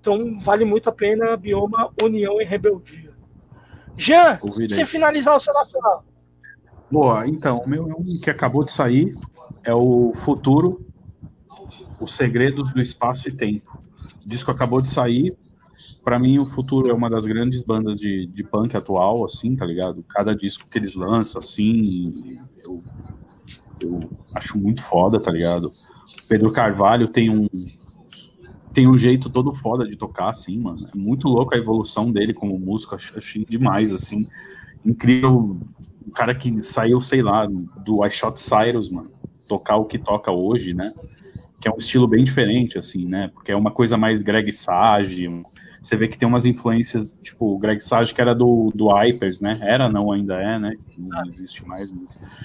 Então 0.00 0.36
vale 0.38 0.64
muito 0.64 0.88
a 0.88 0.92
pena 0.92 1.36
Bioma, 1.36 1.92
União 2.02 2.40
e 2.40 2.44
Rebeldia. 2.44 3.14
Jean, 3.96 4.38
você 4.68 4.84
finalizar 4.84 5.34
o 5.34 5.40
seu 5.40 5.54
nacional. 5.54 6.04
Boa, 6.90 7.26
então, 7.26 7.58
o 7.58 7.68
meu 7.68 7.90
é 7.90 7.94
um 7.94 8.04
que 8.20 8.30
acabou 8.30 8.62
de 8.62 8.72
sair, 8.72 9.10
é 9.64 9.74
o 9.74 10.12
Futuro, 10.14 10.86
Os 11.98 12.14
Segredos 12.14 12.72
do 12.72 12.80
Espaço 12.80 13.28
e 13.28 13.32
Tempo. 13.32 13.80
O 14.24 14.28
disco 14.28 14.50
acabou 14.50 14.80
de 14.80 14.90
sair, 14.90 15.36
para 16.02 16.18
mim 16.18 16.38
o 16.38 16.46
Futuro 16.46 16.90
é 16.90 16.94
uma 16.94 17.10
das 17.10 17.26
grandes 17.26 17.62
bandas 17.62 17.98
de, 17.98 18.26
de 18.26 18.44
punk 18.44 18.76
atual, 18.76 19.24
assim, 19.24 19.54
tá 19.56 19.64
ligado? 19.64 20.04
Cada 20.08 20.34
disco 20.34 20.68
que 20.68 20.78
eles 20.78 20.94
lançam, 20.94 21.40
assim, 21.40 22.38
eu, 22.62 22.80
eu 23.80 24.00
acho 24.34 24.58
muito 24.58 24.82
foda, 24.82 25.20
tá 25.20 25.30
ligado? 25.30 25.70
Pedro 26.28 26.52
Carvalho 26.52 27.08
tem 27.08 27.30
um 27.30 27.48
tem 28.76 28.86
um 28.86 28.96
jeito 28.96 29.30
todo 29.30 29.54
foda 29.54 29.88
de 29.88 29.96
tocar, 29.96 30.28
assim, 30.28 30.58
mano. 30.58 30.86
É 30.94 30.98
muito 30.98 31.28
louco 31.28 31.54
a 31.54 31.56
evolução 31.58 32.12
dele 32.12 32.34
como 32.34 32.58
músico, 32.58 32.94
achei 32.94 33.42
demais, 33.48 33.90
assim. 33.90 34.28
Incrível, 34.84 35.58
um 36.06 36.10
cara 36.10 36.34
que 36.34 36.60
saiu, 36.60 37.00
sei 37.00 37.22
lá, 37.22 37.46
do 37.46 38.04
I 38.04 38.10
Shot 38.10 38.38
Cyrus, 38.38 38.92
mano, 38.92 39.10
tocar 39.48 39.76
o 39.76 39.86
que 39.86 39.98
toca 39.98 40.30
hoje, 40.30 40.74
né? 40.74 40.92
Que 41.58 41.68
é 41.68 41.72
um 41.72 41.78
estilo 41.78 42.06
bem 42.06 42.22
diferente, 42.22 42.78
assim, 42.78 43.06
né? 43.06 43.30
Porque 43.32 43.50
é 43.50 43.56
uma 43.56 43.70
coisa 43.70 43.96
mais 43.96 44.22
Greg 44.22 44.52
Sage, 44.52 45.26
você 45.86 45.96
vê 45.96 46.08
que 46.08 46.18
tem 46.18 46.26
umas 46.26 46.44
influências, 46.44 47.16
tipo, 47.22 47.54
o 47.54 47.58
Greg 47.60 47.80
Sage, 47.80 48.12
que 48.12 48.20
era 48.20 48.34
do, 48.34 48.72
do 48.74 48.88
Hypers, 48.88 49.40
né? 49.40 49.56
Era, 49.62 49.88
não 49.88 50.10
ainda 50.10 50.34
é, 50.34 50.58
né? 50.58 50.74
Não 50.98 51.24
existe 51.26 51.64
mais, 51.64 51.92
mas, 51.92 52.44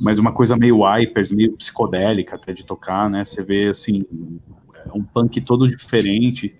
mas 0.00 0.18
uma 0.18 0.32
coisa 0.32 0.56
meio 0.56 0.82
Hypers, 0.82 1.30
meio 1.30 1.52
psicodélica 1.52 2.34
até 2.34 2.52
de 2.52 2.66
tocar, 2.66 3.08
né? 3.08 3.24
Você 3.24 3.40
vê, 3.40 3.68
assim, 3.68 4.02
é 4.84 4.90
um 4.92 5.04
punk 5.04 5.40
todo 5.42 5.68
diferente. 5.68 6.56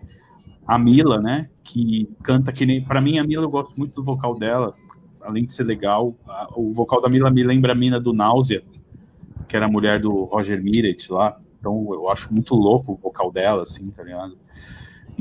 A 0.65 0.79
Mila, 0.79 1.21
né? 1.21 1.51
Que 1.65 2.09
canta 2.23 2.53
que 2.53 2.65
nem. 2.65 2.85
Pra 2.85 3.01
mim, 3.01 3.19
a 3.19 3.25
Mila, 3.25 3.43
eu 3.43 3.51
gosto 3.51 3.75
muito 3.77 3.97
do 3.97 4.05
vocal 4.05 4.39
dela, 4.39 4.75
além 5.23 5.45
de 5.45 5.53
ser 5.53 5.65
legal. 5.65 6.15
A, 6.29 6.51
o 6.55 6.73
vocal 6.73 7.03
da 7.03 7.09
Mila 7.09 7.33
me 7.33 7.43
lembra 7.43 7.73
a 7.73 7.75
mina 7.75 7.99
do 7.99 8.13
Náusea, 8.13 8.63
que 9.49 9.57
era 9.57 9.67
a 9.67 9.69
mulher 9.69 9.99
do 9.99 10.23
Roger 10.23 10.63
Miret 10.63 11.11
lá. 11.11 11.37
Então, 11.59 11.89
eu 11.93 12.09
acho 12.13 12.33
muito 12.33 12.55
louco 12.55 12.93
o 12.93 12.97
vocal 12.97 13.33
dela, 13.33 13.63
assim, 13.63 13.91
tá 13.91 14.05
ligado? 14.05 14.37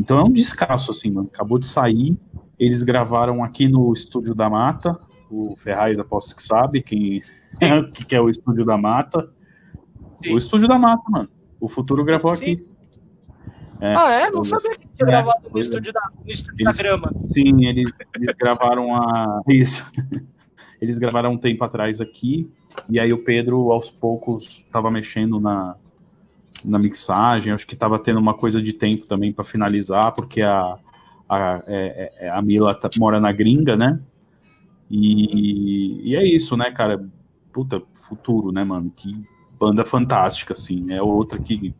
Então 0.01 0.17
é 0.17 0.23
um 0.23 0.31
descasso, 0.31 0.89
assim, 0.89 1.11
mano. 1.11 1.29
Acabou 1.31 1.59
de 1.59 1.67
sair. 1.67 2.17
Eles 2.57 2.81
gravaram 2.81 3.43
aqui 3.43 3.67
no 3.67 3.93
Estúdio 3.93 4.33
da 4.33 4.49
Mata. 4.49 4.99
O 5.29 5.55
Ferraz, 5.55 5.99
aposto 5.99 6.35
que 6.35 6.41
sabe 6.41 6.81
quem 6.81 7.21
que 8.07 8.15
é 8.15 8.19
o 8.19 8.27
Estúdio 8.27 8.65
da 8.65 8.75
Mata. 8.75 9.29
Sim. 10.23 10.33
O 10.33 10.37
Estúdio 10.37 10.67
da 10.67 10.79
Mata, 10.79 11.03
mano. 11.07 11.29
O 11.59 11.69
Futuro 11.69 12.03
gravou 12.03 12.35
Sim. 12.35 12.43
aqui. 12.43 12.67
É, 13.79 13.95
ah, 13.95 14.11
é? 14.11 14.31
Não 14.31 14.43
sabia 14.43 14.71
que 14.71 14.87
tinha 14.87 14.89
é, 15.01 15.05
gravado 15.05 15.49
no 15.51 15.59
estúdio, 15.59 15.93
da, 15.93 16.01
no 16.23 16.31
estúdio 16.31 16.65
eles, 16.65 16.77
da 16.77 16.83
grama. 16.83 17.13
Sim, 17.25 17.65
eles, 17.67 17.91
eles 18.15 18.35
gravaram 18.35 18.95
a. 18.95 19.41
Isso. 19.49 19.91
Eles 20.81 20.97
gravaram 20.97 21.33
um 21.33 21.37
tempo 21.37 21.63
atrás 21.63 22.01
aqui, 22.01 22.51
e 22.89 22.99
aí 22.99 23.13
o 23.13 23.23
Pedro, 23.23 23.71
aos 23.71 23.91
poucos, 23.91 24.63
estava 24.65 24.89
mexendo 24.89 25.39
na, 25.39 25.75
na 26.63 26.79
mixagem. 26.79 27.53
Acho 27.53 27.67
que 27.67 27.73
estava 27.73 27.99
tendo 27.99 28.19
uma 28.19 28.33
coisa 28.33 28.61
de 28.61 28.73
tempo 28.73 29.05
também 29.05 29.31
para 29.31 29.43
finalizar, 29.43 30.11
porque 30.13 30.41
a, 30.41 30.77
a, 31.27 31.63
é, 31.67 32.13
é, 32.19 32.29
a 32.29 32.41
Mila 32.41 32.73
tá, 32.75 32.89
mora 32.97 33.19
na 33.19 33.31
gringa, 33.31 33.75
né? 33.75 33.99
E, 34.89 36.09
e 36.09 36.15
é 36.15 36.25
isso, 36.25 36.57
né, 36.57 36.71
cara? 36.71 37.07
Puta, 37.53 37.81
futuro, 37.93 38.51
né, 38.51 38.63
mano? 38.63 38.91
Que 38.95 39.21
banda 39.59 39.85
fantástica, 39.85 40.53
assim. 40.53 40.91
É 40.91 41.01
outra 41.01 41.39
que, 41.39 41.73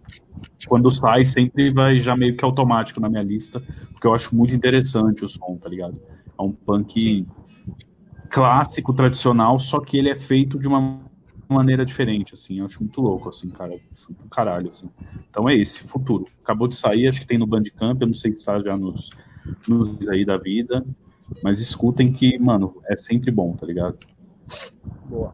quando 0.68 0.90
sai, 0.92 1.26
sempre 1.26 1.74
vai 1.74 2.00
já 2.00 2.16
meio 2.16 2.38
que 2.38 2.46
automático 2.46 3.00
na 3.00 3.10
minha 3.10 3.24
lista, 3.24 3.62
porque 3.92 4.06
eu 4.06 4.14
acho 4.14 4.36
muito 4.36 4.54
interessante 4.54 5.26
o 5.26 5.30
som, 5.30 5.58
tá 5.62 5.68
ligado? 5.68 6.00
É 6.38 6.42
um 6.42 6.52
punk 6.52 7.00
Sim. 7.00 7.28
clássico, 8.30 8.94
tradicional, 8.94 9.60
só 9.60 9.80
que 9.80 9.98
ele 9.98 10.10
é 10.10 10.16
feito 10.16 10.60
de 10.60 10.68
uma 10.68 11.02
maneira 11.52 11.86
diferente, 11.86 12.34
assim. 12.34 12.60
Eu 12.60 12.66
acho 12.66 12.82
muito 12.82 13.02
louco, 13.02 13.30
assim, 13.30 13.50
cara. 13.50 13.80
Acho 13.92 14.14
do 14.14 14.30
caralho, 14.30 14.70
assim. 14.70 14.90
Então 15.30 15.48
é 15.48 15.56
esse, 15.56 15.84
futuro. 15.88 16.28
Acabou 16.44 16.68
de 16.68 16.76
sair, 16.76 17.08
acho 17.08 17.22
que 17.22 17.28
tem 17.28 17.38
no 17.38 17.48
Bandcamp, 17.48 18.02
eu 18.02 18.08
não 18.08 18.14
sei 18.14 18.32
se 18.34 18.40
está 18.40 18.60
já 18.62 18.78
nos, 18.78 19.10
nos 19.68 20.08
aí 20.10 20.26
da 20.26 20.38
vida, 20.38 20.86
mas 21.44 21.60
escutem 21.60 22.12
que, 22.12 22.38
mano, 22.38 22.82
é 22.86 22.98
sempre 22.98 23.32
bom, 23.32 23.56
tá 23.56 23.66
ligado? 23.66 23.98
Boa. 25.06 25.34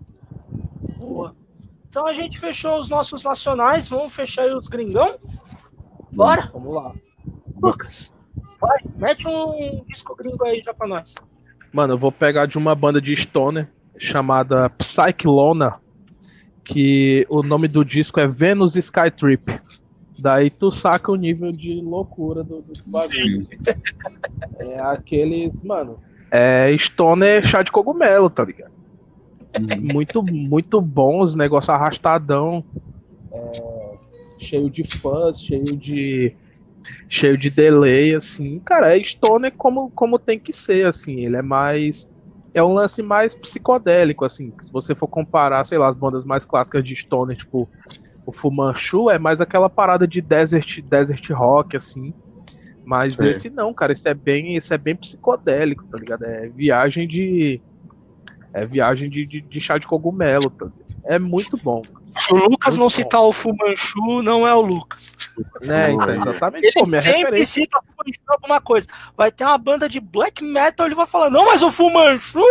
Boa. 0.97 1.35
Então 1.89 2.05
a 2.05 2.13
gente 2.13 2.39
fechou 2.39 2.79
os 2.79 2.89
nossos 2.89 3.23
nacionais, 3.23 3.87
vamos 3.87 4.13
fechar 4.13 4.43
aí 4.43 4.53
os 4.53 4.67
gringão? 4.67 5.17
Bora? 6.11 6.49
Vamos 6.53 6.73
lá. 6.73 6.93
Lucas, 7.61 8.13
vai, 8.59 8.77
mete 8.95 9.27
um 9.27 9.83
disco 9.87 10.15
gringo 10.15 10.45
aí 10.45 10.61
já 10.61 10.73
pra 10.73 10.87
nós. 10.87 11.15
Mano, 11.73 11.93
eu 11.93 11.97
vou 11.97 12.11
pegar 12.11 12.45
de 12.45 12.57
uma 12.57 12.75
banda 12.75 13.01
de 13.01 13.15
stoner 13.15 13.67
chamada 13.97 14.69
Psyclona, 14.71 15.79
que 16.67 17.25
o 17.29 17.41
nome 17.41 17.67
do 17.67 17.83
disco 17.83 18.19
é 18.19 18.27
Venus 18.27 18.75
Skytrip. 18.75 19.59
Daí 20.19 20.49
tu 20.49 20.71
saca 20.71 21.11
o 21.11 21.15
nível 21.15 21.51
de 21.51 21.79
loucura 21.81 22.43
do, 22.43 22.61
do 22.61 22.73
bagulho. 22.85 23.41
É 24.59 24.81
aqueles, 24.81 25.51
mano, 25.63 25.99
é 26.31 26.75
stoner 26.77 27.45
chá 27.45 27.61
de 27.61 27.71
cogumelo, 27.71 28.29
tá 28.29 28.43
ligado? 28.43 28.71
muito, 29.79 30.23
muito 30.23 30.81
bons, 30.81 31.35
negócio 31.35 31.71
arrastadão, 31.71 32.63
é, 33.31 33.93
cheio 34.37 34.69
de 34.69 34.83
fãs, 34.83 35.39
cheio 35.41 35.77
de 35.77 36.35
cheio 37.07 37.37
de 37.37 37.49
delay, 37.49 38.15
assim. 38.15 38.59
Cara, 38.59 38.97
é 38.97 39.03
Stoner 39.03 39.51
como, 39.51 39.89
como 39.91 40.19
tem 40.19 40.39
que 40.39 40.53
ser, 40.53 40.85
assim. 40.85 41.25
Ele 41.25 41.37
é 41.37 41.41
mais. 41.41 42.07
É 42.53 42.63
um 42.63 42.73
lance 42.73 43.01
mais 43.01 43.35
psicodélico, 43.35 44.25
assim. 44.25 44.53
Se 44.59 44.71
você 44.71 44.95
for 44.95 45.07
comparar, 45.07 45.65
sei 45.65 45.77
lá, 45.77 45.87
as 45.89 45.97
bandas 45.97 46.25
mais 46.25 46.45
clássicas 46.45 46.83
de 46.83 46.95
Stoner, 46.95 47.37
tipo 47.37 47.69
o 48.25 48.31
Fumanchu, 48.31 49.09
é 49.09 49.17
mais 49.17 49.39
aquela 49.39 49.69
parada 49.69 50.05
de 50.05 50.19
desert, 50.21 50.81
desert 50.81 51.29
rock, 51.31 51.77
assim. 51.77 52.13
Mas 52.83 53.19
esse 53.19 53.49
não, 53.49 53.73
cara, 53.73 53.93
isso 53.93 54.07
é 54.07 54.13
bem, 54.13 54.55
isso 54.55 54.73
é 54.73 54.77
bem 54.77 54.95
psicodélico, 54.95 55.85
tá 55.85 55.97
ligado? 55.97 56.23
É 56.23 56.47
viagem 56.47 57.07
de 57.07 57.61
é 58.53 58.65
viagem 58.65 59.09
de, 59.09 59.25
de, 59.25 59.41
de 59.41 59.59
chá 59.59 59.77
de 59.77 59.85
cogumelo. 59.85 60.49
Tá? 60.49 60.67
É 61.07 61.17
muito 61.17 61.57
bom. 61.57 61.81
Se 62.13 62.33
o 62.33 62.35
Lucas 62.35 62.75
muito 62.75 62.77
não 62.77 62.89
citar 62.89 63.21
o 63.21 63.31
Fumanchu, 63.31 64.21
não 64.21 64.45
é 64.45 64.53
o 64.53 64.59
Lucas. 64.61 65.13
É, 65.61 65.91
então, 65.91 66.13
exatamente. 66.13 66.65
Ele 66.65 66.73
Pô, 66.73 66.85
sempre 66.85 67.11
referência... 67.11 67.61
cita 67.61 67.77
o 67.77 67.81
Fumanchu 67.81 68.19
alguma 68.27 68.59
coisa. 68.59 68.87
Vai 69.15 69.31
ter 69.31 69.45
uma 69.45 69.57
banda 69.57 69.87
de 69.87 70.01
black 70.01 70.43
metal, 70.43 70.85
ele 70.85 70.95
vai 70.95 71.05
falar, 71.05 71.29
não, 71.29 71.45
mas 71.45 71.63
o 71.63 71.71
Fumanchu... 71.71 72.43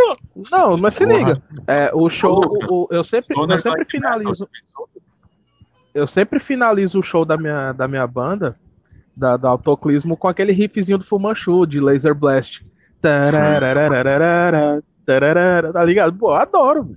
Não, 0.51 0.79
mas 0.79 0.95
se 0.95 1.05
liga. 1.05 1.43
É, 1.67 1.91
o 1.93 2.09
show, 2.09 2.41
o, 2.45 2.85
o, 2.85 2.89
eu 2.91 3.05
sempre, 3.05 3.37
eu 3.37 3.59
sempre 3.59 3.85
finalizo... 3.85 4.49
Eu 5.95 6.07
sempre 6.07 6.39
finalizo 6.39 7.01
o 7.01 7.03
show 7.03 7.25
da 7.25 7.37
minha, 7.37 7.73
da 7.73 7.89
minha 7.89 8.07
banda, 8.07 8.57
da, 9.17 9.37
da 9.37 9.49
Autoclismo, 9.49 10.17
com 10.17 10.29
aquele 10.29 10.53
riffzinho 10.53 10.99
do 10.99 11.05
Fumanchu, 11.05 11.67
de 11.67 11.81
Laser 11.81 12.15
Blast. 12.15 12.65
Tá 13.03 13.25
ligado? 15.85 16.17
Pô, 16.19 16.31
eu 16.31 16.37
adoro. 16.37 16.97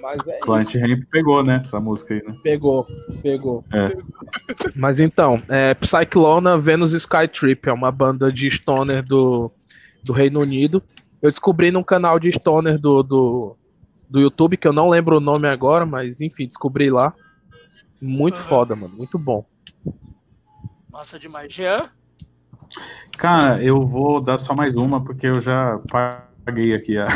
Mas 0.00 0.20
é 0.26 0.38
Plant 0.38 0.74
Ramp 0.74 1.04
pegou, 1.10 1.42
né? 1.42 1.56
Essa 1.56 1.80
música 1.80 2.14
aí, 2.14 2.22
né? 2.22 2.36
Pegou, 2.42 2.86
pegou. 3.22 3.64
É. 3.72 3.96
Mas 4.76 4.98
então, 5.00 5.42
é, 5.48 5.74
Psyclona 5.74 6.58
Venus 6.58 6.92
Skytrip 6.92 7.68
é 7.68 7.72
uma 7.72 7.90
banda 7.90 8.32
de 8.32 8.50
stoner 8.50 9.02
do, 9.02 9.50
do 10.02 10.12
Reino 10.12 10.40
Unido. 10.40 10.82
Eu 11.20 11.30
descobri 11.30 11.70
num 11.70 11.82
canal 11.82 12.18
de 12.18 12.30
stoner 12.30 12.78
do, 12.78 13.02
do, 13.02 13.56
do 14.08 14.20
YouTube, 14.20 14.56
que 14.56 14.66
eu 14.66 14.72
não 14.72 14.88
lembro 14.88 15.16
o 15.16 15.20
nome 15.20 15.48
agora, 15.48 15.84
mas 15.84 16.20
enfim, 16.20 16.46
descobri 16.46 16.90
lá. 16.90 17.14
Muito 18.00 18.38
uhum. 18.38 18.44
foda, 18.44 18.74
mano. 18.74 18.96
Muito 18.96 19.18
bom. 19.18 19.44
Massa 20.90 21.18
demais. 21.18 21.52
Jean? 21.52 21.82
Cara, 23.16 23.62
eu 23.62 23.86
vou 23.86 24.20
dar 24.20 24.38
só 24.38 24.54
mais 24.54 24.74
uma, 24.74 25.02
porque 25.02 25.26
eu 25.26 25.40
já 25.40 25.78
paguei 26.44 26.74
aqui 26.74 26.98
a, 26.98 27.06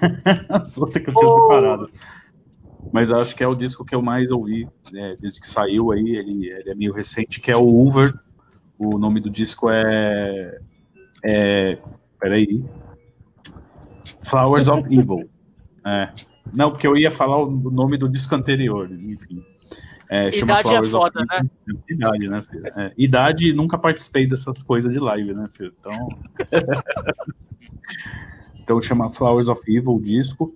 as 0.48 0.76
outras 0.76 1.04
que 1.04 1.10
eu 1.10 1.14
tinha 1.14 1.26
oh. 1.26 1.42
separado. 1.42 1.90
Mas 2.92 3.10
acho 3.10 3.34
que 3.34 3.42
é 3.42 3.48
o 3.48 3.54
disco 3.54 3.84
que 3.84 3.94
eu 3.94 4.02
mais 4.02 4.30
ouvi 4.30 4.68
né, 4.92 5.16
desde 5.18 5.40
que 5.40 5.48
saiu 5.48 5.90
aí. 5.90 6.16
Ele, 6.16 6.50
ele, 6.50 6.70
é 6.70 6.74
meio 6.74 6.92
recente, 6.92 7.40
que 7.40 7.50
é 7.50 7.56
o 7.56 7.86
Uber. 7.86 8.14
O 8.78 8.98
nome 8.98 9.18
do 9.18 9.30
disco 9.30 9.70
é. 9.70 10.60
é 11.24 11.78
peraí. 12.20 12.62
Flowers 14.20 14.68
of 14.68 14.86
Evil. 14.94 15.28
É. 15.86 16.10
Não, 16.52 16.70
porque 16.70 16.86
eu 16.86 16.96
ia 16.96 17.10
falar 17.10 17.42
o 17.42 17.50
nome 17.50 17.96
do 17.96 18.08
disco 18.08 18.34
anterior, 18.34 18.90
enfim. 18.92 19.42
É, 20.10 20.28
Idade 20.36 20.74
é 20.74 20.82
foda, 20.82 21.24
né? 21.30 21.48
Idade, 21.88 22.28
né, 22.28 22.42
filho? 22.42 22.66
É, 22.66 22.92
idade, 22.98 23.54
nunca 23.54 23.78
participei 23.78 24.26
dessas 24.26 24.62
coisas 24.62 24.92
de 24.92 25.00
live, 25.00 25.32
né, 25.32 25.48
filho? 25.56 25.72
Então. 25.80 26.08
Então 28.62 28.80
chama 28.80 29.10
Flowers 29.10 29.48
of 29.48 29.60
Evil, 29.68 29.96
o 29.96 30.00
disco. 30.00 30.54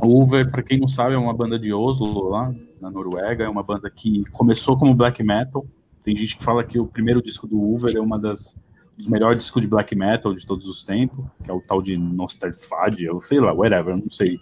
Over, 0.00 0.50
para 0.50 0.62
quem 0.62 0.78
não 0.78 0.88
sabe, 0.88 1.14
é 1.14 1.18
uma 1.18 1.34
banda 1.34 1.58
de 1.58 1.72
Oslo, 1.72 2.28
lá 2.28 2.54
na 2.80 2.90
Noruega. 2.90 3.44
É 3.44 3.48
uma 3.48 3.62
banda 3.62 3.90
que 3.90 4.24
começou 4.32 4.76
como 4.76 4.94
black 4.94 5.22
metal. 5.22 5.66
Tem 6.02 6.14
gente 6.16 6.36
que 6.36 6.44
fala 6.44 6.62
que 6.64 6.78
o 6.78 6.86
primeiro 6.86 7.22
disco 7.22 7.46
do 7.46 7.60
Over 7.72 7.96
é 7.96 8.00
uma 8.00 8.18
das 8.18 8.56
dos 8.96 9.08
melhores 9.08 9.38
discos 9.38 9.60
de 9.60 9.68
black 9.68 9.94
metal 9.94 10.32
de 10.32 10.46
todos 10.46 10.68
os 10.68 10.82
tempos, 10.82 11.24
que 11.42 11.50
é 11.50 11.54
o 11.54 11.60
tal 11.60 11.82
de 11.82 11.96
Nosterfadia, 11.96 13.12
ou 13.12 13.20
sei 13.20 13.40
lá, 13.40 13.52
whatever, 13.52 13.96
não 13.96 14.10
sei. 14.10 14.38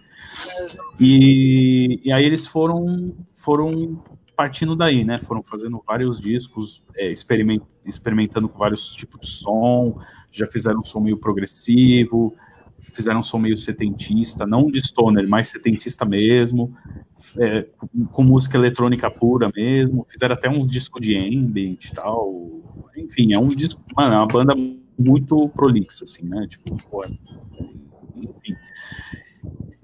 E, 1.00 2.00
e 2.04 2.12
aí 2.12 2.24
eles 2.24 2.46
foram 2.46 3.14
foram 3.32 4.02
partindo 4.36 4.74
daí, 4.76 5.04
né? 5.04 5.18
Foram 5.18 5.42
fazendo 5.42 5.82
vários 5.86 6.20
discos, 6.20 6.82
é, 6.96 7.10
experiment, 7.10 7.60
experimentando 7.84 8.48
com 8.48 8.58
vários 8.58 8.92
tipos 8.92 9.20
de 9.20 9.28
som, 9.28 9.98
já 10.30 10.46
fizeram 10.46 10.80
um 10.80 10.84
som 10.84 11.00
meio 11.00 11.18
progressivo, 11.18 12.34
fizeram 12.82 13.20
um 13.20 13.22
som 13.22 13.38
meio 13.38 13.56
setentista, 13.56 14.46
não 14.46 14.66
de 14.66 14.80
stoner, 14.80 15.28
mas 15.28 15.48
setentista 15.48 16.04
mesmo, 16.04 16.74
é, 17.38 17.62
com, 17.78 18.06
com, 18.06 18.22
música 18.22 18.56
eletrônica 18.56 19.10
pura 19.10 19.50
mesmo, 19.54 20.06
fizeram 20.10 20.34
até 20.34 20.48
uns 20.48 20.70
discos 20.70 21.00
de 21.00 21.16
ambient 21.16 21.84
e 21.84 21.92
tal, 21.94 22.60
enfim, 22.96 23.32
é 23.32 23.38
um 23.38 23.48
disco, 23.48 23.80
mano, 23.96 24.14
é 24.14 24.18
uma 24.18 24.26
banda 24.26 24.54
muito 24.98 25.48
prolixa, 25.50 26.04
assim, 26.04 26.26
né, 26.26 26.46
tipo, 26.48 26.76
pô, 26.90 27.04
enfim. 28.16 28.56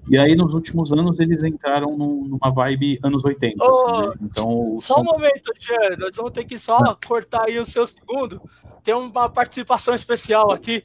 E 0.09 0.17
aí, 0.17 0.35
nos 0.35 0.55
últimos 0.55 0.91
anos, 0.91 1.19
eles 1.19 1.43
entraram 1.43 1.95
numa 1.95 2.49
vibe 2.49 2.99
anos 3.03 3.23
80. 3.23 3.63
Oh, 3.63 3.67
assim, 3.67 4.07
né? 4.07 4.15
então, 4.23 4.77
só 4.79 4.95
som... 4.95 5.01
um 5.01 5.03
momento, 5.03 5.53
Jean. 5.59 5.97
Nós 5.99 6.15
vamos 6.15 6.31
ter 6.31 6.45
que 6.45 6.57
só 6.57 6.97
cortar 7.07 7.43
aí 7.43 7.59
o 7.59 7.65
seu 7.65 7.85
segundo. 7.85 8.41
Tem 8.83 8.95
uma 8.95 9.29
participação 9.29 9.93
especial 9.93 10.51
aqui. 10.51 10.83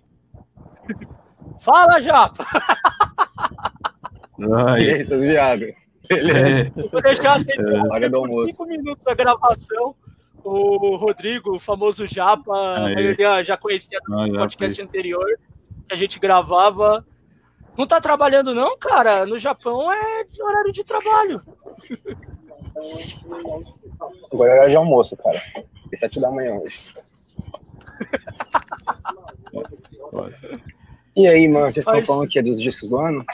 Fala, 1.61 2.01
Japa! 2.01 2.47
Ai. 4.67 4.83
E 4.83 4.91
aí, 4.91 5.05
seus 5.05 5.23
viados? 5.23 5.73
Beleza. 6.09 6.61
É. 6.61 6.89
Vou 6.91 7.03
deixar 7.03 7.35
assim, 7.35 7.53
é. 7.53 8.11
por 8.11 8.49
cinco 8.49 8.67
minutos 8.67 9.05
da 9.05 9.15
gravação. 9.15 9.95
O 10.43 10.97
Rodrigo, 10.97 11.57
o 11.57 11.59
famoso 11.59 12.07
Japa, 12.07 12.53
a 12.53 12.81
maioria 12.81 13.43
já 13.43 13.57
conhecia 13.57 13.99
do 14.07 14.33
podcast 14.35 14.83
anterior, 14.83 15.27
que 15.89 15.95
a 15.95 15.97
gente 15.97 16.21
gravava 16.21 17.05
não 17.77 17.87
tá 17.87 18.01
trabalhando, 18.01 18.55
não, 18.55 18.79
cara? 18.79 19.27
No 19.27 19.39
Japão 19.39 19.91
é 19.91 20.25
de 20.25 20.43
horário 20.43 20.73
de 20.73 20.85
trabalho. 20.85 21.43
Agora 24.33 24.53
é 24.53 24.59
hora 24.61 24.71
de 24.71 24.77
almoço, 24.77 25.17
cara. 25.17 25.43
É 25.93 25.97
sete 25.97 26.21
da 26.21 26.31
manhã 26.31 26.55
hoje. 26.55 26.95
e 31.17 31.27
aí, 31.27 31.49
mano, 31.49 31.71
vocês 31.71 31.87
estão 31.87 32.03
falando 32.03 32.29
que 32.29 32.39
é 32.39 32.43
dos 32.43 32.61
discos 32.61 32.89
do 32.89 32.99
ano? 32.99 33.25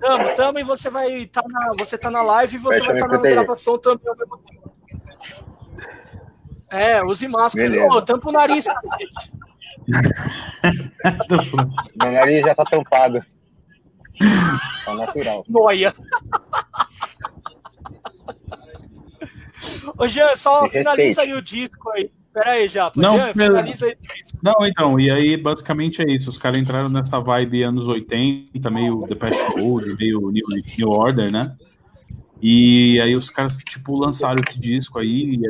Tamo, 0.00 0.34
tamo, 0.34 0.58
e 0.58 0.64
você 0.64 0.90
vai 0.90 1.22
estar 1.22 1.42
tá 1.42 1.48
na. 1.48 1.74
Você 1.78 1.96
tá 1.96 2.10
na 2.10 2.22
live 2.22 2.56
e 2.56 2.58
você 2.58 2.80
vai 2.80 2.96
estar 2.96 3.08
tá 3.08 3.16
na 3.16 3.22
gravação 3.22 3.78
também 3.78 4.08
ao 4.08 4.16
mesmo 4.16 4.38
tempo. 4.38 4.74
É, 6.70 7.02
use 7.04 7.28
máscara. 7.28 7.86
Ô, 7.86 8.02
tampa 8.02 8.28
o 8.28 8.32
nariz, 8.32 8.66
cacete. 8.66 9.32
Meu 11.96 12.12
nariz 12.12 12.42
já 12.42 12.54
tá 12.54 12.64
tampado. 12.64 13.24
Tá 14.84 14.94
natural. 14.94 15.44
Noia. 15.48 15.94
Ô, 19.96 20.08
Jean, 20.08 20.36
só 20.36 20.68
finaliza 20.68 21.22
aí 21.22 21.32
o 21.32 21.42
disco 21.42 21.90
aí. 21.90 22.10
Pera 22.34 22.50
aí, 22.50 22.68
já. 22.68 22.90
Não, 22.96 23.14
Jean, 23.14 23.32
finaliza 23.32 23.86
aí. 23.86 23.96
Não, 24.42 24.66
então, 24.66 24.98
e 24.98 25.08
aí 25.08 25.36
basicamente 25.36 26.02
é 26.02 26.12
isso. 26.12 26.28
Os 26.28 26.36
caras 26.36 26.58
entraram 26.58 26.88
nessa 26.88 27.20
vibe 27.20 27.62
anos 27.62 27.86
80, 27.86 28.68
meio 28.70 29.06
Depeche 29.06 29.56
Mode, 29.56 29.96
meio 29.96 30.32
New, 30.32 30.44
New 30.76 30.88
Order, 30.90 31.30
né? 31.30 31.56
E 32.42 33.00
aí 33.00 33.14
os 33.14 33.30
caras, 33.30 33.56
tipo, 33.58 33.96
lançaram 33.96 34.42
esse 34.46 34.60
disco 34.60 34.98
aí, 34.98 35.40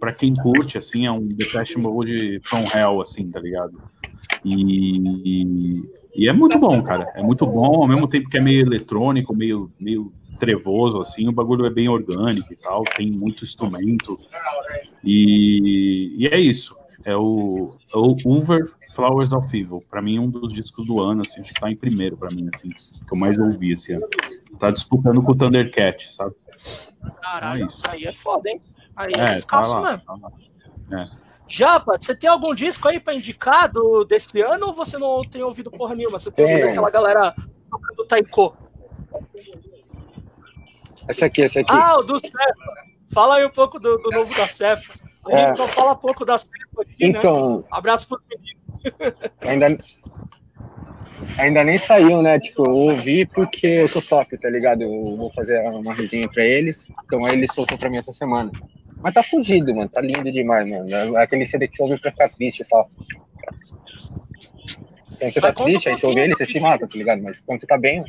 pra 0.00 0.12
quem 0.12 0.34
curte, 0.34 0.76
assim, 0.76 1.06
é 1.06 1.12
um 1.12 1.24
Depeche 1.24 1.78
Mode 1.78 2.40
from 2.42 2.64
hell, 2.74 3.00
assim, 3.00 3.30
tá 3.30 3.38
ligado? 3.38 3.80
E, 4.44 5.82
e 6.16 6.28
é 6.28 6.32
muito 6.32 6.58
bom, 6.58 6.82
cara. 6.82 7.12
É 7.14 7.22
muito 7.22 7.46
bom, 7.46 7.80
ao 7.80 7.86
mesmo 7.86 8.08
tempo 8.08 8.28
que 8.28 8.36
é 8.36 8.40
meio 8.40 8.66
eletrônico, 8.66 9.34
meio, 9.36 9.70
meio 9.78 10.12
trevoso, 10.38 11.00
assim, 11.00 11.28
o 11.28 11.32
bagulho 11.32 11.66
é 11.66 11.70
bem 11.70 11.88
orgânico 11.88 12.52
e 12.52 12.56
tal, 12.56 12.84
tem 12.84 13.10
muito 13.10 13.44
instrumento. 13.44 14.18
E, 15.02 16.14
e 16.18 16.26
é 16.26 16.38
isso. 16.38 16.76
É 17.04 17.14
o, 17.14 17.76
é 17.92 17.98
o 17.98 18.16
Uber 18.24 18.64
Flowers 18.94 19.32
of 19.32 19.46
Evil. 19.56 19.82
Pra 19.90 20.00
mim, 20.00 20.18
um 20.18 20.30
dos 20.30 20.52
discos 20.52 20.86
do 20.86 21.02
ano, 21.02 21.22
assim, 21.22 21.40
acho 21.40 21.52
que 21.52 21.60
tá 21.60 21.70
em 21.70 21.76
primeiro 21.76 22.16
pra 22.16 22.30
mim, 22.30 22.48
assim, 22.54 22.70
que 22.70 23.12
eu 23.12 23.18
mais 23.18 23.38
ouvi 23.38 23.72
esse 23.72 23.92
ano. 23.92 24.06
Tá 24.58 24.70
disputando 24.70 25.22
com 25.22 25.32
o 25.32 25.34
Thundercat, 25.34 26.14
sabe? 26.14 26.34
Caralho, 27.20 27.64
então 27.64 27.92
é 27.92 27.94
aí 27.94 28.04
é 28.04 28.12
foda, 28.12 28.48
hein? 28.48 28.60
Aí 28.96 29.12
é, 29.16 29.20
é 29.20 29.34
descasso 29.34 29.70
tá 29.70 29.80
lá, 29.80 29.90
mesmo. 29.90 30.04
Tá 30.06 30.14
lá. 30.14 31.02
É. 31.02 31.24
Japa, 31.46 31.98
você 32.00 32.16
tem 32.16 32.30
algum 32.30 32.54
disco 32.54 32.88
aí 32.88 32.98
para 32.98 33.14
indicar 33.14 33.70
do, 33.70 34.04
desse 34.04 34.40
ano 34.40 34.68
ou 34.68 34.72
você 34.72 34.96
não 34.96 35.20
tem 35.20 35.42
ouvido 35.42 35.70
porra 35.70 35.94
nenhuma? 35.94 36.18
Você 36.18 36.30
tem 36.30 36.46
ouvido 36.46 36.68
aquela 36.68 36.90
galera 36.90 37.34
tocando 37.70 38.06
taiko? 38.06 38.56
Essa 41.08 41.26
aqui, 41.26 41.42
essa 41.42 41.60
aqui. 41.60 41.72
Ah, 41.72 41.98
o 41.98 42.02
do 42.02 42.18
Cefa. 42.18 42.54
Fala 43.12 43.36
aí 43.36 43.46
um 43.46 43.50
pouco 43.50 43.78
do, 43.78 43.98
do 43.98 44.10
novo 44.10 44.34
da 44.34 44.48
Cefa. 44.48 44.92
A 45.26 45.30
gente 45.30 45.56
é. 45.56 45.58
não 45.58 45.68
fala 45.68 45.94
pouco 45.94 46.24
da 46.24 46.38
Cefa 46.38 46.52
aqui, 46.80 47.08
né? 47.08 47.18
então, 47.18 47.58
né? 47.58 47.64
Abraço 47.70 48.08
pro 48.08 48.20
menino. 48.28 48.64
Ainda, 49.40 49.78
ainda 51.38 51.64
nem 51.64 51.78
saiu, 51.78 52.20
né? 52.20 52.38
Tipo, 52.38 52.68
eu 52.68 52.74
ouvi 52.74 53.24
porque 53.24 53.66
eu 53.66 53.88
sou 53.88 54.02
top, 54.02 54.36
tá 54.36 54.50
ligado? 54.50 54.82
Eu 54.82 55.16
vou 55.16 55.32
fazer 55.32 55.60
uma 55.70 55.94
resenha 55.94 56.28
pra 56.28 56.44
eles. 56.44 56.88
Então 57.04 57.24
aí 57.24 57.32
ele 57.32 57.46
soltou 57.46 57.78
pra 57.78 57.88
mim 57.88 57.96
essa 57.96 58.12
semana. 58.12 58.50
Mas 59.02 59.14
tá 59.14 59.22
fugido, 59.22 59.74
mano. 59.74 59.88
Tá 59.88 60.00
lindo 60.00 60.30
demais, 60.30 60.68
mano. 60.68 60.86
É 61.16 61.22
aquele 61.22 61.46
CD 61.46 61.68
que 61.68 61.76
você 61.76 61.82
ouve 61.82 61.98
pra 61.98 62.10
ficar 62.10 62.28
triste 62.30 62.60
e 62.60 62.64
fala. 62.64 62.86
Quando 65.18 65.32
você 65.32 65.40
tá 65.40 65.52
triste, 65.52 65.88
aí 65.88 65.96
você 65.96 66.06
ouve 66.06 66.20
ele, 66.20 66.34
você 66.34 66.46
se 66.46 66.60
mata, 66.60 66.86
tá 66.86 66.98
ligado? 66.98 67.22
Mas 67.22 67.40
quando 67.40 67.60
você 67.60 67.66
tá 67.66 67.78
bem. 67.78 68.04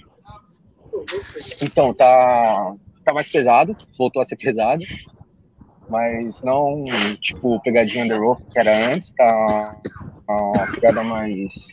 Então, 1.62 1.94
tá. 1.94 2.76
Tá 3.04 3.14
mais 3.14 3.28
pesado, 3.28 3.76
voltou 3.98 4.22
a 4.22 4.26
ser 4.26 4.36
pesado. 4.36 4.84
Mas 5.88 6.42
não, 6.42 6.86
tipo, 7.22 7.62
pegadinha 7.62 8.04
under 8.04 8.20
rope 8.20 8.44
que 8.52 8.58
era 8.58 8.94
antes, 8.94 9.12
tá. 9.12 9.76
Uma 10.28 10.72
pegada 10.74 11.04
mais. 11.04 11.68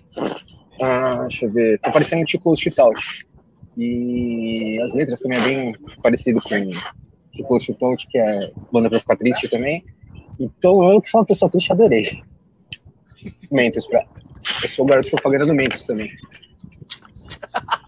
Ah, 0.81 1.23
deixa 1.23 1.47
eu 1.47 1.53
ver. 1.53 1.81
Tá 1.81 1.91
parecendo 1.91 2.25
tipo 2.27 2.55
Shootout. 2.55 3.27
E 3.77 4.79
as 4.83 4.93
letras 4.95 5.21
também 5.21 5.39
é 5.39 5.43
bem 5.43 5.77
parecido 6.03 6.43
com 6.43 6.49
que 7.33 7.43
post 7.45 7.73
Ponte, 7.75 8.07
que 8.07 8.19
é 8.19 8.53
banda 8.71 8.91
pra 8.91 9.01
ficar 9.01 9.17
triste 9.17 9.49
também. 9.49 9.83
Então 10.39 10.93
eu 10.93 11.01
que 11.01 11.09
sou 11.09 11.21
uma 11.21 11.27
pessoa 11.27 11.51
triste, 11.51 11.73
adorei. 11.73 12.23
Mentos, 13.51 13.87
pra... 13.87 14.05
eu 14.63 14.69
sou 14.69 14.85
o 14.85 14.89
garoto 14.89 15.11
propaganda 15.11 15.47
do 15.47 15.55
Mentos 15.55 15.85
também. 15.85 16.11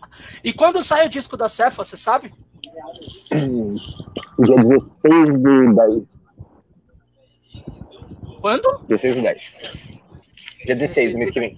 e 0.44 0.52
quando 0.52 0.82
sai 0.82 1.06
o 1.06 1.08
disco 1.08 1.36
da 1.36 1.48
Cefa, 1.48 1.82
você 1.82 1.96
sabe? 1.96 2.30
Hum, 3.32 3.74
dia 4.38 4.56
16 4.56 5.24
de 5.26 5.74
10. 5.74 6.02
Quando? 8.40 8.78
16 8.88 9.14
de 9.14 9.20
10. 9.22 9.54
Dia 10.66 10.76
16 10.76 11.12
do 11.12 11.18
mês 11.18 11.30
que 11.30 11.40
vem. 11.40 11.56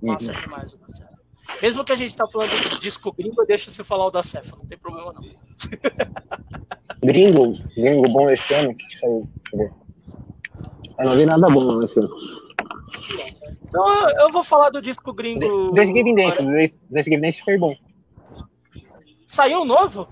Nossa, 0.00 0.32
uhum. 0.32 0.40
demais. 0.40 0.78
Mesmo 1.60 1.84
que 1.84 1.92
a 1.92 1.96
gente 1.96 2.16
tá 2.16 2.26
falando 2.26 2.50
de 2.50 2.80
disco 2.80 3.12
gringo, 3.12 3.44
deixa 3.44 3.70
você 3.70 3.84
falar 3.84 4.06
o 4.06 4.10
da 4.10 4.22
Cefa, 4.22 4.56
não 4.56 4.64
tem 4.64 4.78
problema 4.78 5.12
não. 5.12 5.22
Gringo? 7.02 7.58
Gringo 7.74 8.08
bom 8.08 8.30
esse 8.30 8.52
ano? 8.54 8.74
que 8.74 8.98
saiu? 8.98 9.20
Deixa 9.20 9.54
eu 9.54 9.58
ver. 9.58 9.72
Eu 10.98 11.04
não 11.06 11.16
vi 11.16 11.26
nada 11.26 11.48
bom 11.48 11.82
esse 11.82 11.98
ano. 11.98 12.10
Então 13.64 14.10
eu 14.20 14.30
vou 14.30 14.42
falar 14.42 14.70
do 14.70 14.82
disco 14.82 15.12
gringo. 15.12 15.72
Desse 15.72 15.92
Game 15.92 16.14
Dance, 16.14 16.78
desse 16.90 17.10
Game 17.10 17.22
Dance 17.22 17.42
foi 17.42 17.56
bom. 17.56 17.74
Saiu 19.26 19.62
um 19.62 19.64
novo? 19.64 20.08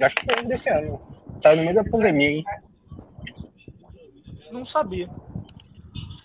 Acho 0.00 0.16
que 0.16 0.32
foi 0.32 0.44
desse 0.44 0.70
ano. 0.70 1.00
Saiu 1.42 1.56
no 1.58 1.62
meio 1.62 1.74
da 1.74 1.84
pandemia, 1.84 2.30
hein? 2.30 2.44
Não 4.50 4.64
sabia. 4.64 5.10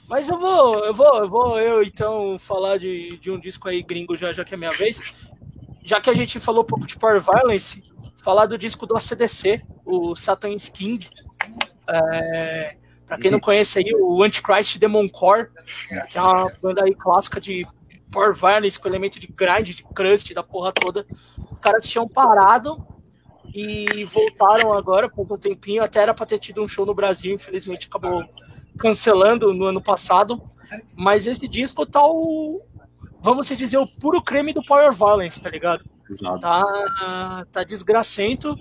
Mas 0.08 0.30
eu 0.30 0.38
vou, 0.38 0.86
eu 0.86 0.94
vou, 0.94 1.16
eu 1.18 1.30
vou 1.30 1.60
eu 1.60 1.84
então 1.84 2.38
falar 2.38 2.78
de, 2.78 3.18
de 3.18 3.32
um 3.32 3.40
disco 3.40 3.68
aí 3.68 3.82
gringo 3.82 4.16
já, 4.16 4.32
já 4.32 4.46
que 4.46 4.54
é 4.54 4.58
minha 4.58 4.72
vez. 4.72 5.02
Já 5.84 6.00
que 6.00 6.10
a 6.10 6.14
gente 6.14 6.40
falou 6.40 6.64
um 6.64 6.68
pouco 6.68 6.88
de 6.88 6.98
Power 6.98 7.20
Violence, 7.20 7.84
falar 8.18 8.46
do 8.46 8.58
disco 8.58 8.86
do 8.86 8.96
ACDC, 8.96 9.62
o 9.86 10.16
Satan's 10.16 10.70
King. 10.70 11.06
É, 11.90 12.78
para 13.14 13.22
quem 13.22 13.30
não 13.30 13.40
conhece 13.40 13.78
aí, 13.78 13.94
o 13.94 14.24
Antichrist 14.24 14.80
Demon 14.80 15.08
Core, 15.08 15.48
que 16.10 16.18
é 16.18 16.22
uma 16.22 16.52
banda 16.60 16.84
aí 16.84 16.96
clássica 16.96 17.40
de 17.40 17.68
Power 18.12 18.34
Violence 18.34 18.80
com 18.80 18.88
elemento 18.88 19.20
de 19.20 19.28
grind, 19.28 19.70
de 19.70 19.84
crust, 19.84 20.34
da 20.34 20.42
porra 20.42 20.72
toda. 20.72 21.06
Os 21.52 21.60
caras 21.60 21.86
tinham 21.86 22.08
parado 22.08 22.84
e 23.54 24.04
voltaram 24.06 24.74
agora 24.74 25.08
por 25.08 25.32
um 25.32 25.38
tempinho. 25.38 25.84
Até 25.84 26.02
era 26.02 26.14
pra 26.14 26.26
ter 26.26 26.40
tido 26.40 26.64
um 26.64 26.68
show 26.68 26.88
no 26.88 26.94
Brasil, 26.96 27.36
infelizmente 27.36 27.88
acabou 27.88 28.28
cancelando 28.80 29.54
no 29.54 29.66
ano 29.66 29.82
passado. 29.82 30.42
Mas 30.96 31.28
esse 31.28 31.48
disco 31.48 31.86
tá 31.86 32.04
o. 32.04 32.64
Vamos 33.22 33.48
dizer, 33.48 33.78
o 33.78 33.88
puro 33.88 34.24
creme 34.24 34.54
do 34.54 34.64
Power 34.64 34.92
Violence, 34.92 35.40
tá 35.40 35.52
ligado? 35.52 35.86
Exato. 36.10 36.40
Tá, 36.40 37.46
tá 37.52 37.64
desgracento, 37.64 38.60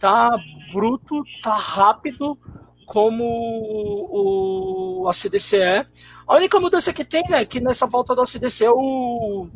tá 0.00 0.36
bruto, 0.72 1.22
tá 1.42 1.54
rápido, 1.54 2.36
como 2.84 3.24
o, 3.24 5.02
o 5.02 5.08
ACDC 5.08 5.56
é. 5.56 5.86
A 6.26 6.36
única 6.36 6.58
mudança 6.58 6.92
que 6.92 7.04
tem, 7.04 7.22
né, 7.28 7.44
que 7.44 7.60
nessa 7.60 7.86
volta 7.86 8.14
do 8.14 8.22
ACDC 8.22 8.64
é 8.64 8.70
o. 8.70 9.48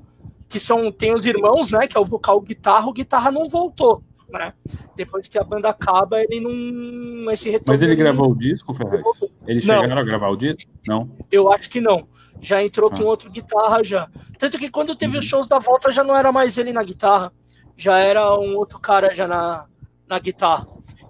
Que 0.48 0.58
são, 0.58 0.90
tem 0.90 1.14
os 1.14 1.26
irmãos, 1.26 1.70
né? 1.70 1.86
Que 1.86 1.96
é 1.96 2.00
o 2.00 2.04
vocal 2.04 2.40
guitarra, 2.40 2.86
o 2.88 2.92
guitarra 2.92 3.30
não 3.30 3.48
voltou. 3.48 4.02
né? 4.30 4.52
Depois 4.96 5.26
que 5.28 5.38
a 5.38 5.44
banda 5.44 5.68
acaba, 5.68 6.20
ele 6.22 6.40
não. 6.40 7.30
Esse 7.30 7.50
retorno 7.50 7.72
Mas 7.72 7.82
ele 7.82 7.92
ele 7.92 8.02
gravou 8.02 8.30
o 8.30 8.36
disco, 8.36 8.72
Ferraz? 8.74 9.02
Eles 9.46 9.64
Não. 9.66 9.80
chegaram 9.82 10.00
a 10.00 10.04
gravar 10.04 10.28
o 10.30 10.36
disco? 10.36 10.70
Não. 10.86 11.10
Eu 11.30 11.52
acho 11.52 11.68
que 11.70 11.80
não. 11.80 12.06
Já 12.40 12.62
entrou 12.62 12.90
com 12.90 13.02
Ah. 13.02 13.06
outro 13.06 13.30
guitarra 13.30 13.82
já. 13.82 14.08
Tanto 14.38 14.58
que 14.58 14.70
quando 14.70 14.94
teve 14.96 15.14
Uhum. 15.14 15.20
os 15.20 15.26
shows 15.26 15.48
da 15.48 15.58
volta 15.58 15.90
já 15.90 16.04
não 16.04 16.16
era 16.16 16.30
mais 16.32 16.56
ele 16.56 16.72
na 16.72 16.82
guitarra. 16.82 17.32
Já 17.76 17.98
era 17.98 18.38
um 18.38 18.56
outro 18.56 18.78
cara 18.80 19.14
já 19.14 19.26
na, 19.26 19.66
na 20.06 20.18
guitarra. 20.18 20.66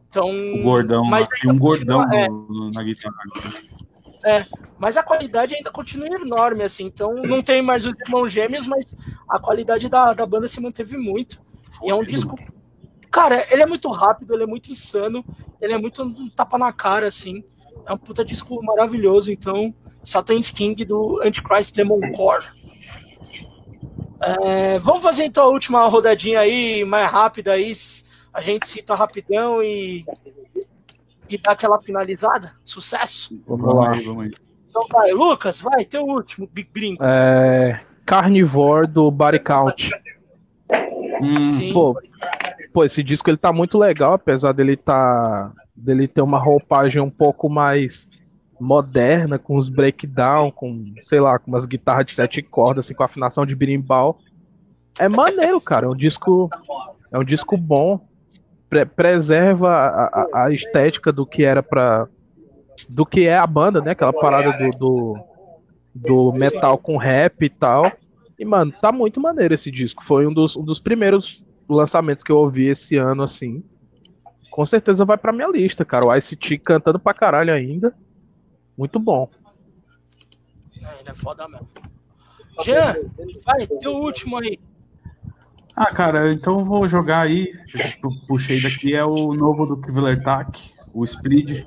Então, 0.08 0.30
O 0.30 0.62
gordão, 0.62 1.04
mas 1.04 1.28
tinha 1.28 1.52
um 1.52 1.58
gordão 1.58 2.02
é. 2.12 2.28
no- 2.28 2.70
na 2.72 2.82
guitarra. 2.82 3.14
mas 4.78 4.96
a 4.96 5.02
qualidade 5.02 5.54
ainda 5.54 5.70
continua 5.70 6.08
enorme, 6.08 6.62
assim. 6.62 6.84
Então 6.84 7.14
não 7.14 7.42
tem 7.42 7.60
mais 7.62 7.84
os 7.86 7.94
irmãos 8.00 8.28
gêmeos, 8.32 8.66
mas 8.66 8.94
a 9.28 9.38
qualidade 9.38 9.88
da, 9.88 10.12
da 10.14 10.26
banda 10.26 10.48
se 10.48 10.60
manteve 10.60 10.96
muito. 10.96 11.40
E 11.84 11.90
é 11.90 11.94
um 11.94 12.02
disco. 12.02 12.36
Cara, 13.10 13.46
ele 13.50 13.62
é 13.62 13.66
muito 13.66 13.90
rápido, 13.90 14.34
ele 14.34 14.42
é 14.44 14.46
muito 14.46 14.70
insano, 14.72 15.24
ele 15.60 15.72
é 15.72 15.78
muito 15.78 16.02
um 16.02 16.28
tapa 16.30 16.58
na 16.58 16.72
cara, 16.72 17.06
assim. 17.06 17.44
É 17.86 17.92
um 17.92 17.98
puta 17.98 18.24
disco 18.24 18.62
maravilhoso, 18.64 19.30
então. 19.30 19.74
Satan's 20.04 20.50
King 20.50 20.84
do 20.86 21.20
Antichrist 21.22 21.74
Demon 21.74 22.00
Core. 22.12 22.44
É, 24.20 24.78
vamos 24.80 25.02
fazer 25.02 25.24
então 25.24 25.44
a 25.44 25.48
última 25.48 25.86
rodadinha 25.86 26.40
aí, 26.40 26.84
mais 26.84 27.10
rápida 27.10 27.52
aí. 27.52 27.72
A 28.32 28.40
gente 28.40 28.68
cita 28.68 28.94
rapidão 28.94 29.62
e. 29.62 30.04
E 31.28 31.36
dá 31.36 31.52
aquela 31.52 31.80
finalizada. 31.80 32.52
Sucesso! 32.64 33.38
Vamos 33.46 33.74
lá. 33.74 33.92
vamos 33.92 34.24
aí. 34.24 34.32
Então 34.68 34.86
vai, 34.90 35.12
Lucas, 35.12 35.60
vai, 35.60 35.84
teu 35.84 36.04
último, 36.04 36.48
Big 36.50 36.70
Brinco. 36.72 37.02
É, 37.02 37.80
Carnivore 38.06 38.86
do 38.86 39.10
Body 39.10 39.38
Count. 39.38 39.90
Hum, 41.20 41.42
Sim. 41.42 41.72
Pô, 41.72 42.00
pô, 42.72 42.84
esse 42.84 43.02
disco 43.02 43.28
ele 43.28 43.36
tá 43.36 43.52
muito 43.52 43.78
legal, 43.78 44.12
apesar 44.14 44.52
dele 44.52 44.76
tá 44.76 45.52
dele 45.74 46.08
ter 46.08 46.22
uma 46.22 46.38
roupagem 46.38 47.00
um 47.00 47.10
pouco 47.10 47.48
mais 47.48 48.06
moderna, 48.60 49.38
com 49.38 49.56
os 49.56 49.68
breakdown, 49.68 50.50
com, 50.50 50.92
sei 51.02 51.20
lá, 51.20 51.38
com 51.38 51.50
umas 51.50 51.64
guitarras 51.64 52.06
de 52.06 52.12
sete 52.12 52.42
cordas, 52.42 52.86
assim, 52.86 52.94
com 52.94 53.04
afinação 53.04 53.46
de 53.46 53.54
berimbau. 53.54 54.18
É 54.98 55.08
maneiro, 55.08 55.60
cara. 55.60 55.86
É 55.86 55.88
um 55.88 55.94
disco, 55.94 56.50
é 57.12 57.18
um 57.18 57.24
disco 57.24 57.56
bom. 57.56 58.07
Pre- 58.68 58.84
preserva 58.86 59.70
a, 59.70 60.04
a- 60.22 60.44
a 60.46 60.50
estética 60.52 61.10
do 61.12 61.24
que 61.26 61.42
era 61.44 61.62
pra. 61.62 62.06
do 62.88 63.06
que 63.06 63.26
é 63.26 63.36
a 63.38 63.46
banda, 63.46 63.80
né? 63.80 63.92
Aquela 63.92 64.12
parada 64.12 64.52
do, 64.58 64.70
do, 64.78 65.18
do 65.94 66.32
metal 66.32 66.76
com 66.78 66.96
rap 66.96 67.42
e 67.44 67.48
tal. 67.48 67.90
E, 68.38 68.44
mano, 68.44 68.72
tá 68.80 68.92
muito 68.92 69.20
maneiro 69.20 69.54
esse 69.54 69.70
disco. 69.70 70.04
Foi 70.04 70.26
um 70.26 70.32
dos, 70.32 70.56
um 70.56 70.62
dos 70.62 70.78
primeiros 70.78 71.44
lançamentos 71.68 72.22
que 72.22 72.30
eu 72.30 72.36
ouvi 72.38 72.66
esse 72.66 72.96
ano, 72.96 73.22
assim. 73.22 73.64
Com 74.50 74.64
certeza 74.66 75.04
vai 75.04 75.16
pra 75.18 75.32
minha 75.32 75.48
lista, 75.48 75.84
cara. 75.84 76.06
O 76.06 76.14
ICT 76.14 76.58
cantando 76.58 76.98
pra 76.98 77.14
caralho 77.14 77.52
ainda. 77.52 77.94
Muito 78.76 78.98
bom. 79.00 79.28
É, 80.80 81.00
ele 81.00 81.08
é 81.10 81.14
foda 81.14 81.48
mesmo. 81.48 81.66
Jean, 82.64 82.94
vai, 83.44 83.66
teu 83.66 83.92
último 83.92 84.36
aí. 84.36 84.58
Ah, 85.80 85.94
cara, 85.94 86.32
então 86.32 86.64
vou 86.64 86.88
jogar 86.88 87.20
aí. 87.20 87.52
Puxei 88.26 88.60
daqui 88.60 88.96
é 88.96 89.04
o 89.04 89.32
novo 89.32 89.64
do 89.64 89.76
Kvelertak, 89.76 90.72
o 90.92 91.04
Split, 91.04 91.64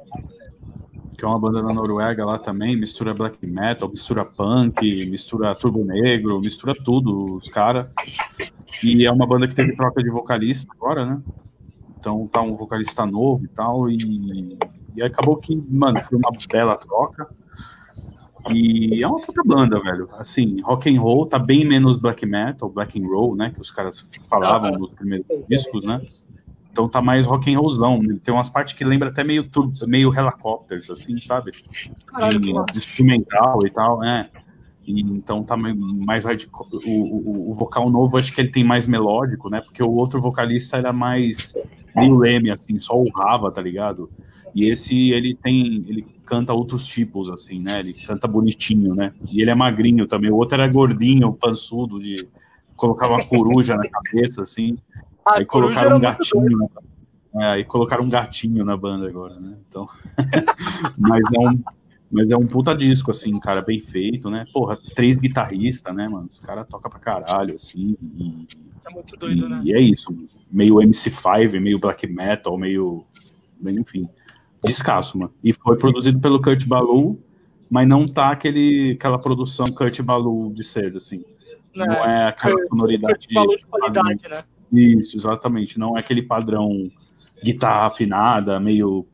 que 1.18 1.24
é 1.24 1.26
uma 1.26 1.40
banda 1.40 1.64
da 1.64 1.74
Noruega 1.74 2.26
lá 2.26 2.38
também. 2.38 2.76
Mistura 2.76 3.14
black 3.14 3.48
metal, 3.48 3.88
mistura 3.88 4.26
punk, 4.26 5.06
mistura 5.06 5.56
turbo 5.56 5.86
negro, 5.86 6.42
mistura 6.42 6.76
tudo, 6.76 7.38
os 7.38 7.48
caras. 7.48 7.88
E 8.84 9.06
é 9.06 9.12
uma 9.14 9.26
banda 9.26 9.48
que 9.48 9.56
teve 9.56 9.78
troca 9.78 10.04
de 10.04 10.10
vocalista 10.10 10.70
agora, 10.76 11.06
né? 11.06 11.22
Então 11.98 12.28
tá 12.28 12.42
um 12.42 12.58
vocalista 12.58 13.06
novo 13.06 13.46
e 13.46 13.48
tal. 13.48 13.90
E, 13.90 14.58
e 14.94 15.02
acabou 15.02 15.38
que, 15.38 15.56
mano, 15.70 16.02
foi 16.04 16.18
uma 16.18 16.32
bela 16.52 16.76
troca. 16.76 17.30
E 18.50 19.04
é 19.04 19.08
uma 19.08 19.20
puta 19.20 19.42
banda, 19.46 19.80
velho. 19.80 20.10
Assim, 20.18 20.60
rock 20.62 20.90
and 20.94 21.00
roll 21.00 21.26
tá 21.26 21.38
bem 21.38 21.64
menos 21.66 21.98
black 21.98 22.26
metal, 22.26 22.70
black 22.70 23.00
and 23.00 23.08
roll, 23.08 23.36
né? 23.36 23.52
Que 23.54 23.62
os 23.62 23.70
caras 23.70 24.10
falavam 24.28 24.70
Aham. 24.70 24.80
nos 24.80 24.92
primeiros 24.92 25.26
discos, 25.48 25.86
né? 25.86 26.02
Então 26.72 26.88
tá 26.88 27.02
mais 27.02 27.26
rock 27.26 27.54
and 27.54 27.60
rollzão. 27.60 28.00
Tem 28.24 28.34
umas 28.34 28.50
partes 28.50 28.74
que 28.74 28.84
lembra 28.84 29.10
até 29.10 29.24
meio, 29.24 29.48
meio 29.86 30.14
helicópteros, 30.18 30.90
assim, 30.90 31.20
sabe? 31.20 31.52
Caralho, 32.06 32.40
de, 32.40 32.52
de 32.52 32.78
instrumental 32.78 33.60
e 33.66 33.70
tal, 33.70 34.00
né? 34.00 34.30
E, 34.88 35.02
então 35.02 35.44
tá 35.44 35.56
mai- 35.56 35.76
mais 35.76 36.26
hardcore. 36.26 36.70
O, 36.86 36.90
o, 36.90 37.52
o 37.52 37.54
vocal 37.54 37.90
novo 37.90 38.18
acho 38.18 38.34
que 38.34 38.42
ele 38.42 38.50
tem 38.50 38.64
mais 38.64 38.88
melódico, 38.88 39.50
né? 39.50 39.62
Porque 39.62 39.84
o 39.84 39.92
outro 39.92 40.22
vocalista 40.22 40.78
era 40.78 40.92
mais 40.92 41.54
meio 41.96 42.18
leme, 42.18 42.50
assim, 42.50 42.80
só 42.80 42.98
urrava, 42.98 43.52
tá 43.52 43.62
ligado? 43.62 44.10
E 44.54 44.70
esse 44.70 45.12
ele 45.12 45.36
tem, 45.36 45.86
ele 45.88 46.06
canta 46.26 46.54
outros 46.54 46.86
tipos, 46.86 47.30
assim, 47.30 47.60
né? 47.60 47.80
Ele 47.80 47.94
canta 47.94 48.28
bonitinho, 48.28 48.96
né? 48.96 49.14
E 49.32 49.42
ele 49.42 49.52
é 49.52 49.56
magrinho 49.56 50.08
também. 50.08 50.32
O 50.32 50.36
outro 50.36 50.56
era 50.56 50.68
gordinho, 50.68 51.34
pançudo, 51.34 52.00
de 52.00 52.28
colocar 52.76 53.08
uma 53.08 53.24
coruja 53.24 53.76
na 53.76 53.84
cabeça, 53.84 54.42
assim. 54.42 54.78
A 55.26 55.38
aí 55.38 55.46
colocaram 55.46 55.98
um 55.98 56.00
gatinho. 56.00 56.70
É, 57.36 57.46
aí 57.46 57.64
colocaram 57.64 58.04
um 58.04 58.10
gatinho 58.10 58.66
na 58.66 58.76
banda 58.76 59.08
agora, 59.08 59.40
né? 59.40 59.56
Então. 59.68 59.88
mas, 60.98 61.22
é 61.34 61.40
um, 61.40 61.64
mas 62.10 62.32
é 62.32 62.38
um 62.38 62.46
puta 62.48 62.74
disco, 62.74 63.12
assim, 63.12 63.40
cara, 63.40 63.62
bem 63.62 63.80
feito, 63.80 64.30
né? 64.30 64.46
Porra, 64.52 64.78
três 64.96 65.20
guitarristas, 65.20 65.96
né, 65.96 66.10
mano? 66.10 66.28
Os 66.30 66.40
caras 66.40 66.68
tocam 66.68 66.90
pra 66.90 67.00
caralho, 67.00 67.56
assim. 67.56 67.96
E, 68.18 68.48
É 68.86 68.90
muito 68.90 69.16
doido, 69.16 69.48
né? 69.48 69.62
e 69.64 69.74
é 69.74 69.80
isso. 69.80 70.14
Meio 70.52 70.76
MC5, 70.76 71.60
meio 71.60 71.80
black 71.80 72.08
metal, 72.08 72.58
meio. 72.58 73.06
Enfim. 73.64 74.10
Descasso, 74.64 75.18
mano. 75.18 75.32
E 75.44 75.54
foi 75.54 75.78
produzido 75.78 76.20
pelo 76.20 76.42
Kurt 76.42 76.66
Ballou, 76.66 77.20
mas 77.70 77.88
não 77.88 78.06
tá 78.06 78.32
aquele, 78.32 78.92
aquela 78.92 79.18
produção 79.18 79.66
Kurt 79.68 80.02
Ballou 80.02 80.52
de 80.54 80.64
ser, 80.64 80.96
assim. 80.96 81.24
Não 81.76 81.86
é 82.06 82.28
aquela 82.28 82.56
Kurt- 82.56 82.70
sonoridade. 82.70 83.14
Kurt 83.16 83.34
Ballou 83.34 83.58
de 83.58 83.66
qualidade, 83.66 84.22
né? 84.30 84.44
Isso, 84.72 85.18
exatamente. 85.18 85.78
Não 85.80 85.98
é 85.98 86.00
aquele 86.00 86.22
padrão 86.22 86.90
guitarra 87.44 87.88
afinada, 87.88 88.60
meio. 88.60 89.06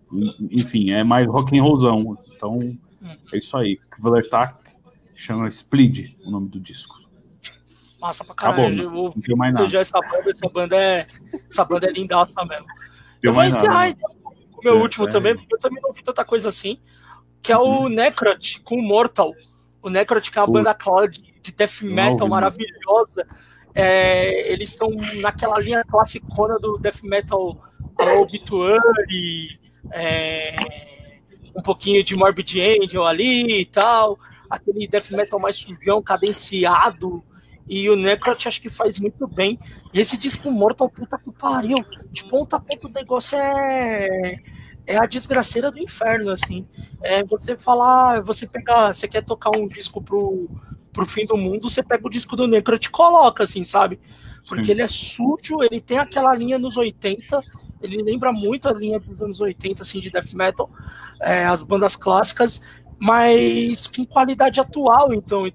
Enfim, 0.52 0.92
é 0.92 1.04
mais 1.04 1.28
rock 1.28 1.58
and 1.58 1.64
rollzão. 1.64 2.18
Então, 2.36 2.60
é 3.34 3.38
isso 3.38 3.56
aí. 3.58 3.80
Kvelertak 3.92 4.56
chama 5.16 5.48
Split 5.48 6.16
o 6.26 6.30
nome 6.32 6.50
do 6.50 6.60
disco. 6.60 6.96
Massa 8.00 8.24
pra 8.24 8.36
caralho. 8.36 8.84
eu 8.84 8.92
vou 8.92 9.06
Não 9.16 9.22
tem 9.22 9.36
mais 9.36 9.54
nada. 9.54 9.68
já 9.68 9.80
essa 9.80 10.00
banda, 10.00 10.30
essa 10.30 10.50
banda 10.50 10.76
é. 10.76 11.08
Essa 11.50 11.66
banda 11.66 11.88
é 11.88 11.92
lindaça 11.92 12.46
mesmo. 12.46 12.66
Tem 12.66 12.76
Eu 13.24 13.34
vou 13.34 13.44
encerrar 13.44 13.90
então 13.90 14.10
meu 14.68 14.78
É, 14.80 14.82
último 14.82 15.08
é. 15.08 15.10
também, 15.10 15.36
porque 15.36 15.54
eu 15.56 15.60
também 15.60 15.82
não 15.82 15.94
vi 15.94 16.04
tanta 16.04 16.24
coisa 16.26 16.50
assim. 16.50 16.80
Que 17.42 17.52
é 17.52 17.58
o 17.58 17.88
Necrot 17.88 18.62
com 18.62 18.76
o 18.76 18.82
Mortal. 18.84 19.34
O 19.82 19.90
Necrot, 19.90 20.30
que 20.30 20.38
é 20.38 20.42
uma 20.42 20.48
Puta. 20.48 20.60
banda 20.60 20.74
cloud 20.74 21.22
de 21.42 21.52
death 21.54 21.82
metal 21.82 22.28
maravilhosa. 22.28 23.26
É, 23.74 24.52
eles 24.52 24.72
estão 24.72 24.90
naquela 25.22 25.60
linha 25.60 25.84
classicona 25.84 26.58
do 26.58 26.78
death 26.78 27.04
metal 27.04 27.58
Obituary, 28.22 29.60
é, 29.92 30.56
um 31.56 31.62
pouquinho 31.62 32.04
de 32.04 32.16
Morbid 32.16 32.60
Angel 32.62 33.06
ali 33.06 33.62
e 33.62 33.66
tal, 33.66 34.20
aquele 34.50 34.88
death 34.88 35.12
metal 35.12 35.40
mais 35.40 35.56
sujão, 35.56 36.02
cadenciado, 36.02 37.24
e 37.68 37.90
o 37.90 37.96
Necrot 37.96 38.48
acho 38.48 38.62
que 38.62 38.70
faz 38.70 39.00
muito 39.00 39.28
bem. 39.28 39.60
E 39.94 40.00
esse 40.00 40.18
disco 40.18 40.52
Mortal, 40.52 40.90
puta 40.90 41.18
que 41.18 41.32
pariu, 41.32 41.78
de 42.12 42.24
ponta 42.26 42.58
a 42.58 42.60
ponta 42.60 42.88
o 42.88 42.92
negócio 42.92 43.38
é 43.38 44.42
é 44.88 44.96
a 44.96 45.06
desgraceira 45.06 45.70
do 45.70 45.80
inferno, 45.80 46.32
assim. 46.32 46.66
É 47.04 47.24
você 47.26 47.58
falar, 47.58 48.22
você 48.22 48.48
pegar, 48.48 48.94
você 48.94 49.08
quer 49.08 49.22
tocar 49.22 49.52
um 49.56 49.68
disco 49.68 50.02
pro, 50.02 50.50
pro 50.94 51.06
fim 51.06 51.26
do 51.26 51.36
mundo, 51.36 51.70
você 51.70 51.84
pega 51.84 52.08
o 52.08 52.10
disco 52.10 52.38
do 52.38 52.48
Necrot 52.48 52.88
e 52.88 52.90
coloca, 52.90 53.44
assim, 53.44 53.66
sabe? 53.66 54.00
Porque 54.48 54.66
Sim. 54.66 54.72
ele 54.72 54.82
é 54.82 54.88
sujo, 54.88 55.62
ele 55.62 55.82
tem 55.82 55.98
aquela 55.98 56.34
linha 56.34 56.58
nos 56.58 56.78
80, 56.78 57.42
ele 57.82 58.02
lembra 58.02 58.32
muito 58.32 58.70
a 58.70 58.74
linha 58.74 58.98
dos 58.98 59.22
anos 59.22 59.42
80, 59.42 59.84
assim, 59.84 60.00
de 60.00 60.10
death 60.10 60.34
metal, 60.34 60.72
é, 61.22 61.46
as 61.46 61.62
bandas 61.64 61.98
clássicas, 61.98 62.62
mas 62.98 63.88
com 63.88 64.06
qualidade 64.06 64.60
atual, 64.60 65.14
então. 65.14 65.46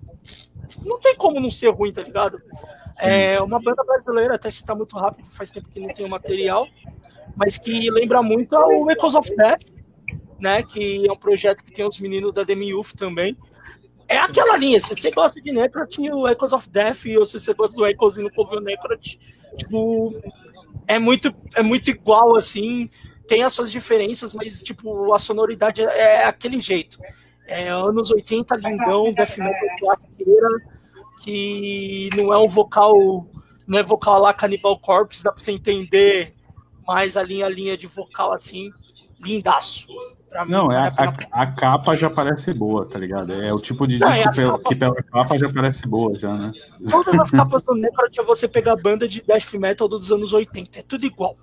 Não 0.84 0.98
tem 0.98 1.14
como 1.16 1.40
não 1.40 1.50
ser 1.50 1.68
ruim, 1.68 1.92
tá 1.92 2.02
ligado? 2.02 2.40
É 2.98 3.40
uma 3.40 3.60
banda 3.60 3.82
brasileira, 3.84 4.34
até 4.34 4.50
citar 4.50 4.76
muito 4.76 4.96
rápido, 4.96 5.28
faz 5.30 5.50
tempo 5.50 5.68
que 5.68 5.80
não 5.80 5.88
tem 5.88 6.06
o 6.06 6.08
material, 6.08 6.68
mas 7.34 7.58
que 7.58 7.90
lembra 7.90 8.22
muito 8.22 8.54
o 8.56 8.90
Echoes 8.90 9.14
of 9.14 9.34
Death, 9.34 9.64
né? 10.38 10.62
Que 10.62 11.08
é 11.08 11.12
um 11.12 11.16
projeto 11.16 11.64
que 11.64 11.72
tem 11.72 11.86
os 11.86 11.98
meninos 11.98 12.32
da 12.32 12.42
Demi 12.42 12.68
Youth 12.70 12.94
também. 12.96 13.36
É 14.08 14.18
aquela 14.18 14.56
linha, 14.56 14.78
se 14.78 14.94
você 14.94 15.10
gosta 15.10 15.40
de 15.40 15.50
Necrot, 15.52 15.98
o 16.12 16.28
Echoes 16.28 16.52
of 16.52 16.68
Death, 16.68 17.06
ou 17.18 17.24
se 17.24 17.40
você 17.40 17.54
gosta 17.54 17.74
do 17.74 17.86
Echoes 17.86 18.18
e 18.18 18.22
não 18.22 18.30
ouviu 18.36 18.60
Necrot, 18.60 19.18
tipo, 19.56 20.14
é 20.86 20.98
muito, 20.98 21.34
é 21.54 21.62
muito 21.62 21.90
igual, 21.90 22.36
assim, 22.36 22.90
tem 23.26 23.42
as 23.42 23.54
suas 23.54 23.72
diferenças, 23.72 24.34
mas, 24.34 24.62
tipo, 24.62 25.14
a 25.14 25.18
sonoridade 25.18 25.80
é 25.82 26.24
aquele 26.24 26.60
jeito. 26.60 26.98
É 27.46 27.68
anos 27.68 28.10
80, 28.10 28.56
lindão, 28.56 29.12
death 29.12 29.36
metal 29.38 29.76
clássica, 29.78 30.08
que 31.22 32.10
não 32.16 32.32
é 32.32 32.38
um 32.38 32.48
vocal, 32.48 33.26
não 33.66 33.78
é 33.78 33.82
vocal 33.82 34.20
lá 34.20 34.32
Cannibal 34.32 34.78
Corpse, 34.78 35.22
dá 35.22 35.32
pra 35.32 35.42
você 35.42 35.52
entender 35.52 36.34
mas 36.86 37.16
a 37.16 37.22
linha, 37.22 37.46
a 37.46 37.48
linha 37.48 37.76
de 37.76 37.86
vocal, 37.86 38.32
assim, 38.32 38.70
lindaço. 39.20 39.86
Pra 40.28 40.44
não, 40.44 40.68
mim, 40.68 40.74
é, 40.74 40.78
a, 40.78 41.42
a, 41.42 41.46
capa 41.52 41.94
já 41.94 42.08
parece 42.08 42.54
boa, 42.54 42.86
tá 42.86 42.98
ligado? 42.98 43.32
É 43.32 43.52
o 43.52 43.60
tipo 43.60 43.86
de 43.86 43.98
não, 43.98 44.10
disco 44.10 44.34
pela, 44.34 44.52
capas... 44.52 44.68
que 44.68 44.78
pela 44.78 45.02
capa 45.02 45.38
já 45.38 45.52
parece 45.52 45.86
boa, 45.86 46.14
já, 46.18 46.32
né? 46.34 46.52
Todas 46.90 47.14
as 47.18 47.30
capas 47.30 47.62
do 47.62 47.74
Necro 47.74 48.08
é 48.18 48.22
você 48.22 48.48
pegar 48.48 48.76
banda 48.76 49.06
de 49.06 49.22
death 49.22 49.52
metal 49.54 49.86
dos 49.86 50.10
anos 50.10 50.32
80, 50.32 50.78
é 50.78 50.82
tudo 50.82 51.04
igual. 51.04 51.36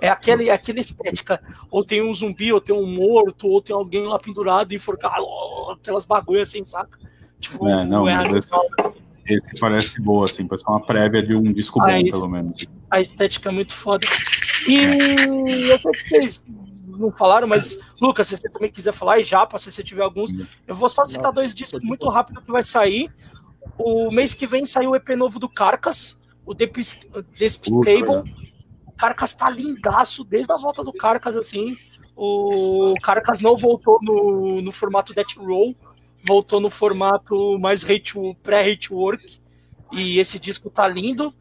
É 0.00 0.08
aquele, 0.08 0.48
é 0.48 0.52
aquela 0.52 0.80
estética. 0.80 1.42
Ou 1.70 1.84
tem 1.84 2.02
um 2.02 2.14
zumbi, 2.14 2.52
ou 2.52 2.60
tem 2.60 2.74
um 2.74 2.86
morto, 2.86 3.48
ou 3.48 3.60
tem 3.60 3.74
alguém 3.74 4.06
lá 4.06 4.18
pendurado 4.18 4.72
e 4.72 4.76
enforcado, 4.76 5.24
aquelas 5.72 6.04
bagulhas 6.04 6.48
assim, 6.48 6.64
saca? 6.64 6.98
Tipo, 7.38 7.68
é, 7.68 7.84
não, 7.84 8.08
é 8.08 8.38
esse, 8.38 8.50
esse, 9.26 9.58
parece 9.58 10.00
boa, 10.00 10.26
assim, 10.26 10.46
parece 10.46 10.64
uma 10.68 10.84
prévia 10.84 11.22
de 11.22 11.34
um 11.34 11.52
disco 11.52 11.78
bom, 11.78 12.02
pelo 12.02 12.28
menos. 12.28 12.66
A 12.90 13.00
estética 13.00 13.48
é 13.48 13.52
muito 13.52 13.72
foda. 13.72 14.06
E 14.68 15.70
eu 15.70 15.78
sei 15.78 15.92
que 15.92 16.08
vocês 16.08 16.44
não 16.86 17.10
falaram, 17.10 17.48
mas, 17.48 17.78
Lucas, 18.00 18.28
se 18.28 18.36
você 18.36 18.48
também 18.48 18.70
quiser 18.70 18.92
falar, 18.92 19.18
e 19.18 19.24
já, 19.24 19.48
se 19.56 19.70
você 19.70 19.82
tiver 19.82 20.02
alguns, 20.02 20.32
eu 20.66 20.74
vou 20.74 20.88
só 20.88 21.04
citar 21.04 21.32
dois 21.32 21.54
discos 21.54 21.82
muito 21.82 22.08
rápido 22.08 22.42
que 22.42 22.50
vai 22.50 22.62
sair. 22.62 23.10
O 23.78 24.10
mês 24.10 24.34
que 24.34 24.46
vem 24.46 24.64
saiu 24.66 24.90
o 24.90 24.96
EP 24.96 25.08
novo 25.10 25.38
do 25.38 25.48
Carcas, 25.48 26.18
o 26.44 26.54
Despicable. 26.54 28.49
Carcas 29.00 29.34
tá 29.34 29.48
lindaço 29.48 30.22
desde 30.22 30.52
a 30.52 30.58
volta 30.58 30.84
do 30.84 30.92
Carcas, 30.92 31.34
assim. 31.34 31.74
O 32.14 32.94
Carcas 33.02 33.40
não 33.40 33.56
voltou 33.56 33.98
no, 34.02 34.60
no 34.60 34.70
formato 34.70 35.14
Death 35.14 35.36
Roll, 35.38 35.74
voltou 36.22 36.60
no 36.60 36.68
formato 36.68 37.58
mais 37.58 37.82
pré-hate 38.42 38.92
work. 38.92 39.40
E 39.90 40.18
esse 40.18 40.38
disco 40.38 40.68
tá 40.68 40.86
lindo. 40.86 41.32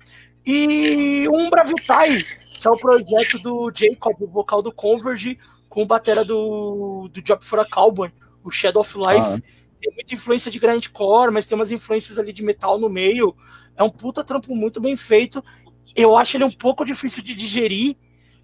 E 0.46 1.28
um 1.28 1.50
Braviltai, 1.50 2.20
que 2.54 2.66
é 2.66 2.72
o 2.72 2.78
projeto 2.78 3.38
do 3.40 3.70
Jacob, 3.76 4.16
o 4.22 4.28
vocal 4.28 4.62
do 4.62 4.72
Converge, 4.72 5.38
com 5.68 5.86
batera 5.86 6.24
do, 6.24 7.10
do 7.12 7.22
Job 7.22 7.44
for 7.44 7.60
a 7.60 7.66
Cowboy, 7.66 8.10
o 8.42 8.50
Shadow 8.50 8.82
of 8.82 8.98
Life. 8.98 9.20
Ah. 9.20 9.40
Tem 9.82 9.94
muita 9.94 10.16
influência 10.16 10.50
de 10.50 10.60
grindcore, 10.60 11.32
mas 11.32 11.46
tem 11.46 11.58
umas 11.58 11.72
influências 11.74 12.18
ali 12.18 12.32
de 12.32 12.42
metal 12.42 12.80
no 12.80 12.90
meio. 12.90 13.36
É 13.76 13.84
um 13.84 13.90
puta 13.90 14.24
trampo 14.24 14.56
muito 14.56 14.80
bem 14.80 14.96
feito. 14.96 15.44
Eu 15.96 16.16
acho 16.16 16.38
ele 16.38 16.44
um 16.44 16.52
pouco 16.52 16.86
difícil 16.86 17.24
de 17.24 17.34
digerir 17.34 17.96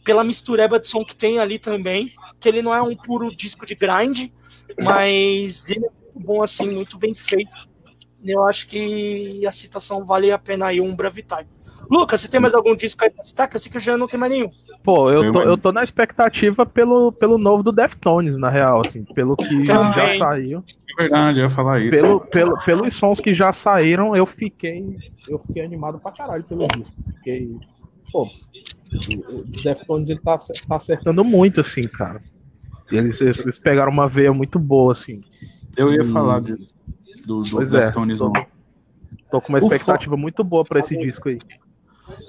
pela 0.04 0.24
mistureba 0.24 0.80
de 0.80 0.88
som 0.88 1.04
que 1.04 1.16
tem 1.16 1.40
ali 1.40 1.58
também, 1.58 2.14
que 2.40 2.48
ele 2.48 2.62
não 2.62 2.74
é 2.74 2.82
um 2.82 2.96
puro 2.96 3.36
disco 3.36 3.66
de 3.66 3.76
grind, 3.76 4.30
mas 4.82 5.68
ele 5.68 5.86
é 5.86 5.90
muito 5.90 6.20
bom 6.20 6.44
assim, 6.44 6.70
muito 6.70 6.98
bem 6.98 7.16
feito. 7.16 7.68
Eu 8.24 8.46
acho 8.46 8.68
que 8.68 9.46
a 9.46 9.52
citação 9.52 10.06
vale 10.06 10.32
a 10.32 10.38
pena 10.38 10.68
aí 10.68 10.80
um 10.80 10.96
Bravitime. 10.96 11.55
Lucas, 11.90 12.22
você 12.22 12.30
tem 12.30 12.40
mais 12.40 12.54
algum 12.54 12.76
disco 12.76 13.04
aí 13.04 13.10
pra 13.10 13.24
citar? 13.24 13.48
Que 13.48 13.56
eu 13.56 13.60
sei 13.60 13.72
que 13.72 13.78
o 13.78 13.82
Jean 13.82 13.98
não 13.98 14.08
tem 14.08 14.20
mais 14.20 14.32
nenhum. 14.32 14.50
Pô, 14.84 15.12
eu 15.12 15.32
tô, 15.32 15.42
eu 15.42 15.58
tô 15.58 15.72
na 15.72 15.84
expectativa 15.84 16.66
pelo, 16.66 17.12
pelo 17.12 17.38
novo 17.38 17.64
do 17.64 17.72
Deftones, 17.72 18.38
na 18.38 18.50
real, 18.50 18.82
assim, 18.86 19.04
pelo 19.04 19.36
que 19.36 19.64
Também. 19.64 19.94
já 19.94 20.18
saiu. 20.18 20.64
É 20.98 21.04
verdade, 21.04 21.40
eu 21.40 21.44
ia 21.44 21.50
falar 21.50 21.82
isso. 21.82 21.92
Pelo, 21.92 22.20
pelo, 22.22 22.58
pelos 22.64 22.96
sons 22.96 23.20
que 23.20 23.34
já 23.34 23.52
saíram, 23.52 24.16
eu 24.16 24.26
fiquei, 24.26 24.98
eu 25.28 25.40
fiquei 25.40 25.64
animado 25.64 26.00
pra 26.00 26.12
caralho 26.12 26.44
pelo 26.44 26.66
disco. 26.68 26.96
Fiquei, 27.18 27.58
pô, 28.12 28.30
o 29.30 29.44
Deftones 29.64 30.10
ele 30.10 30.20
tá, 30.20 30.38
tá 30.38 30.76
acertando 30.76 31.24
muito, 31.24 31.62
assim, 31.62 31.84
cara. 31.84 32.22
Eles, 32.92 33.20
eles 33.20 33.58
pegaram 33.58 33.92
uma 33.92 34.08
veia 34.08 34.34
muito 34.34 34.60
boa, 34.60 34.92
assim. 34.92 35.20
Eu 35.76 35.92
ia 35.94 36.02
e... 36.02 36.06
falar 36.06 36.42
disso. 36.42 36.74
Do, 37.26 37.42
do 37.42 37.62
é, 37.62 37.66
Deftones 37.66 38.22
é, 38.22 38.24
tô, 38.24 38.34
tô 39.32 39.42
com 39.42 39.50
uma 39.50 39.58
expectativa 39.58 40.16
muito 40.16 40.44
boa 40.44 40.64
pra 40.64 40.80
esse 40.80 40.96
disco 40.98 41.30
aí. 41.30 41.40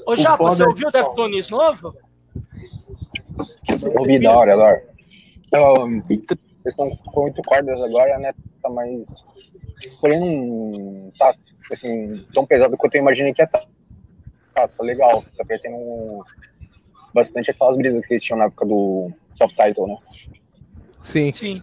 Ô, 0.06 0.16
Japa, 0.16 0.44
você 0.44 0.62
é 0.62 0.66
ouviu 0.66 0.88
o 0.88 0.90
Deftones 0.90 1.50
novo? 1.50 1.94
Ouvi 3.98 4.18
da 4.18 4.36
hora 4.36 4.54
agora. 4.54 4.88
Então, 5.46 5.88
eles 6.10 6.26
estão 6.64 6.90
com 6.96 7.24
oito 7.24 7.42
cordas 7.42 7.80
agora, 7.82 8.18
né? 8.18 8.32
Tá 8.62 8.68
mais. 8.70 9.24
Porém, 10.00 10.18
não 10.20 11.12
tá 11.18 11.34
assim, 11.70 12.26
tão 12.32 12.46
pesado 12.46 12.76
quanto 12.76 12.94
eu 12.94 13.00
imaginei 13.00 13.32
que 13.34 13.42
ia 13.42 13.46
estar. 13.46 13.64
Tá, 14.54 14.66
tá 14.66 14.84
legal. 14.84 15.22
Tá 15.36 15.44
parecendo 15.44 16.24
bastante 17.12 17.50
aquelas 17.50 17.76
brisas 17.76 18.04
que 18.06 18.14
eles 18.14 18.22
tinham 18.22 18.38
na 18.38 18.46
época 18.46 18.66
do 18.66 19.10
soft 19.34 19.54
title, 19.56 19.86
né? 19.86 19.96
Sim. 21.02 21.32
Sim. 21.32 21.62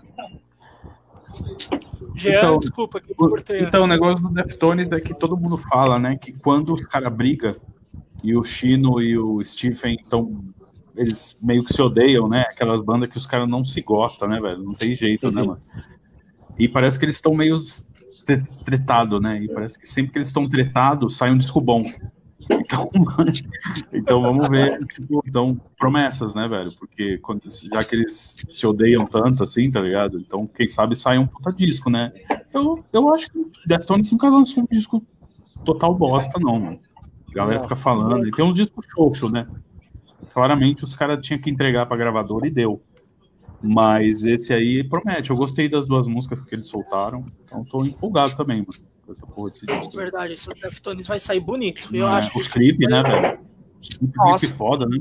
Jean, 2.15 2.38
então, 2.38 2.60
desculpa 2.60 3.02
que 3.02 3.11
eu 3.11 3.68
Então, 3.68 3.84
o 3.84 3.88
negócio 3.88 4.27
do 4.27 4.34
Deftones 4.34 4.91
é 4.91 4.99
que 4.99 5.14
todo 5.14 5.35
mundo 5.35 5.57
fala, 5.57 5.99
né? 5.99 6.15
Que 6.15 6.31
quando 6.31 6.73
o 6.73 6.88
cara 6.88 7.10
briga, 7.10 7.57
e 8.23 8.35
o 8.35 8.43
Chino 8.43 9.01
e 9.01 9.17
o 9.17 9.43
Stephen 9.43 9.97
estão. 10.01 10.43
Eles 10.95 11.37
meio 11.41 11.63
que 11.63 11.73
se 11.73 11.81
odeiam, 11.81 12.29
né? 12.29 12.41
Aquelas 12.41 12.79
bandas 12.79 13.09
que 13.09 13.17
os 13.17 13.25
caras 13.25 13.49
não 13.49 13.65
se 13.65 13.81
gostam, 13.81 14.29
né, 14.29 14.39
velho? 14.39 14.63
Não 14.63 14.73
tem 14.73 14.93
jeito, 14.93 15.31
né, 15.31 15.41
mano? 15.41 15.59
E 16.57 16.67
parece 16.69 16.99
que 16.99 17.05
eles 17.05 17.15
estão 17.15 17.33
meio 17.33 17.59
tretados, 18.63 19.19
né? 19.19 19.41
E 19.41 19.47
parece 19.47 19.77
que 19.77 19.87
sempre 19.87 20.13
que 20.13 20.17
eles 20.19 20.27
estão 20.27 20.47
tretados, 20.47 21.17
sai 21.17 21.31
um 21.31 21.37
disco 21.37 21.59
bom. 21.59 21.83
Então, 22.49 22.89
então 23.93 24.21
vamos 24.21 24.47
ver, 24.49 24.77
tipo, 24.85 25.23
então, 25.25 25.59
promessas, 25.77 26.35
né, 26.35 26.47
velho? 26.47 26.71
Porque 26.73 27.17
quando, 27.19 27.43
já 27.51 27.83
que 27.83 27.95
eles 27.95 28.37
se 28.49 28.67
odeiam 28.67 29.05
tanto 29.05 29.43
assim, 29.43 29.71
tá 29.71 29.81
ligado? 29.81 30.19
Então, 30.19 30.45
quem 30.47 30.67
sabe 30.67 30.95
sai 30.95 31.17
um 31.17 31.27
puta 31.27 31.51
disco, 31.51 31.89
né? 31.89 32.11
Eu, 32.53 32.83
eu 32.91 33.13
acho 33.13 33.31
que 33.31 33.39
Deftones 33.65 34.11
nunca 34.11 34.29
lançou 34.29 34.63
um 34.63 34.67
disco 34.69 35.03
total 35.65 35.95
bosta, 35.95 36.39
não, 36.39 36.59
mano. 36.59 36.79
A 37.34 37.38
galera 37.38 37.64
fica 37.64 37.76
falando. 37.76 38.27
E 38.27 38.31
tem 38.31 38.45
uns 38.45 38.53
discos 38.53 38.85
xoxo, 38.93 39.30
né? 39.30 39.47
Claramente 40.31 40.84
os 40.84 40.95
caras 40.95 41.26
tinham 41.26 41.41
que 41.41 41.49
entregar 41.49 41.85
pra 41.88 41.97
gravadora 41.97 42.47
e 42.47 42.51
deu. 42.51 42.81
Mas 43.61 44.23
esse 44.23 44.53
aí 44.53 44.84
promete. 44.84 45.31
Eu 45.31 45.35
gostei 45.35 45.68
das 45.68 45.88
duas 45.88 46.07
músicas 46.07 46.43
que 46.43 46.53
eles 46.53 46.68
soltaram. 46.68 47.26
Então 47.43 47.64
tô 47.64 47.84
empolgado 47.84 48.35
também, 48.35 48.57
mano. 48.57 48.73
Com 49.05 49.11
essa 49.11 49.26
porra 49.26 49.49
desse 49.49 49.65
disco. 49.65 49.91
Verdade, 49.91 50.34
esse 50.34 50.49
Deftones 50.49 51.07
vai 51.07 51.19
sair 51.19 51.39
bonito. 51.39 51.89
Eu 51.93 52.07
é, 52.07 52.11
acho 52.11 52.38
os 52.38 52.47
clipes, 52.47 52.88
né, 52.89 53.01
velho? 53.01 53.39
Clipe 53.81 54.53
foda, 54.53 54.85
né? 54.85 54.97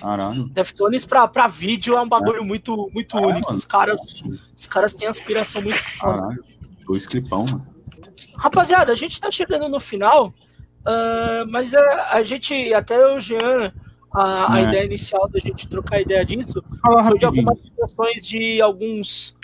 Caralho. 0.00 0.48
Deftones 0.48 1.06
pra, 1.06 1.26
pra 1.26 1.48
vídeo 1.48 1.96
é 1.96 2.00
um 2.00 2.08
bagulho 2.08 2.42
é. 2.42 2.44
muito, 2.44 2.90
muito 2.92 3.16
único. 3.16 3.46
Mano. 3.46 3.58
Os 3.58 3.64
caras, 3.64 4.22
os 4.56 4.66
caras 4.66 4.94
têm 4.94 5.08
aspiração 5.08 5.62
muito 5.62 5.78
foda. 5.78 6.20
Caralho. 6.20 6.44
Dois 6.86 7.06
clipão, 7.06 7.44
mano. 7.44 7.66
Rapaziada, 8.36 8.92
a 8.92 8.96
gente 8.96 9.20
tá 9.20 9.30
chegando 9.30 9.68
no 9.68 9.80
final. 9.80 10.32
Uh, 10.86 11.50
mas 11.50 11.74
a, 11.74 12.16
a, 12.16 12.22
gente, 12.22 12.74
até 12.74 13.06
o 13.14 13.18
Jean, 13.18 13.72
a, 14.12 14.54
a 14.54 14.60
é. 14.60 14.64
ideia 14.64 14.84
inicial 14.84 15.28
da 15.30 15.40
gente 15.40 15.66
trocar 15.66 16.00
ideia 16.00 16.24
disso 16.24 16.62
Fala 16.82 17.02
foi 17.02 17.18
de 17.18 17.24
algumas 17.24 17.58
situações 17.58 18.26
de 18.26 18.60
alguns 18.60 19.34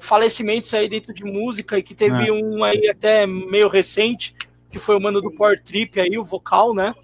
falecimentos 0.00 0.72
aí 0.72 0.88
dentro 0.88 1.12
de 1.12 1.22
música 1.22 1.78
e 1.78 1.82
que 1.82 1.94
teve 1.94 2.28
é. 2.28 2.32
um 2.32 2.64
aí 2.64 2.88
até 2.88 3.26
meio 3.26 3.68
recente, 3.68 4.34
que 4.70 4.78
foi 4.78 4.96
o 4.96 5.00
mano 5.00 5.20
do 5.20 5.30
Power 5.32 5.62
Trip 5.62 6.00
aí, 6.00 6.16
o 6.16 6.24
vocal, 6.24 6.74
né? 6.74 6.94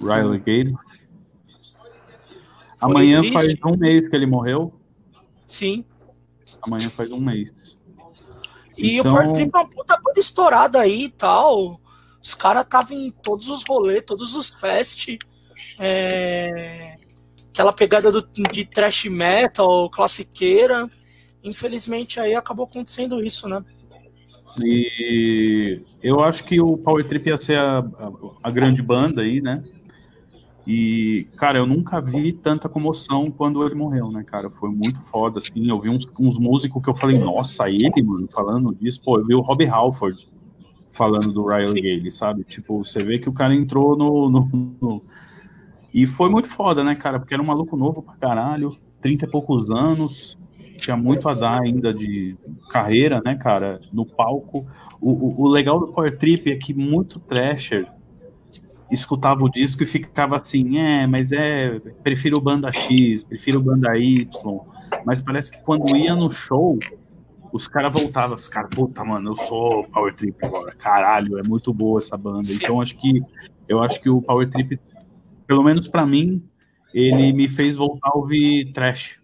Riley 0.00 0.38
Gate. 0.38 0.74
Amanhã 2.80 3.20
triste. 3.20 3.32
faz 3.32 3.54
um 3.64 3.76
mês 3.76 4.08
que 4.08 4.14
ele 4.14 4.26
morreu. 4.26 4.72
Sim. 5.46 5.84
Amanhã 6.62 6.88
faz 6.90 7.10
um 7.10 7.20
mês. 7.20 7.78
E 8.76 8.98
então... 8.98 9.10
o 9.10 9.14
Power 9.14 9.32
Trip 9.32 9.50
é 9.52 9.58
uma 9.58 9.68
puta 9.68 9.96
banda 9.96 10.20
estourada 10.20 10.80
aí 10.80 11.04
e 11.04 11.08
tal. 11.10 11.80
Os 12.24 12.34
caras 12.34 12.64
estavam 12.64 12.96
em 12.96 13.10
todos 13.10 13.50
os 13.50 13.62
rolês, 13.68 14.02
todos 14.06 14.34
os 14.34 14.48
fest. 14.48 15.18
É... 15.78 16.96
Aquela 17.50 17.70
pegada 17.70 18.10
do, 18.10 18.26
de 18.50 18.64
trash 18.64 19.04
metal, 19.04 19.90
classiqueira. 19.90 20.88
Infelizmente 21.42 22.18
aí 22.18 22.34
acabou 22.34 22.64
acontecendo 22.64 23.22
isso, 23.22 23.46
né? 23.46 23.62
E 24.64 25.82
eu 26.02 26.20
acho 26.20 26.44
que 26.44 26.58
o 26.62 26.78
Power 26.78 27.06
Trip 27.06 27.28
ia 27.28 27.36
ser 27.36 27.58
a, 27.58 27.80
a, 27.80 28.12
a, 28.44 28.50
grande 28.50 28.80
banda 28.80 29.20
aí, 29.20 29.42
né? 29.42 29.62
E, 30.66 31.26
cara, 31.36 31.58
eu 31.58 31.66
nunca 31.66 32.00
vi 32.00 32.32
tanta 32.32 32.70
comoção 32.70 33.30
quando 33.30 33.62
ele 33.66 33.74
morreu, 33.74 34.10
né, 34.10 34.24
cara? 34.24 34.48
Foi 34.48 34.70
muito 34.70 35.02
foda, 35.02 35.40
assim. 35.40 35.68
Eu 35.68 35.78
vi 35.78 35.90
uns, 35.90 36.10
uns 36.18 36.38
músicos 36.38 36.82
que 36.82 36.88
eu 36.88 36.96
falei, 36.96 37.18
nossa, 37.18 37.68
ele, 37.68 38.02
mano, 38.02 38.26
falando 38.32 38.74
disso. 38.74 39.02
Pô, 39.04 39.18
eu 39.18 39.26
vi 39.26 39.34
o 39.34 39.40
Robbie 39.40 39.66
Halford 39.66 40.32
falando 40.94 41.32
do 41.32 41.46
Riley 41.46 41.82
Gale, 41.82 42.10
sabe? 42.10 42.44
Tipo, 42.44 42.82
você 42.82 43.02
vê 43.02 43.18
que 43.18 43.28
o 43.28 43.32
cara 43.32 43.54
entrou 43.54 43.96
no, 43.96 44.30
no, 44.30 44.76
no, 44.80 45.02
E 45.92 46.06
foi 46.06 46.30
muito 46.30 46.48
foda, 46.48 46.82
né, 46.82 46.94
cara? 46.94 47.18
Porque 47.18 47.34
era 47.34 47.42
um 47.42 47.46
maluco 47.46 47.76
novo 47.76 48.02
pra 48.02 48.14
caralho, 48.14 48.76
30 49.00 49.26
e 49.26 49.30
poucos 49.30 49.70
anos, 49.70 50.38
tinha 50.76 50.96
muito 50.96 51.28
a 51.28 51.34
dar 51.34 51.60
ainda 51.60 51.92
de 51.92 52.36
carreira, 52.70 53.20
né, 53.24 53.34
cara? 53.34 53.80
No 53.92 54.06
palco. 54.06 54.66
O, 55.00 55.10
o, 55.10 55.42
o 55.42 55.48
legal 55.48 55.78
do 55.78 55.88
Power 55.88 56.16
Trip 56.16 56.50
é 56.50 56.56
que 56.56 56.72
muito 56.72 57.18
trasher 57.20 57.86
escutava 58.90 59.42
o 59.42 59.50
disco 59.50 59.82
e 59.82 59.86
ficava 59.86 60.36
assim, 60.36 60.78
é, 60.78 61.06
mas 61.06 61.32
é, 61.32 61.80
prefiro 62.02 62.40
banda 62.40 62.70
X, 62.70 63.24
prefiro 63.24 63.60
banda 63.60 63.96
Y, 63.96 64.28
mas 65.04 65.20
parece 65.20 65.50
que 65.50 65.58
quando 65.62 65.96
ia 65.96 66.14
no 66.14 66.30
show, 66.30 66.78
os 67.54 67.68
caras 67.68 67.94
voltavam, 67.94 68.34
os 68.34 68.48
caras, 68.48 68.68
puta, 68.74 69.04
mano, 69.04 69.30
eu 69.30 69.36
sou 69.36 69.84
Power 69.84 70.12
Trip 70.12 70.36
agora, 70.44 70.72
caralho, 70.72 71.38
é 71.38 71.42
muito 71.48 71.72
boa 71.72 71.98
essa 71.98 72.16
banda. 72.16 72.48
Então 72.52 72.80
acho 72.80 72.98
que 72.98 73.22
eu 73.68 73.80
acho 73.80 74.00
que 74.00 74.10
o 74.10 74.20
Power 74.20 74.50
Trip, 74.50 74.78
pelo 75.46 75.62
menos 75.62 75.86
para 75.86 76.04
mim, 76.04 76.42
ele 76.92 77.32
me 77.32 77.48
fez 77.48 77.76
voltar 77.76 78.10
a 78.12 78.18
ouvir 78.18 78.72
trash. 78.72 79.20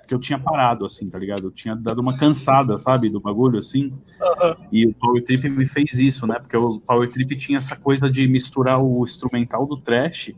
Porque 0.00 0.14
eu 0.14 0.18
tinha 0.18 0.38
parado, 0.38 0.86
assim, 0.86 1.08
tá 1.10 1.18
ligado? 1.18 1.44
Eu 1.44 1.50
tinha 1.50 1.76
dado 1.76 1.98
uma 2.00 2.16
cansada, 2.16 2.76
sabe, 2.78 3.10
do 3.10 3.20
bagulho, 3.20 3.58
assim. 3.58 3.92
Aham. 4.20 4.56
E 4.72 4.86
o 4.86 4.94
Power 4.94 5.22
Trip 5.22 5.46
me 5.50 5.66
fez 5.66 5.98
isso, 5.98 6.26
né? 6.26 6.38
Porque 6.38 6.56
o 6.56 6.80
Power 6.80 7.10
Trip 7.10 7.36
tinha 7.36 7.58
essa 7.58 7.76
coisa 7.76 8.10
de 8.10 8.26
misturar 8.26 8.82
o 8.82 9.04
instrumental 9.04 9.66
do 9.66 9.76
trash 9.76 10.32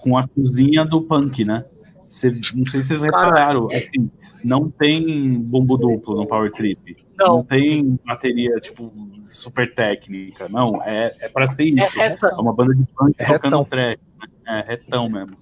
com 0.00 0.18
a 0.18 0.26
cozinha 0.26 0.84
do 0.84 1.00
punk, 1.02 1.44
né? 1.44 1.64
Cê- 2.04 2.40
não 2.54 2.66
sei 2.66 2.80
se 2.82 2.88
vocês 2.88 3.02
repararam, 3.02 3.68
assim, 3.72 4.10
não 4.44 4.70
tem 4.70 5.38
bombo 5.40 5.76
duplo 5.76 6.16
no 6.16 6.26
Power 6.26 6.52
Trip. 6.52 6.96
Não. 7.18 7.42
tem 7.42 7.98
bateria, 8.04 8.56
tipo, 8.60 8.92
super 9.24 9.74
técnica. 9.74 10.48
Não, 10.48 10.82
é, 10.82 11.14
é 11.20 11.28
pra 11.28 11.46
ser 11.46 11.64
isso. 11.64 12.00
É. 12.00 12.16
É 12.22 12.34
uma 12.34 12.52
banda 12.54 12.74
de 12.74 12.84
punk 12.94 13.14
É 13.18 13.24
tocando 13.24 13.58
retão. 13.58 13.64
trash. 13.64 13.98
né? 14.18 14.28
É, 14.46 14.60
retão 14.70 15.08
mesmo. 15.08 15.36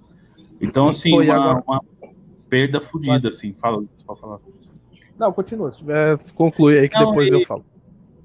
Então, 0.60 0.88
assim, 0.88 1.10
e 1.10 1.30
uma, 1.30 1.62
uma 1.66 1.80
perda 2.48 2.80
fodida, 2.80 3.28
assim. 3.28 3.52
Fala, 3.54 3.82
pode 4.06 4.20
falar. 4.20 4.38
Não, 5.18 5.32
continua. 5.32 5.72
Se 5.72 5.78
tiver, 5.78 6.18
conclui 6.34 6.78
aí 6.78 6.88
que 6.88 6.98
Não, 6.98 7.10
depois 7.10 7.28
e- 7.28 7.32
eu 7.32 7.44
falo. 7.44 7.64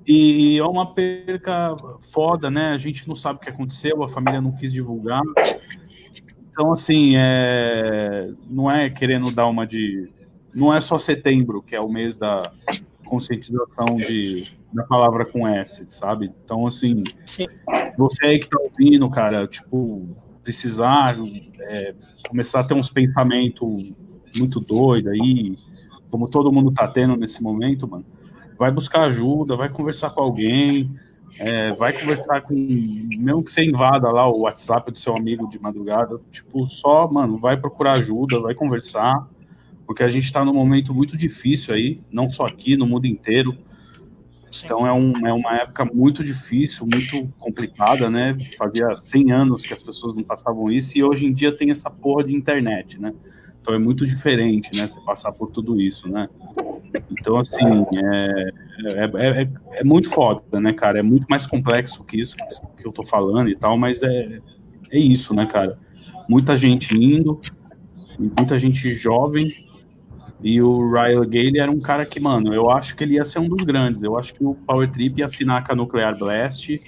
E 0.08 0.58
é 0.58 0.64
uma 0.64 0.92
perca 0.94 1.76
foda, 2.12 2.50
né? 2.50 2.72
A 2.72 2.78
gente 2.78 3.08
não 3.08 3.16
sabe 3.16 3.38
o 3.38 3.42
que 3.42 3.50
aconteceu, 3.50 4.02
a 4.04 4.10
família 4.10 4.42
não 4.42 4.52
quis 4.52 4.72
divulgar. 4.74 5.22
Então, 6.50 6.72
assim, 6.72 7.14
é... 7.16 8.32
não 8.50 8.70
é 8.72 8.90
querendo 8.90 9.30
dar 9.32 9.48
uma 9.48 9.68
de. 9.68 10.10
Não 10.54 10.74
é 10.74 10.80
só 10.80 10.98
setembro, 10.98 11.62
que 11.62 11.76
é 11.76 11.80
o 11.80 11.90
mês 11.90 12.18
da 12.18 12.44
conscientização 13.06 13.98
de... 13.98 14.48
da 14.74 14.84
palavra 14.84 15.26
com 15.26 15.48
S, 15.48 15.86
sabe? 15.90 16.32
Então, 16.44 16.68
assim, 16.68 17.04
Sim. 17.26 17.48
você 17.98 18.26
aí 18.26 18.40
que 18.40 18.50
tá 18.50 18.58
ouvindo, 18.60 19.10
cara, 19.10 19.48
tipo, 19.48 20.08
precisar 20.44 21.16
é, 21.62 21.94
começar 22.28 22.62
a 22.62 22.64
ter 22.64 22.74
uns 22.74 22.90
pensamentos 22.90 23.94
muito 24.38 24.60
doidos 24.60 25.12
aí, 25.12 25.58
como 26.10 26.30
todo 26.30 26.52
mundo 26.52 26.72
tá 26.72 26.88
tendo 26.88 27.16
nesse 27.16 27.42
momento, 27.42 27.88
mano, 27.88 28.06
vai 28.58 28.72
buscar 28.72 29.04
ajuda, 29.04 29.56
vai 29.56 29.70
conversar 29.70 30.10
com 30.12 30.22
alguém, 30.22 30.92
é, 31.40 31.74
vai 31.74 31.94
conversar 31.94 32.42
com. 32.42 32.54
Mesmo 32.54 33.44
que 33.44 33.52
você 33.52 33.64
invada 33.64 34.12
lá 34.12 34.28
o 34.28 34.42
WhatsApp 34.42 34.92
do 34.92 35.00
seu 35.00 35.16
amigo 35.16 35.48
de 35.48 35.58
madrugada, 35.60 36.20
tipo, 36.32 36.66
só, 36.66 37.08
mano, 37.10 37.38
vai 37.38 37.56
procurar 37.56 37.94
ajuda, 37.94 38.42
vai 38.42 38.54
conversar, 38.54 39.28
porque 39.90 40.04
a 40.04 40.08
gente 40.08 40.32
tá 40.32 40.46
num 40.46 40.54
momento 40.54 40.94
muito 40.94 41.18
difícil 41.18 41.74
aí, 41.74 42.00
não 42.12 42.30
só 42.30 42.46
aqui, 42.46 42.78
no 42.78 42.86
mundo 42.86 43.08
inteiro. 43.08 43.58
Sim. 44.52 44.66
Então 44.66 44.86
é, 44.86 44.94
um, 44.94 45.12
é 45.26 45.34
uma 45.34 45.56
época 45.56 45.84
muito 45.84 46.24
difícil, 46.24 46.86
muito 46.86 47.28
complicada, 47.40 48.08
né? 48.08 48.38
Fazia 48.56 48.94
100 48.94 49.32
anos 49.32 49.66
que 49.66 49.74
as 49.74 49.82
pessoas 49.82 50.14
não 50.14 50.22
passavam 50.22 50.70
isso 50.70 50.96
e 50.96 51.04
hoje 51.04 51.26
em 51.26 51.34
dia 51.34 51.58
tem 51.58 51.72
essa 51.72 51.90
porra 51.90 52.24
de 52.24 52.36
internet, 52.36 53.02
né? 53.02 53.12
Então 53.60 53.74
é 53.74 53.80
muito 53.80 54.06
diferente, 54.06 54.70
né? 54.78 54.88
Você 54.88 55.02
passar 55.02 55.32
por 55.32 55.50
tudo 55.50 55.82
isso, 55.82 56.08
né? 56.08 56.30
Então, 57.10 57.40
assim, 57.40 57.66
é, 57.96 58.52
é, 58.86 59.42
é, 59.42 59.50
é 59.72 59.84
muito 59.84 60.08
foda, 60.08 60.60
né, 60.62 60.72
cara? 60.72 61.00
É 61.00 61.04
muito 61.04 61.26
mais 61.28 61.48
complexo 61.48 62.04
que 62.04 62.20
isso 62.20 62.36
que 62.78 62.88
eu 62.88 62.92
tô 62.92 63.02
falando 63.02 63.50
e 63.50 63.56
tal, 63.56 63.76
mas 63.76 64.04
é, 64.04 64.40
é 64.92 65.00
isso, 65.00 65.34
né, 65.34 65.48
cara? 65.48 65.80
Muita 66.30 66.56
gente 66.56 66.96
indo, 66.96 67.42
muita 68.38 68.56
gente 68.56 68.94
jovem, 68.94 69.68
e 70.42 70.62
o 70.62 70.90
Ryan 70.90 71.26
Gale 71.26 71.60
era 71.60 71.72
um 71.72 71.80
cara 71.80 72.06
que, 72.06 72.20
mano, 72.20 72.54
eu 72.54 72.72
acho 72.72 72.96
que 72.96 73.04
ele 73.04 73.16
ia 73.16 73.26
ser 73.26 73.40
um 73.40 73.50
dos 73.50 73.66
grandes. 73.66 74.02
Eu 74.02 74.18
acho 74.18 74.34
que 74.34 74.44
o 74.44 74.56
Power 74.56 74.90
Trip 74.90 75.20
ia 75.20 75.26
assinar 75.26 75.66
com 75.66 75.74
a 75.74 75.76
Nuclear 75.76 76.18
Blast, 76.18 76.82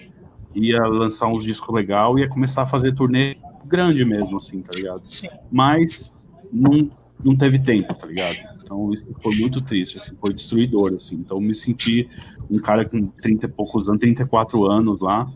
ia 0.55 0.79
lançar 0.83 1.27
uns 1.27 1.43
discos 1.43 1.73
legal, 1.73 2.17
ia 2.17 2.29
começar 2.29 2.63
a 2.63 2.65
fazer 2.65 2.93
turnê 2.93 3.37
grande 3.65 4.05
mesmo, 4.05 4.37
assim, 4.37 4.61
tá 4.61 4.71
ligado? 4.73 5.01
Sim. 5.05 5.27
Mas 5.51 6.13
não, 6.51 6.89
não 7.23 7.35
teve 7.35 7.59
tempo, 7.59 7.93
tá 7.93 8.07
ligado? 8.07 8.37
Então 8.63 8.93
isso 8.93 9.05
foi 9.21 9.35
muito 9.35 9.61
triste, 9.61 9.97
assim, 9.97 10.15
foi 10.19 10.33
destruidor, 10.33 10.93
assim. 10.93 11.15
Então 11.15 11.37
eu 11.37 11.41
me 11.41 11.53
senti 11.53 12.09
um 12.49 12.57
cara 12.57 12.85
com 12.85 13.07
30 13.07 13.45
e 13.45 13.49
poucos 13.49 13.89
anos, 13.89 13.99
34 13.99 14.65
anos 14.65 15.01
lá, 15.01 15.29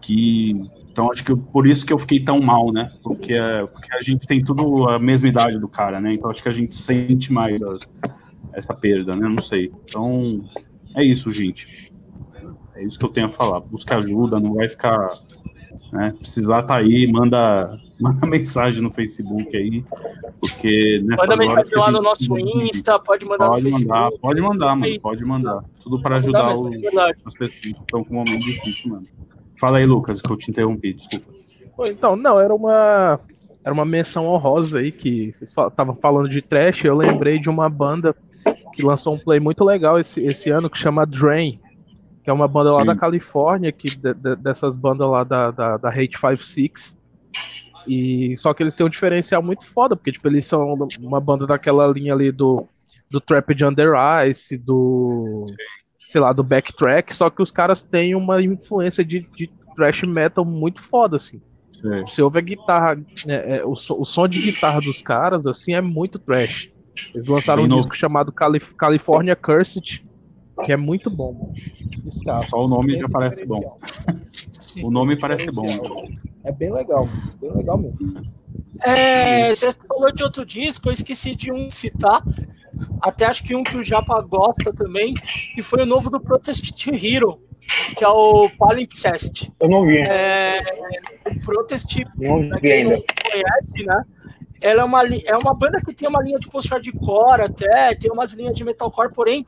que 0.00 0.54
então 0.96 1.10
acho 1.12 1.22
que 1.22 1.30
eu- 1.30 1.36
por 1.36 1.66
isso 1.66 1.84
que 1.84 1.92
eu 1.92 1.98
fiquei 1.98 2.18
tão 2.20 2.40
mal, 2.40 2.72
né? 2.72 2.90
Porque, 3.02 3.34
porque 3.70 3.94
a 3.94 4.00
gente 4.00 4.26
tem 4.26 4.42
tudo 4.42 4.88
a 4.88 4.98
mesma 4.98 5.28
idade 5.28 5.58
do 5.58 5.68
cara, 5.68 6.00
né? 6.00 6.14
Então 6.14 6.30
acho 6.30 6.42
que 6.42 6.48
a 6.48 6.52
gente 6.52 6.74
sente 6.74 7.30
mais 7.30 7.62
as- 7.62 7.86
essa 8.54 8.72
perda, 8.72 9.14
né? 9.14 9.28
Não 9.28 9.42
sei. 9.42 9.70
Então 9.84 10.42
é 10.94 11.04
isso, 11.04 11.30
gente. 11.30 11.92
É 12.74 12.82
isso 12.82 12.98
que 12.98 13.04
eu 13.04 13.10
tenho 13.10 13.26
a 13.26 13.28
falar. 13.28 13.60
Busca 13.60 13.98
ajuda, 13.98 14.40
não 14.40 14.54
vai 14.54 14.70
ficar. 14.70 15.10
Né? 15.92 16.14
Precisar 16.18 16.62
tá 16.62 16.76
aí, 16.76 17.06
manda, 17.06 17.78
manda 18.00 18.26
mensagem 18.26 18.82
no 18.82 18.90
Facebook 18.90 19.54
aí, 19.54 19.84
porque 20.40 21.00
nessas 21.04 21.28
Manda 21.28 21.36
mensagem 21.36 21.74
a 21.76 21.78
lá 21.78 21.90
no 21.90 22.00
nosso 22.00 22.38
Insta, 22.38 22.98
pode 22.98 23.26
mandar 23.26 23.48
Pode 23.50 23.64
no 23.64 23.70
mandar, 23.72 23.94
Facebook. 23.96 24.20
pode 24.22 24.40
mandar, 24.40 24.76
mano. 24.76 25.00
Pode 25.00 25.24
mandar. 25.26 25.62
Tudo 25.82 26.00
para 26.00 26.16
mandar 26.22 26.48
ajudar 26.48 26.54
o- 26.56 26.70
as 27.26 27.34
pessoas 27.34 27.50
que 27.60 27.70
estão 27.72 28.02
com 28.02 28.14
um 28.14 28.16
momento 28.24 28.40
difícil, 28.42 28.90
mano. 28.92 29.06
Fala 29.58 29.78
aí, 29.78 29.86
Lucas, 29.86 30.20
que 30.20 30.30
eu 30.30 30.36
te 30.36 30.50
interrompi, 30.50 30.92
desculpa. 30.94 31.32
Então, 31.86 32.16
não, 32.16 32.38
era 32.40 32.54
uma 32.54 33.20
era 33.64 33.74
uma 33.74 33.84
menção 33.84 34.26
honrosa 34.26 34.78
aí 34.78 34.92
que 34.92 35.32
vocês 35.32 35.50
estavam 35.50 35.96
falando 35.96 36.28
de 36.28 36.40
trash. 36.40 36.84
Eu 36.84 36.96
lembrei 36.96 37.36
de 37.38 37.50
uma 37.50 37.68
banda 37.68 38.14
que 38.72 38.80
lançou 38.82 39.14
um 39.14 39.18
play 39.18 39.40
muito 39.40 39.64
legal 39.64 39.98
esse, 39.98 40.20
esse 40.22 40.50
ano 40.50 40.70
que 40.70 40.78
chama 40.78 41.04
Drain, 41.04 41.58
que 42.22 42.30
é 42.30 42.32
uma 42.32 42.46
banda 42.46 42.70
lá 42.72 42.80
Sim. 42.82 42.86
da 42.86 42.94
Califórnia, 42.94 43.72
que 43.72 43.88
de- 43.96 44.14
de- 44.14 44.36
dessas 44.36 44.76
bandas 44.76 45.08
lá 45.10 45.24
da, 45.24 45.50
da, 45.50 45.76
da 45.78 45.88
Hate 45.88 46.16
56. 46.16 46.96
E 47.88 48.36
só 48.36 48.54
que 48.54 48.62
eles 48.62 48.74
têm 48.76 48.86
um 48.86 48.90
diferencial 48.90 49.42
muito 49.42 49.66
foda, 49.66 49.96
porque 49.96 50.12
tipo, 50.12 50.28
eles 50.28 50.46
são 50.46 50.88
uma 51.00 51.20
banda 51.20 51.44
daquela 51.46 51.86
linha 51.88 52.12
ali 52.14 52.30
do, 52.30 52.68
do 53.10 53.20
Trap 53.20 53.52
de 53.54 53.64
Under 53.64 53.92
Ice, 54.28 54.56
do 54.56 55.44
sei 56.16 56.22
lá, 56.22 56.32
do 56.32 56.42
backtrack, 56.42 57.14
só 57.14 57.28
que 57.28 57.42
os 57.42 57.52
caras 57.52 57.82
têm 57.82 58.14
uma 58.14 58.42
influência 58.42 59.04
de, 59.04 59.28
de 59.36 59.50
thrash 59.74 60.02
metal 60.04 60.46
muito 60.46 60.82
foda, 60.82 61.16
assim. 61.18 61.42
Sei. 61.78 62.00
Você 62.00 62.22
ouve 62.22 62.38
a 62.38 62.40
guitarra, 62.40 62.94
né, 63.26 63.58
é, 63.58 63.64
o, 63.66 63.76
so- 63.76 64.00
o 64.00 64.04
som 64.06 64.26
de 64.26 64.40
guitarra 64.40 64.80
dos 64.80 65.02
caras, 65.02 65.46
assim, 65.46 65.74
é 65.74 65.82
muito 65.82 66.18
trash. 66.18 66.70
Eles 67.14 67.26
lançaram 67.26 67.58
Bem 67.64 67.66
um 67.66 67.68
novo. 67.68 67.82
disco 67.82 67.94
chamado 67.94 68.32
Calif- 68.32 68.74
California 68.76 69.36
Cursed, 69.36 70.02
que 70.64 70.72
é 70.72 70.76
muito 70.78 71.10
bom. 71.10 71.34
mano. 71.34 71.52
Escapa. 72.08 72.46
Só 72.46 72.64
o 72.64 72.66
nome 72.66 72.92
Bem 72.92 73.00
já 73.02 73.08
parece 73.10 73.44
bom. 73.44 73.78
Sim. 74.62 74.82
O 74.82 74.90
nome 74.90 75.16
parece 75.16 75.54
bom. 75.54 75.66
É 76.44 76.50
bem 76.50 76.72
legal, 76.72 77.06
bem 77.38 77.52
legal 77.52 77.76
mesmo. 77.76 78.24
É, 78.82 79.54
você 79.54 79.70
falou 79.86 80.10
de 80.10 80.22
outro 80.22 80.46
disco, 80.46 80.88
eu 80.88 80.92
esqueci 80.94 81.34
de 81.34 81.52
um 81.52 81.70
citar. 81.70 82.22
Até 83.00 83.24
acho 83.26 83.42
que 83.44 83.54
um 83.54 83.62
que 83.62 83.76
o 83.76 83.82
Japa 83.84 84.20
gosta 84.22 84.72
também, 84.72 85.14
que 85.54 85.62
foi 85.62 85.82
o 85.82 85.86
novo 85.86 86.10
do 86.10 86.20
Protest 86.20 86.86
Hero, 86.88 87.40
que 87.96 88.04
é 88.04 88.08
o 88.08 88.48
Palimpsest. 88.50 89.52
Eu 89.60 89.68
não 89.68 89.84
vi, 89.84 89.98
É, 89.98 90.60
o 91.26 91.40
Protest, 91.40 91.96
não 92.16 92.48
pra 92.48 92.60
quem 92.60 92.84
não 92.84 92.92
ainda. 92.92 93.04
conhece, 93.30 93.86
né? 93.86 94.04
Ela 94.60 94.82
é 94.82 94.84
uma, 94.84 95.02
é 95.04 95.36
uma 95.36 95.54
banda 95.54 95.80
que 95.80 95.92
tem 95.94 96.08
uma 96.08 96.22
linha 96.22 96.38
de 96.38 96.48
post-hardcore 96.48 97.42
até, 97.42 97.94
tem 97.94 98.10
umas 98.10 98.32
linhas 98.32 98.54
de 98.54 98.64
metalcore, 98.64 99.12
porém 99.12 99.46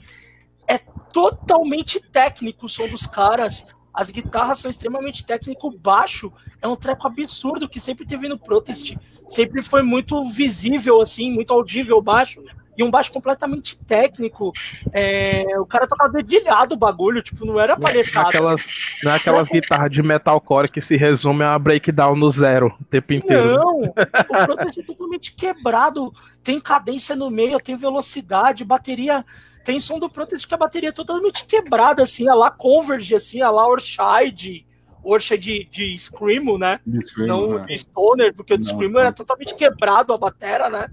é 0.67 0.79
totalmente 1.13 2.01
técnico 2.13 2.67
o 2.67 2.69
som 2.69 2.87
dos 2.89 3.07
caras. 3.07 3.67
As 3.93 4.11
guitarras 4.11 4.59
são 4.61 4.71
extremamente 4.71 5.25
técnico, 5.25 5.71
baixo 5.71 6.33
é 6.61 6.69
um 6.69 6.77
treco 6.77 7.07
absurdo 7.07 7.69
que 7.69 7.81
sempre 7.81 8.07
teve 8.07 8.29
no 8.29 8.39
Protest. 8.39 8.97
Sempre 9.29 9.63
foi 9.63 9.83
muito 9.83 10.29
visível, 10.29 11.01
assim, 11.01 11.33
muito 11.33 11.53
audível 11.53 12.01
baixo. 12.03 12.43
E 12.79 12.85
um 12.85 12.91
baixo 12.91 13.13
completamente 13.13 13.77
técnico. 13.77 14.53
É, 14.93 15.45
o 15.59 15.67
cara 15.67 15.89
tocava 15.89 16.13
dedilhado 16.13 16.77
o 16.77 16.79
bagulho, 16.79 17.21
tipo, 17.21 17.45
não 17.45 17.59
era 17.59 17.77
palhetado. 17.77 18.27
Naquelas, 18.27 18.65
não 19.03 19.11
é 19.11 19.17
aquela 19.17 19.43
guitarra 19.43 19.89
de 19.89 20.01
metalcore 20.01 20.71
que 20.71 20.81
se 20.81 20.97
resume 20.97 21.43
a 21.43 21.59
breakdown 21.59 22.15
no 22.15 22.31
zero 22.31 22.73
o 22.81 22.85
tempo 22.85 23.13
inteiro. 23.13 23.57
Não, 23.57 23.83
o 23.83 24.47
Protest 24.47 24.79
é 24.79 24.83
totalmente 24.85 25.35
quebrado. 25.35 26.13
Tem 26.45 26.61
cadência 26.61 27.17
no 27.17 27.31
meio, 27.31 27.59
tem 27.59 27.77
velocidade, 27.77 28.65
bateria. 28.65 29.25
Tem 29.65 29.81
som 29.81 29.99
do 29.99 30.09
Protest 30.09 30.47
que 30.47 30.55
a 30.55 30.59
bateria 30.59 30.91
é 30.91 30.93
totalmente 30.93 31.45
quebrada, 31.47 32.05
assim, 32.05 32.29
a 32.29 32.35
lá 32.35 32.51
Converge, 32.51 33.15
assim, 33.15 33.43
a 33.43 33.51
lá 33.51 33.67
Orchide. 33.67 34.65
Orchide 35.03 35.69
de, 35.71 35.91
de 35.93 35.99
Screamo, 35.99 36.59
né? 36.59 36.81
não 37.17 37.59
né? 37.59 37.67
de 37.67 37.79
Stoner, 37.79 38.35
porque 38.35 38.55
o 38.55 38.59
de 38.59 38.67
Screamo 38.67 38.99
era 38.99 39.13
totalmente 39.13 39.55
quebrado 39.55 40.13
a 40.13 40.19
batera, 40.19 40.69
né? 40.69 40.89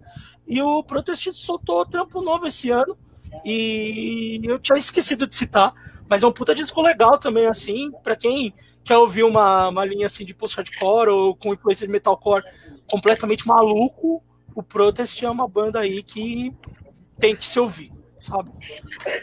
E 0.47 0.61
o 0.61 0.83
Protest 0.83 1.31
soltou 1.33 1.85
trampo 1.85 2.21
novo 2.21 2.47
esse 2.47 2.69
ano. 2.69 2.97
E 3.43 4.39
eu 4.43 4.57
tinha 4.59 4.77
esquecido 4.77 5.27
de 5.27 5.35
citar, 5.35 5.73
mas 6.07 6.23
é 6.23 6.27
um 6.27 6.31
puta 6.31 6.55
disco 6.55 6.81
legal 6.81 7.17
também, 7.17 7.47
assim, 7.47 7.91
pra 8.03 8.15
quem 8.15 8.53
quer 8.83 8.97
ouvir 8.97 9.23
uma, 9.23 9.69
uma 9.69 9.83
linha 9.83 10.05
assim 10.05 10.23
de 10.23 10.33
post-hardcore 10.33 11.09
ou 11.09 11.35
com 11.35 11.53
influência 11.53 11.85
de 11.85 11.91
metalcore 11.91 12.43
completamente 12.89 13.47
maluco, 13.47 14.23
o 14.53 14.63
Protest 14.63 15.21
é 15.23 15.29
uma 15.29 15.47
banda 15.47 15.79
aí 15.79 16.03
que 16.03 16.55
tem 17.19 17.35
que 17.35 17.45
se 17.45 17.59
ouvir, 17.59 17.91
sabe? 18.21 18.51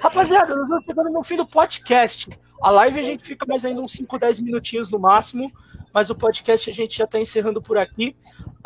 Rapaziada, 0.00 0.54
nós 0.54 0.68
vamos 0.68 0.84
chegando 0.84 1.10
no 1.10 1.22
fim 1.22 1.36
do 1.36 1.46
podcast. 1.46 2.28
A 2.60 2.70
live 2.70 3.00
a 3.00 3.02
gente 3.02 3.24
fica 3.24 3.46
mais 3.46 3.64
ainda 3.64 3.80
uns 3.80 3.92
5, 3.92 4.18
10 4.18 4.40
minutinhos 4.40 4.90
no 4.90 4.98
máximo. 4.98 5.50
Mas 5.92 6.10
o 6.10 6.14
podcast 6.14 6.70
a 6.70 6.74
gente 6.74 6.96
já 6.96 7.04
está 7.04 7.18
encerrando 7.20 7.60
por 7.60 7.76
aqui. 7.76 8.16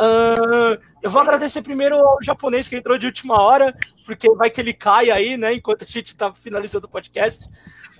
Uh, 0.01 0.81
eu 1.03 1.11
vou 1.11 1.20
agradecer 1.20 1.62
primeiro 1.62 1.97
ao 1.97 2.23
japonês 2.23 2.69
que 2.69 2.77
entrou 2.77 2.98
de 2.98 3.07
última 3.07 3.40
hora, 3.40 3.74
porque 4.05 4.31
vai 4.35 4.51
que 4.51 4.61
ele 4.61 4.73
cai 4.73 5.11
aí, 5.11 5.36
né, 5.36 5.55
enquanto 5.55 5.82
a 5.82 5.86
gente 5.86 6.09
está 6.09 6.32
finalizando 6.32 6.86
o 6.86 6.90
podcast. 6.90 7.48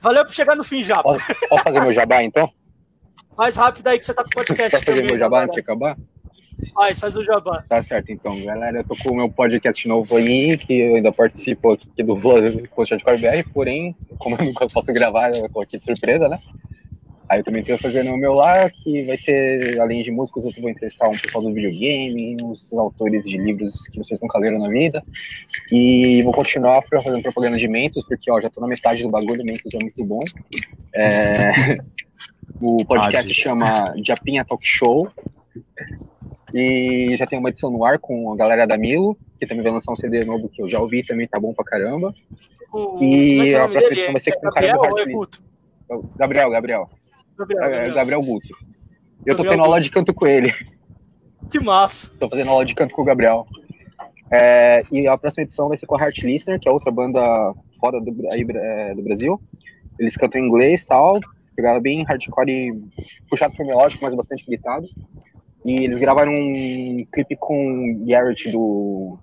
Valeu 0.01 0.25
por 0.25 0.35
chegar 0.35 0.55
no 0.55 0.65
fim, 0.65 0.85
já. 0.85 1.03
Posso, 1.03 1.21
posso 1.49 1.65
fazer 1.65 1.81
meu 1.81 1.93
jabá, 1.93 2.23
então? 2.23 2.51
Mais 3.37 3.57
rápido 3.57 3.87
aí 3.89 3.99
que 3.99 4.05
você 4.05 4.15
tá 4.15 4.23
com 4.23 4.31
o 4.31 4.35
podcast. 4.35 4.71
Posso 4.71 4.85
fazer 4.85 5.03
meu 5.03 5.19
jabá 5.19 5.43
antes 5.43 5.55
de 5.55 5.61
acabar? 5.61 5.97
Vai, 6.75 6.95
faz 6.95 7.17
o 7.17 7.25
jabá. 7.25 7.65
Tá 7.69 7.83
certo, 7.83 8.11
então, 8.11 8.43
galera. 8.45 8.79
Eu 8.79 8.85
tô 8.85 8.97
com 8.97 9.13
o 9.13 9.17
meu 9.17 9.31
podcast 9.31 9.87
novo 9.87 10.17
aí, 10.17 10.57
que 10.57 10.81
eu 10.81 10.97
ainda 10.97 11.13
participo 11.13 11.73
aqui 11.73 12.03
do 12.03 12.17
de 12.17 12.23
BR, 12.23 13.51
porém, 13.53 13.95
como 14.19 14.37
eu 14.37 14.45
nunca 14.45 14.67
posso 14.69 14.93
gravar, 14.93 15.35
eu 15.35 15.49
tô 15.51 15.61
aqui 15.61 15.79
de 15.79 15.85
surpresa, 15.85 16.29
né? 16.29 16.41
Aí 17.29 17.41
eu 17.41 17.45
também 17.45 17.63
estou 17.63 17.77
fazendo 17.79 18.11
o 18.13 18.17
meu 18.17 18.35
lá, 18.35 18.71
que 18.71 19.03
vai 19.05 19.19
ter, 19.19 19.81
além 19.81 20.03
de 20.03 20.13
músicos, 20.13 20.45
eu 20.45 20.53
vou 20.61 20.71
entrevistar 20.71 21.09
um 21.09 21.17
pessoal 21.17 21.43
do 21.43 21.53
videogame, 21.53 22.37
uns 22.43 22.73
autores 22.73 23.25
de 23.25 23.37
livros 23.37 23.89
que 23.89 23.99
vocês 23.99 24.21
nunca 24.21 24.39
leram 24.39 24.59
na 24.59 24.69
vida. 24.69 25.03
E 25.73 26.23
vou 26.23 26.33
continuar 26.33 26.83
fazendo 26.83 27.23
propaganda 27.23 27.59
de 27.59 27.67
Mentos, 27.67 28.05
porque 28.07 28.31
ó, 28.31 28.41
já 28.41 28.47
estou 28.47 28.61
na 28.61 28.69
metade 28.69 29.03
do 29.03 29.09
bagulho, 29.09 29.45
Mentos 29.45 29.75
é 29.75 29.79
muito 29.79 30.05
bom. 30.05 30.21
É... 30.95 31.79
O 32.63 32.85
podcast 32.85 33.33
chama 33.35 33.95
Japinha 34.03 34.45
Talk 34.45 34.67
Show. 34.67 35.09
E 36.55 37.17
já 37.19 37.27
tem 37.27 37.39
uma 37.39 37.49
edição 37.49 37.71
no 37.71 37.85
ar 37.85 37.99
com 37.99 38.33
a 38.33 38.37
galera 38.37 38.67
da 38.67 38.79
Milo, 38.79 39.19
que 39.39 39.47
também 39.47 39.65
vai 39.65 39.73
lançar 39.73 39.93
um 39.93 39.97
CD 39.97 40.25
novo 40.25 40.49
que 40.49 40.63
eu 40.63 40.71
já 40.71 40.81
ouvi, 40.81 41.05
também 41.05 41.27
tá 41.27 41.41
bom 41.41 41.53
pra 41.53 41.65
caramba. 41.65 42.15
O... 42.73 43.03
E 43.03 43.53
é 43.53 43.61
a 43.61 43.69
próxima 43.69 43.93
edição 43.93 44.13
vai 44.13 44.21
ser 44.21 44.33
com 44.33 44.47
o 44.47 44.53
cara 44.53 44.73
do 44.73 45.29
Gabriel, 46.17 46.51
Gabriel. 46.51 46.89
Gabriel, 47.39 47.63
é, 47.63 47.71
Gabriel. 47.71 47.95
Gabriel 47.95 48.23
Guto. 48.23 48.49
Eu 49.25 49.37
tô 49.37 49.43
tendo 49.43 49.63
aula 49.63 49.81
de 49.81 49.91
canto 49.91 50.15
com 50.15 50.27
ele. 50.27 50.53
Que 51.51 51.61
massa. 51.61 52.11
Tô 52.19 52.29
fazendo 52.29 52.51
aula 52.51 52.65
de 52.65 52.75
canto 52.75 52.95
com 52.95 53.03
o 53.03 53.05
Gabriel. 53.05 53.47
É, 54.31 54.83
e 54.91 55.07
a 55.07 55.17
próxima 55.17 55.45
edição 55.45 55.69
vai 55.69 55.77
ser 55.77 55.87
com 55.87 55.97
a 55.97 56.01
Heart 56.01 56.23
Listener, 56.23 56.59
que 56.59 56.69
é 56.69 56.73
outra 56.73 56.91
banda 56.91 57.23
fora 57.79 58.01
do, 58.01 58.15
aí, 58.33 58.45
é, 58.49 58.95
do 58.95 59.03
Brasil. 59.03 59.41
Eles 59.99 60.17
cantam 60.17 60.41
em 60.41 60.47
inglês 60.47 60.83
e 60.83 60.87
tal. 60.87 61.21
Pegava 61.55 61.81
bem 61.81 62.05
hardcore 62.05 62.73
puxado 63.31 63.55
pro 63.55 63.67
melódico, 63.67 64.03
mas 64.03 64.15
bastante 64.15 64.45
gritado. 64.45 64.87
E 65.65 65.85
eles 65.85 65.99
gravaram 65.99 66.33
um 66.33 67.07
clipe 67.13 67.35
com 67.37 68.05
Garrett 68.07 68.51
do, 68.51 69.19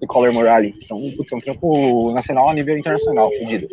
do 0.00 0.06
Color 0.06 0.32
Morale. 0.32 0.74
Então, 0.82 0.98
putz, 1.16 1.30
é 1.30 1.36
um 1.36 1.40
trampo 1.40 2.12
nacional 2.12 2.48
a 2.48 2.54
nível 2.54 2.76
internacional, 2.76 3.30
pedido. 3.30 3.68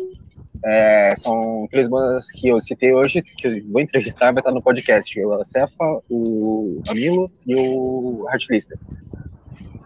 É, 0.68 1.14
são 1.16 1.68
três 1.70 1.86
bandas 1.86 2.28
que 2.28 2.48
eu 2.48 2.60
citei 2.60 2.92
hoje, 2.92 3.20
que 3.22 3.46
eu 3.46 3.64
vou 3.70 3.80
entrevistar, 3.80 4.32
vai 4.32 4.40
estar 4.40 4.50
no 4.50 4.60
podcast. 4.60 5.24
O 5.24 5.44
Cefa, 5.44 6.02
o 6.10 6.82
Amilo 6.88 7.30
e 7.46 7.54
o 7.54 8.26
Heartlister. 8.28 8.76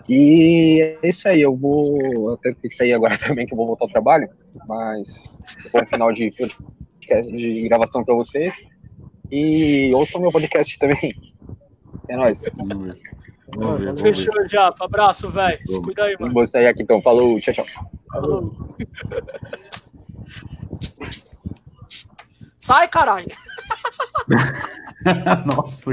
E 0.08 0.96
é 1.02 1.08
isso 1.08 1.28
aí, 1.28 1.42
eu 1.42 1.54
vou 1.54 2.32
até 2.32 2.54
ter 2.54 2.70
que 2.70 2.74
sair 2.74 2.94
agora 2.94 3.16
também, 3.20 3.46
que 3.46 3.52
eu 3.52 3.58
vou 3.58 3.66
voltar 3.66 3.84
ao 3.84 3.90
trabalho, 3.90 4.30
mas 4.66 5.38
bom 5.70 5.84
final 5.84 6.12
de 6.12 6.30
podcast 6.30 7.30
de 7.30 7.68
gravação 7.68 8.02
para 8.02 8.14
vocês. 8.14 8.54
E 9.30 9.92
ouçam 9.94 10.18
meu 10.18 10.32
podcast 10.32 10.78
também. 10.78 11.14
É 12.08 12.16
nóis. 12.16 12.40
Ver, 12.40 13.98
Fechou 13.98 14.48
já, 14.48 14.74
abraço, 14.80 15.28
velho. 15.28 15.60
Se 15.66 15.82
cuida 15.82 16.04
aí, 16.04 16.16
mano. 16.18 16.32
Vou 16.32 16.46
sair 16.46 16.68
aqui 16.68 16.82
então. 16.82 17.02
Falou, 17.02 17.38
tchau, 17.40 17.52
tchau. 17.52 17.66
Falou. 18.10 18.76
Sai, 22.58 22.88
caralho! 22.88 23.26
Nossa. 25.46 25.92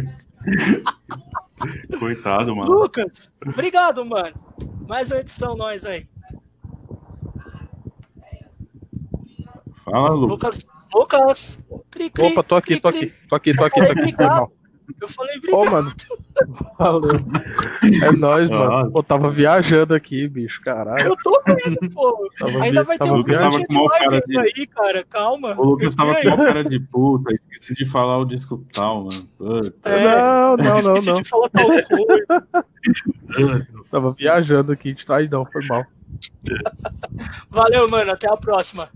Coitado, 1.99 2.55
mano. 2.55 2.71
Lucas, 2.71 3.31
obrigado, 3.45 4.05
mano. 4.05 4.35
Mais 4.87 5.11
uma 5.11 5.19
edição 5.19 5.55
nós 5.55 5.85
aí. 5.85 6.07
Fala, 9.83 10.09
Lucas. 10.09 10.65
Lucas. 10.93 11.59
Lucas. 11.67 11.67
Cri, 11.89 12.09
cri, 12.09 12.25
Opa, 12.25 12.43
tô 12.43 12.55
aqui, 12.55 12.79
cri, 12.79 12.81
tô 12.81 12.87
aqui, 12.87 13.13
tô 13.27 13.35
aqui, 13.35 13.53
tô 13.55 13.63
aqui, 13.63 13.75
tô 13.75 13.91
aqui. 13.91 14.15
Tô 14.15 14.23
aqui. 14.23 14.56
Eu 15.01 15.07
falei 15.07 15.37
obrigado. 15.37 15.59
Ô, 15.59 15.65
mano. 15.69 15.93
Valeu. 16.79 17.11
É 18.03 18.11
nóis, 18.13 18.49
mano. 18.49 18.91
Pô, 18.91 19.03
tava 19.03 19.29
viajando 19.29 19.93
aqui, 19.93 20.27
bicho, 20.27 20.61
caralho. 20.61 21.07
Eu 21.07 21.17
tô 21.17 21.41
vendo, 21.45 21.77
pô. 21.93 22.29
Tava 22.39 22.63
Ainda 22.63 22.83
vai 22.83 22.97
ter 22.97 23.05
um 23.05 23.09
com 23.09 23.23
de 23.23 23.33
cara 23.33 24.21
de... 24.25 24.39
aí, 24.39 24.67
cara. 24.67 25.03
Calma. 25.05 25.55
O 25.57 25.63
Lucas 25.63 25.93
tava 25.93 26.15
com 26.15 26.27
uma 26.27 26.37
cara 26.37 26.63
de 26.63 26.79
puta. 26.79 27.33
Esqueci 27.33 27.73
de 27.73 27.85
falar 27.85 28.17
o 28.17 28.25
disco 28.25 28.63
tal, 28.73 29.05
mano. 29.05 29.27
Puta. 29.37 29.89
É, 29.89 30.17
não, 30.17 30.57
não, 30.57 30.65
não, 30.65 30.79
esqueci 30.79 31.07
não. 31.07 31.21
de 31.21 31.29
falar 31.29 31.49
tal 31.49 31.67
coisa. 31.67 33.67
tava 33.91 34.11
viajando 34.13 34.71
aqui. 34.71 34.95
Aí 35.09 35.29
não, 35.29 35.45
foi 35.45 35.65
mal. 35.67 35.85
Valeu, 37.49 37.89
mano. 37.89 38.11
Até 38.11 38.31
a 38.31 38.37
próxima. 38.37 38.89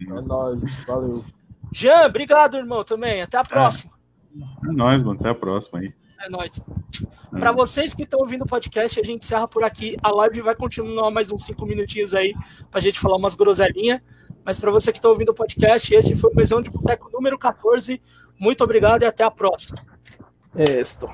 É 0.00 0.20
nóis. 0.20 0.62
Valeu. 0.86 1.24
Jean, 1.72 2.06
obrigado, 2.06 2.58
irmão, 2.58 2.84
também. 2.84 3.22
Até 3.22 3.38
a 3.38 3.42
próxima. 3.42 3.90
É 3.90 4.01
nóis, 4.62 5.02
mano. 5.02 5.18
Até 5.20 5.30
a 5.30 5.34
próxima 5.34 5.80
aí. 5.80 5.92
É 6.20 6.28
nóis. 6.28 6.60
É. 7.34 7.38
Para 7.38 7.52
vocês 7.52 7.94
que 7.94 8.04
estão 8.04 8.20
ouvindo 8.20 8.42
o 8.42 8.46
podcast, 8.46 9.00
a 9.00 9.02
gente 9.02 9.24
encerra 9.24 9.48
por 9.48 9.64
aqui. 9.64 9.96
A 10.02 10.10
live 10.10 10.42
vai 10.42 10.54
continuar 10.54 11.10
mais 11.10 11.32
uns 11.32 11.44
5 11.44 11.66
minutinhos 11.66 12.14
aí 12.14 12.34
pra 12.70 12.80
gente 12.80 13.00
falar 13.00 13.16
umas 13.16 13.34
groselinhas. 13.34 14.00
Mas 14.44 14.58
para 14.58 14.70
você 14.70 14.92
que 14.92 14.98
está 14.98 15.08
ouvindo 15.08 15.30
o 15.30 15.34
podcast, 15.34 15.94
esse 15.94 16.16
foi 16.16 16.30
o 16.30 16.36
Mesão 16.36 16.60
de 16.60 16.70
Boteco 16.70 17.10
número 17.12 17.38
14. 17.38 18.00
Muito 18.38 18.62
obrigado 18.64 19.02
e 19.02 19.06
até 19.06 19.24
a 19.24 19.30
próxima. 19.30 19.76
Esto. 20.54 21.08